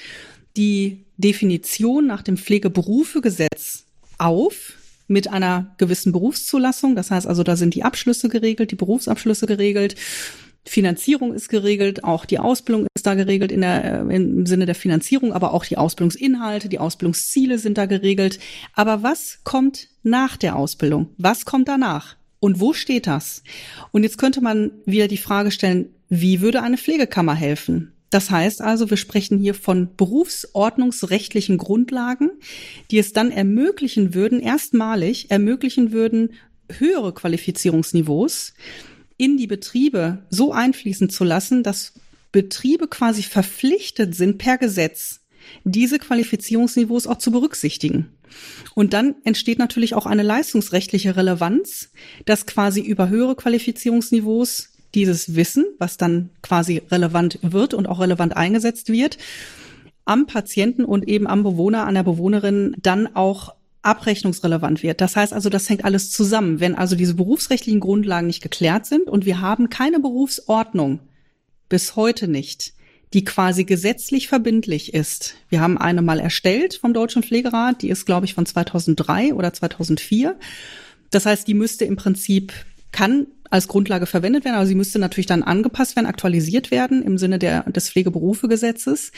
die 0.57 1.05
Definition 1.19 2.07
nach 2.07 2.23
dem 2.23 2.39
Pflegeberufegesetz 2.39 3.85
auf 4.17 4.73
mit 5.09 5.29
einer 5.29 5.75
gewissen 5.79 6.13
Berufszulassung. 6.13 6.97
Das 6.97 7.11
heißt 7.11 7.27
also, 7.27 7.43
da 7.43 7.57
sind 7.57 7.75
die 7.75 7.85
Abschlüsse 7.85 8.29
geregelt, 8.29 8.71
die 8.71 8.77
Berufsabschlüsse 8.77 9.47
geregelt. 9.47 9.95
Finanzierung 10.69 11.35
ist 11.35 11.49
geregelt, 11.49 12.05
auch 12.05 12.25
die 12.25 12.39
Ausbildung 12.39 12.87
ist 12.95 13.07
da 13.07 13.15
geregelt 13.15 13.53
in 13.53 13.63
der, 13.63 14.07
äh, 14.09 14.17
im 14.17 14.47
Sinne 14.47 14.67
der 14.67 14.75
Finanzierung, 14.75 15.33
aber 15.33 15.53
auch 15.53 15.65
die 15.65 15.77
Ausbildungsinhalte, 15.77 16.69
die 16.69 16.79
Ausbildungsziele 16.79 17.59
sind 17.59 17.79
da 17.79 17.87
geregelt. 17.87 18.39
Aber 18.75 19.03
was 19.03 19.41
kommt 19.45 19.89
nach 20.03 20.37
der 20.37 20.57
Ausbildung? 20.57 21.11
Was 21.19 21.45
kommt 21.45 21.69
danach? 21.69 22.17
Und 22.41 22.61
wo 22.61 22.73
steht 22.73 23.07
das? 23.07 23.43
Und 23.91 24.05
jetzt 24.05 24.19
könnte 24.19 24.41
man 24.41 24.71
wieder 24.85 25.09
die 25.09 25.17
Frage 25.17 25.51
stellen, 25.51 25.91
wie 26.09 26.41
würde 26.41 26.63
eine 26.63 26.79
Pflegekammer 26.79 27.35
helfen? 27.35 27.93
Das 28.11 28.31
heißt 28.31 28.63
also, 28.63 28.89
wir 28.89 28.97
sprechen 28.97 29.39
hier 29.39 29.55
von 29.55 29.95
berufsordnungsrechtlichen 29.97 31.59
Grundlagen, 31.59 32.31
die 32.91 32.99
es 32.99 33.13
dann 33.13 33.31
ermöglichen 33.31 34.15
würden, 34.15 34.41
erstmalig 34.41 35.31
ermöglichen 35.31 35.93
würden, 35.93 36.31
höhere 36.71 37.13
Qualifizierungsniveaus 37.13 38.55
in 39.19 39.37
die 39.37 39.47
Betriebe 39.47 40.25
so 40.31 40.53
einfließen 40.53 41.11
zu 41.11 41.25
lassen, 41.25 41.63
dass 41.63 41.93
Betriebe 42.33 42.89
quasi 42.89 43.23
verpflichtet 43.23 44.15
sind 44.15 44.39
per 44.39 44.57
Gesetz, 44.57 45.21
diese 45.65 45.99
Qualifizierungsniveaus 45.99 47.07
auch 47.07 47.19
zu 47.19 47.31
berücksichtigen. 47.31 48.11
Und 48.75 48.93
dann 48.93 49.17
entsteht 49.25 49.59
natürlich 49.59 49.95
auch 49.95 50.07
eine 50.07 50.23
leistungsrechtliche 50.23 51.17
Relevanz, 51.17 51.91
dass 52.27 52.47
quasi 52.47 52.81
über 52.81 53.09
höhere 53.09 53.35
Qualifizierungsniveaus 53.35 54.71
dieses 54.95 55.35
Wissen, 55.35 55.67
was 55.79 55.97
dann 55.97 56.31
quasi 56.43 56.83
relevant 56.91 57.39
wird 57.43 57.75
und 57.75 57.87
auch 57.87 58.01
relevant 58.01 58.37
eingesetzt 58.37 58.91
wird, 58.91 59.19
am 60.05 60.27
Patienten 60.27 60.85
und 60.85 61.07
eben 61.07 61.27
am 61.27 61.43
Bewohner, 61.43 61.87
an 61.87 61.95
der 61.95 62.03
Bewohnerin 62.03 62.75
dann 62.81 63.15
auch 63.15 63.55
abrechnungsrelevant 63.83 64.83
wird. 64.83 65.01
Das 65.01 65.17
heißt 65.17 65.33
also, 65.33 65.49
das 65.49 65.69
hängt 65.69 65.85
alles 65.85 66.11
zusammen. 66.11 66.61
Wenn 66.61 66.75
also 66.75 66.97
diese 66.97 67.15
berufsrechtlichen 67.15 67.81
Grundlagen 67.81 68.27
nicht 68.27 68.43
geklärt 68.43 68.87
sind 68.87 69.09
und 69.09 69.25
wir 69.25 69.41
haben 69.41 69.71
keine 69.71 70.01
Berufsordnung, 70.01 71.01
bis 71.69 71.97
heute 71.97 72.29
nicht, 72.29 72.73
die 73.13 73.25
quasi 73.25 73.65
gesetzlich 73.65 74.29
verbindlich 74.29 74.95
ist. 74.95 75.35
Wir 75.49 75.61
haben 75.61 75.79
eine 75.79 76.03
mal 76.03 76.21
erstellt 76.21 76.75
vom 76.75 76.93
Deutschen 76.93 77.23
Pflegerat, 77.23 77.83
die 77.83 77.89
ist, 77.89 78.05
glaube 78.05 78.27
ich, 78.27 78.35
von 78.35 78.47
2003 78.47 79.35
oder 79.35 79.53
2004. 79.53 80.39
Das 81.11 81.25
heißt, 81.25 81.49
die 81.49 81.55
müsste 81.55 81.85
im 81.85 81.97
Prinzip, 81.97 82.53
kann 82.93 83.27
als 83.51 83.69
Grundlage 83.69 84.07
verwendet 84.07 84.45
werden, 84.45 84.57
aber 84.57 84.67
sie 84.67 84.75
müsste 84.75 84.99
natürlich 84.99 85.27
dann 85.27 85.43
angepasst 85.43 85.97
werden, 85.97 86.07
aktualisiert 86.07 86.71
werden 86.71 87.03
im 87.03 87.17
Sinne 87.17 87.39
der, 87.39 87.63
des 87.65 87.91
Pflegeberufegesetzes. 87.91 89.13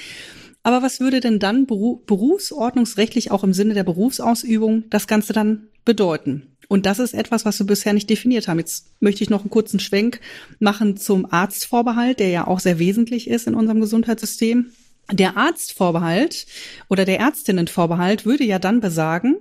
Aber 0.63 0.83
was 0.83 1.01
würde 1.01 1.21
denn 1.21 1.39
dann 1.39 1.67
berufsordnungsrechtlich 1.67 3.31
auch 3.31 3.45
im 3.45 3.55
Sinne 3.55 3.75
der 3.75 3.85
Berufsausübung 3.85 4.85
das 4.91 5.07
Ganze 5.07 5.33
dann 5.33 5.69
bedeuten? 5.85 6.57
Und 6.69 6.87
das 6.87 6.99
ist 7.01 7.15
etwas, 7.15 7.45
was 7.45 7.59
wir 7.59 7.67
bisher 7.67 7.93
nicht 7.93 8.09
definiert 8.09 8.47
haben. 8.47 8.59
Jetzt 8.59 8.87
möchte 9.01 9.25
ich 9.25 9.31
noch 9.31 9.41
einen 9.41 9.51
kurzen 9.51 9.81
Schwenk 9.81 10.21
machen 10.61 10.97
zum 10.97 11.33
Arztvorbehalt, 11.33 12.21
der 12.21 12.29
ja 12.29 12.47
auch 12.47 12.61
sehr 12.61 12.79
wesentlich 12.79 13.29
ist 13.29 13.49
in 13.49 13.55
unserem 13.55 13.81
Gesundheitssystem. 13.81 14.71
Der 15.11 15.37
Arztvorbehalt 15.37 16.47
oder 16.89 17.05
der 17.05 17.19
Ärztinnenvorbehalt 17.19 18.25
würde 18.25 18.45
ja 18.45 18.61
dann 18.61 18.81
besagen, 18.81 19.37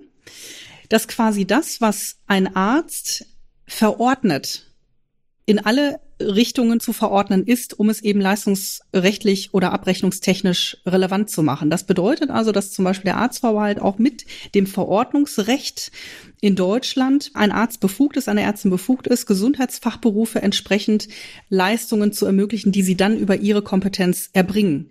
dass 0.88 1.08
quasi 1.08 1.46
das, 1.46 1.82
was 1.82 2.16
ein 2.26 2.56
Arzt 2.56 3.28
verordnet, 3.68 4.66
in 5.46 5.60
alle 5.60 6.00
Richtungen 6.20 6.80
zu 6.80 6.92
verordnen 6.94 7.46
ist, 7.46 7.80
um 7.80 7.90
es 7.90 8.02
eben 8.02 8.20
leistungsrechtlich 8.20 9.54
oder 9.54 9.72
abrechnungstechnisch 9.72 10.78
relevant 10.86 11.30
zu 11.30 11.44
machen. 11.44 11.70
Das 11.70 11.86
bedeutet 11.86 12.30
also, 12.30 12.52
dass 12.52 12.72
zum 12.72 12.86
Beispiel 12.86 13.06
der 13.06 13.18
Arztvorbehalt 13.18 13.80
auch 13.82 13.98
mit 14.00 14.26
dem 14.54 14.68
Verordnungsrecht 14.68 15.92
in 16.42 16.56
Deutschland 16.56 17.32
ein 17.34 17.52
Arzt 17.52 17.80
befugt 17.80 18.18
ist, 18.18 18.28
eine 18.28 18.42
Ärztin 18.42 18.72
befugt 18.72 19.08
ist, 19.08 19.26
Gesundheitsfachberufe 19.26 20.42
entsprechend 20.42 21.08
Leistungen 21.50 22.12
zu 22.12 22.26
ermöglichen, 22.26 22.72
die 22.72 22.84
sie 22.84 22.98
dann 22.98 23.18
über 23.18 23.38
ihre 23.38 23.62
Kompetenz 23.62 24.30
erbringen. 24.34 24.90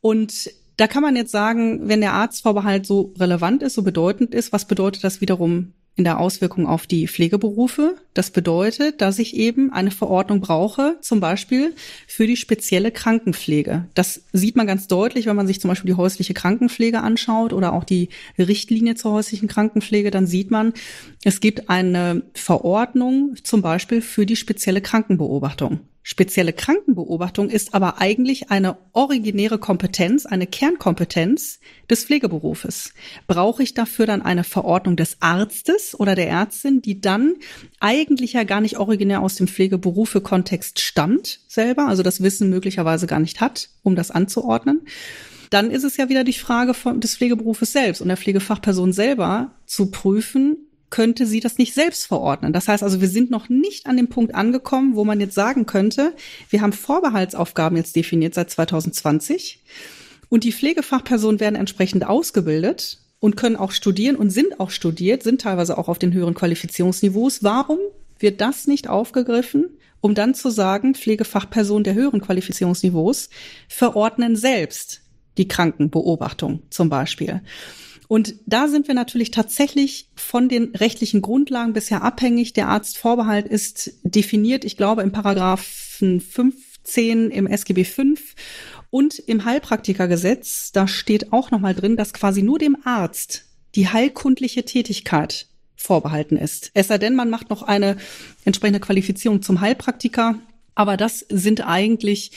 Und 0.00 0.50
da 0.76 0.86
kann 0.86 1.02
man 1.02 1.16
jetzt 1.16 1.32
sagen, 1.32 1.88
wenn 1.88 2.00
der 2.00 2.12
Arztvorbehalt 2.12 2.86
so 2.86 3.14
relevant 3.18 3.62
ist, 3.62 3.74
so 3.74 3.82
bedeutend 3.82 4.34
ist, 4.34 4.52
was 4.52 4.66
bedeutet 4.66 5.04
das 5.04 5.20
wiederum 5.20 5.72
in 5.96 6.04
der 6.04 6.20
Auswirkung 6.20 6.66
auf 6.66 6.86
die 6.86 7.08
Pflegeberufe. 7.08 7.96
Das 8.12 8.30
bedeutet, 8.30 9.00
dass 9.00 9.18
ich 9.18 9.34
eben 9.34 9.72
eine 9.72 9.90
Verordnung 9.90 10.40
brauche, 10.40 10.96
zum 11.00 11.20
Beispiel 11.20 11.74
für 12.06 12.26
die 12.26 12.36
spezielle 12.36 12.92
Krankenpflege. 12.92 13.86
Das 13.94 14.22
sieht 14.32 14.56
man 14.56 14.66
ganz 14.66 14.88
deutlich, 14.88 15.26
wenn 15.26 15.36
man 15.36 15.46
sich 15.46 15.60
zum 15.60 15.68
Beispiel 15.68 15.90
die 15.90 15.96
häusliche 15.96 16.34
Krankenpflege 16.34 17.00
anschaut 17.00 17.54
oder 17.54 17.72
auch 17.72 17.84
die 17.84 18.10
Richtlinie 18.38 18.94
zur 18.94 19.12
häuslichen 19.12 19.48
Krankenpflege. 19.48 20.10
Dann 20.10 20.26
sieht 20.26 20.50
man, 20.50 20.74
es 21.24 21.40
gibt 21.40 21.70
eine 21.70 22.22
Verordnung 22.34 23.34
zum 23.42 23.62
Beispiel 23.62 24.02
für 24.02 24.26
die 24.26 24.36
spezielle 24.36 24.82
Krankenbeobachtung. 24.82 25.80
Spezielle 26.08 26.52
Krankenbeobachtung 26.52 27.50
ist 27.50 27.74
aber 27.74 28.00
eigentlich 28.00 28.48
eine 28.52 28.78
originäre 28.92 29.58
Kompetenz, 29.58 30.24
eine 30.24 30.46
Kernkompetenz 30.46 31.58
des 31.90 32.04
Pflegeberufes. 32.04 32.92
Brauche 33.26 33.64
ich 33.64 33.74
dafür 33.74 34.06
dann 34.06 34.22
eine 34.22 34.44
Verordnung 34.44 34.94
des 34.94 35.16
Arztes 35.18 35.98
oder 35.98 36.14
der 36.14 36.28
Ärztin, 36.28 36.80
die 36.80 37.00
dann 37.00 37.34
eigentlich 37.80 38.34
ja 38.34 38.44
gar 38.44 38.60
nicht 38.60 38.78
originär 38.78 39.20
aus 39.20 39.34
dem 39.34 39.48
Pflegeberufe-Kontext 39.48 40.78
stammt 40.78 41.40
selber, 41.48 41.88
also 41.88 42.04
das 42.04 42.22
Wissen 42.22 42.50
möglicherweise 42.50 43.08
gar 43.08 43.18
nicht 43.18 43.40
hat, 43.40 43.70
um 43.82 43.96
das 43.96 44.12
anzuordnen? 44.12 44.82
Dann 45.50 45.72
ist 45.72 45.82
es 45.82 45.96
ja 45.96 46.08
wieder 46.08 46.22
die 46.22 46.34
Frage 46.34 46.74
von, 46.74 47.00
des 47.00 47.16
Pflegeberufes 47.16 47.72
selbst 47.72 48.00
und 48.00 48.06
der 48.06 48.16
Pflegefachperson 48.16 48.92
selber 48.92 49.56
zu 49.66 49.90
prüfen, 49.90 50.68
könnte 50.96 51.26
sie 51.26 51.40
das 51.40 51.58
nicht 51.58 51.74
selbst 51.74 52.06
verordnen. 52.06 52.54
Das 52.54 52.68
heißt 52.68 52.82
also, 52.82 53.02
wir 53.02 53.08
sind 53.10 53.30
noch 53.30 53.50
nicht 53.50 53.84
an 53.84 53.98
dem 53.98 54.08
Punkt 54.08 54.34
angekommen, 54.34 54.96
wo 54.96 55.04
man 55.04 55.20
jetzt 55.20 55.34
sagen 55.34 55.66
könnte, 55.66 56.14
wir 56.48 56.62
haben 56.62 56.72
Vorbehaltsaufgaben 56.72 57.76
jetzt 57.76 57.96
definiert 57.96 58.32
seit 58.32 58.48
2020 58.48 59.62
und 60.30 60.42
die 60.42 60.52
Pflegefachpersonen 60.52 61.38
werden 61.38 61.54
entsprechend 61.54 62.06
ausgebildet 62.06 63.00
und 63.20 63.36
können 63.36 63.56
auch 63.56 63.72
studieren 63.72 64.16
und 64.16 64.30
sind 64.30 64.58
auch 64.58 64.70
studiert, 64.70 65.22
sind 65.22 65.42
teilweise 65.42 65.76
auch 65.76 65.88
auf 65.88 65.98
den 65.98 66.14
höheren 66.14 66.32
Qualifizierungsniveaus. 66.32 67.42
Warum 67.42 67.78
wird 68.18 68.40
das 68.40 68.66
nicht 68.66 68.88
aufgegriffen, 68.88 69.66
um 70.00 70.14
dann 70.14 70.32
zu 70.32 70.48
sagen, 70.48 70.94
Pflegefachpersonen 70.94 71.84
der 71.84 71.92
höheren 71.92 72.22
Qualifizierungsniveaus 72.22 73.28
verordnen 73.68 74.34
selbst 74.34 75.02
die 75.36 75.46
Krankenbeobachtung 75.46 76.62
zum 76.70 76.88
Beispiel. 76.88 77.42
Und 78.08 78.34
da 78.46 78.68
sind 78.68 78.88
wir 78.88 78.94
natürlich 78.94 79.30
tatsächlich 79.30 80.08
von 80.14 80.48
den 80.48 80.74
rechtlichen 80.74 81.22
Grundlagen 81.22 81.72
bisher 81.72 82.02
abhängig. 82.02 82.52
Der 82.52 82.68
Arztvorbehalt 82.68 83.46
ist 83.46 83.92
definiert, 84.02 84.64
ich 84.64 84.76
glaube, 84.76 85.02
im 85.02 85.12
Paragraphen 85.12 86.20
15 86.20 87.30
im 87.30 87.46
SGB 87.46 87.84
5 87.84 88.34
und 88.90 89.18
im 89.18 89.44
Heilpraktikergesetz. 89.44 90.72
Da 90.72 90.86
steht 90.86 91.32
auch 91.32 91.50
nochmal 91.50 91.74
drin, 91.74 91.96
dass 91.96 92.12
quasi 92.12 92.42
nur 92.42 92.58
dem 92.58 92.76
Arzt 92.84 93.44
die 93.74 93.88
heilkundliche 93.88 94.64
Tätigkeit 94.64 95.48
vorbehalten 95.74 96.36
ist. 96.36 96.70
Es 96.74 96.88
sei 96.88 96.98
denn, 96.98 97.14
man 97.14 97.30
macht 97.30 97.50
noch 97.50 97.62
eine 97.62 97.96
entsprechende 98.44 98.80
Qualifizierung 98.80 99.42
zum 99.42 99.60
Heilpraktiker. 99.60 100.36
Aber 100.76 100.96
das 100.96 101.26
sind 101.30 101.66
eigentlich 101.66 102.30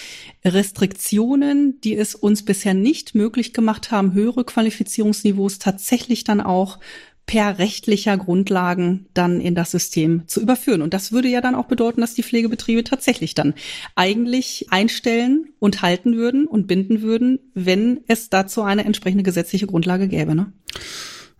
Restriktionen, 0.44 1.80
die 1.82 1.96
es 1.96 2.16
uns 2.16 2.44
bisher 2.44 2.74
nicht 2.74 3.14
möglich 3.14 3.54
gemacht 3.54 3.92
haben, 3.92 4.14
höhere 4.14 4.46
Qualifizierungsniveaus 4.46 5.60
tatsächlich 5.60 6.24
dann 6.24 6.42
auch 6.42 6.80
per 7.26 7.60
rechtlicher 7.60 8.18
Grundlagen 8.18 9.06
dann 9.14 9.40
in 9.40 9.54
das 9.54 9.70
System 9.70 10.28
zu 10.28 10.42
überführen. 10.42 10.82
Und 10.82 10.96
das 10.96 11.12
würde 11.12 11.28
ja 11.28 11.42
dann 11.42 11.54
auch 11.54 11.68
bedeuten, 11.68 12.02
dass 12.02 12.16
die 12.16 12.24
Pflegebetriebe 12.24 12.84
tatsächlich 12.84 13.36
dann 13.36 13.54
eigentlich 13.94 14.68
einstellen 14.72 15.50
und 15.60 15.84
halten 15.84 16.16
würden 16.16 16.48
und 16.48 16.66
binden 16.66 17.04
würden, 17.04 17.38
wenn 17.54 18.00
es 18.08 18.32
dazu 18.32 18.64
eine 18.64 18.86
entsprechende 18.86 19.24
gesetzliche 19.24 19.68
Grundlage 19.68 20.08
gäbe. 20.08 20.34
Ne? 20.34 20.52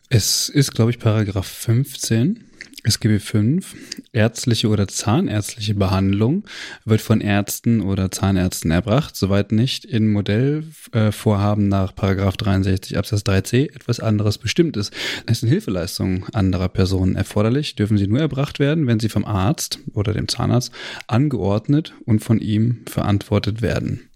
Es 0.10 0.50
ist, 0.50 0.76
glaube 0.76 0.92
ich, 0.92 1.00
Paragraph 1.00 1.48
15 1.48 2.49
SGB 2.84 3.20
5, 3.20 3.76
ärztliche 4.14 4.70
oder 4.70 4.88
zahnärztliche 4.88 5.76
Behandlung 5.76 6.44
wird 6.86 7.02
von 7.02 7.20
Ärzten 7.20 7.82
oder 7.82 8.10
Zahnärzten 8.10 8.72
erbracht, 8.72 9.16
soweit 9.16 9.52
nicht 9.52 9.86
in 9.86 10.12
Modellvorhaben 10.12 11.68
nach 11.68 11.94
Paragraph 11.94 12.38
63 12.38 12.98
Absatz 12.98 13.22
3c 13.22 13.76
etwas 13.76 14.00
anderes 14.00 14.38
bestimmt 14.38 14.78
ist. 14.78 14.94
Es 15.26 15.42
sind 15.42 15.50
Hilfeleistungen 15.50 16.24
anderer 16.34 16.70
Personen 16.70 17.16
erforderlich, 17.16 17.76
dürfen 17.76 17.98
sie 17.98 18.08
nur 18.08 18.20
erbracht 18.20 18.60
werden, 18.60 18.88
wenn 18.88 19.00
sie 19.00 19.10
vom 19.10 19.26
Arzt 19.26 19.80
oder 19.94 20.14
dem 20.14 20.28
Zahnarzt 20.28 20.72
angeordnet 21.08 21.94
und 22.06 22.24
von 22.24 22.40
ihm 22.40 22.84
verantwortet 22.88 23.62
werden. 23.62 24.09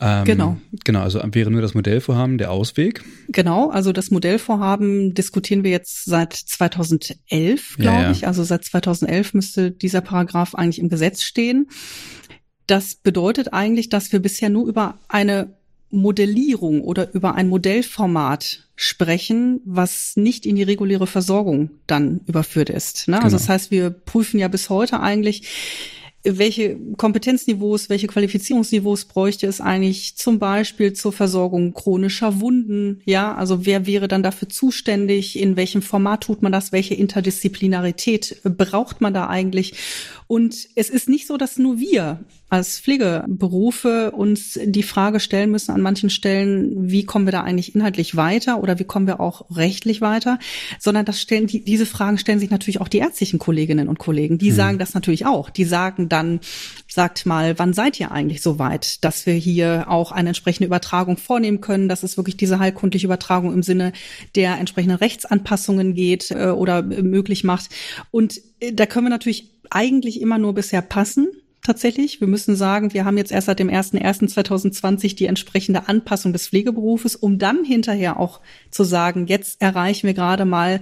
Ähm, 0.00 0.24
genau. 0.24 0.56
Genau, 0.84 1.00
also 1.02 1.20
wäre 1.32 1.50
nur 1.50 1.62
das 1.62 1.74
Modellvorhaben 1.74 2.38
der 2.38 2.50
Ausweg. 2.50 3.04
Genau, 3.28 3.70
also 3.70 3.92
das 3.92 4.10
Modellvorhaben 4.10 5.14
diskutieren 5.14 5.62
wir 5.62 5.70
jetzt 5.70 6.04
seit 6.04 6.32
2011, 6.32 7.76
glaube 7.76 7.96
ja, 7.96 8.02
ja. 8.02 8.10
ich. 8.10 8.26
Also 8.26 8.42
seit 8.42 8.64
2011 8.64 9.34
müsste 9.34 9.70
dieser 9.70 10.00
Paragraph 10.00 10.54
eigentlich 10.54 10.80
im 10.80 10.88
Gesetz 10.88 11.22
stehen. 11.22 11.68
Das 12.66 12.94
bedeutet 12.94 13.52
eigentlich, 13.52 13.88
dass 13.88 14.10
wir 14.10 14.20
bisher 14.20 14.48
nur 14.48 14.66
über 14.66 14.98
eine 15.08 15.54
Modellierung 15.90 16.80
oder 16.80 17.14
über 17.14 17.34
ein 17.36 17.48
Modellformat 17.48 18.64
sprechen, 18.74 19.60
was 19.64 20.16
nicht 20.16 20.44
in 20.44 20.56
die 20.56 20.64
reguläre 20.64 21.06
Versorgung 21.06 21.70
dann 21.86 22.20
überführt 22.26 22.68
ist. 22.68 23.06
Ne? 23.06 23.16
Also 23.16 23.26
genau. 23.28 23.34
Also 23.34 23.36
das 23.36 23.48
heißt, 23.48 23.70
wir 23.70 23.90
prüfen 23.90 24.40
ja 24.40 24.48
bis 24.48 24.70
heute 24.70 25.00
eigentlich, 25.00 25.46
welche 26.24 26.78
Kompetenzniveaus, 26.96 27.90
welche 27.90 28.06
Qualifizierungsniveaus 28.06 29.04
bräuchte 29.04 29.46
es 29.46 29.60
eigentlich 29.60 30.16
zum 30.16 30.38
Beispiel 30.38 30.94
zur 30.94 31.12
Versorgung 31.12 31.74
chronischer 31.74 32.40
Wunden? 32.40 33.02
Ja, 33.04 33.34
also 33.34 33.66
wer 33.66 33.86
wäre 33.86 34.08
dann 34.08 34.22
dafür 34.22 34.48
zuständig? 34.48 35.38
In 35.38 35.56
welchem 35.56 35.82
Format 35.82 36.22
tut 36.22 36.42
man 36.42 36.50
das? 36.50 36.72
Welche 36.72 36.94
Interdisziplinarität 36.94 38.40
braucht 38.42 39.02
man 39.02 39.12
da 39.12 39.28
eigentlich? 39.28 39.74
Und 40.26 40.68
es 40.74 40.90
ist 40.90 41.08
nicht 41.08 41.26
so, 41.26 41.36
dass 41.36 41.58
nur 41.58 41.78
wir 41.78 42.20
als 42.48 42.78
Pflegeberufe 42.78 44.12
uns 44.12 44.58
die 44.64 44.82
Frage 44.82 45.18
stellen 45.18 45.50
müssen 45.50 45.72
an 45.72 45.80
manchen 45.80 46.08
Stellen, 46.08 46.90
wie 46.90 47.04
kommen 47.04 47.26
wir 47.26 47.32
da 47.32 47.42
eigentlich 47.42 47.74
inhaltlich 47.74 48.16
weiter 48.16 48.62
oder 48.62 48.78
wie 48.78 48.84
kommen 48.84 49.06
wir 49.06 49.18
auch 49.20 49.44
rechtlich 49.56 50.00
weiter, 50.00 50.38
sondern 50.78 51.04
das 51.04 51.20
stellen 51.20 51.46
die, 51.46 51.64
diese 51.64 51.84
Fragen 51.84 52.16
stellen 52.16 52.38
sich 52.38 52.50
natürlich 52.50 52.80
auch 52.80 52.88
die 52.88 52.98
ärztlichen 52.98 53.38
Kolleginnen 53.38 53.88
und 53.88 53.98
Kollegen. 53.98 54.38
Die 54.38 54.50
mhm. 54.50 54.54
sagen 54.54 54.78
das 54.78 54.94
natürlich 54.94 55.26
auch. 55.26 55.50
Die 55.50 55.64
sagen 55.64 56.08
dann, 56.08 56.40
sagt 56.86 57.26
mal, 57.26 57.58
wann 57.58 57.72
seid 57.72 57.98
ihr 57.98 58.12
eigentlich 58.12 58.40
so 58.40 58.58
weit, 58.58 59.04
dass 59.04 59.26
wir 59.26 59.34
hier 59.34 59.86
auch 59.88 60.12
eine 60.12 60.30
entsprechende 60.30 60.66
Übertragung 60.66 61.16
vornehmen 61.16 61.60
können, 61.60 61.88
dass 61.88 62.02
es 62.02 62.16
wirklich 62.16 62.36
diese 62.36 62.60
heilkundliche 62.60 63.06
Übertragung 63.06 63.52
im 63.52 63.62
Sinne 63.62 63.92
der 64.36 64.58
entsprechenden 64.58 64.96
Rechtsanpassungen 64.96 65.94
geht 65.94 66.30
äh, 66.30 66.50
oder 66.50 66.78
äh, 66.78 67.02
möglich 67.02 67.42
macht. 67.42 67.68
Und 68.10 68.40
äh, 68.60 68.72
da 68.72 68.86
können 68.86 69.06
wir 69.06 69.10
natürlich 69.10 69.53
eigentlich 69.70 70.20
immer 70.20 70.38
nur 70.38 70.54
bisher 70.54 70.82
passen 70.82 71.28
tatsächlich. 71.64 72.20
Wir 72.20 72.28
müssen 72.28 72.54
sagen, 72.54 72.92
wir 72.92 73.04
haben 73.04 73.16
jetzt 73.16 73.32
erst 73.32 73.46
seit 73.46 73.58
dem 73.58 73.70
01.01.2020 73.70 75.16
die 75.16 75.26
entsprechende 75.26 75.88
Anpassung 75.88 76.32
des 76.32 76.48
Pflegeberufes, 76.48 77.16
um 77.16 77.38
dann 77.38 77.64
hinterher 77.64 78.20
auch 78.20 78.40
zu 78.70 78.84
sagen, 78.84 79.26
jetzt 79.26 79.60
erreichen 79.60 80.06
wir 80.06 80.14
gerade 80.14 80.44
mal 80.44 80.80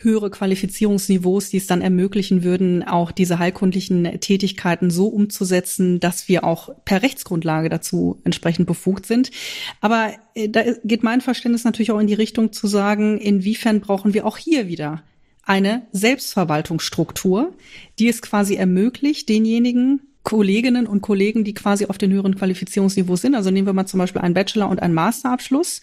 höhere 0.00 0.30
Qualifizierungsniveaus, 0.30 1.50
die 1.50 1.56
es 1.56 1.66
dann 1.66 1.82
ermöglichen 1.82 2.44
würden, 2.44 2.86
auch 2.86 3.10
diese 3.10 3.38
heilkundlichen 3.38 4.20
Tätigkeiten 4.20 4.90
so 4.90 5.08
umzusetzen, 5.08 5.98
dass 5.98 6.28
wir 6.28 6.44
auch 6.44 6.70
per 6.84 7.02
Rechtsgrundlage 7.02 7.68
dazu 7.68 8.20
entsprechend 8.22 8.66
befugt 8.66 9.06
sind. 9.06 9.30
Aber 9.80 10.12
äh, 10.34 10.48
da 10.48 10.62
geht 10.84 11.02
mein 11.02 11.20
Verständnis 11.20 11.64
natürlich 11.64 11.90
auch 11.90 11.98
in 11.98 12.06
die 12.06 12.14
Richtung 12.14 12.52
zu 12.52 12.66
sagen, 12.66 13.18
inwiefern 13.18 13.80
brauchen 13.80 14.14
wir 14.14 14.26
auch 14.26 14.36
hier 14.36 14.68
wieder 14.68 15.02
eine 15.48 15.86
Selbstverwaltungsstruktur, 15.92 17.54
die 17.98 18.08
es 18.08 18.20
quasi 18.20 18.56
ermöglicht, 18.56 19.28
denjenigen 19.28 20.02
Kolleginnen 20.22 20.86
und 20.86 21.00
Kollegen, 21.00 21.42
die 21.42 21.54
quasi 21.54 21.86
auf 21.86 21.96
den 21.96 22.12
höheren 22.12 22.34
Qualifizierungsniveaus 22.34 23.22
sind. 23.22 23.34
Also 23.34 23.50
nehmen 23.50 23.66
wir 23.66 23.72
mal 23.72 23.86
zum 23.86 23.98
Beispiel 23.98 24.20
einen 24.20 24.34
Bachelor- 24.34 24.68
und 24.68 24.82
einen 24.82 24.92
Masterabschluss 24.92 25.80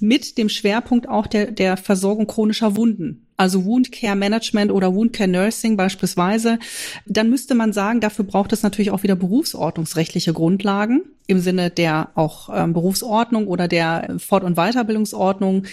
mit 0.00 0.36
dem 0.36 0.48
Schwerpunkt 0.48 1.08
auch 1.08 1.28
der, 1.28 1.52
der 1.52 1.76
Versorgung 1.76 2.26
chronischer 2.26 2.76
Wunden 2.76 3.27
also 3.38 3.64
Wound 3.64 3.92
Care 3.92 4.16
Management 4.16 4.70
oder 4.70 4.94
Wound 4.94 5.14
Care 5.14 5.30
Nursing 5.30 5.76
beispielsweise, 5.76 6.58
dann 7.06 7.30
müsste 7.30 7.54
man 7.54 7.72
sagen, 7.72 8.00
dafür 8.00 8.26
braucht 8.26 8.52
es 8.52 8.62
natürlich 8.62 8.90
auch 8.90 9.04
wieder 9.04 9.16
berufsordnungsrechtliche 9.16 10.32
Grundlagen 10.34 11.02
im 11.28 11.40
Sinne 11.40 11.70
der 11.70 12.08
auch 12.14 12.48
ähm, 12.52 12.72
Berufsordnung 12.72 13.46
oder 13.46 13.68
der 13.68 14.16
Fort- 14.18 14.44
und 14.44 14.56
Weiterbildungsordnung. 14.56 15.64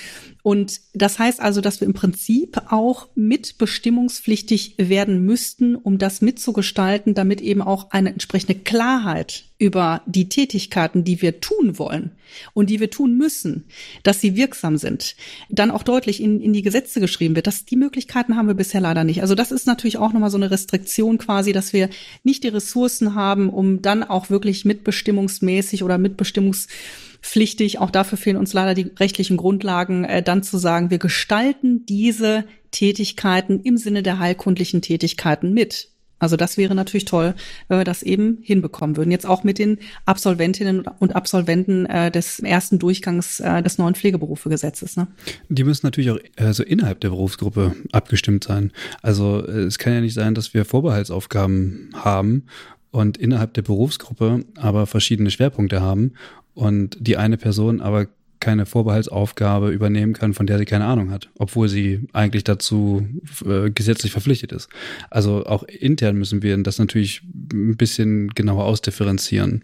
Und 0.44 0.82
das 0.94 1.18
heißt 1.18 1.40
also, 1.40 1.62
dass 1.62 1.80
wir 1.80 1.88
im 1.88 1.94
Prinzip 1.94 2.62
auch 2.70 3.08
mitbestimmungspflichtig 3.16 4.76
werden 4.78 5.26
müssten, 5.26 5.76
um 5.76 5.98
das 5.98 6.22
mitzugestalten, 6.22 7.14
damit 7.14 7.40
eben 7.40 7.62
auch 7.62 7.90
eine 7.92 8.10
entsprechende 8.10 8.56
Klarheit 8.56 9.45
über 9.58 10.02
die 10.06 10.28
Tätigkeiten, 10.28 11.06
die 11.06 11.22
wir 11.22 11.40
tun 11.40 11.80
wollen 11.80 12.12
und 12.54 12.70
die 12.70 12.82
wir 12.82 12.90
tun 12.90 13.18
müssen, 13.18 13.64
dass 14.04 14.20
sie 14.20 14.36
wirksam 14.36 14.76
sind, 14.78 15.16
dann 15.50 15.72
auch 15.72 15.84
deutlich 15.84 16.22
in, 16.22 16.42
in 16.42 16.52
die 16.52 16.62
Gesetze 16.62 17.00
geschrieben 17.00 17.36
wird. 17.36 17.48
Das, 17.48 17.64
die 17.64 17.78
Möglichkeiten 17.78 18.36
haben 18.36 18.48
wir 18.48 18.54
bisher 18.54 18.82
leider 18.82 19.06
nicht. 19.06 19.22
Also 19.22 19.34
das 19.34 19.54
ist 19.54 19.66
natürlich 19.66 19.98
auch 19.98 20.12
nochmal 20.12 20.30
so 20.30 20.38
eine 20.38 20.52
Restriktion 20.52 21.18
quasi, 21.18 21.54
dass 21.54 21.72
wir 21.72 21.90
nicht 22.24 22.44
die 22.44 22.50
Ressourcen 22.50 23.16
haben, 23.16 23.50
um 23.50 23.82
dann 23.82 24.04
auch 24.04 24.30
wirklich 24.30 24.66
mitbestimmungsmäßig 24.66 25.84
oder 25.84 25.98
mitbestimmungspflichtig, 25.98 27.80
auch 27.80 27.92
dafür 27.92 28.18
fehlen 28.18 28.38
uns 28.38 28.52
leider 28.52 28.74
die 28.74 28.92
rechtlichen 29.00 29.38
Grundlagen, 29.38 30.04
äh, 30.04 30.22
dann 30.22 30.44
zu 30.44 30.58
sagen, 30.58 30.90
wir 30.90 31.00
gestalten 31.00 31.86
diese 31.86 32.44
Tätigkeiten 32.72 33.62
im 33.62 33.78
Sinne 33.78 34.04
der 34.04 34.20
heilkundlichen 34.20 34.82
Tätigkeiten 34.82 35.54
mit. 35.54 35.95
Also 36.20 36.38
das 36.38 36.58
wäre 36.58 36.76
natürlich 36.76 37.06
toll, 37.06 37.36
wenn 37.68 37.78
wir 37.78 37.84
das 37.84 38.02
eben 38.02 38.40
hinbekommen 38.42 38.96
würden. 38.96 39.12
Jetzt 39.12 39.26
auch 39.26 39.44
mit 39.44 39.60
den 39.60 39.80
Absolventinnen 40.06 40.86
und 41.00 41.16
Absolventen 41.16 41.86
äh, 41.86 42.10
des 42.10 42.40
ersten 42.40 42.80
Durchgangs 42.80 43.40
äh, 43.42 43.62
des 43.62 43.78
neuen 43.78 43.96
Pflegeberufegesetzes. 43.96 44.96
Ne? 44.96 45.08
Die 45.50 45.64
müssen 45.64 45.86
natürlich 45.86 46.12
auch 46.12 46.20
also 46.38 46.64
innerhalb 46.64 47.02
der 47.02 47.10
Berufsgruppe 47.10 47.76
abgestimmt 47.92 48.46
sein. 48.46 48.72
Also 49.02 49.46
äh, 49.46 49.64
es 49.64 49.78
kann 49.78 49.94
ja 49.94 50.02
nicht 50.02 50.14
sein, 50.14 50.36
dass 50.36 50.54
wir 50.54 50.64
Vorbehaltsaufgaben 50.64 51.90
haben 51.94 52.46
und 52.92 53.18
innerhalb 53.18 53.54
der 53.54 53.62
Berufsgruppe 53.62 54.46
aber 54.56 54.88
verschiedene 54.88 55.32
Schwerpunkte 55.32 55.82
haben 55.82 56.14
und 56.54 56.96
die 57.00 57.18
eine 57.18 57.38
Person 57.38 57.82
aber 57.82 58.08
keine 58.40 58.66
Vorbehaltsaufgabe 58.66 59.70
übernehmen 59.72 60.14
kann, 60.14 60.34
von 60.34 60.48
der 60.48 60.58
sie 60.58 60.66
keine 60.66 60.86
Ahnung 60.86 61.12
hat, 61.12 61.30
obwohl 61.38 61.68
sie 61.68 62.08
eigentlich 62.14 62.44
dazu 62.44 63.08
äh, 63.46 63.70
gesetzlich 63.72 64.12
verpflichtet 64.12 64.52
ist. 64.52 64.70
Also 65.10 65.46
auch 65.46 65.64
intern 65.64 66.18
müssen 66.18 66.42
wir 66.42 66.56
das 66.58 66.80
natürlich 66.80 67.22
ein 67.54 67.78
bisschen 67.78 68.30
genauer 68.30 68.66
ausdifferenzieren. 68.66 69.64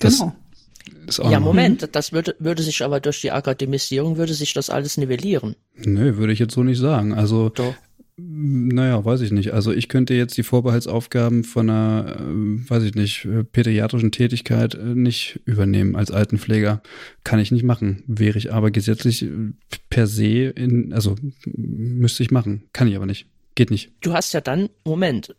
Das, 0.00 0.18
genau. 0.18 1.30
ja, 1.30 1.40
Moment, 1.40 1.88
das 1.92 2.12
würde, 2.12 2.34
würde 2.38 2.62
sich 2.62 2.82
aber 2.82 3.00
durch 3.00 3.20
die 3.20 3.30
Akademisierung, 3.30 4.16
würde 4.16 4.34
sich 4.34 4.52
das 4.54 4.70
alles 4.70 4.96
nivellieren. 4.96 5.56
Nö, 5.76 6.16
würde 6.16 6.32
ich 6.32 6.38
jetzt 6.38 6.54
so 6.54 6.62
nicht 6.62 6.78
sagen. 6.78 7.14
Also, 7.14 7.48
Doch. 7.50 7.74
Naja, 8.16 9.04
weiß 9.04 9.22
ich 9.22 9.32
nicht. 9.32 9.52
Also 9.52 9.72
ich 9.72 9.88
könnte 9.88 10.14
jetzt 10.14 10.36
die 10.36 10.44
Vorbehaltsaufgaben 10.44 11.42
von 11.42 11.68
einer, 11.68 12.16
äh, 12.20 12.70
weiß 12.70 12.84
ich 12.84 12.94
nicht, 12.94 13.24
äh, 13.24 13.42
pädiatrischen 13.42 14.12
Tätigkeit 14.12 14.74
äh, 14.74 14.94
nicht 14.94 15.40
übernehmen 15.46 15.96
als 15.96 16.12
Altenpfleger. 16.12 16.80
Kann 17.24 17.40
ich 17.40 17.50
nicht 17.50 17.64
machen. 17.64 18.04
Wäre 18.06 18.38
ich 18.38 18.52
aber 18.52 18.70
gesetzlich 18.70 19.26
per 19.90 20.06
se 20.06 20.48
in, 20.50 20.92
also 20.92 21.16
müsste 21.44 22.22
ich 22.22 22.30
machen. 22.30 22.68
Kann 22.72 22.86
ich 22.86 22.94
aber 22.94 23.06
nicht. 23.06 23.26
Geht 23.56 23.70
nicht. 23.70 23.92
Du 24.00 24.12
hast 24.12 24.32
ja 24.32 24.40
dann, 24.40 24.68
Moment, 24.84 25.34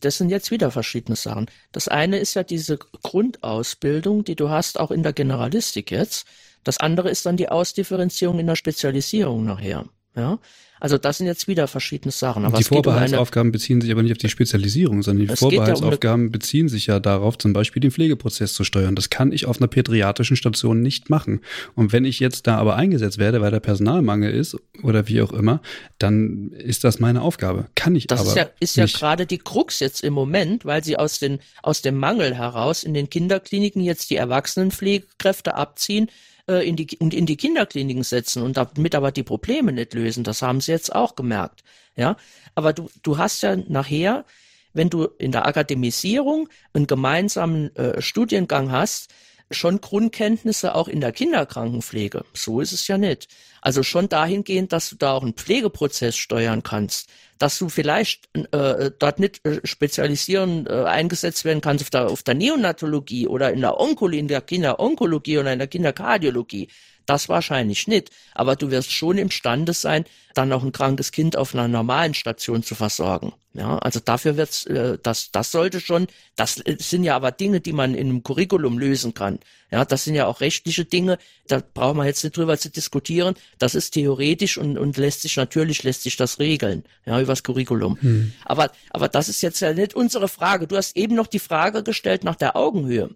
das 0.00 0.18
sind 0.18 0.30
jetzt 0.30 0.50
wieder 0.50 0.70
verschiedene 0.70 1.16
Sachen. 1.16 1.46
Das 1.72 1.88
eine 1.88 2.18
ist 2.18 2.34
ja 2.34 2.42
diese 2.44 2.76
Grundausbildung, 2.76 4.24
die 4.24 4.36
du 4.36 4.50
hast, 4.50 4.78
auch 4.78 4.90
in 4.90 5.02
der 5.02 5.12
Generalistik 5.12 5.90
jetzt. 5.90 6.26
Das 6.64 6.78
andere 6.78 7.10
ist 7.10 7.26
dann 7.26 7.36
die 7.36 7.48
Ausdifferenzierung 7.48 8.38
in 8.38 8.46
der 8.46 8.56
Spezialisierung 8.56 9.44
nachher. 9.44 9.84
Ja, 10.16 10.38
also 10.78 10.98
das 10.98 11.18
sind 11.18 11.26
jetzt 11.26 11.48
wieder 11.48 11.66
verschiedene 11.66 12.12
Sachen. 12.12 12.44
Aber 12.44 12.58
die 12.58 12.64
Vorbehaltsaufgaben 12.64 13.48
um 13.48 13.52
beziehen 13.52 13.80
sich 13.80 13.90
aber 13.90 14.02
nicht 14.02 14.12
auf 14.12 14.18
die 14.18 14.28
Spezialisierung, 14.28 15.02
sondern 15.02 15.26
die 15.26 15.34
Vorbehaltsaufgaben 15.34 16.22
ja 16.22 16.26
um 16.26 16.30
beziehen 16.30 16.68
sich 16.68 16.86
ja 16.86 17.00
darauf, 17.00 17.38
zum 17.38 17.52
Beispiel 17.52 17.80
den 17.80 17.90
Pflegeprozess 17.90 18.52
zu 18.52 18.64
steuern. 18.64 18.94
Das 18.94 19.10
kann 19.10 19.32
ich 19.32 19.46
auf 19.46 19.58
einer 19.58 19.66
pädiatrischen 19.66 20.36
Station 20.36 20.82
nicht 20.82 21.10
machen. 21.10 21.40
Und 21.74 21.92
wenn 21.92 22.04
ich 22.04 22.20
jetzt 22.20 22.46
da 22.46 22.58
aber 22.58 22.76
eingesetzt 22.76 23.18
werde, 23.18 23.40
weil 23.40 23.50
der 23.50 23.60
Personalmangel 23.60 24.32
ist 24.32 24.56
oder 24.82 25.08
wie 25.08 25.20
auch 25.22 25.32
immer, 25.32 25.62
dann 25.98 26.52
ist 26.52 26.84
das 26.84 27.00
meine 27.00 27.22
Aufgabe. 27.22 27.66
Kann 27.74 27.96
ich 27.96 28.06
das 28.06 28.20
aber 28.20 28.28
ist 28.28 28.36
ja, 28.36 28.50
ist 28.60 28.76
ja 28.76 28.86
gerade 28.86 29.26
die 29.26 29.38
Krux 29.38 29.80
jetzt 29.80 30.04
im 30.04 30.12
Moment, 30.12 30.64
weil 30.64 30.84
sie 30.84 30.96
aus, 30.96 31.18
den, 31.18 31.40
aus 31.62 31.82
dem 31.82 31.96
Mangel 31.96 32.36
heraus 32.36 32.84
in 32.84 32.94
den 32.94 33.10
Kinderkliniken 33.10 33.82
jetzt 33.82 34.10
die 34.10 34.16
Erwachsenenpflegekräfte 34.16 35.54
abziehen 35.54 36.08
äh, 36.48 36.66
in 36.68 36.76
die, 36.76 36.96
und 36.98 37.14
in 37.14 37.26
die 37.26 37.36
Kinderkliniken 37.36 38.02
setzen 38.02 38.42
und 38.42 38.56
damit 38.56 38.94
aber 38.94 39.12
die 39.12 39.22
Probleme 39.22 39.72
nicht 39.72 39.94
lösen. 39.94 40.24
Das 40.24 40.42
haben 40.42 40.60
sie 40.60 40.72
jetzt 40.72 40.94
auch 40.94 41.14
gemerkt. 41.16 41.64
Ja, 41.96 42.16
aber 42.54 42.72
du, 42.72 42.90
du 43.02 43.18
hast 43.18 43.42
ja 43.42 43.56
nachher, 43.56 44.24
wenn 44.72 44.90
du 44.90 45.04
in 45.18 45.32
der 45.32 45.46
Akademisierung 45.46 46.48
einen 46.72 46.86
gemeinsamen 46.86 47.74
äh, 47.76 48.02
Studiengang 48.02 48.72
hast, 48.72 49.12
schon 49.54 49.80
Grundkenntnisse 49.80 50.74
auch 50.74 50.88
in 50.88 51.00
der 51.00 51.12
Kinderkrankenpflege. 51.12 52.24
So 52.32 52.60
ist 52.60 52.72
es 52.72 52.86
ja 52.88 52.98
nicht. 52.98 53.28
Also 53.60 53.82
schon 53.82 54.08
dahingehend, 54.08 54.72
dass 54.72 54.90
du 54.90 54.96
da 54.96 55.12
auch 55.12 55.22
einen 55.22 55.34
Pflegeprozess 55.34 56.16
steuern 56.16 56.62
kannst, 56.62 57.08
dass 57.38 57.58
du 57.58 57.68
vielleicht 57.68 58.28
äh, 58.52 58.90
dort 58.98 59.18
nicht 59.18 59.44
äh, 59.46 59.60
spezialisieren 59.64 60.66
äh, 60.66 60.84
eingesetzt 60.84 61.44
werden 61.44 61.60
kannst 61.60 61.84
auf 61.84 61.90
der, 61.90 62.06
auf 62.10 62.22
der 62.22 62.34
Neonatologie 62.34 63.26
oder 63.26 63.52
in 63.52 63.60
der 63.60 63.80
Onkologie, 63.80 64.18
in 64.18 64.28
der 64.28 64.40
Kinderonkologie 64.40 65.38
oder 65.38 65.52
in 65.52 65.58
der 65.58 65.68
Kinderkardiologie. 65.68 66.68
Das 67.06 67.28
wahrscheinlich 67.28 67.86
nicht. 67.86 68.10
Aber 68.34 68.56
du 68.56 68.70
wirst 68.70 68.90
schon 68.90 69.18
imstande 69.18 69.72
sein, 69.72 70.04
dann 70.34 70.52
auch 70.52 70.62
ein 70.62 70.72
krankes 70.72 71.12
Kind 71.12 71.36
auf 71.36 71.54
einer 71.54 71.68
normalen 71.68 72.14
Station 72.14 72.62
zu 72.62 72.74
versorgen. 72.74 73.32
Ja, 73.56 73.78
also 73.78 74.00
dafür 74.00 74.36
wird's, 74.36 74.66
äh, 74.66 74.98
das, 75.00 75.30
das 75.30 75.52
sollte 75.52 75.80
schon, 75.80 76.08
das 76.34 76.60
sind 76.78 77.04
ja 77.04 77.14
aber 77.14 77.30
Dinge, 77.30 77.60
die 77.60 77.72
man 77.72 77.94
in 77.94 78.08
einem 78.08 78.22
Curriculum 78.24 78.78
lösen 78.78 79.14
kann. 79.14 79.38
Ja, 79.70 79.84
das 79.84 80.02
sind 80.04 80.16
ja 80.16 80.26
auch 80.26 80.40
rechtliche 80.40 80.84
Dinge, 80.84 81.18
da 81.46 81.62
braucht 81.72 81.94
man 81.94 82.06
jetzt 82.06 82.24
nicht 82.24 82.36
drüber 82.36 82.58
zu 82.58 82.68
diskutieren. 82.68 83.36
Das 83.58 83.76
ist 83.76 83.92
theoretisch 83.92 84.58
und, 84.58 84.76
und 84.76 84.96
lässt 84.96 85.22
sich, 85.22 85.36
natürlich 85.36 85.84
lässt 85.84 86.02
sich 86.02 86.16
das 86.16 86.40
regeln, 86.40 86.82
ja, 87.06 87.20
übers 87.20 87.44
Curriculum. 87.44 87.96
Hm. 88.00 88.32
Aber, 88.44 88.72
aber 88.90 89.08
das 89.08 89.28
ist 89.28 89.40
jetzt 89.40 89.60
ja 89.60 89.72
nicht 89.72 89.94
unsere 89.94 90.26
Frage. 90.26 90.66
Du 90.66 90.76
hast 90.76 90.96
eben 90.96 91.14
noch 91.14 91.28
die 91.28 91.38
Frage 91.38 91.84
gestellt 91.84 92.24
nach 92.24 92.36
der 92.36 92.56
Augenhöhe. 92.56 93.10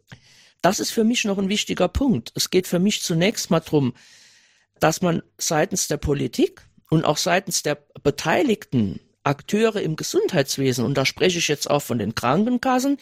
Das 0.62 0.80
ist 0.80 0.90
für 0.90 1.04
mich 1.04 1.24
noch 1.24 1.38
ein 1.38 1.48
wichtiger 1.48 1.88
Punkt. 1.88 2.32
Es 2.34 2.50
geht 2.50 2.66
für 2.66 2.78
mich 2.78 3.02
zunächst 3.02 3.50
mal 3.50 3.60
drum, 3.60 3.94
dass 4.80 5.02
man 5.02 5.22
seitens 5.38 5.88
der 5.88 5.96
Politik 5.96 6.62
und 6.90 7.04
auch 7.04 7.16
seitens 7.16 7.62
der 7.62 7.76
beteiligten 8.02 9.00
Akteure 9.22 9.80
im 9.80 9.96
Gesundheitswesen, 9.96 10.84
und 10.84 10.94
da 10.94 11.04
spreche 11.04 11.38
ich 11.38 11.48
jetzt 11.48 11.70
auch 11.70 11.82
von 11.82 11.98
den 11.98 12.14
Krankenkassen, 12.14 12.98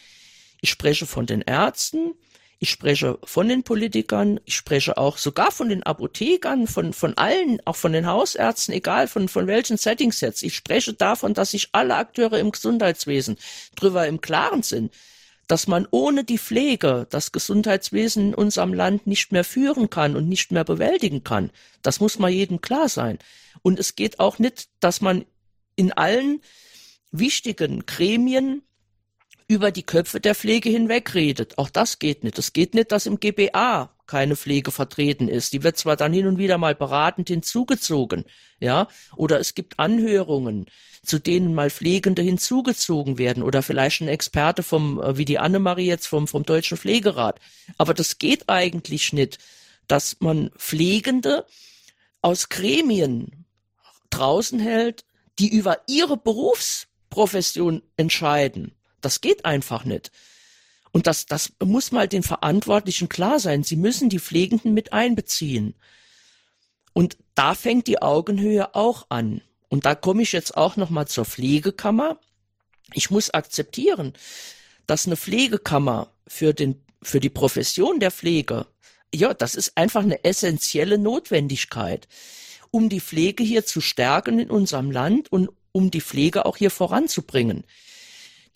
ich 0.61 0.71
spreche 0.71 1.07
von 1.07 1.27
den 1.27 1.43
Ärzten, 1.43 2.15
ich 2.59 2.71
spreche 2.71 3.19
von 3.23 3.49
den 3.49 3.63
Politikern, 3.63 4.41
ich 4.45 4.57
spreche 4.57 4.97
auch 4.97 5.19
sogar 5.19 5.53
von 5.53 5.69
den 5.69 5.83
Apothekern, 5.83 6.67
von, 6.67 6.95
von 6.95 7.17
allen, 7.19 7.61
auch 7.67 7.77
von 7.77 7.93
den 7.93 8.07
Hausärzten, 8.07 8.75
egal 8.75 9.09
von, 9.09 9.29
von 9.29 9.47
welchen 9.47 9.77
Settings 9.77 10.21
jetzt. 10.23 10.43
Ich 10.43 10.57
spreche 10.57 10.95
davon, 10.95 11.35
dass 11.35 11.51
sich 11.51 11.69
alle 11.73 11.97
Akteure 11.97 12.39
im 12.39 12.51
Gesundheitswesen 12.51 13.37
drüber 13.77 14.07
im 14.07 14.23
Klaren 14.23 14.63
sind, 14.63 14.93
dass 15.47 15.67
man 15.67 15.87
ohne 15.91 16.25
die 16.25 16.39
Pflege 16.39 17.07
das 17.11 17.33
Gesundheitswesen 17.33 18.29
in 18.29 18.35
unserem 18.35 18.75
Land 18.75 19.07
nicht 19.07 19.33
mehr 19.33 19.45
führen 19.45 19.91
kann 19.91 20.17
und 20.17 20.29
nicht 20.29 20.53
mehr 20.53 20.65
bewältigen 20.65 21.25
kann. 21.25 21.51
Das 21.83 22.01
muss 22.01 22.19
mal 22.19 22.31
jedem 22.31 22.61
klar 22.61 22.89
sein. 22.89 23.19
Und 23.63 23.79
es 23.79 23.95
geht 23.95 24.19
auch 24.19 24.39
nicht, 24.39 24.69
dass 24.81 25.01
man 25.01 25.25
in 25.77 25.93
allen 25.93 26.41
wichtigen 27.13 27.87
Gremien 27.87 28.63
über 29.49 29.71
die 29.71 29.85
Köpfe 29.85 30.21
der 30.21 30.35
Pflege 30.35 30.69
hinweg 30.69 31.15
redet. 31.15 31.59
Auch 31.59 31.71
das 31.71 31.99
geht 31.99 32.25
nicht. 32.25 32.39
Es 32.39 32.53
geht 32.53 32.75
nicht, 32.75 32.91
dass 32.91 33.07
im 33.07 33.21
GBA 33.21 33.91
keine 34.07 34.37
Pflege 34.37 34.71
vertreten 34.71 35.29
ist. 35.29 35.53
Die 35.53 35.63
wird 35.63 35.77
zwar 35.77 35.97
dann 35.97 36.13
hin 36.13 36.27
und 36.27 36.39
wieder 36.39 36.59
mal 36.59 36.75
beratend 36.75 37.29
hinzugezogen, 37.29 38.25
ja, 38.61 38.89
oder 39.17 39.41
es 39.41 39.55
gibt 39.55 39.79
Anhörungen, 39.79 40.67
zu 41.05 41.19
denen 41.19 41.55
mal 41.55 41.71
Pflegende 41.71 42.23
hinzugezogen 42.23 43.19
werden 43.19 43.43
oder 43.43 43.63
vielleicht 43.63 44.01
ein 44.01 44.09
Experte 44.09 44.63
vom, 44.63 45.01
äh, 45.01 45.17
wie 45.17 45.25
die 45.25 45.39
Annemarie 45.39 45.87
jetzt 45.87 46.07
vom, 46.07 46.29
vom 46.29 46.45
Deutschen 46.45 46.79
Pflegerat. 46.79 47.41
Aber 47.79 47.95
das 47.95 48.19
geht 48.19 48.49
eigentlich 48.49 49.13
nicht, 49.13 49.39
dass 49.89 50.17
man 50.21 50.51
Pflegende 50.57 51.47
aus 52.23 52.49
Gremien 52.49 53.45
draußen 54.11 54.59
hält, 54.59 55.05
die 55.39 55.49
über 55.49 55.81
ihre 55.87 56.17
Berufsprofession 56.17 57.83
entscheiden. 57.97 58.76
Das 59.07 59.21
geht 59.21 59.45
einfach 59.45 59.85
nicht. 59.85 60.11
Und 60.91 61.07
das, 61.07 61.27
das 61.27 61.53
muss 61.63 61.93
mal 61.93 62.09
den 62.09 62.25
Verantwortlichen 62.25 63.09
klar 63.09 63.39
sein. 63.39 63.63
Sie 63.63 63.77
müssen 63.77 64.09
die 64.09 64.19
Pflegenden 64.19 64.75
mit 64.75 64.93
einbeziehen. 64.93 65.77
Und 66.93 67.17
da 67.37 67.55
fängt 67.55 67.87
die 67.87 68.03
Augenhöhe 68.03 68.75
auch 68.75 69.07
an. 69.09 69.43
Und 69.69 69.87
da 69.87 69.95
komme 69.95 70.23
ich 70.23 70.33
jetzt 70.33 70.57
auch 70.57 70.75
noch 70.75 70.91
mal 70.91 71.07
zur 71.07 71.25
Pflegekammer. 71.25 72.19
Ich 72.95 73.13
muss 73.13 73.31
akzeptieren, 73.31 74.13
dass 74.89 75.07
eine 75.07 75.17
Pflegekammer 75.17 76.11
für 76.27 76.53
den, 76.53 76.83
für 77.01 77.21
die 77.21 77.31
Profession 77.31 78.01
der 78.01 78.11
Pflege, 78.11 78.67
ja, 79.15 79.35
das 79.35 79.55
ist 79.55 79.77
einfach 79.77 80.03
eine 80.03 80.25
essentielle 80.25 80.99
Notwendigkeit, 80.99 82.09
um 82.73 82.89
die 82.89 83.01
Pflege 83.01 83.45
hier 83.45 83.65
zu 83.65 83.81
stärken 83.81 84.41
in 84.41 84.51
unserem 84.51 84.91
Land 84.91 85.31
und 85.31 85.51
um 85.71 85.93
die 85.93 86.01
Pflege 86.01 86.45
auch 86.45 86.57
hier 86.57 86.73
voranzubringen. 86.73 87.63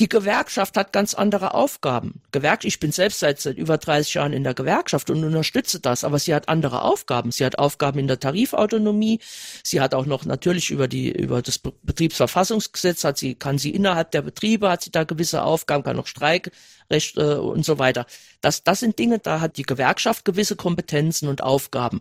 Die 0.01 0.09
Gewerkschaft 0.09 0.79
hat 0.79 0.95
ganz 0.95 1.13
andere 1.13 1.53
Aufgaben. 1.53 2.23
Gewerk 2.33 2.65
ich 2.65 2.81
bin 2.81 2.91
selbst 2.91 3.21
seit, 3.21 3.39
seit 3.39 3.59
über 3.59 3.77
30 3.77 4.15
Jahren 4.15 4.33
in 4.33 4.45
der 4.45 4.55
Gewerkschaft 4.55 5.11
und 5.11 5.23
unterstütze 5.23 5.79
das, 5.79 6.05
aber 6.05 6.19
sie 6.19 6.35
hat 6.35 6.49
andere 6.49 6.81
Aufgaben. 6.81 7.33
Sie 7.33 7.45
hat 7.45 7.59
Aufgaben 7.59 7.99
in 7.99 8.07
der 8.07 8.19
Tarifautonomie. 8.19 9.21
Sie 9.63 9.79
hat 9.79 9.93
auch 9.93 10.07
noch 10.07 10.25
natürlich 10.25 10.71
über 10.71 10.89
die, 10.89 11.13
über 11.13 11.43
das 11.43 11.59
Betriebsverfassungsgesetz 11.59 13.05
hat 13.05 13.19
sie, 13.19 13.35
kann 13.35 13.59
sie 13.59 13.73
innerhalb 13.75 14.11
der 14.13 14.23
Betriebe 14.23 14.71
hat 14.71 14.81
sie 14.81 14.91
da 14.91 15.05
gewisse 15.05 15.43
Aufgaben, 15.43 15.85
kann 15.85 15.97
noch 15.97 16.07
Streikrecht 16.07 17.19
äh, 17.19 17.35
und 17.35 17.67
so 17.67 17.79
weiter. 17.79 18.07
Das, 18.41 18.65
das 18.65 18.81
sind 18.81 18.99
Dinge, 18.99 19.19
da 19.19 19.41
hat 19.41 19.59
die 19.59 19.65
Gewerkschaft 19.65 20.25
gewisse 20.25 20.57
Kompetenzen 20.57 21.29
und 21.29 21.43
Aufgaben. 21.43 22.01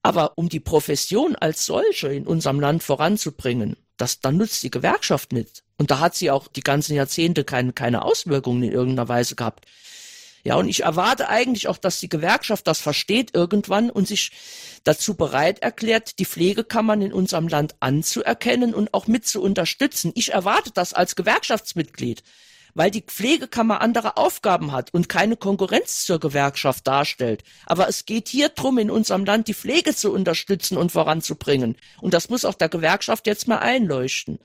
Aber 0.00 0.38
um 0.38 0.48
die 0.48 0.60
Profession 0.60 1.34
als 1.34 1.66
solche 1.66 2.06
in 2.06 2.24
unserem 2.24 2.60
Land 2.60 2.84
voranzubringen, 2.84 3.74
das, 3.96 4.20
dann 4.20 4.36
nutzt 4.36 4.62
die 4.62 4.70
Gewerkschaft 4.70 5.32
nicht. 5.32 5.64
Und 5.78 5.90
da 5.90 6.00
hat 6.00 6.14
sie 6.14 6.30
auch 6.30 6.48
die 6.48 6.62
ganzen 6.62 6.94
Jahrzehnte 6.94 7.44
keine, 7.44 7.72
keine 7.72 8.02
Auswirkungen 8.02 8.62
in 8.62 8.72
irgendeiner 8.72 9.08
Weise 9.08 9.34
gehabt. 9.34 9.66
Ja, 10.46 10.54
und 10.54 10.68
ich 10.68 10.84
erwarte 10.84 11.28
eigentlich 11.28 11.66
auch, 11.66 11.76
dass 11.76 11.98
die 11.98 12.08
Gewerkschaft 12.08 12.68
das 12.68 12.78
versteht 12.78 13.34
irgendwann 13.34 13.90
und 13.90 14.06
sich 14.06 14.30
dazu 14.84 15.14
bereit 15.14 15.58
erklärt, 15.58 16.20
die 16.20 16.24
Pflegekammern 16.24 17.02
in 17.02 17.12
unserem 17.12 17.48
Land 17.48 17.74
anzuerkennen 17.80 18.72
und 18.72 18.94
auch 18.94 19.08
mit 19.08 19.26
zu 19.26 19.42
unterstützen. 19.42 20.12
Ich 20.14 20.32
erwarte 20.32 20.70
das 20.72 20.92
als 20.92 21.16
Gewerkschaftsmitglied, 21.16 22.22
weil 22.74 22.92
die 22.92 23.00
Pflegekammer 23.02 23.80
andere 23.80 24.16
Aufgaben 24.16 24.70
hat 24.70 24.94
und 24.94 25.08
keine 25.08 25.36
Konkurrenz 25.36 26.04
zur 26.04 26.20
Gewerkschaft 26.20 26.86
darstellt. 26.86 27.42
Aber 27.66 27.88
es 27.88 28.04
geht 28.04 28.28
hier 28.28 28.48
drum, 28.48 28.78
in 28.78 28.88
unserem 28.88 29.24
Land 29.24 29.48
die 29.48 29.54
Pflege 29.54 29.96
zu 29.96 30.12
unterstützen 30.12 30.78
und 30.78 30.92
voranzubringen. 30.92 31.76
Und 32.00 32.14
das 32.14 32.28
muss 32.28 32.44
auch 32.44 32.54
der 32.54 32.68
Gewerkschaft 32.68 33.26
jetzt 33.26 33.48
mal 33.48 33.58
einleuchten. 33.58 34.38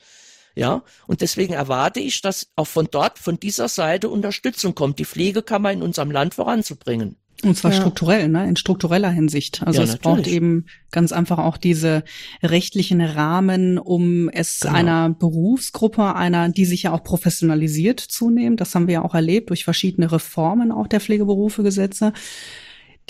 Ja, 0.55 0.83
und 1.07 1.21
deswegen 1.21 1.53
erwarte 1.53 1.99
ich, 1.99 2.21
dass 2.21 2.47
auch 2.55 2.67
von 2.67 2.87
dort, 2.91 3.19
von 3.19 3.39
dieser 3.39 3.67
Seite 3.67 4.09
Unterstützung 4.09 4.75
kommt, 4.75 4.99
die 4.99 5.05
Pflegekammer 5.05 5.71
in 5.71 5.81
unserem 5.81 6.11
Land 6.11 6.33
voranzubringen. 6.33 7.15
Und 7.43 7.57
zwar 7.57 7.71
ja. 7.71 7.77
strukturell, 7.79 8.29
ne? 8.29 8.47
in 8.47 8.55
struktureller 8.55 9.09
Hinsicht. 9.09 9.63
Also 9.63 9.79
ja, 9.79 9.85
es 9.85 9.93
natürlich. 9.93 10.17
braucht 10.17 10.27
eben 10.27 10.65
ganz 10.91 11.11
einfach 11.11 11.39
auch 11.39 11.57
diese 11.57 12.03
rechtlichen 12.43 13.01
Rahmen, 13.01 13.79
um 13.79 14.29
es 14.29 14.59
genau. 14.59 14.75
einer 14.75 15.09
Berufsgruppe, 15.09 16.15
einer, 16.15 16.49
die 16.49 16.65
sich 16.65 16.83
ja 16.83 16.93
auch 16.93 17.03
professionalisiert 17.03 17.99
zunehmen, 17.99 18.57
das 18.57 18.75
haben 18.75 18.87
wir 18.87 18.95
ja 18.95 19.01
auch 19.01 19.15
erlebt 19.15 19.49
durch 19.49 19.63
verschiedene 19.63 20.11
Reformen 20.11 20.71
auch 20.71 20.87
der 20.87 20.99
Pflegeberufegesetze, 20.99 22.13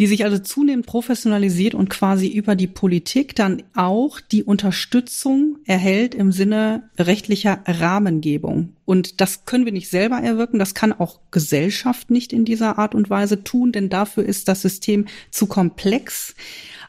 die 0.02 0.08
sich 0.08 0.26
also 0.26 0.40
zunehmend 0.40 0.88
professionalisiert 0.88 1.76
und 1.76 1.92
quasi 1.92 2.28
über 2.28 2.56
die 2.56 2.66
Politik 2.66 3.36
dann 3.36 3.62
auch 3.76 4.20
die 4.20 4.44
Unterstützung 4.44 5.60
erhält 5.66 6.16
im 6.16 6.32
Sinne 6.32 6.90
rechtlicher 6.98 7.60
Rahmengebung. 7.68 8.74
Und 8.84 9.22
das 9.22 9.46
können 9.46 9.66
wir 9.66 9.72
nicht 9.72 9.92
selber 9.92 10.18
erwirken, 10.18 10.58
das 10.58 10.74
kann 10.74 10.92
auch 10.92 11.20
Gesellschaft 11.30 12.10
nicht 12.10 12.34
in 12.34 12.46
dieser 12.46 12.80
Art 12.80 12.96
und 12.96 13.12
Weise 13.12 13.44
tun, 13.44 13.72
denn 13.72 13.90
dafür 13.90 14.26
ist 14.26 14.48
das 14.48 14.64
System 14.64 15.06
zu 15.30 15.46
komplex 15.46 16.34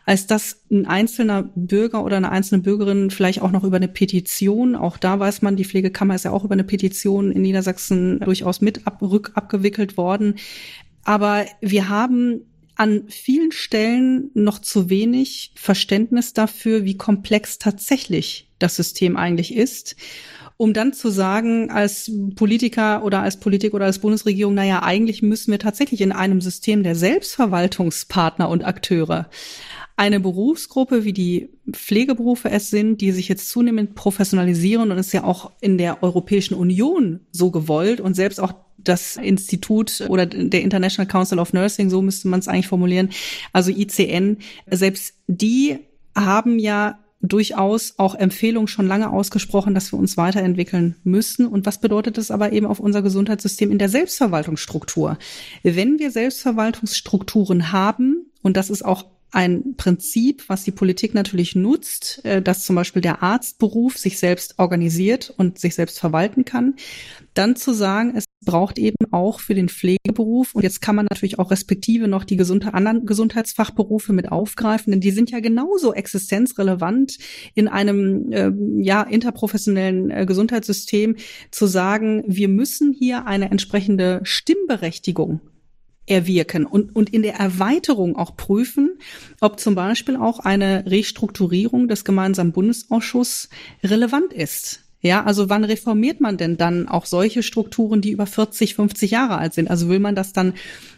als 0.05 0.27
dass 0.27 0.63
ein 0.71 0.87
einzelner 0.87 1.45
Bürger 1.55 2.03
oder 2.05 2.17
eine 2.17 2.33
einzelne 2.33 2.63
Bürgerin 2.63 3.11
vielleicht 3.11 3.41
auch 3.43 3.53
noch 3.53 3.63
über 3.63 3.77
eine 3.77 3.89
Petition, 3.89 4.75
auch 4.75 4.97
da 4.97 5.21
weiß 5.21 5.43
man, 5.43 5.55
die 5.55 5.65
Pflegekammer 5.65 6.17
ist 6.17 6.25
ja 6.25 6.33
auch 6.33 6.45
über 6.45 6.55
eine 6.55 6.65
Petition 6.65 7.31
in 7.31 7.43
Niedersachsen 7.43 8.19
durchaus 8.21 8.61
mit 8.63 8.85
ab, 8.87 9.01
rückabgewickelt 9.01 9.97
worden. 9.97 10.35
Aber 11.05 11.45
wir 11.61 11.89
haben 11.89 12.47
an 12.83 13.05
vielen 13.09 13.53
Stellen 13.53 14.33
noch 14.35 14.59
zu 14.59 14.91
wenig 14.91 15.53
Verständnis 15.55 16.33
dafür, 16.33 16.85
wie 16.85 16.97
komplex 16.97 17.61
tatsächlich 17.61 18.51
das 18.59 18.75
System 18.75 19.17
eigentlich 19.17 19.55
ist, 19.55 19.95
um 20.63 20.73
dann 20.73 20.93
zu 20.93 21.11
sagen 21.11 21.73
als 21.73 22.09
Politiker 22.37 23.03
oder 23.03 23.21
als 23.21 23.41
Politik 23.41 23.75
oder 23.75 23.87
als 23.87 23.99
Bundesregierung, 23.99 24.55
naja, 24.55 24.85
eigentlich 24.85 25.21
müssen 25.21 25.51
wir 25.51 25.59
tatsächlich 25.59 26.01
in 26.01 26.13
einem 26.13 26.41
System 26.41 26.85
der 26.85 26.95
Selbstverwaltungspartner 26.95 28.49
und 28.49 28.65
Akteure 28.65 29.29
eine 29.97 30.21
Berufsgruppe, 30.21 31.03
wie 31.03 31.13
die 31.13 31.49
Pflegeberufe 31.73 32.49
es 32.49 32.71
sind, 32.71 33.01
die 33.01 33.11
sich 33.11 33.29
jetzt 33.29 33.51
zunehmend 33.51 33.97
professionalisieren 33.97 34.93
und 34.93 34.99
ist 34.99 35.11
ja 35.11 35.25
auch 35.25 35.51
in 35.61 35.79
der 35.79 36.05
Europäischen 36.05 36.55
Union 36.55 37.19
so 37.33 37.51
gewollt 37.51 38.01
und 38.01 38.15
selbst 38.15 38.39
auch 38.39 38.55
das 38.79 39.17
Institut 39.17 40.05
oder 40.09 40.27
der 40.27 40.63
International 40.63 41.09
Council 41.09 41.41
of 41.41 41.53
Nursing, 41.53 41.91
so 41.91 42.03
müsste 42.03 42.29
man 42.29 42.39
es 42.39 42.47
eigentlich 42.47 42.69
formulieren, 42.69 43.11
also 43.53 43.73
ICN, 43.73 44.39
selbst 44.71 45.17
die 45.27 45.81
haben 46.15 46.61
ja 46.61 47.01
durchaus 47.23 47.95
auch 47.99 48.15
Empfehlungen 48.17 48.67
schon 48.67 48.87
lange 48.87 49.11
ausgesprochen, 49.11 49.75
dass 49.75 49.93
wir 49.93 49.99
uns 49.99 50.17
weiterentwickeln 50.17 50.97
müssen. 51.05 51.47
Und 51.47 51.65
was 51.67 51.81
bedeutet 51.81 52.19
das 52.19 52.31
aber 52.31 52.53
eben 52.53 52.67
auf 52.67 52.81
unser 52.81 53.01
Gesundheitssystem 53.01 53.71
in 53.71 53.79
der 53.79 53.89
Selbstverwaltungsstruktur? 53.89 55.19
Wenn 55.63 55.99
wir 55.99 56.11
Selbstverwaltungsstrukturen 56.11 57.73
haben, 57.73 58.27
und 58.43 58.57
das 58.57 58.71
ist 58.71 58.85
auch 58.85 59.07
ein 59.31 59.77
Prinzip, 59.77 60.45
was 60.49 60.65
die 60.65 60.73
Politik 60.73 61.15
natürlich 61.15 61.55
nutzt, 61.57 62.25
äh, 62.25 62.43
dass 62.43 62.65
zum 62.65 62.77
Beispiel 62.77 63.01
der 63.01 63.23
Arztberuf 63.23 63.97
sich 63.97 64.19
selbst 64.19 64.59
organisiert 64.59 65.33
und 65.37 65.59
sich 65.59 65.75
selbst 65.75 65.99
verwalten 65.99 66.45
kann. 66.45 66.75
Dann 67.33 67.57
zu 67.57 67.73
sagen, 67.73 68.13
es 68.15 68.27
braucht 68.45 68.79
eben 68.79 68.97
auch 69.11 69.41
für 69.41 69.55
den 69.55 69.69
Pflegeberuf, 69.69 70.55
und 70.55 70.63
jetzt 70.63 70.81
kann 70.81 70.97
man 70.97 71.07
natürlich 71.11 71.39
auch 71.39 71.51
respektive 71.51 72.09
noch 72.09 72.25
die 72.25 72.37
gesunde, 72.37 72.75
anderen 72.75 73.07
Gesundheitsfachberufe 73.07 74.13
mit 74.13 74.31
aufgreifen, 74.31 74.91
denn 74.91 75.01
die 75.01 75.11
sind 75.11 75.31
ja 75.31 75.41
genauso 75.41 75.95
existenzrelevant 75.95 77.19
in 77.55 77.69
einem 77.69 78.33
äh, 78.33 78.51
ja 78.83 79.03
interprofessionellen 79.03 80.11
äh, 80.11 80.27
Gesundheitssystem, 80.27 81.17
zu 81.51 81.67
sagen, 81.67 82.25
wir 82.27 82.49
müssen 82.49 82.93
hier 82.93 83.27
eine 83.27 83.51
entsprechende 83.51 84.21
Stimmberechtigung 84.25 85.41
erwirken 86.07 86.67
und, 86.67 86.95
und 86.97 87.11
in 87.11 87.23
der 87.23 87.35
Erweiterung 87.35 88.17
auch 88.17 88.37
prüfen, 88.37 88.99
ob 89.41 89.61
zum 89.61 89.75
Beispiel 89.75 90.17
auch 90.17 90.41
eine 90.41 90.85
Restrukturierung 90.87 91.89
des 91.89 92.05
gemeinsamen 92.05 92.53
Bundesausschusses 92.53 93.49
relevant 93.85 94.33
ist. 94.33 94.82
Ja, 95.05 95.25
also 95.25 95.49
wann 95.49 95.65
reformiert 95.65 96.21
man 96.21 96.37
denn 96.37 96.57
dann 96.57 96.87
auch 96.87 97.07
solche 97.07 97.43
Strukturen, 97.43 98.01
die 98.01 98.13
über 98.13 98.27
40, 98.27 98.77
50 98.77 99.11
Jahre 99.11 99.37
alt 99.37 99.53
sind? 99.53 99.69
Also 99.69 99.89
will 99.89 99.99
man 99.99 100.15
das 100.15 100.33
dann 100.33 100.55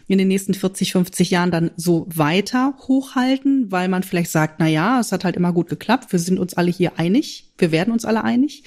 in 0.07 0.19
den 0.19 0.27
nächsten 0.27 0.53
40, 0.53 0.91
50 0.91 1.31
Jahren 1.31 1.49
dann 1.49 1.71
so 1.75 2.05
weiter 2.13 2.75
hochhalten, 2.87 3.71
weil 3.71 3.87
man 3.87 4.03
vielleicht 4.03 4.29
sagt, 4.29 4.59
na 4.59 4.67
ja, 4.67 4.99
es 4.99 5.11
hat 5.11 5.25
halt 5.25 5.35
immer 5.35 5.53
gut 5.53 5.69
geklappt, 5.69 6.11
wir 6.11 6.19
sind 6.19 6.37
uns 6.37 6.53
alle 6.53 6.69
hier 6.69 6.99
einig, 6.99 7.51
wir 7.57 7.71
werden 7.71 7.91
uns 7.91 8.05
alle 8.05 8.23
einig. 8.23 8.63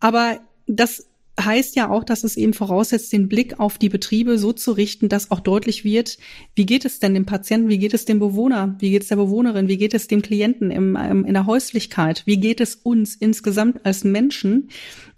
Aber 0.00 0.40
das 0.66 1.06
heißt 1.38 1.76
ja 1.76 1.90
auch, 1.90 2.04
dass 2.04 2.24
es 2.24 2.36
eben 2.36 2.54
voraussetzt, 2.54 3.12
den 3.12 3.28
Blick 3.28 3.60
auf 3.60 3.78
die 3.78 3.88
Betriebe 3.88 4.38
so 4.38 4.52
zu 4.52 4.72
richten, 4.72 5.08
dass 5.08 5.30
auch 5.30 5.40
deutlich 5.40 5.84
wird, 5.84 6.18
wie 6.54 6.66
geht 6.66 6.84
es 6.84 6.98
denn 6.98 7.14
dem 7.14 7.26
Patienten, 7.26 7.68
wie 7.68 7.78
geht 7.78 7.94
es 7.94 8.04
dem 8.04 8.18
Bewohner, 8.18 8.76
wie 8.78 8.90
geht 8.90 9.02
es 9.02 9.08
der 9.08 9.16
Bewohnerin, 9.16 9.68
wie 9.68 9.76
geht 9.76 9.94
es 9.94 10.08
dem 10.08 10.22
Klienten 10.22 10.70
im, 10.70 10.96
im, 10.96 11.24
in 11.24 11.34
der 11.34 11.46
Häuslichkeit, 11.46 12.22
wie 12.26 12.38
geht 12.38 12.60
es 12.60 12.76
uns 12.76 13.14
insgesamt 13.16 13.84
als 13.84 14.04
Menschen 14.04 14.70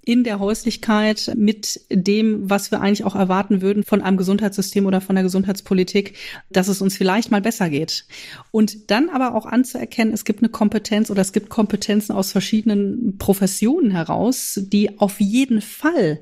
in 0.09 0.25
der 0.25 0.39
Häuslichkeit 0.39 1.33
mit 1.37 1.83
dem, 1.91 2.49
was 2.49 2.71
wir 2.71 2.81
eigentlich 2.81 3.05
auch 3.05 3.15
erwarten 3.15 3.61
würden 3.61 3.85
von 3.85 4.01
einem 4.01 4.17
Gesundheitssystem 4.17 4.87
oder 4.87 5.03
von 5.03 5.15
der 5.17 5.23
Gesundheitspolitik, 5.23 6.15
dass 6.49 6.69
es 6.69 6.81
uns 6.81 6.97
vielleicht 6.97 7.31
mal 7.31 7.43
besser 7.43 7.69
geht. 7.69 8.07
Und 8.51 8.91
dann 8.91 9.11
aber 9.11 9.35
auch 9.35 9.45
anzuerkennen, 9.45 10.15
es 10.15 10.25
gibt 10.25 10.41
eine 10.41 10.49
Kompetenz 10.49 11.11
oder 11.11 11.21
es 11.21 11.35
gibt 11.35 11.51
Kompetenzen 11.51 12.15
aus 12.15 12.33
verschiedenen 12.33 13.19
Professionen 13.19 13.91
heraus, 13.91 14.59
die 14.73 14.99
auf 14.99 15.21
jeden 15.21 15.61
Fall 15.61 16.21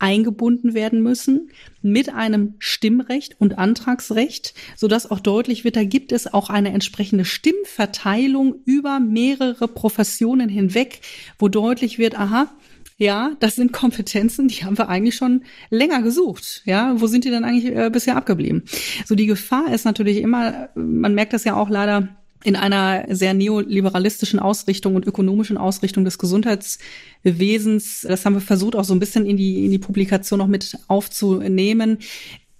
eingebunden 0.00 0.74
werden 0.74 1.00
müssen 1.00 1.52
mit 1.80 2.12
einem 2.12 2.54
Stimmrecht 2.58 3.36
und 3.38 3.56
Antragsrecht, 3.56 4.52
so 4.76 4.88
dass 4.88 5.08
auch 5.08 5.20
deutlich 5.20 5.62
wird, 5.62 5.76
da 5.76 5.84
gibt 5.84 6.10
es 6.10 6.34
auch 6.34 6.50
eine 6.50 6.72
entsprechende 6.72 7.24
Stimmverteilung 7.24 8.56
über 8.64 8.98
mehrere 8.98 9.68
Professionen 9.68 10.48
hinweg, 10.48 11.02
wo 11.38 11.46
deutlich 11.46 12.00
wird, 12.00 12.18
aha, 12.18 12.52
ja, 12.96 13.32
das 13.40 13.56
sind 13.56 13.72
Kompetenzen, 13.72 14.48
die 14.48 14.64
haben 14.64 14.78
wir 14.78 14.88
eigentlich 14.88 15.16
schon 15.16 15.42
länger 15.70 16.02
gesucht. 16.02 16.62
Ja, 16.64 17.00
wo 17.00 17.06
sind 17.06 17.24
die 17.24 17.30
denn 17.30 17.44
eigentlich 17.44 17.74
äh, 17.74 17.90
bisher 17.90 18.16
abgeblieben? 18.16 18.64
So 19.06 19.14
die 19.14 19.26
Gefahr 19.26 19.72
ist 19.72 19.84
natürlich 19.84 20.18
immer, 20.18 20.68
man 20.74 21.14
merkt 21.14 21.32
das 21.32 21.44
ja 21.44 21.56
auch 21.56 21.70
leider 21.70 22.08
in 22.44 22.56
einer 22.56 23.04
sehr 23.08 23.34
neoliberalistischen 23.34 24.40
Ausrichtung 24.40 24.96
und 24.96 25.06
ökonomischen 25.06 25.58
Ausrichtung 25.58 26.04
des 26.04 26.18
Gesundheitswesens. 26.18 28.00
Das 28.02 28.24
haben 28.24 28.34
wir 28.34 28.40
versucht 28.40 28.76
auch 28.76 28.84
so 28.84 28.94
ein 28.94 29.00
bisschen 29.00 29.26
in 29.26 29.36
die, 29.36 29.64
in 29.64 29.70
die 29.70 29.78
Publikation 29.78 30.40
noch 30.40 30.48
mit 30.48 30.76
aufzunehmen. 30.88 31.98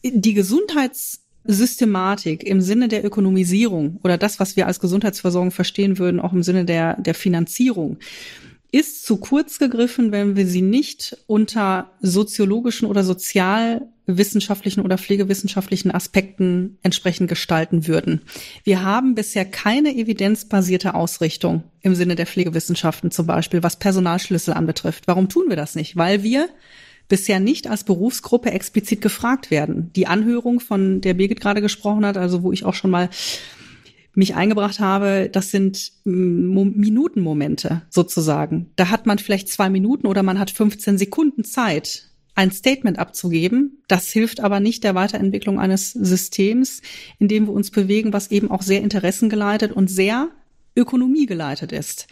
Die 0.05 0.35
Gesundheitssystematik 0.35 2.45
im 2.45 2.61
Sinne 2.61 2.89
der 2.89 3.05
Ökonomisierung 3.05 3.99
oder 4.05 4.19
das, 4.19 4.39
was 4.41 4.57
wir 4.57 4.67
als 4.67 4.81
Gesundheitsversorgung 4.81 5.51
verstehen 5.51 5.99
würden, 5.99 6.21
auch 6.21 6.33
im 6.33 6.45
Sinne 6.45 6.65
der, 6.65 7.01
der 7.01 7.15
Finanzierung, 7.15 7.99
ist 8.73 9.05
zu 9.05 9.19
kurz 9.19 9.59
gegriffen, 9.59 10.13
wenn 10.13 10.35
wir 10.35 10.47
sie 10.47 10.63
nicht 10.63 11.19
unter 11.27 11.93
soziologischen 12.01 12.89
oder 12.89 13.05
sozialwissenschaftlichen 13.05 14.81
oder 14.81 14.97
pflegewissenschaftlichen 14.97 15.91
Aspekten 15.91 16.79
entsprechend 16.83 17.29
gestalten 17.29 17.87
würden. 17.87 18.23
Wir 18.65 18.83
haben 18.83 19.15
bisher 19.15 19.45
keine 19.45 19.95
evidenzbasierte 19.95 20.95
Ausrichtung 20.95 21.65
im 21.83 21.95
Sinne 21.95 22.15
der 22.15 22.27
Pflegewissenschaften 22.27 23.11
zum 23.11 23.27
Beispiel, 23.27 23.63
was 23.63 23.79
Personalschlüssel 23.79 24.55
anbetrifft. 24.55 25.07
Warum 25.07 25.29
tun 25.29 25.45
wir 25.51 25.57
das 25.57 25.75
nicht? 25.75 25.97
Weil 25.97 26.23
wir 26.23 26.49
bisher 27.09 27.41
nicht 27.41 27.69
als 27.69 27.85
Berufsgruppe 27.85 28.53
explizit 28.53 29.03
gefragt 29.03 29.51
werden. 29.51 29.91
Die 29.95 30.07
Anhörung, 30.07 30.61
von 30.61 31.03
der 31.03 31.13
Birgit 31.13 31.43
gerade 31.43 31.61
gesprochen 31.61 32.07
hat, 32.07 32.17
also 32.17 32.43
wo 32.43 32.53
ich 32.53 32.65
auch 32.65 32.73
schon 32.73 32.91
mal 32.91 33.11
mich 34.15 34.35
eingebracht 34.35 34.81
habe, 34.81 35.29
das 35.33 35.51
sind 35.51 35.93
mm, 36.05 36.73
Minutenmomente 36.77 37.83
sozusagen. 37.89 38.71
Da 38.77 38.91
hat 38.91 39.07
man 39.07 39.19
vielleicht 39.19 39.49
zwei 39.49 39.71
Minuten 39.71 40.07
oder 40.07 40.23
man 40.23 40.39
hat 40.39 40.51
15 40.51 40.99
Sekunden 40.99 41.45
Zeit, 41.45 42.09
ein 42.35 42.51
Statement 42.51 42.99
abzugeben. 42.99 43.83
Das 43.89 44.09
hilft 44.09 44.41
aber 44.41 44.61
nicht 44.61 44.85
der 44.85 44.95
Weiterentwicklung 44.95 45.61
eines 45.61 45.93
Systems, 45.93 46.81
in 47.19 47.29
dem 47.29 47.47
wir 47.47 47.53
uns 47.53 47.71
bewegen, 47.71 48.13
was 48.13 48.31
eben 48.31 48.51
auch 48.51 48.63
sehr 48.63 48.81
interessengeleitet 48.81 49.73
und 49.73 49.89
sehr 49.89 50.29
ökonomiegeleitet 50.75 51.73
ist. 51.73 52.07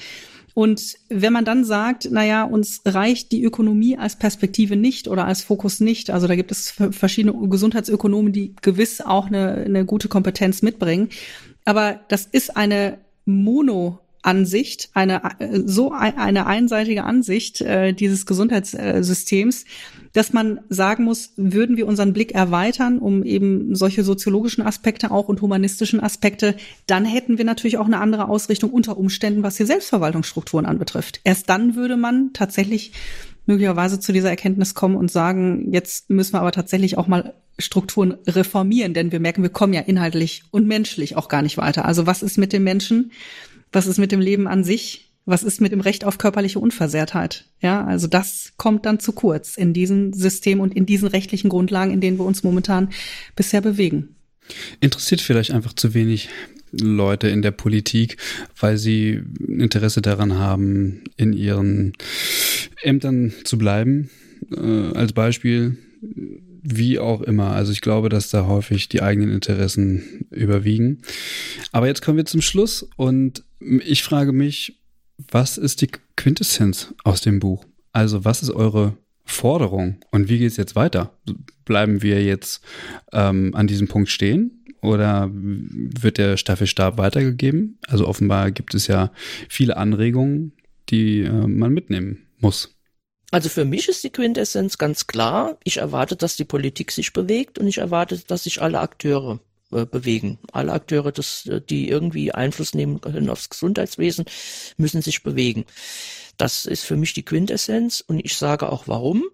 Und 0.53 0.97
wenn 1.09 1.33
man 1.33 1.45
dann 1.45 1.65
sagt, 1.65 2.09
na 2.11 2.25
ja, 2.25 2.43
uns 2.43 2.83
reicht 2.85 3.31
die 3.33 3.43
Ökonomie 3.45 3.97
als 3.97 4.17
Perspektive 4.17 4.77
nicht 4.77 5.07
oder 5.07 5.25
als 5.25 5.43
Fokus 5.43 5.81
nicht, 5.81 6.11
also 6.11 6.27
da 6.27 6.35
gibt 6.35 6.51
es 6.51 6.75
verschiedene 6.91 7.49
Gesundheitsökonomen, 7.49 8.33
die 8.33 8.55
gewiss 8.61 9.01
auch 9.01 9.27
eine, 9.27 9.55
eine 9.55 9.85
gute 9.85 10.09
Kompetenz 10.09 10.61
mitbringen, 10.61 11.09
aber 11.65 12.01
das 12.09 12.27
ist 12.27 12.57
eine 12.57 12.99
Mono-Ansicht, 13.25 14.91
eine 14.95 15.23
so 15.65 15.93
eine 15.93 16.47
einseitige 16.47 17.05
Ansicht 17.05 17.61
äh, 17.61 17.93
dieses 17.93 18.27
Gesundheitssystems, 18.27 19.65
dass 20.13 20.33
man 20.33 20.61
sagen 20.69 21.05
muss, 21.05 21.33
würden 21.37 21.77
wir 21.77 21.87
unseren 21.87 22.13
Blick 22.13 22.33
erweitern, 22.33 22.99
um 22.99 23.23
eben 23.23 23.75
solche 23.75 24.03
soziologischen 24.03 24.67
Aspekte 24.67 25.11
auch 25.11 25.29
und 25.29 25.41
humanistischen 25.41 26.01
Aspekte, 26.01 26.57
dann 26.87 27.05
hätten 27.05 27.39
wir 27.39 27.45
natürlich 27.45 27.79
auch 27.79 27.87
eine 27.87 28.01
andere 28.01 28.29
Ausrichtung 28.29 28.71
unter 28.71 28.99
Umständen, 28.99 29.43
was 29.43 29.57
die 29.57 29.67
Selbstverwaltungsstrukturen 29.67 30.67
anbetrifft. 30.67 31.21
Erst 31.23 31.49
dann 31.49 31.77
würde 31.77 31.97
man 31.97 32.33
tatsächlich 32.33 32.93
möglicherweise 33.51 33.99
zu 33.99 34.13
dieser 34.13 34.31
Erkenntnis 34.31 34.75
kommen 34.75 34.97
und 34.97 35.11
sagen, 35.11 35.73
jetzt 35.73 36.09
müssen 36.09 36.35
wir 36.35 36.41
aber 36.41 36.53
tatsächlich 36.53 36.97
auch 36.97 37.09
mal 37.09 37.35
Strukturen 37.59 38.17
reformieren, 38.27 38.95
denn 38.95 39.13
wir 39.13 39.21
merken, 39.21 39.43
wir 39.43 39.51
kommen 39.51 39.73
ja 39.73 39.81
inhaltlich 39.81 40.45
und 40.51 40.67
menschlich 40.67 41.17
auch 41.17 41.29
gar 41.29 41.43
nicht 41.43 41.59
weiter. 41.59 41.85
Also 41.85 42.07
was 42.07 42.23
ist 42.23 42.39
mit 42.39 42.53
den 42.53 42.63
Menschen? 42.63 43.13
Was 43.73 43.87
ist 43.87 43.99
mit 43.99 44.13
dem 44.13 44.21
Leben 44.21 44.47
an 44.47 44.65
sich? 44.65 45.11
Was 45.27 45.43
ist 45.43 45.61
mit 45.61 45.73
dem 45.73 45.81
Recht 45.81 46.05
auf 46.05 46.17
körperliche 46.17 46.59
Unversehrtheit? 46.59 47.45
Ja, 47.61 47.85
also 47.85 48.07
das 48.07 48.53
kommt 48.57 48.87
dann 48.87 49.01
zu 49.01 49.13
kurz 49.13 49.57
in 49.57 49.75
diesem 49.75 50.13
System 50.13 50.61
und 50.61 50.75
in 50.75 50.87
diesen 50.87 51.09
rechtlichen 51.09 51.51
Grundlagen, 51.51 51.93
in 51.93 52.01
denen 52.01 52.19
wir 52.19 52.25
uns 52.25 52.43
momentan 52.43 52.91
bisher 53.37 53.61
bewegen. 53.61 54.17
Interessiert 54.81 55.21
vielleicht 55.21 55.51
einfach 55.51 55.75
zu 55.75 55.93
wenig 55.93 56.29
Leute 56.73 57.29
in 57.29 57.43
der 57.43 57.51
Politik, 57.51 58.17
weil 58.59 58.77
sie 58.77 59.23
Interesse 59.47 60.03
daran 60.03 60.39
haben, 60.39 61.03
in 61.17 61.33
ihren 61.33 61.93
Ämtern 62.83 63.33
zu 63.45 63.59
bleiben. 63.59 64.11
Äh, 64.55 64.93
als 64.95 65.13
Beispiel, 65.13 65.77
wie 66.63 66.99
auch 66.99 67.23
immer. 67.23 67.53
Also 67.53 67.73
ich 67.73 67.81
glaube, 67.81 68.09
dass 68.09 68.31
da 68.31 68.47
häufig 68.47 68.89
die 68.89 69.03
eigenen 69.03 69.33
Interessen 69.33 70.27
überwiegen. 70.31 71.03
Aber 71.73 71.87
jetzt 71.87 72.03
kommen 72.03 72.19
wir 72.19 72.27
zum 72.27 72.43
Schluss 72.43 72.89
und 72.97 73.45
ich 73.61 74.03
frage 74.03 74.33
mich, 74.33 74.79
was 75.31 75.59
ist 75.59 75.83
die 75.83 75.91
Quintessenz 76.17 76.95
aus 77.05 77.21
dem 77.21 77.41
Buch? 77.41 77.65
Also 77.93 78.25
was 78.25 78.43
ist 78.43 78.51
eure 78.51 78.97
Forderung 79.25 80.01
und 80.11 80.29
wie 80.29 80.39
geht 80.39 80.51
es 80.51 80.57
jetzt 80.57 80.77
weiter? 80.77 81.19
Bleiben 81.65 82.03
wir 82.03 82.23
jetzt 82.23 82.63
ähm, 83.13 83.55
an 83.55 83.67
diesem 83.67 83.89
Punkt 83.89 84.09
stehen 84.09 84.60
oder 84.83 85.29
wird 85.33 86.19
der 86.19 86.37
Staffelstab 86.37 86.99
weitergegeben? 86.99 87.79
Also 87.87 88.07
offenbar 88.07 88.51
gibt 88.51 88.75
es 88.75 88.87
ja 88.87 89.11
viele 89.49 89.77
Anregungen, 89.77 90.53
die 90.89 91.23
äh, 91.23 91.31
man 91.31 91.73
mitnehmen 91.73 92.27
muss. 92.39 92.75
Also 93.31 93.49
für 93.49 93.65
mich 93.65 93.89
ist 93.89 94.03
die 94.03 94.11
Quintessenz 94.11 94.77
ganz 94.79 95.07
klar. 95.07 95.59
Ich 95.63 95.77
erwarte, 95.77 96.17
dass 96.17 96.37
die 96.37 96.45
Politik 96.45 96.91
sich 96.91 97.13
bewegt 97.13 97.59
und 97.59 97.69
ich 97.69 97.79
erwarte, 97.79 98.19
dass 98.27 98.45
sich 98.45 98.61
alle 98.61 98.81
Akteure 98.81 99.39
äh, 99.73 99.87
bewegen. 99.87 100.39
Alle 100.53 100.73
Akteure, 100.73 101.13
das, 101.13 101.47
äh, 101.47 101.61
die 101.61 101.89
irgendwie 101.89 102.33
Einfluss 102.33 102.75
nehmen 102.75 103.01
können 103.01 103.31
aufs 103.31 103.51
Gesundheitswesen, 103.51 104.25
müssen 104.79 105.01
sich 105.01 105.23
bewegen. 105.23 105.65
Das 106.37 106.65
ist 106.65 106.85
für 106.85 106.97
mich 106.97 107.13
die 107.15 107.25
Quintessenz 107.25 108.03
und 108.05 108.19
ich 108.19 108.37
sage 108.37 108.71
auch 108.71 108.89
warum 108.89 109.25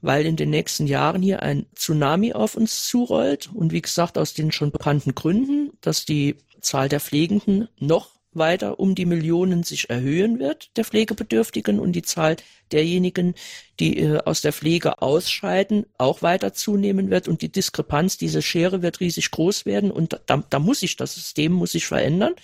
weil 0.00 0.26
in 0.26 0.36
den 0.36 0.50
nächsten 0.50 0.86
Jahren 0.86 1.22
hier 1.22 1.42
ein 1.42 1.66
Tsunami 1.74 2.32
auf 2.32 2.56
uns 2.56 2.86
zurollt 2.86 3.50
und 3.52 3.72
wie 3.72 3.82
gesagt 3.82 4.18
aus 4.18 4.34
den 4.34 4.52
schon 4.52 4.70
bekannten 4.70 5.14
Gründen, 5.14 5.72
dass 5.80 6.04
die 6.04 6.36
Zahl 6.60 6.88
der 6.88 7.00
Pflegenden 7.00 7.68
noch 7.78 8.16
weiter 8.32 8.78
um 8.78 8.94
die 8.94 9.06
Millionen 9.06 9.62
sich 9.62 9.90
erhöhen 9.90 10.38
wird, 10.38 10.76
der 10.76 10.84
Pflegebedürftigen 10.84 11.78
und 11.80 11.92
die 11.92 12.02
Zahl 12.02 12.36
derjenigen, 12.72 13.34
die 13.80 13.98
äh, 13.98 14.18
aus 14.18 14.42
der 14.42 14.52
Pflege 14.52 15.00
ausscheiden, 15.02 15.86
auch 15.98 16.22
weiter 16.22 16.52
zunehmen 16.52 17.10
wird 17.10 17.28
und 17.28 17.42
die 17.42 17.50
Diskrepanz, 17.50 18.18
diese 18.18 18.42
Schere 18.42 18.82
wird 18.82 19.00
riesig 19.00 19.30
groß 19.30 19.66
werden 19.66 19.90
und 19.90 20.20
da, 20.26 20.44
da 20.48 20.58
muss 20.58 20.80
sich 20.80 20.96
das 20.96 21.14
System 21.14 21.52
muss 21.52 21.72
sich 21.72 21.86
verändern. 21.86 22.34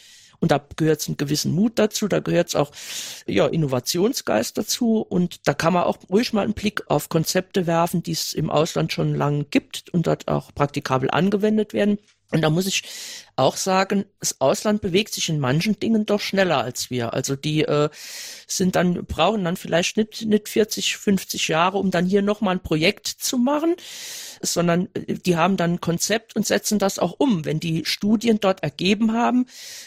Und 0.43 0.51
da 0.51 0.61
gehört 0.75 1.01
es 1.01 1.07
einen 1.07 1.17
gewissen 1.17 1.55
Mut 1.55 1.79
dazu, 1.79 2.09
da 2.09 2.19
gehört 2.19 2.49
es 2.49 2.57
auch 2.57 2.73
ja, 3.27 3.47
Innovationsgeist 3.47 4.59
dazu 4.59 4.99
und 4.99 5.47
da 5.47 5.55
kann 5.55 5.73
man 5.73 5.85
auch 5.85 5.99
ruhig 6.11 6.33
mal 6.33 6.43
einen 6.43 6.53
Blick 6.53 6.83
auf 6.91 7.09
Konzepte 7.09 7.69
werfen, 7.69 8.03
die 8.03 8.11
es 8.11 8.33
im 8.33 8.51
Ausland 8.51 8.93
schon 8.93 9.15
lange 9.15 9.45
gibt 9.45 9.89
und 9.91 10.09
dort 10.09 10.27
auch 10.27 10.53
praktikabel 10.53 11.13
angewendet 11.13 11.75
werden. 11.75 11.99
Und 12.33 12.41
da 12.41 12.51
muss 12.51 12.67
ich 12.67 12.83
auch 13.37 13.57
sagen, 13.57 14.05
das 14.21 14.41
Ausland 14.41 14.83
bewegt 14.83 15.15
sich 15.15 15.29
in 15.29 15.41
manchen 15.41 15.79
Dingen 15.79 16.05
doch 16.05 16.21
schneller 16.21 16.63
als 16.63 16.91
wir. 16.91 17.13
Also 17.15 17.35
die 17.35 17.63
äh, 17.63 17.89
sind 18.47 18.77
dann, 18.77 19.05
brauchen 19.07 19.45
dann 19.45 19.57
vielleicht 19.57 19.97
nicht, 19.97 20.27
nicht 20.27 20.49
40, 20.49 20.97
50 20.97 21.49
Jahre, 21.49 21.79
um 21.79 21.91
dann 21.91 22.07
hier 22.07 22.23
nochmal 22.23 22.57
ein 22.57 22.63
Projekt 22.63 23.07
zu 23.07 23.39
machen, 23.39 23.75
sondern 24.43 24.89
äh, 24.95 25.15
die 25.15 25.37
haben 25.37 25.57
dann 25.57 25.75
ein 25.75 25.81
Konzept 25.81 26.37
und 26.37 26.47
setzen 26.47 26.79
das 26.79 26.99
auch 26.99 27.15
um. 27.19 27.45
Wenn 27.45 27.61
die 27.61 27.85
Studien 27.85 28.39
dort 28.41 28.63
ergeben 28.63 29.13
haben, 29.13 29.47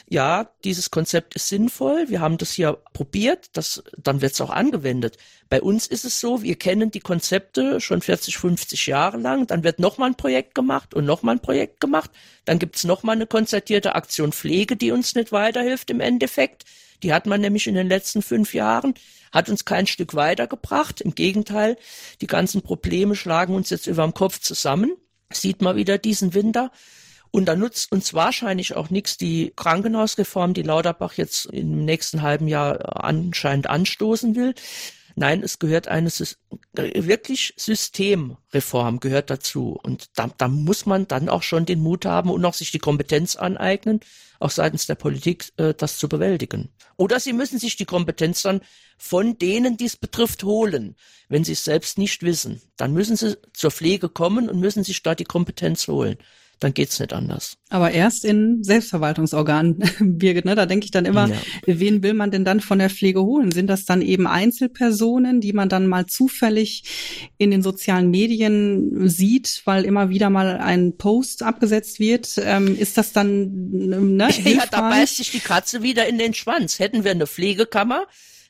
ja, 0.10 0.50
dieses 0.64 0.90
Konzept 0.90 1.36
ist 1.36 1.50
sinnvoll, 1.50 2.10
wir 2.10 2.22
haben 2.22 2.38
das 2.38 2.52
hier 2.52 2.78
probiert, 2.94 3.50
das, 3.54 3.84
dann 3.98 4.22
wird 4.22 4.34
es 4.34 4.42
auch 4.42 4.50
angewendet. 4.50 5.18
Bei 5.50 5.62
uns 5.62 5.86
ist 5.86 6.06
es 6.06 6.20
so, 6.20 6.42
wir 6.42 6.56
kennen 6.56 6.90
die 6.90 7.00
Konzepte 7.00 7.80
schon 7.80 8.02
40, 8.02 8.38
50 8.38 8.88
Jahre 8.88 9.18
lang, 9.18 9.46
dann 9.46 9.64
wird 9.64 9.80
nochmal 9.80 10.10
ein 10.10 10.16
Projekt 10.16 10.56
gemacht 10.56 10.94
und 10.94 11.06
nochmal 11.06 11.36
ein 11.36 11.42
Projekt 11.42 11.80
gemacht, 11.80 12.10
dann 12.46 12.58
gibt's 12.58 12.84
nochmal 12.84 13.16
eine 13.16 13.28
konzertierte 13.28 13.94
Aktion 13.96 14.32
Pflege, 14.32 14.76
die 14.76 14.92
uns 14.92 15.14
nicht 15.14 15.32
weiterhilft 15.32 15.92
im 15.92 16.00
Endeffekt. 16.00 16.66
Die 17.04 17.14
hat 17.14 17.28
man 17.28 17.42
nämlich 17.42 17.68
in 17.68 17.76
den 17.76 17.88
letzten 17.88 18.24
fünf 18.24 18.54
Jahren, 18.54 18.96
hat 19.32 19.50
uns 19.50 19.66
kein 19.66 19.86
Stück 19.86 20.16
weitergebracht. 20.16 21.02
Im 21.02 21.14
Gegenteil, 21.14 21.78
die 22.22 22.28
ganzen 22.28 22.62
Probleme 22.62 23.16
schlagen 23.16 23.54
uns 23.54 23.70
jetzt 23.70 23.86
über 23.86 24.04
dem 24.04 24.14
Kopf 24.14 24.40
zusammen. 24.40 24.96
Sieht 25.32 25.62
man 25.62 25.76
wieder 25.76 25.98
diesen 25.98 26.34
Winter. 26.34 26.72
Und 27.32 27.46
da 27.46 27.56
nutzt 27.56 27.92
uns 27.92 28.14
wahrscheinlich 28.14 28.78
auch 28.78 28.90
nichts 28.90 29.18
die 29.18 29.52
Krankenhausreform, 29.58 30.54
die 30.54 30.62
Lauterbach 30.62 31.14
jetzt 31.14 31.48
im 31.48 31.84
nächsten 31.84 32.22
halben 32.22 32.48
Jahr 32.48 33.04
anscheinend 33.04 33.68
anstoßen 33.68 34.36
will. 34.36 34.56
Nein, 35.18 35.44
es 35.44 35.60
gehört 35.60 35.88
eine 35.88 36.10
wirklich 36.74 37.54
Systemreform 37.56 39.00
gehört 39.00 39.30
dazu. 39.30 39.80
Und 39.82 40.10
da, 40.16 40.30
da 40.38 40.50
muss 40.50 40.86
man 40.86 41.08
dann 41.08 41.30
auch 41.30 41.42
schon 41.42 41.66
den 41.66 41.80
Mut 41.80 42.06
haben 42.06 42.30
und 42.30 42.44
auch 42.44 42.54
sich 42.54 42.72
die 42.72 42.80
Kompetenz 42.80 43.38
aneignen, 43.38 44.02
auch 44.40 44.52
seitens 44.52 44.88
der 44.88 44.96
Politik 44.96 45.54
äh, 45.56 45.74
das 45.74 45.98
zu 45.98 46.10
bewältigen. 46.10 46.70
Oder 46.98 47.22
sie 47.22 47.32
müssen 47.32 47.60
sich 47.60 47.78
die 47.78 47.86
Kompetenz 47.86 48.42
dann 48.42 48.60
von 48.98 49.38
denen, 49.38 49.78
die 49.78 49.86
es 49.86 49.96
betrifft, 49.96 50.44
holen. 50.44 50.98
Wenn 51.30 51.46
sie 51.46 51.54
es 51.54 51.64
selbst 51.64 51.98
nicht 51.98 52.22
wissen, 52.24 52.62
dann 52.76 52.92
müssen 52.92 53.16
sie 53.16 53.38
zur 53.54 53.72
Pflege 53.72 54.10
kommen 54.10 54.50
und 54.50 54.60
müssen 54.60 54.84
sich 54.84 55.02
da 55.02 55.16
die 55.16 55.24
Kompetenz 55.24 55.88
holen 55.88 56.18
dann 56.60 56.74
geht's 56.74 57.00
nicht 57.00 57.14
anders. 57.14 57.58
Aber 57.70 57.92
erst 57.92 58.24
in 58.24 58.64
Selbstverwaltungsorganen, 58.64 59.84
Birgit, 60.00 60.46
ne? 60.46 60.56
Da 60.56 60.66
denke 60.66 60.86
ich 60.86 60.92
dann 60.92 61.06
immer, 61.06 61.28
ja. 61.28 61.36
wen 61.66 62.02
will 62.04 62.14
man 62.14 62.32
denn 62.32 62.46
dann 62.46 62.62
von 62.62 62.80
der 62.80 62.90
Pflege 62.90 63.24
holen? 63.24 63.52
Sind 63.52 63.68
das 63.68 63.86
dann 63.86 64.02
eben 64.02 64.28
Einzelpersonen, 64.28 65.42
die 65.42 65.54
man 65.54 65.70
dann 65.70 65.88
mal 65.88 66.06
zufällig 66.06 66.84
in 67.38 67.52
den 67.52 67.62
sozialen 67.62 68.10
Medien 68.10 69.10
sieht, 69.10 69.62
weil 69.66 69.84
immer 69.84 70.10
wieder 70.10 70.30
mal 70.30 70.58
ein 70.58 70.98
Post 70.98 71.44
abgesetzt 71.44 72.00
wird? 72.00 72.40
Ähm, 72.42 72.78
ist 72.78 72.98
das 72.98 73.12
dann 73.12 73.52
ne, 73.70 74.30
Ja, 74.46 74.66
da 74.70 74.90
beißt 74.90 75.18
sich 75.18 75.32
die 75.32 75.40
Katze 75.40 75.84
wieder 75.84 76.08
in 76.08 76.18
den 76.18 76.34
Schwanz. 76.34 76.80
Hätten 76.80 77.04
wir 77.04 77.12
eine 77.12 77.28
Pflegekammer, 77.28 78.06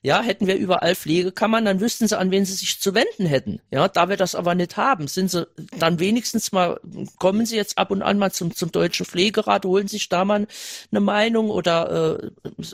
ja, 0.06 0.22
hätten 0.22 0.46
wir 0.46 0.56
überall 0.56 0.94
Pflegekammern, 0.94 1.66
dann 1.66 1.82
wüssten 1.82 2.08
sie, 2.08 2.16
an 2.16 2.30
wen 2.30 2.46
sie 2.46 2.54
sich 2.54 2.80
zu 2.80 2.94
wenden 2.94 3.26
hätten. 3.26 3.60
Ja, 3.72 3.88
da 3.88 4.08
wir 4.08 4.18
das 4.18 4.36
aber 4.36 4.54
nicht 4.54 4.78
haben, 4.78 5.08
sind 5.08 5.32
sie 5.32 5.48
dann 5.80 6.00
wenigstens 6.00 6.52
mal, 6.52 6.80
kommen 7.18 7.48
sie 7.48 7.56
jetzt 7.56 7.80
ab 7.80 7.90
und 7.90 8.04
an 8.04 8.20
mal 8.20 8.32
zum, 8.32 8.54
zum 8.56 8.72
deutschen 8.72 9.08
Pflegerat, 9.08 9.66
holen 9.66 9.88
sich 9.88 10.08
da 10.08 10.24
mal 10.24 10.46
eine 10.92 11.00
Meinung 11.02 11.50
oder 11.50 12.22
äh, 12.22 12.30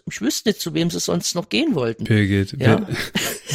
ich 0.06 0.20
wüsste 0.20 0.50
nicht, 0.50 0.60
zu 0.60 0.74
wem 0.74 0.90
sie 0.90 1.00
sonst 1.00 1.34
noch 1.36 1.48
gehen 1.48 1.74
wollten. 1.74 2.04
Birgit, 2.04 2.52
ja. 2.60 2.86
wer, 2.86 2.88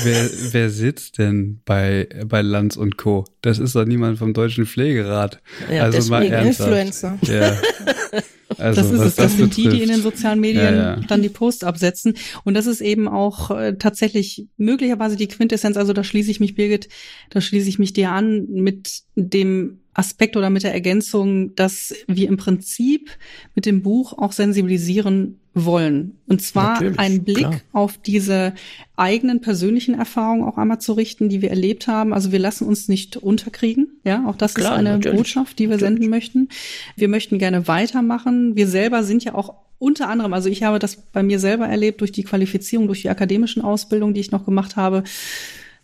wer, 0.04 0.30
wer 0.52 0.70
sitzt 0.70 1.18
denn 1.18 1.60
bei, 1.66 2.08
bei 2.24 2.40
Lanz 2.40 2.76
und 2.76 2.96
Co.? 2.96 3.26
Das 3.42 3.58
ist 3.58 3.76
doch 3.76 3.84
niemand 3.84 4.18
vom 4.18 4.32
deutschen 4.32 4.64
Pflegerat. 4.64 5.42
Ja, 5.70 5.82
also 5.82 6.10
mal 6.10 6.24
ernsthaft. 6.24 6.70
Influencer. 6.70 7.18
Ja. 7.24 7.58
Also, 8.66 8.82
das 8.82 8.90
ist 8.90 9.00
es. 9.00 9.14
Das, 9.16 9.24
das 9.26 9.36
sind 9.36 9.56
die, 9.56 9.68
die 9.68 9.82
in 9.82 9.88
den 9.88 10.02
sozialen 10.02 10.40
Medien 10.40 10.74
ja, 10.74 10.96
ja. 10.96 11.00
dann 11.08 11.22
die 11.22 11.28
Post 11.28 11.64
absetzen. 11.64 12.14
Und 12.44 12.54
das 12.54 12.66
ist 12.66 12.80
eben 12.80 13.08
auch 13.08 13.50
äh, 13.50 13.76
tatsächlich 13.78 14.46
möglicherweise 14.56 15.16
die 15.16 15.28
Quintessenz. 15.28 15.76
Also 15.76 15.92
da 15.92 16.04
schließe 16.04 16.30
ich 16.30 16.40
mich, 16.40 16.54
Birgit, 16.54 16.88
da 17.30 17.40
schließe 17.40 17.68
ich 17.68 17.78
mich 17.78 17.92
dir 17.92 18.10
an 18.10 18.46
mit 18.48 19.02
dem 19.14 19.80
Aspekt 19.96 20.36
oder 20.36 20.50
mit 20.50 20.62
der 20.62 20.74
Ergänzung, 20.74 21.54
dass 21.54 21.94
wir 22.06 22.28
im 22.28 22.36
Prinzip 22.36 23.10
mit 23.54 23.64
dem 23.64 23.82
Buch 23.82 24.12
auch 24.12 24.32
sensibilisieren 24.32 25.40
wollen. 25.54 26.18
Und 26.26 26.42
zwar 26.42 26.74
Natürlich, 26.74 26.98
einen 26.98 27.24
Blick 27.24 27.38
klar. 27.38 27.60
auf 27.72 27.96
diese 27.96 28.52
eigenen 28.94 29.40
persönlichen 29.40 29.94
Erfahrungen 29.94 30.44
auch 30.44 30.58
einmal 30.58 30.80
zu 30.82 30.92
richten, 30.92 31.30
die 31.30 31.40
wir 31.40 31.48
erlebt 31.48 31.86
haben. 31.86 32.12
Also 32.12 32.30
wir 32.30 32.38
lassen 32.38 32.66
uns 32.66 32.88
nicht 32.88 33.16
unterkriegen. 33.16 33.88
Ja, 34.04 34.26
auch 34.26 34.36
das 34.36 34.54
klar, 34.54 34.74
ist 34.74 34.78
eine 34.80 34.90
natürlich. 34.92 35.16
Botschaft, 35.16 35.58
die 35.58 35.64
wir 35.64 35.76
natürlich. 35.76 35.94
senden 35.94 36.10
möchten. 36.10 36.48
Wir 36.96 37.08
möchten 37.08 37.38
gerne 37.38 37.66
weitermachen. 37.66 38.54
Wir 38.54 38.68
selber 38.68 39.02
sind 39.02 39.24
ja 39.24 39.34
auch 39.34 39.54
unter 39.78 40.08
anderem, 40.08 40.32
also 40.32 40.48
ich 40.48 40.62
habe 40.62 40.78
das 40.78 40.96
bei 40.96 41.22
mir 41.22 41.38
selber 41.38 41.66
erlebt 41.66 42.00
durch 42.00 42.12
die 42.12 42.22
Qualifizierung, 42.22 42.86
durch 42.86 43.02
die 43.02 43.10
akademischen 43.10 43.62
Ausbildungen, 43.62 44.14
die 44.14 44.20
ich 44.20 44.30
noch 44.30 44.46
gemacht 44.46 44.76
habe 44.76 45.04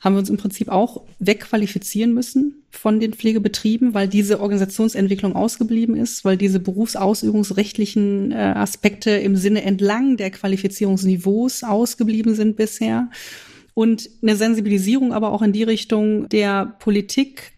haben 0.03 0.15
wir 0.15 0.19
uns 0.19 0.31
im 0.31 0.37
Prinzip 0.37 0.69
auch 0.69 1.03
wegqualifizieren 1.21 2.13
müssen 2.13 2.65
von 2.71 2.99
den 2.99 3.15
Pflegebetrieben, 3.15 3.95
weil 3.95 4.09
diese 4.09 4.41
Organisationsentwicklung 4.41 5.37
ausgeblieben 5.37 5.95
ist, 5.95 6.25
weil 6.25 6.37
diese 6.37 6.59
berufsausübungsrechtlichen 6.59 8.33
äh, 8.33 8.35
Aspekte 8.35 9.13
im 9.13 9.37
Sinne 9.37 9.63
entlang 9.63 10.17
der 10.17 10.33
Qualifizierungsniveaus 10.33 11.63
ausgeblieben 11.63 12.35
sind 12.35 12.57
bisher. 12.57 13.11
Und 13.75 14.11
eine 14.23 14.37
Sensibilisierung 14.37 15.13
aber 15.13 15.31
auch 15.33 15.41
in 15.41 15.53
die 15.53 15.63
Richtung 15.63 16.29
der 16.29 16.67
Politik, 16.81 17.53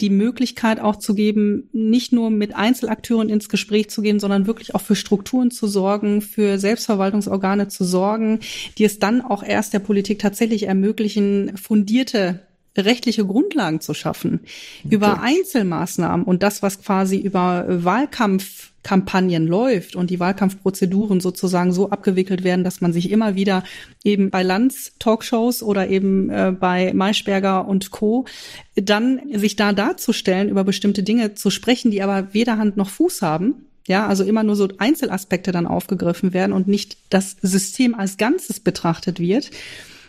die 0.00 0.10
Möglichkeit 0.10 0.80
auch 0.80 0.96
zu 0.96 1.14
geben, 1.14 1.68
nicht 1.72 2.12
nur 2.12 2.30
mit 2.30 2.54
Einzelakteuren 2.54 3.28
ins 3.28 3.48
Gespräch 3.48 3.90
zu 3.90 4.02
gehen, 4.02 4.20
sondern 4.20 4.46
wirklich 4.46 4.74
auch 4.74 4.80
für 4.80 4.96
Strukturen 4.96 5.50
zu 5.50 5.66
sorgen, 5.66 6.20
für 6.20 6.58
Selbstverwaltungsorgane 6.58 7.68
zu 7.68 7.84
sorgen, 7.84 8.40
die 8.78 8.84
es 8.84 8.98
dann 8.98 9.20
auch 9.20 9.42
erst 9.42 9.74
der 9.74 9.80
Politik 9.80 10.18
tatsächlich 10.18 10.64
ermöglichen, 10.64 11.56
fundierte 11.56 12.47
rechtliche 12.84 13.24
Grundlagen 13.24 13.80
zu 13.80 13.94
schaffen, 13.94 14.40
okay. 14.84 14.94
über 14.94 15.20
Einzelmaßnahmen 15.20 16.24
und 16.24 16.42
das, 16.42 16.62
was 16.62 16.82
quasi 16.82 17.18
über 17.18 17.64
Wahlkampfkampagnen 17.68 19.46
läuft 19.46 19.96
und 19.96 20.10
die 20.10 20.20
Wahlkampfprozeduren 20.20 21.20
sozusagen 21.20 21.72
so 21.72 21.90
abgewickelt 21.90 22.44
werden, 22.44 22.64
dass 22.64 22.80
man 22.80 22.92
sich 22.92 23.10
immer 23.10 23.34
wieder 23.34 23.64
eben 24.04 24.30
bei 24.30 24.42
Lanz-Talkshows 24.42 25.62
oder 25.62 25.88
eben 25.88 26.30
äh, 26.30 26.52
bei 26.58 26.92
Maischberger 26.94 27.66
und 27.66 27.90
Co. 27.90 28.26
dann 28.74 29.20
sich 29.34 29.56
da 29.56 29.72
darzustellen, 29.72 30.48
über 30.48 30.64
bestimmte 30.64 31.02
Dinge 31.02 31.34
zu 31.34 31.50
sprechen, 31.50 31.90
die 31.90 32.02
aber 32.02 32.32
weder 32.32 32.58
Hand 32.58 32.76
noch 32.76 32.90
Fuß 32.90 33.22
haben, 33.22 33.66
ja, 33.88 34.06
also 34.06 34.22
immer 34.22 34.42
nur 34.42 34.54
so 34.54 34.68
Einzelaspekte 34.76 35.50
dann 35.50 35.66
aufgegriffen 35.66 36.34
werden 36.34 36.52
und 36.52 36.68
nicht 36.68 36.98
das 37.08 37.36
System 37.40 37.94
als 37.94 38.18
Ganzes 38.18 38.60
betrachtet 38.60 39.18
wird 39.18 39.50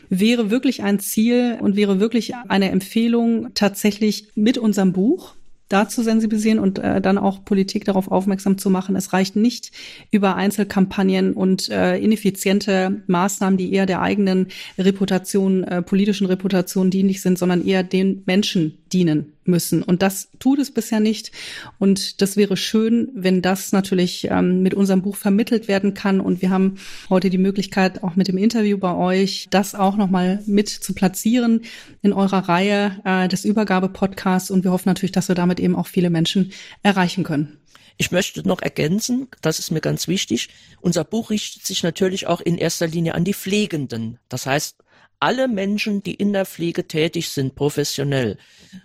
wäre 0.10 0.49
wirklich 0.49 0.84
ein 0.84 0.99
Ziel 0.99 1.57
und 1.61 1.76
wäre 1.76 1.99
wirklich 1.99 2.36
eine 2.36 2.72
Empfehlung, 2.72 3.49
tatsächlich 3.53 4.30
mit 4.36 4.57
unserem 4.57 4.94
Buch 4.94 5.36
da 5.69 5.88
zu 5.88 6.02
sensibilisieren 6.03 6.60
und 6.60 6.80
äh, 6.80 6.99
dann 6.99 7.18
auch 7.18 7.45
Politik 7.45 7.86
darauf 7.86 8.10
aufmerksam 8.11 8.57
zu 8.57 8.72
machen. 8.72 8.95
Es 8.95 9.14
reicht 9.14 9.36
nicht 9.36 9.72
über 10.11 10.36
Einzelkampagnen 10.36 11.34
und 11.34 11.69
äh, 11.69 11.98
ineffiziente 11.98 13.03
Maßnahmen, 13.06 13.57
die 13.57 13.72
eher 13.72 13.86
der 13.86 14.02
eigenen 14.02 14.48
Reputation, 14.80 15.64
äh, 15.64 15.84
politischen 15.84 16.26
Reputation 16.26 16.90
dienlich 16.90 17.22
sind, 17.22 17.38
sondern 17.38 17.65
eher 17.65 17.84
den 17.84 18.23
Menschen 18.26 18.80
dienen 18.91 19.34
müssen. 19.49 19.84
Und 19.84 20.01
das 20.01 20.30
tut 20.39 20.59
es 20.59 20.71
bisher 20.71 20.99
nicht. 20.99 21.31
Und 21.77 22.21
das 22.21 22.38
wäre 22.38 22.57
schön, 22.57 23.09
wenn 23.13 23.41
das 23.41 23.71
natürlich 23.71 24.27
ähm, 24.30 24.61
mit 24.61 24.73
unserem 24.73 25.01
Buch 25.01 25.15
vermittelt 25.15 25.67
werden 25.67 25.93
kann. 25.93 26.21
Und 26.21 26.41
wir 26.41 26.49
haben 26.49 26.76
heute 27.09 27.30
die 27.30 27.38
Möglichkeit, 27.38 28.03
auch 28.03 28.15
mit 28.15 28.27
dem 28.27 28.38
Interview 28.38 28.77
bei 28.77 28.93
euch, 28.93 29.47
das 29.49 29.76
auch 29.76 29.97
nochmal 29.97 30.41
mit 30.45 30.69
zu 30.69 30.93
platzieren 30.93 31.61
in 32.01 32.13
eurer 32.13 32.49
Reihe 32.49 32.99
äh, 33.03 33.27
des 33.27 33.45
Übergabe-Podcasts. 33.45 34.51
Und 34.51 34.63
wir 34.63 34.71
hoffen 34.71 34.89
natürlich, 34.89 35.11
dass 35.11 35.27
wir 35.27 35.35
damit 35.35 35.59
eben 35.59 35.76
auch 35.76 35.88
viele 35.88 36.09
Menschen 36.09 36.51
erreichen 36.84 37.23
können. 37.23 37.57
Ich 38.01 38.11
möchte 38.11 38.47
noch 38.47 38.61
ergänzen, 38.61 39.27
das 39.41 39.59
ist 39.59 39.71
mir 39.71 39.81
ganz 39.81 40.07
wichtig, 40.07 40.47
unser 40.80 41.03
Buch 41.03 41.31
richtet 41.31 41.65
sich 41.65 41.84
natürlich 41.84 42.27
auch 42.27 42.39
in 42.39 42.57
erster 42.57 42.88
Linie 42.88 43.13
an 43.13 43.26
die 43.26 43.34
Pflegenden. 43.34 44.19
Das 44.30 44.45
heißt, 44.45 44.77
alle 45.19 45.47
Menschen, 45.47 46.03
die 46.03 46.13
in 46.13 46.33
der 46.33 46.45
Pflege 46.45 46.87
tätig 46.87 47.29
sind, 47.29 47.55
professionell, 47.55 48.37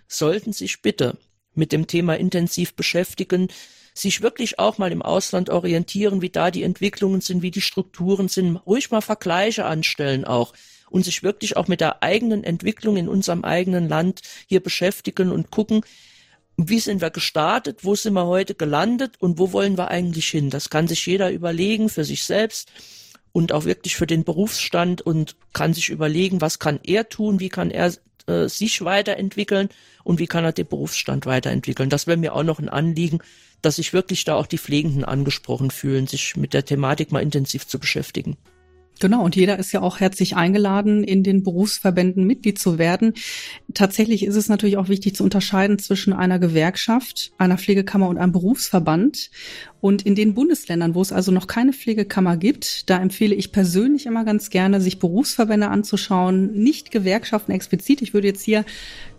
sollten 0.09 0.52
sich 0.52 0.82
bitte 0.82 1.16
mit 1.55 1.73
dem 1.73 1.86
Thema 1.86 2.15
intensiv 2.15 2.74
beschäftigen, 2.74 3.48
sich 3.94 4.23
wirklich 4.23 4.59
auch 4.59 4.78
mal 4.78 4.90
im 4.90 5.02
Ausland 5.02 5.51
orientieren, 5.51 6.20
wie 6.20 6.31
da 6.31 6.51
die 6.51 6.65
Entwicklungen 6.65 7.20
sind, 7.20 7.43
wie 7.43 7.52
die 7.52 7.61
Strukturen 7.61 8.28
sind, 8.28 8.56
ruhig 8.56 8.90
mal 8.90 9.01
Vergleiche 9.01 9.65
anstellen 9.65 10.24
auch 10.24 10.52
und 10.90 11.05
sich 11.05 11.23
wirklich 11.23 11.56
auch 11.56 11.69
mit 11.69 11.81
der 11.81 12.02
eigenen 12.02 12.43
Entwicklung 12.43 12.97
in 12.97 13.09
unserem 13.09 13.44
eigenen 13.44 13.89
Land 13.89 14.23
hier 14.48 14.61
beschäftigen 14.61 15.31
und 15.31 15.51
gucken, 15.51 15.82
wie 16.56 16.78
sind 16.78 17.01
wir 17.01 17.11
gestartet, 17.11 17.81
wo 17.82 17.94
sind 17.94 18.15
wir 18.15 18.27
heute 18.27 18.55
gelandet 18.55 19.15
und 19.19 19.39
wo 19.39 19.52
wollen 19.52 19.77
wir 19.77 19.89
eigentlich 19.89 20.28
hin. 20.28 20.51
Das 20.51 20.70
kann 20.70 20.86
sich 20.86 21.06
jeder 21.06 21.31
überlegen 21.31 21.89
für 21.89 22.05
sich 22.05 22.24
selbst 22.24 22.70
und 23.35 23.51
auch 23.51 23.65
wirklich 23.65 23.97
für 23.97 24.06
den 24.06 24.23
Berufsstand 24.23 25.02
und 25.02 25.35
kann 25.52 25.74
sich 25.74 25.90
überlegen, 25.90 26.40
was 26.40 26.61
kann 26.61 26.78
er 26.85 27.09
tun, 27.09 27.40
wie 27.40 27.48
kann 27.48 27.73
er 27.73 27.93
äh, 28.28 28.48
sich 28.48 28.85
weiterentwickeln 28.85 29.70
und 30.05 30.20
wie 30.20 30.28
kann 30.28 30.44
er 30.44 30.52
den 30.52 30.69
Berufsstand 30.69 31.27
weiterentwickeln. 31.27 31.90
Das 31.90 32.06
wäre 32.06 32.16
mir 32.16 32.32
auch 32.32 32.44
noch 32.44 32.61
ein 32.61 32.69
Anliegen, 32.69 33.19
dass 33.61 33.77
sich 33.77 33.93
wirklich 33.93 34.24
da 34.24 34.36
auch 34.36 34.47
die 34.47 34.59
Pflegenden 34.59 35.05
angesprochen 35.05 35.73
fühlen, 35.73 36.06
sich 36.06 36.36
mit 36.36 36.55
der 36.55 36.65
Thematik 36.65 37.11
mal 37.11 37.24
intensiv 37.24 37.66
zu 37.66 37.81
beschäftigen. 37.81 38.36
Genau, 39.01 39.24
und 39.24 39.35
jeder 39.35 39.59
ist 39.59 39.73
ja 39.73 39.82
auch 39.82 39.98
herzlich 39.98 40.36
eingeladen, 40.36 41.02
in 41.02 41.24
den 41.24 41.43
Berufsverbänden 41.43 42.24
Mitglied 42.24 42.61
zu 42.61 42.78
werden. 42.78 43.15
Tatsächlich 43.74 44.24
ist 44.24 44.36
es 44.36 44.48
natürlich 44.48 44.77
auch 44.77 44.89
wichtig 44.89 45.16
zu 45.16 45.24
unterscheiden 45.24 45.81
zwischen 45.81 46.12
einer 46.12 46.39
Gewerkschaft, 46.39 47.32
einer 47.36 47.59
Pflegekammer 47.59 48.09
und 48.09 48.19
einem 48.19 48.32
Berufsverband. 48.32 49.31
Und 49.85 50.01
in 50.01 50.15
den 50.15 50.32
Bundesländern, 50.32 50.94
wo 50.94 51.02
es 51.02 51.12
also 51.12 51.31
noch 51.31 51.47
keine 51.47 51.74
Pflegekammer 51.74 52.39
gibt, 52.39 52.89
da 52.89 52.98
empfehle 53.02 53.35
ich 53.35 53.52
persönlich 53.52 54.06
immer 54.06 54.24
ganz 54.24 54.48
gerne, 54.48 54.81
sich 54.81 54.98
Berufsverbände 54.98 55.69
anzuschauen, 55.69 56.55
nicht 56.55 56.90
Gewerkschaften 56.90 57.52
explizit. 57.52 58.01
Ich 58.01 58.15
würde 58.15 58.28
jetzt 58.28 58.43
hier 58.43 58.65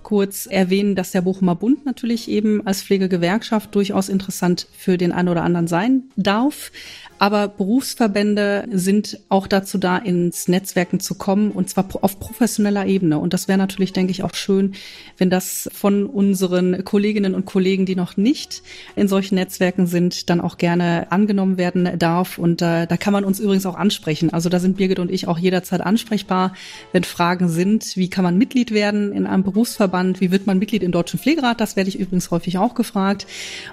kurz 0.06 0.46
erwähnen, 0.46 0.94
dass 0.94 1.12
der 1.12 1.22
Bochumer 1.22 1.56
Bund 1.56 1.84
natürlich 1.84 2.30
eben 2.30 2.66
als 2.66 2.84
Pflegegewerkschaft 2.84 3.74
durchaus 3.74 4.08
interessant 4.08 4.68
für 4.78 5.00
den 5.00 5.12
einen 5.12 5.30
oder 5.30 5.42
anderen 5.42 5.68
sein 5.68 6.04
darf. 6.16 6.72
Aber 7.18 7.48
Berufsverbände 7.48 8.68
sind 8.72 9.20
auch 9.30 9.48
dazu 9.48 9.80
da, 9.80 9.98
ins 9.98 10.48
Netzwerken 10.48 11.00
zu 11.00 11.16
kommen 11.16 11.52
und 11.52 11.72
zwar 11.72 11.88
auf 12.02 12.20
professioneller 12.20 12.86
Ebene. 12.86 13.18
Und 13.18 13.34
das 13.34 13.48
wäre 13.48 13.58
natürlich, 13.58 13.94
denke 13.94 14.12
ich, 14.12 14.22
auch 14.22 14.36
schön, 14.36 14.76
wenn 15.18 15.32
das 15.32 15.70
von 15.74 16.06
unseren 16.06 16.86
Kolleginnen 16.86 17.34
und 17.34 17.46
Kollegen, 17.46 17.88
die 17.88 17.96
noch 17.96 18.16
nicht 18.16 18.62
in 18.96 19.08
solchen 19.08 19.36
Netzwerken 19.36 19.88
sind, 19.88 20.30
dann 20.30 20.40
auch 20.40 20.55
gerne 20.58 21.08
angenommen 21.12 21.58
werden 21.58 21.98
darf. 21.98 22.38
Und 22.38 22.62
äh, 22.62 22.88
da 22.88 22.98
kann 22.98 23.14
man 23.14 23.24
uns 23.24 23.40
übrigens 23.40 23.66
auch 23.66 23.76
ansprechen. 23.76 24.32
Also 24.34 24.50
da 24.50 24.60
sind 24.60 24.78
Birgit 24.78 25.00
und 25.00 25.12
ich 25.12 25.28
auch 25.28 25.38
jederzeit 25.38 25.82
ansprechbar, 25.82 26.54
wenn 26.92 27.04
Fragen 27.04 27.50
sind, 27.50 27.96
wie 27.96 28.10
kann 28.10 28.24
man 28.24 28.38
Mitglied 28.38 28.72
werden 28.72 29.12
in 29.12 29.28
einem 29.28 29.44
Berufsverband, 29.44 30.22
wie 30.22 30.32
wird 30.32 30.48
man 30.48 30.60
Mitglied 30.60 30.84
im 30.84 30.92
Deutschen 30.92 31.20
Pflegerat, 31.20 31.62
das 31.62 31.76
werde 31.76 31.90
ich 31.90 32.00
übrigens 32.00 32.32
häufig 32.32 32.58
auch 32.58 32.76
gefragt. 32.76 33.28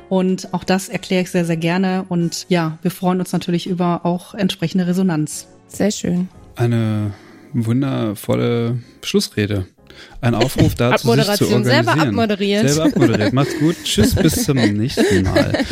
Und 0.08 0.52
auch 0.52 0.64
das 0.64 0.88
erkläre 0.88 1.22
ich 1.22 1.30
sehr, 1.30 1.44
sehr 1.44 1.56
gerne. 1.56 2.04
Und 2.08 2.46
ja, 2.48 2.78
wir 2.82 2.90
freuen 2.90 3.20
uns 3.20 3.32
natürlich 3.32 3.66
über 3.66 4.04
auch 4.04 4.34
entsprechende 4.34 4.86
Resonanz. 4.86 5.46
Sehr 5.68 5.90
schön. 5.90 6.28
Eine 6.56 7.12
wundervolle 7.52 8.78
Schlussrede. 9.02 9.66
Ein 10.20 10.34
Aufruf 10.34 10.74
dazu, 10.74 11.12
sich 11.12 11.24
zu 11.24 11.44
organisieren. 11.46 11.64
Selber 11.64 11.92
abmoderiert. 11.92 12.68
Selber 12.68 12.84
abmoderiert. 12.84 13.32
Macht's 13.32 13.58
gut. 13.58 13.76
Tschüss, 13.84 14.14
bis 14.14 14.44
zum 14.44 14.56
nächsten 14.56 15.22
Mal. 15.22 15.52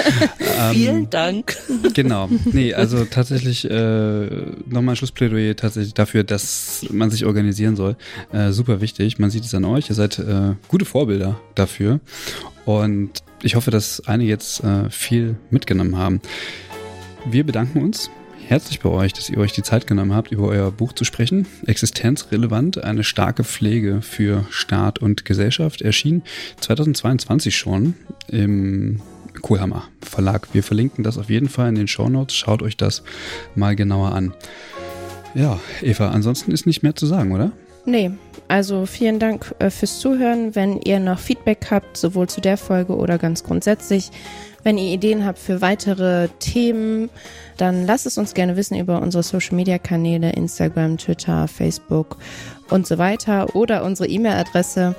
Ähm, 0.60 0.74
Vielen 0.74 1.10
Dank. 1.10 1.56
Genau. 1.94 2.28
Nee, 2.52 2.74
also 2.74 3.05
tatsächlich 3.05 3.68
äh, 3.70 4.26
nochmal 4.66 4.92
ein 4.92 4.97
Schlussplädoyer 4.97 5.56
tatsächlich 5.56 5.94
dafür, 5.94 6.22
dass 6.22 6.84
man 6.90 7.10
sich 7.10 7.24
organisieren 7.24 7.76
soll. 7.76 7.97
Äh, 8.32 8.52
super 8.52 8.80
wichtig. 8.80 9.18
Man 9.18 9.30
sieht 9.30 9.44
es 9.44 9.55
an 9.55 9.64
euch. 9.64 9.88
Ihr 9.88 9.94
seid 9.94 10.18
äh, 10.18 10.55
gute 10.68 10.84
Vorbilder 10.84 11.40
dafür. 11.55 12.01
Und 12.66 13.10
ich 13.42 13.55
hoffe, 13.55 13.70
dass 13.70 14.06
einige 14.06 14.30
jetzt 14.30 14.62
äh, 14.62 14.90
viel 14.90 15.36
mitgenommen 15.51 15.97
haben. 15.97 16.20
Wir 17.24 17.44
bedanken 17.44 17.82
uns 17.82 18.10
herzlich 18.51 18.81
bei 18.81 18.90
euch, 18.90 19.12
dass 19.12 19.31
ihr 19.31 19.39
euch 19.39 19.52
die 19.52 19.62
Zeit 19.62 19.86
genommen 19.86 20.12
habt, 20.12 20.32
über 20.32 20.48
euer 20.48 20.72
Buch 20.72 20.93
zu 20.93 21.05
sprechen. 21.05 21.47
Existenzrelevant, 21.66 22.82
eine 22.82 23.05
starke 23.05 23.44
Pflege 23.44 24.02
für 24.02 24.44
Staat 24.51 24.98
und 24.98 25.24
Gesellschaft 25.24 25.82
erschien 25.82 26.22
2022 26.60 27.56
schon 27.56 27.94
im 28.27 29.01
Kohlhammer 29.40 29.85
Verlag. 30.02 30.48
Wir 30.52 30.64
verlinken 30.64 31.05
das 31.05 31.16
auf 31.16 31.31
jeden 31.31 31.48
Fall 31.48 31.68
in 31.68 31.77
den 31.77 31.86
Show 31.86 32.09
Notes. 32.09 32.35
Schaut 32.35 32.62
euch 32.62 32.77
das 32.77 33.05
mal 33.55 33.77
genauer 33.77 34.12
an. 34.12 34.35
Ja, 35.35 35.60
Eva, 35.81 36.10
ansonsten 36.10 36.51
ist 36.51 36.66
nicht 36.66 36.82
mehr 36.82 36.97
zu 36.97 37.06
sagen, 37.06 37.31
oder? 37.31 37.52
Nee, 37.85 38.10
also 38.48 38.85
vielen 38.85 39.20
Dank 39.20 39.55
äh, 39.60 39.70
fürs 39.70 40.01
Zuhören. 40.01 40.56
Wenn 40.56 40.81
ihr 40.81 40.98
noch 40.98 41.20
Feedback 41.20 41.68
habt, 41.70 41.97
sowohl 41.97 42.28
zu 42.28 42.40
der 42.40 42.56
Folge 42.56 42.97
oder 42.97 43.16
ganz 43.16 43.44
grundsätzlich, 43.44 44.10
wenn 44.62 44.78
ihr 44.78 44.93
Ideen 44.93 45.24
habt 45.24 45.39
für 45.39 45.61
weitere 45.61 46.28
Themen, 46.39 47.11
dann 47.57 47.87
lasst 47.87 48.07
es 48.07 48.19
uns 48.19 48.35
gerne 48.35 48.57
wissen 48.57 48.78
über 48.78 49.01
unsere 49.01 49.23
Social 49.23 49.57
Media 49.57 49.78
Kanäle, 49.78 50.32
Instagram, 50.32 50.99
Twitter, 50.99 51.49
Facebook 51.49 52.16
und 52.69 52.87
so 52.87 52.99
weiter 52.99 53.55
oder 53.55 53.85
unsere 53.85 54.09
E-Mail-Adresse. 54.09 54.95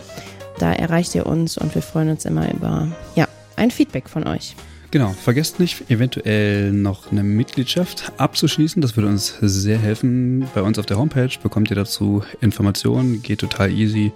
Da 0.60 0.74
erreicht 0.74 1.16
ihr 1.16 1.26
uns 1.26 1.58
und 1.58 1.74
wir 1.74 1.82
freuen 1.82 2.10
uns 2.10 2.26
immer 2.26 2.52
über 2.52 2.88
ja, 3.16 3.28
ein 3.56 3.72
Feedback 3.72 4.10
von 4.10 4.28
euch. 4.28 4.56
Genau, 4.92 5.12
vergesst 5.14 5.62
nicht, 5.62 5.90
eventuell 5.90 6.74
noch 6.74 7.14
eine 7.14 7.24
Mitgliedschaft 7.24 8.12
abzuschließen. 8.18 8.82
Das 8.82 8.98
würde 8.98 9.08
uns 9.08 9.38
sehr 9.40 9.78
helfen. 9.78 10.46
Bei 10.54 10.62
uns 10.62 10.78
auf 10.78 10.86
der 10.86 10.98
Homepage 10.98 11.32
bekommt 11.42 11.70
ihr 11.70 11.78
dazu 11.78 12.24
Informationen, 12.42 13.22
geht 13.22 13.40
total 13.40 13.72
easy 13.72 14.12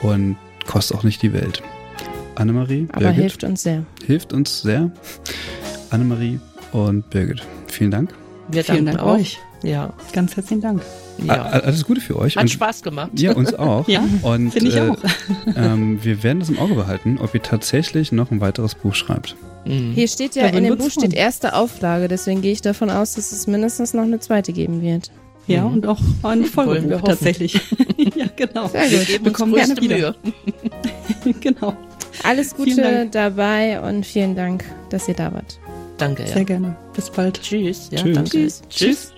und 0.00 0.36
kostet 0.66 0.96
auch 0.96 1.04
nicht 1.04 1.22
die 1.22 1.32
Welt. 1.32 1.62
Annemarie. 2.38 2.88
Aber 2.92 3.00
Birgit, 3.06 3.20
hilft 3.20 3.44
uns 3.44 3.62
sehr. 3.62 3.84
Hilft 4.06 4.32
uns 4.32 4.62
sehr. 4.62 4.90
Annemarie 5.90 6.38
und 6.72 7.08
Birgit. 7.10 7.42
Vielen 7.66 7.90
Dank. 7.90 8.14
Wir 8.48 8.64
Vielen 8.64 8.86
Dank 8.86 9.00
auch. 9.00 9.18
euch. 9.18 9.38
Ja. 9.62 9.92
Ganz 10.12 10.36
herzlichen 10.36 10.60
Dank. 10.60 10.82
Ja. 11.24 11.42
Alles 11.42 11.84
Gute 11.84 12.00
für 12.00 12.16
euch. 12.16 12.36
Hat 12.36 12.44
und, 12.44 12.48
Spaß 12.48 12.82
gemacht. 12.82 13.10
Ja, 13.14 13.32
uns 13.32 13.52
auch. 13.54 13.88
ja, 13.88 14.02
finde 14.22 14.68
ich 14.68 14.76
äh, 14.76 14.88
auch. 14.88 14.98
ähm, 15.56 15.98
wir 16.02 16.22
werden 16.22 16.40
das 16.40 16.48
im 16.48 16.58
Auge 16.58 16.74
behalten, 16.74 17.18
ob 17.20 17.34
ihr 17.34 17.42
tatsächlich 17.42 18.12
noch 18.12 18.30
ein 18.30 18.40
weiteres 18.40 18.74
Buch 18.76 18.94
schreibt. 18.94 19.34
Mhm. 19.64 19.92
Hier 19.94 20.06
steht 20.06 20.36
ja, 20.36 20.46
in 20.46 20.62
dem 20.62 20.78
Buch 20.78 20.90
steht 20.90 21.12
erste 21.12 21.54
Auflage, 21.54 22.06
deswegen 22.08 22.40
gehe 22.40 22.52
ich 22.52 22.62
davon 22.62 22.90
aus, 22.90 23.14
dass 23.14 23.32
es 23.32 23.46
mindestens 23.48 23.94
noch 23.94 24.04
eine 24.04 24.20
zweite 24.20 24.52
geben 24.52 24.80
wird. 24.80 25.10
Ja, 25.48 25.64
mhm. 25.64 25.74
und 25.74 25.86
auch 25.86 26.00
ein 26.22 26.44
Folgebuch 26.44 27.00
tatsächlich. 27.00 27.54
ja, 27.96 28.26
genau. 28.36 28.68
Sehr 28.68 28.88
gut. 28.88 29.08
Wir 29.08 29.22
bekommen 29.22 29.54
gerne 29.54 29.80
wieder. 29.80 30.14
genau. 31.40 31.74
Alles 32.24 32.54
Gute 32.56 33.08
dabei 33.10 33.80
und 33.80 34.04
vielen 34.04 34.34
Dank, 34.34 34.64
dass 34.90 35.08
ihr 35.08 35.14
da 35.14 35.32
wart. 35.32 35.58
Danke. 35.98 36.26
Sehr 36.26 36.44
gerne. 36.44 36.76
Bis 36.94 37.10
bald. 37.10 37.40
Tschüss. 37.42 37.88
Ja, 37.90 37.98
Tschüss. 37.98 38.14
Danke. 38.14 38.30
Tschüss. 38.30 38.62
Tschüss. 38.68 39.12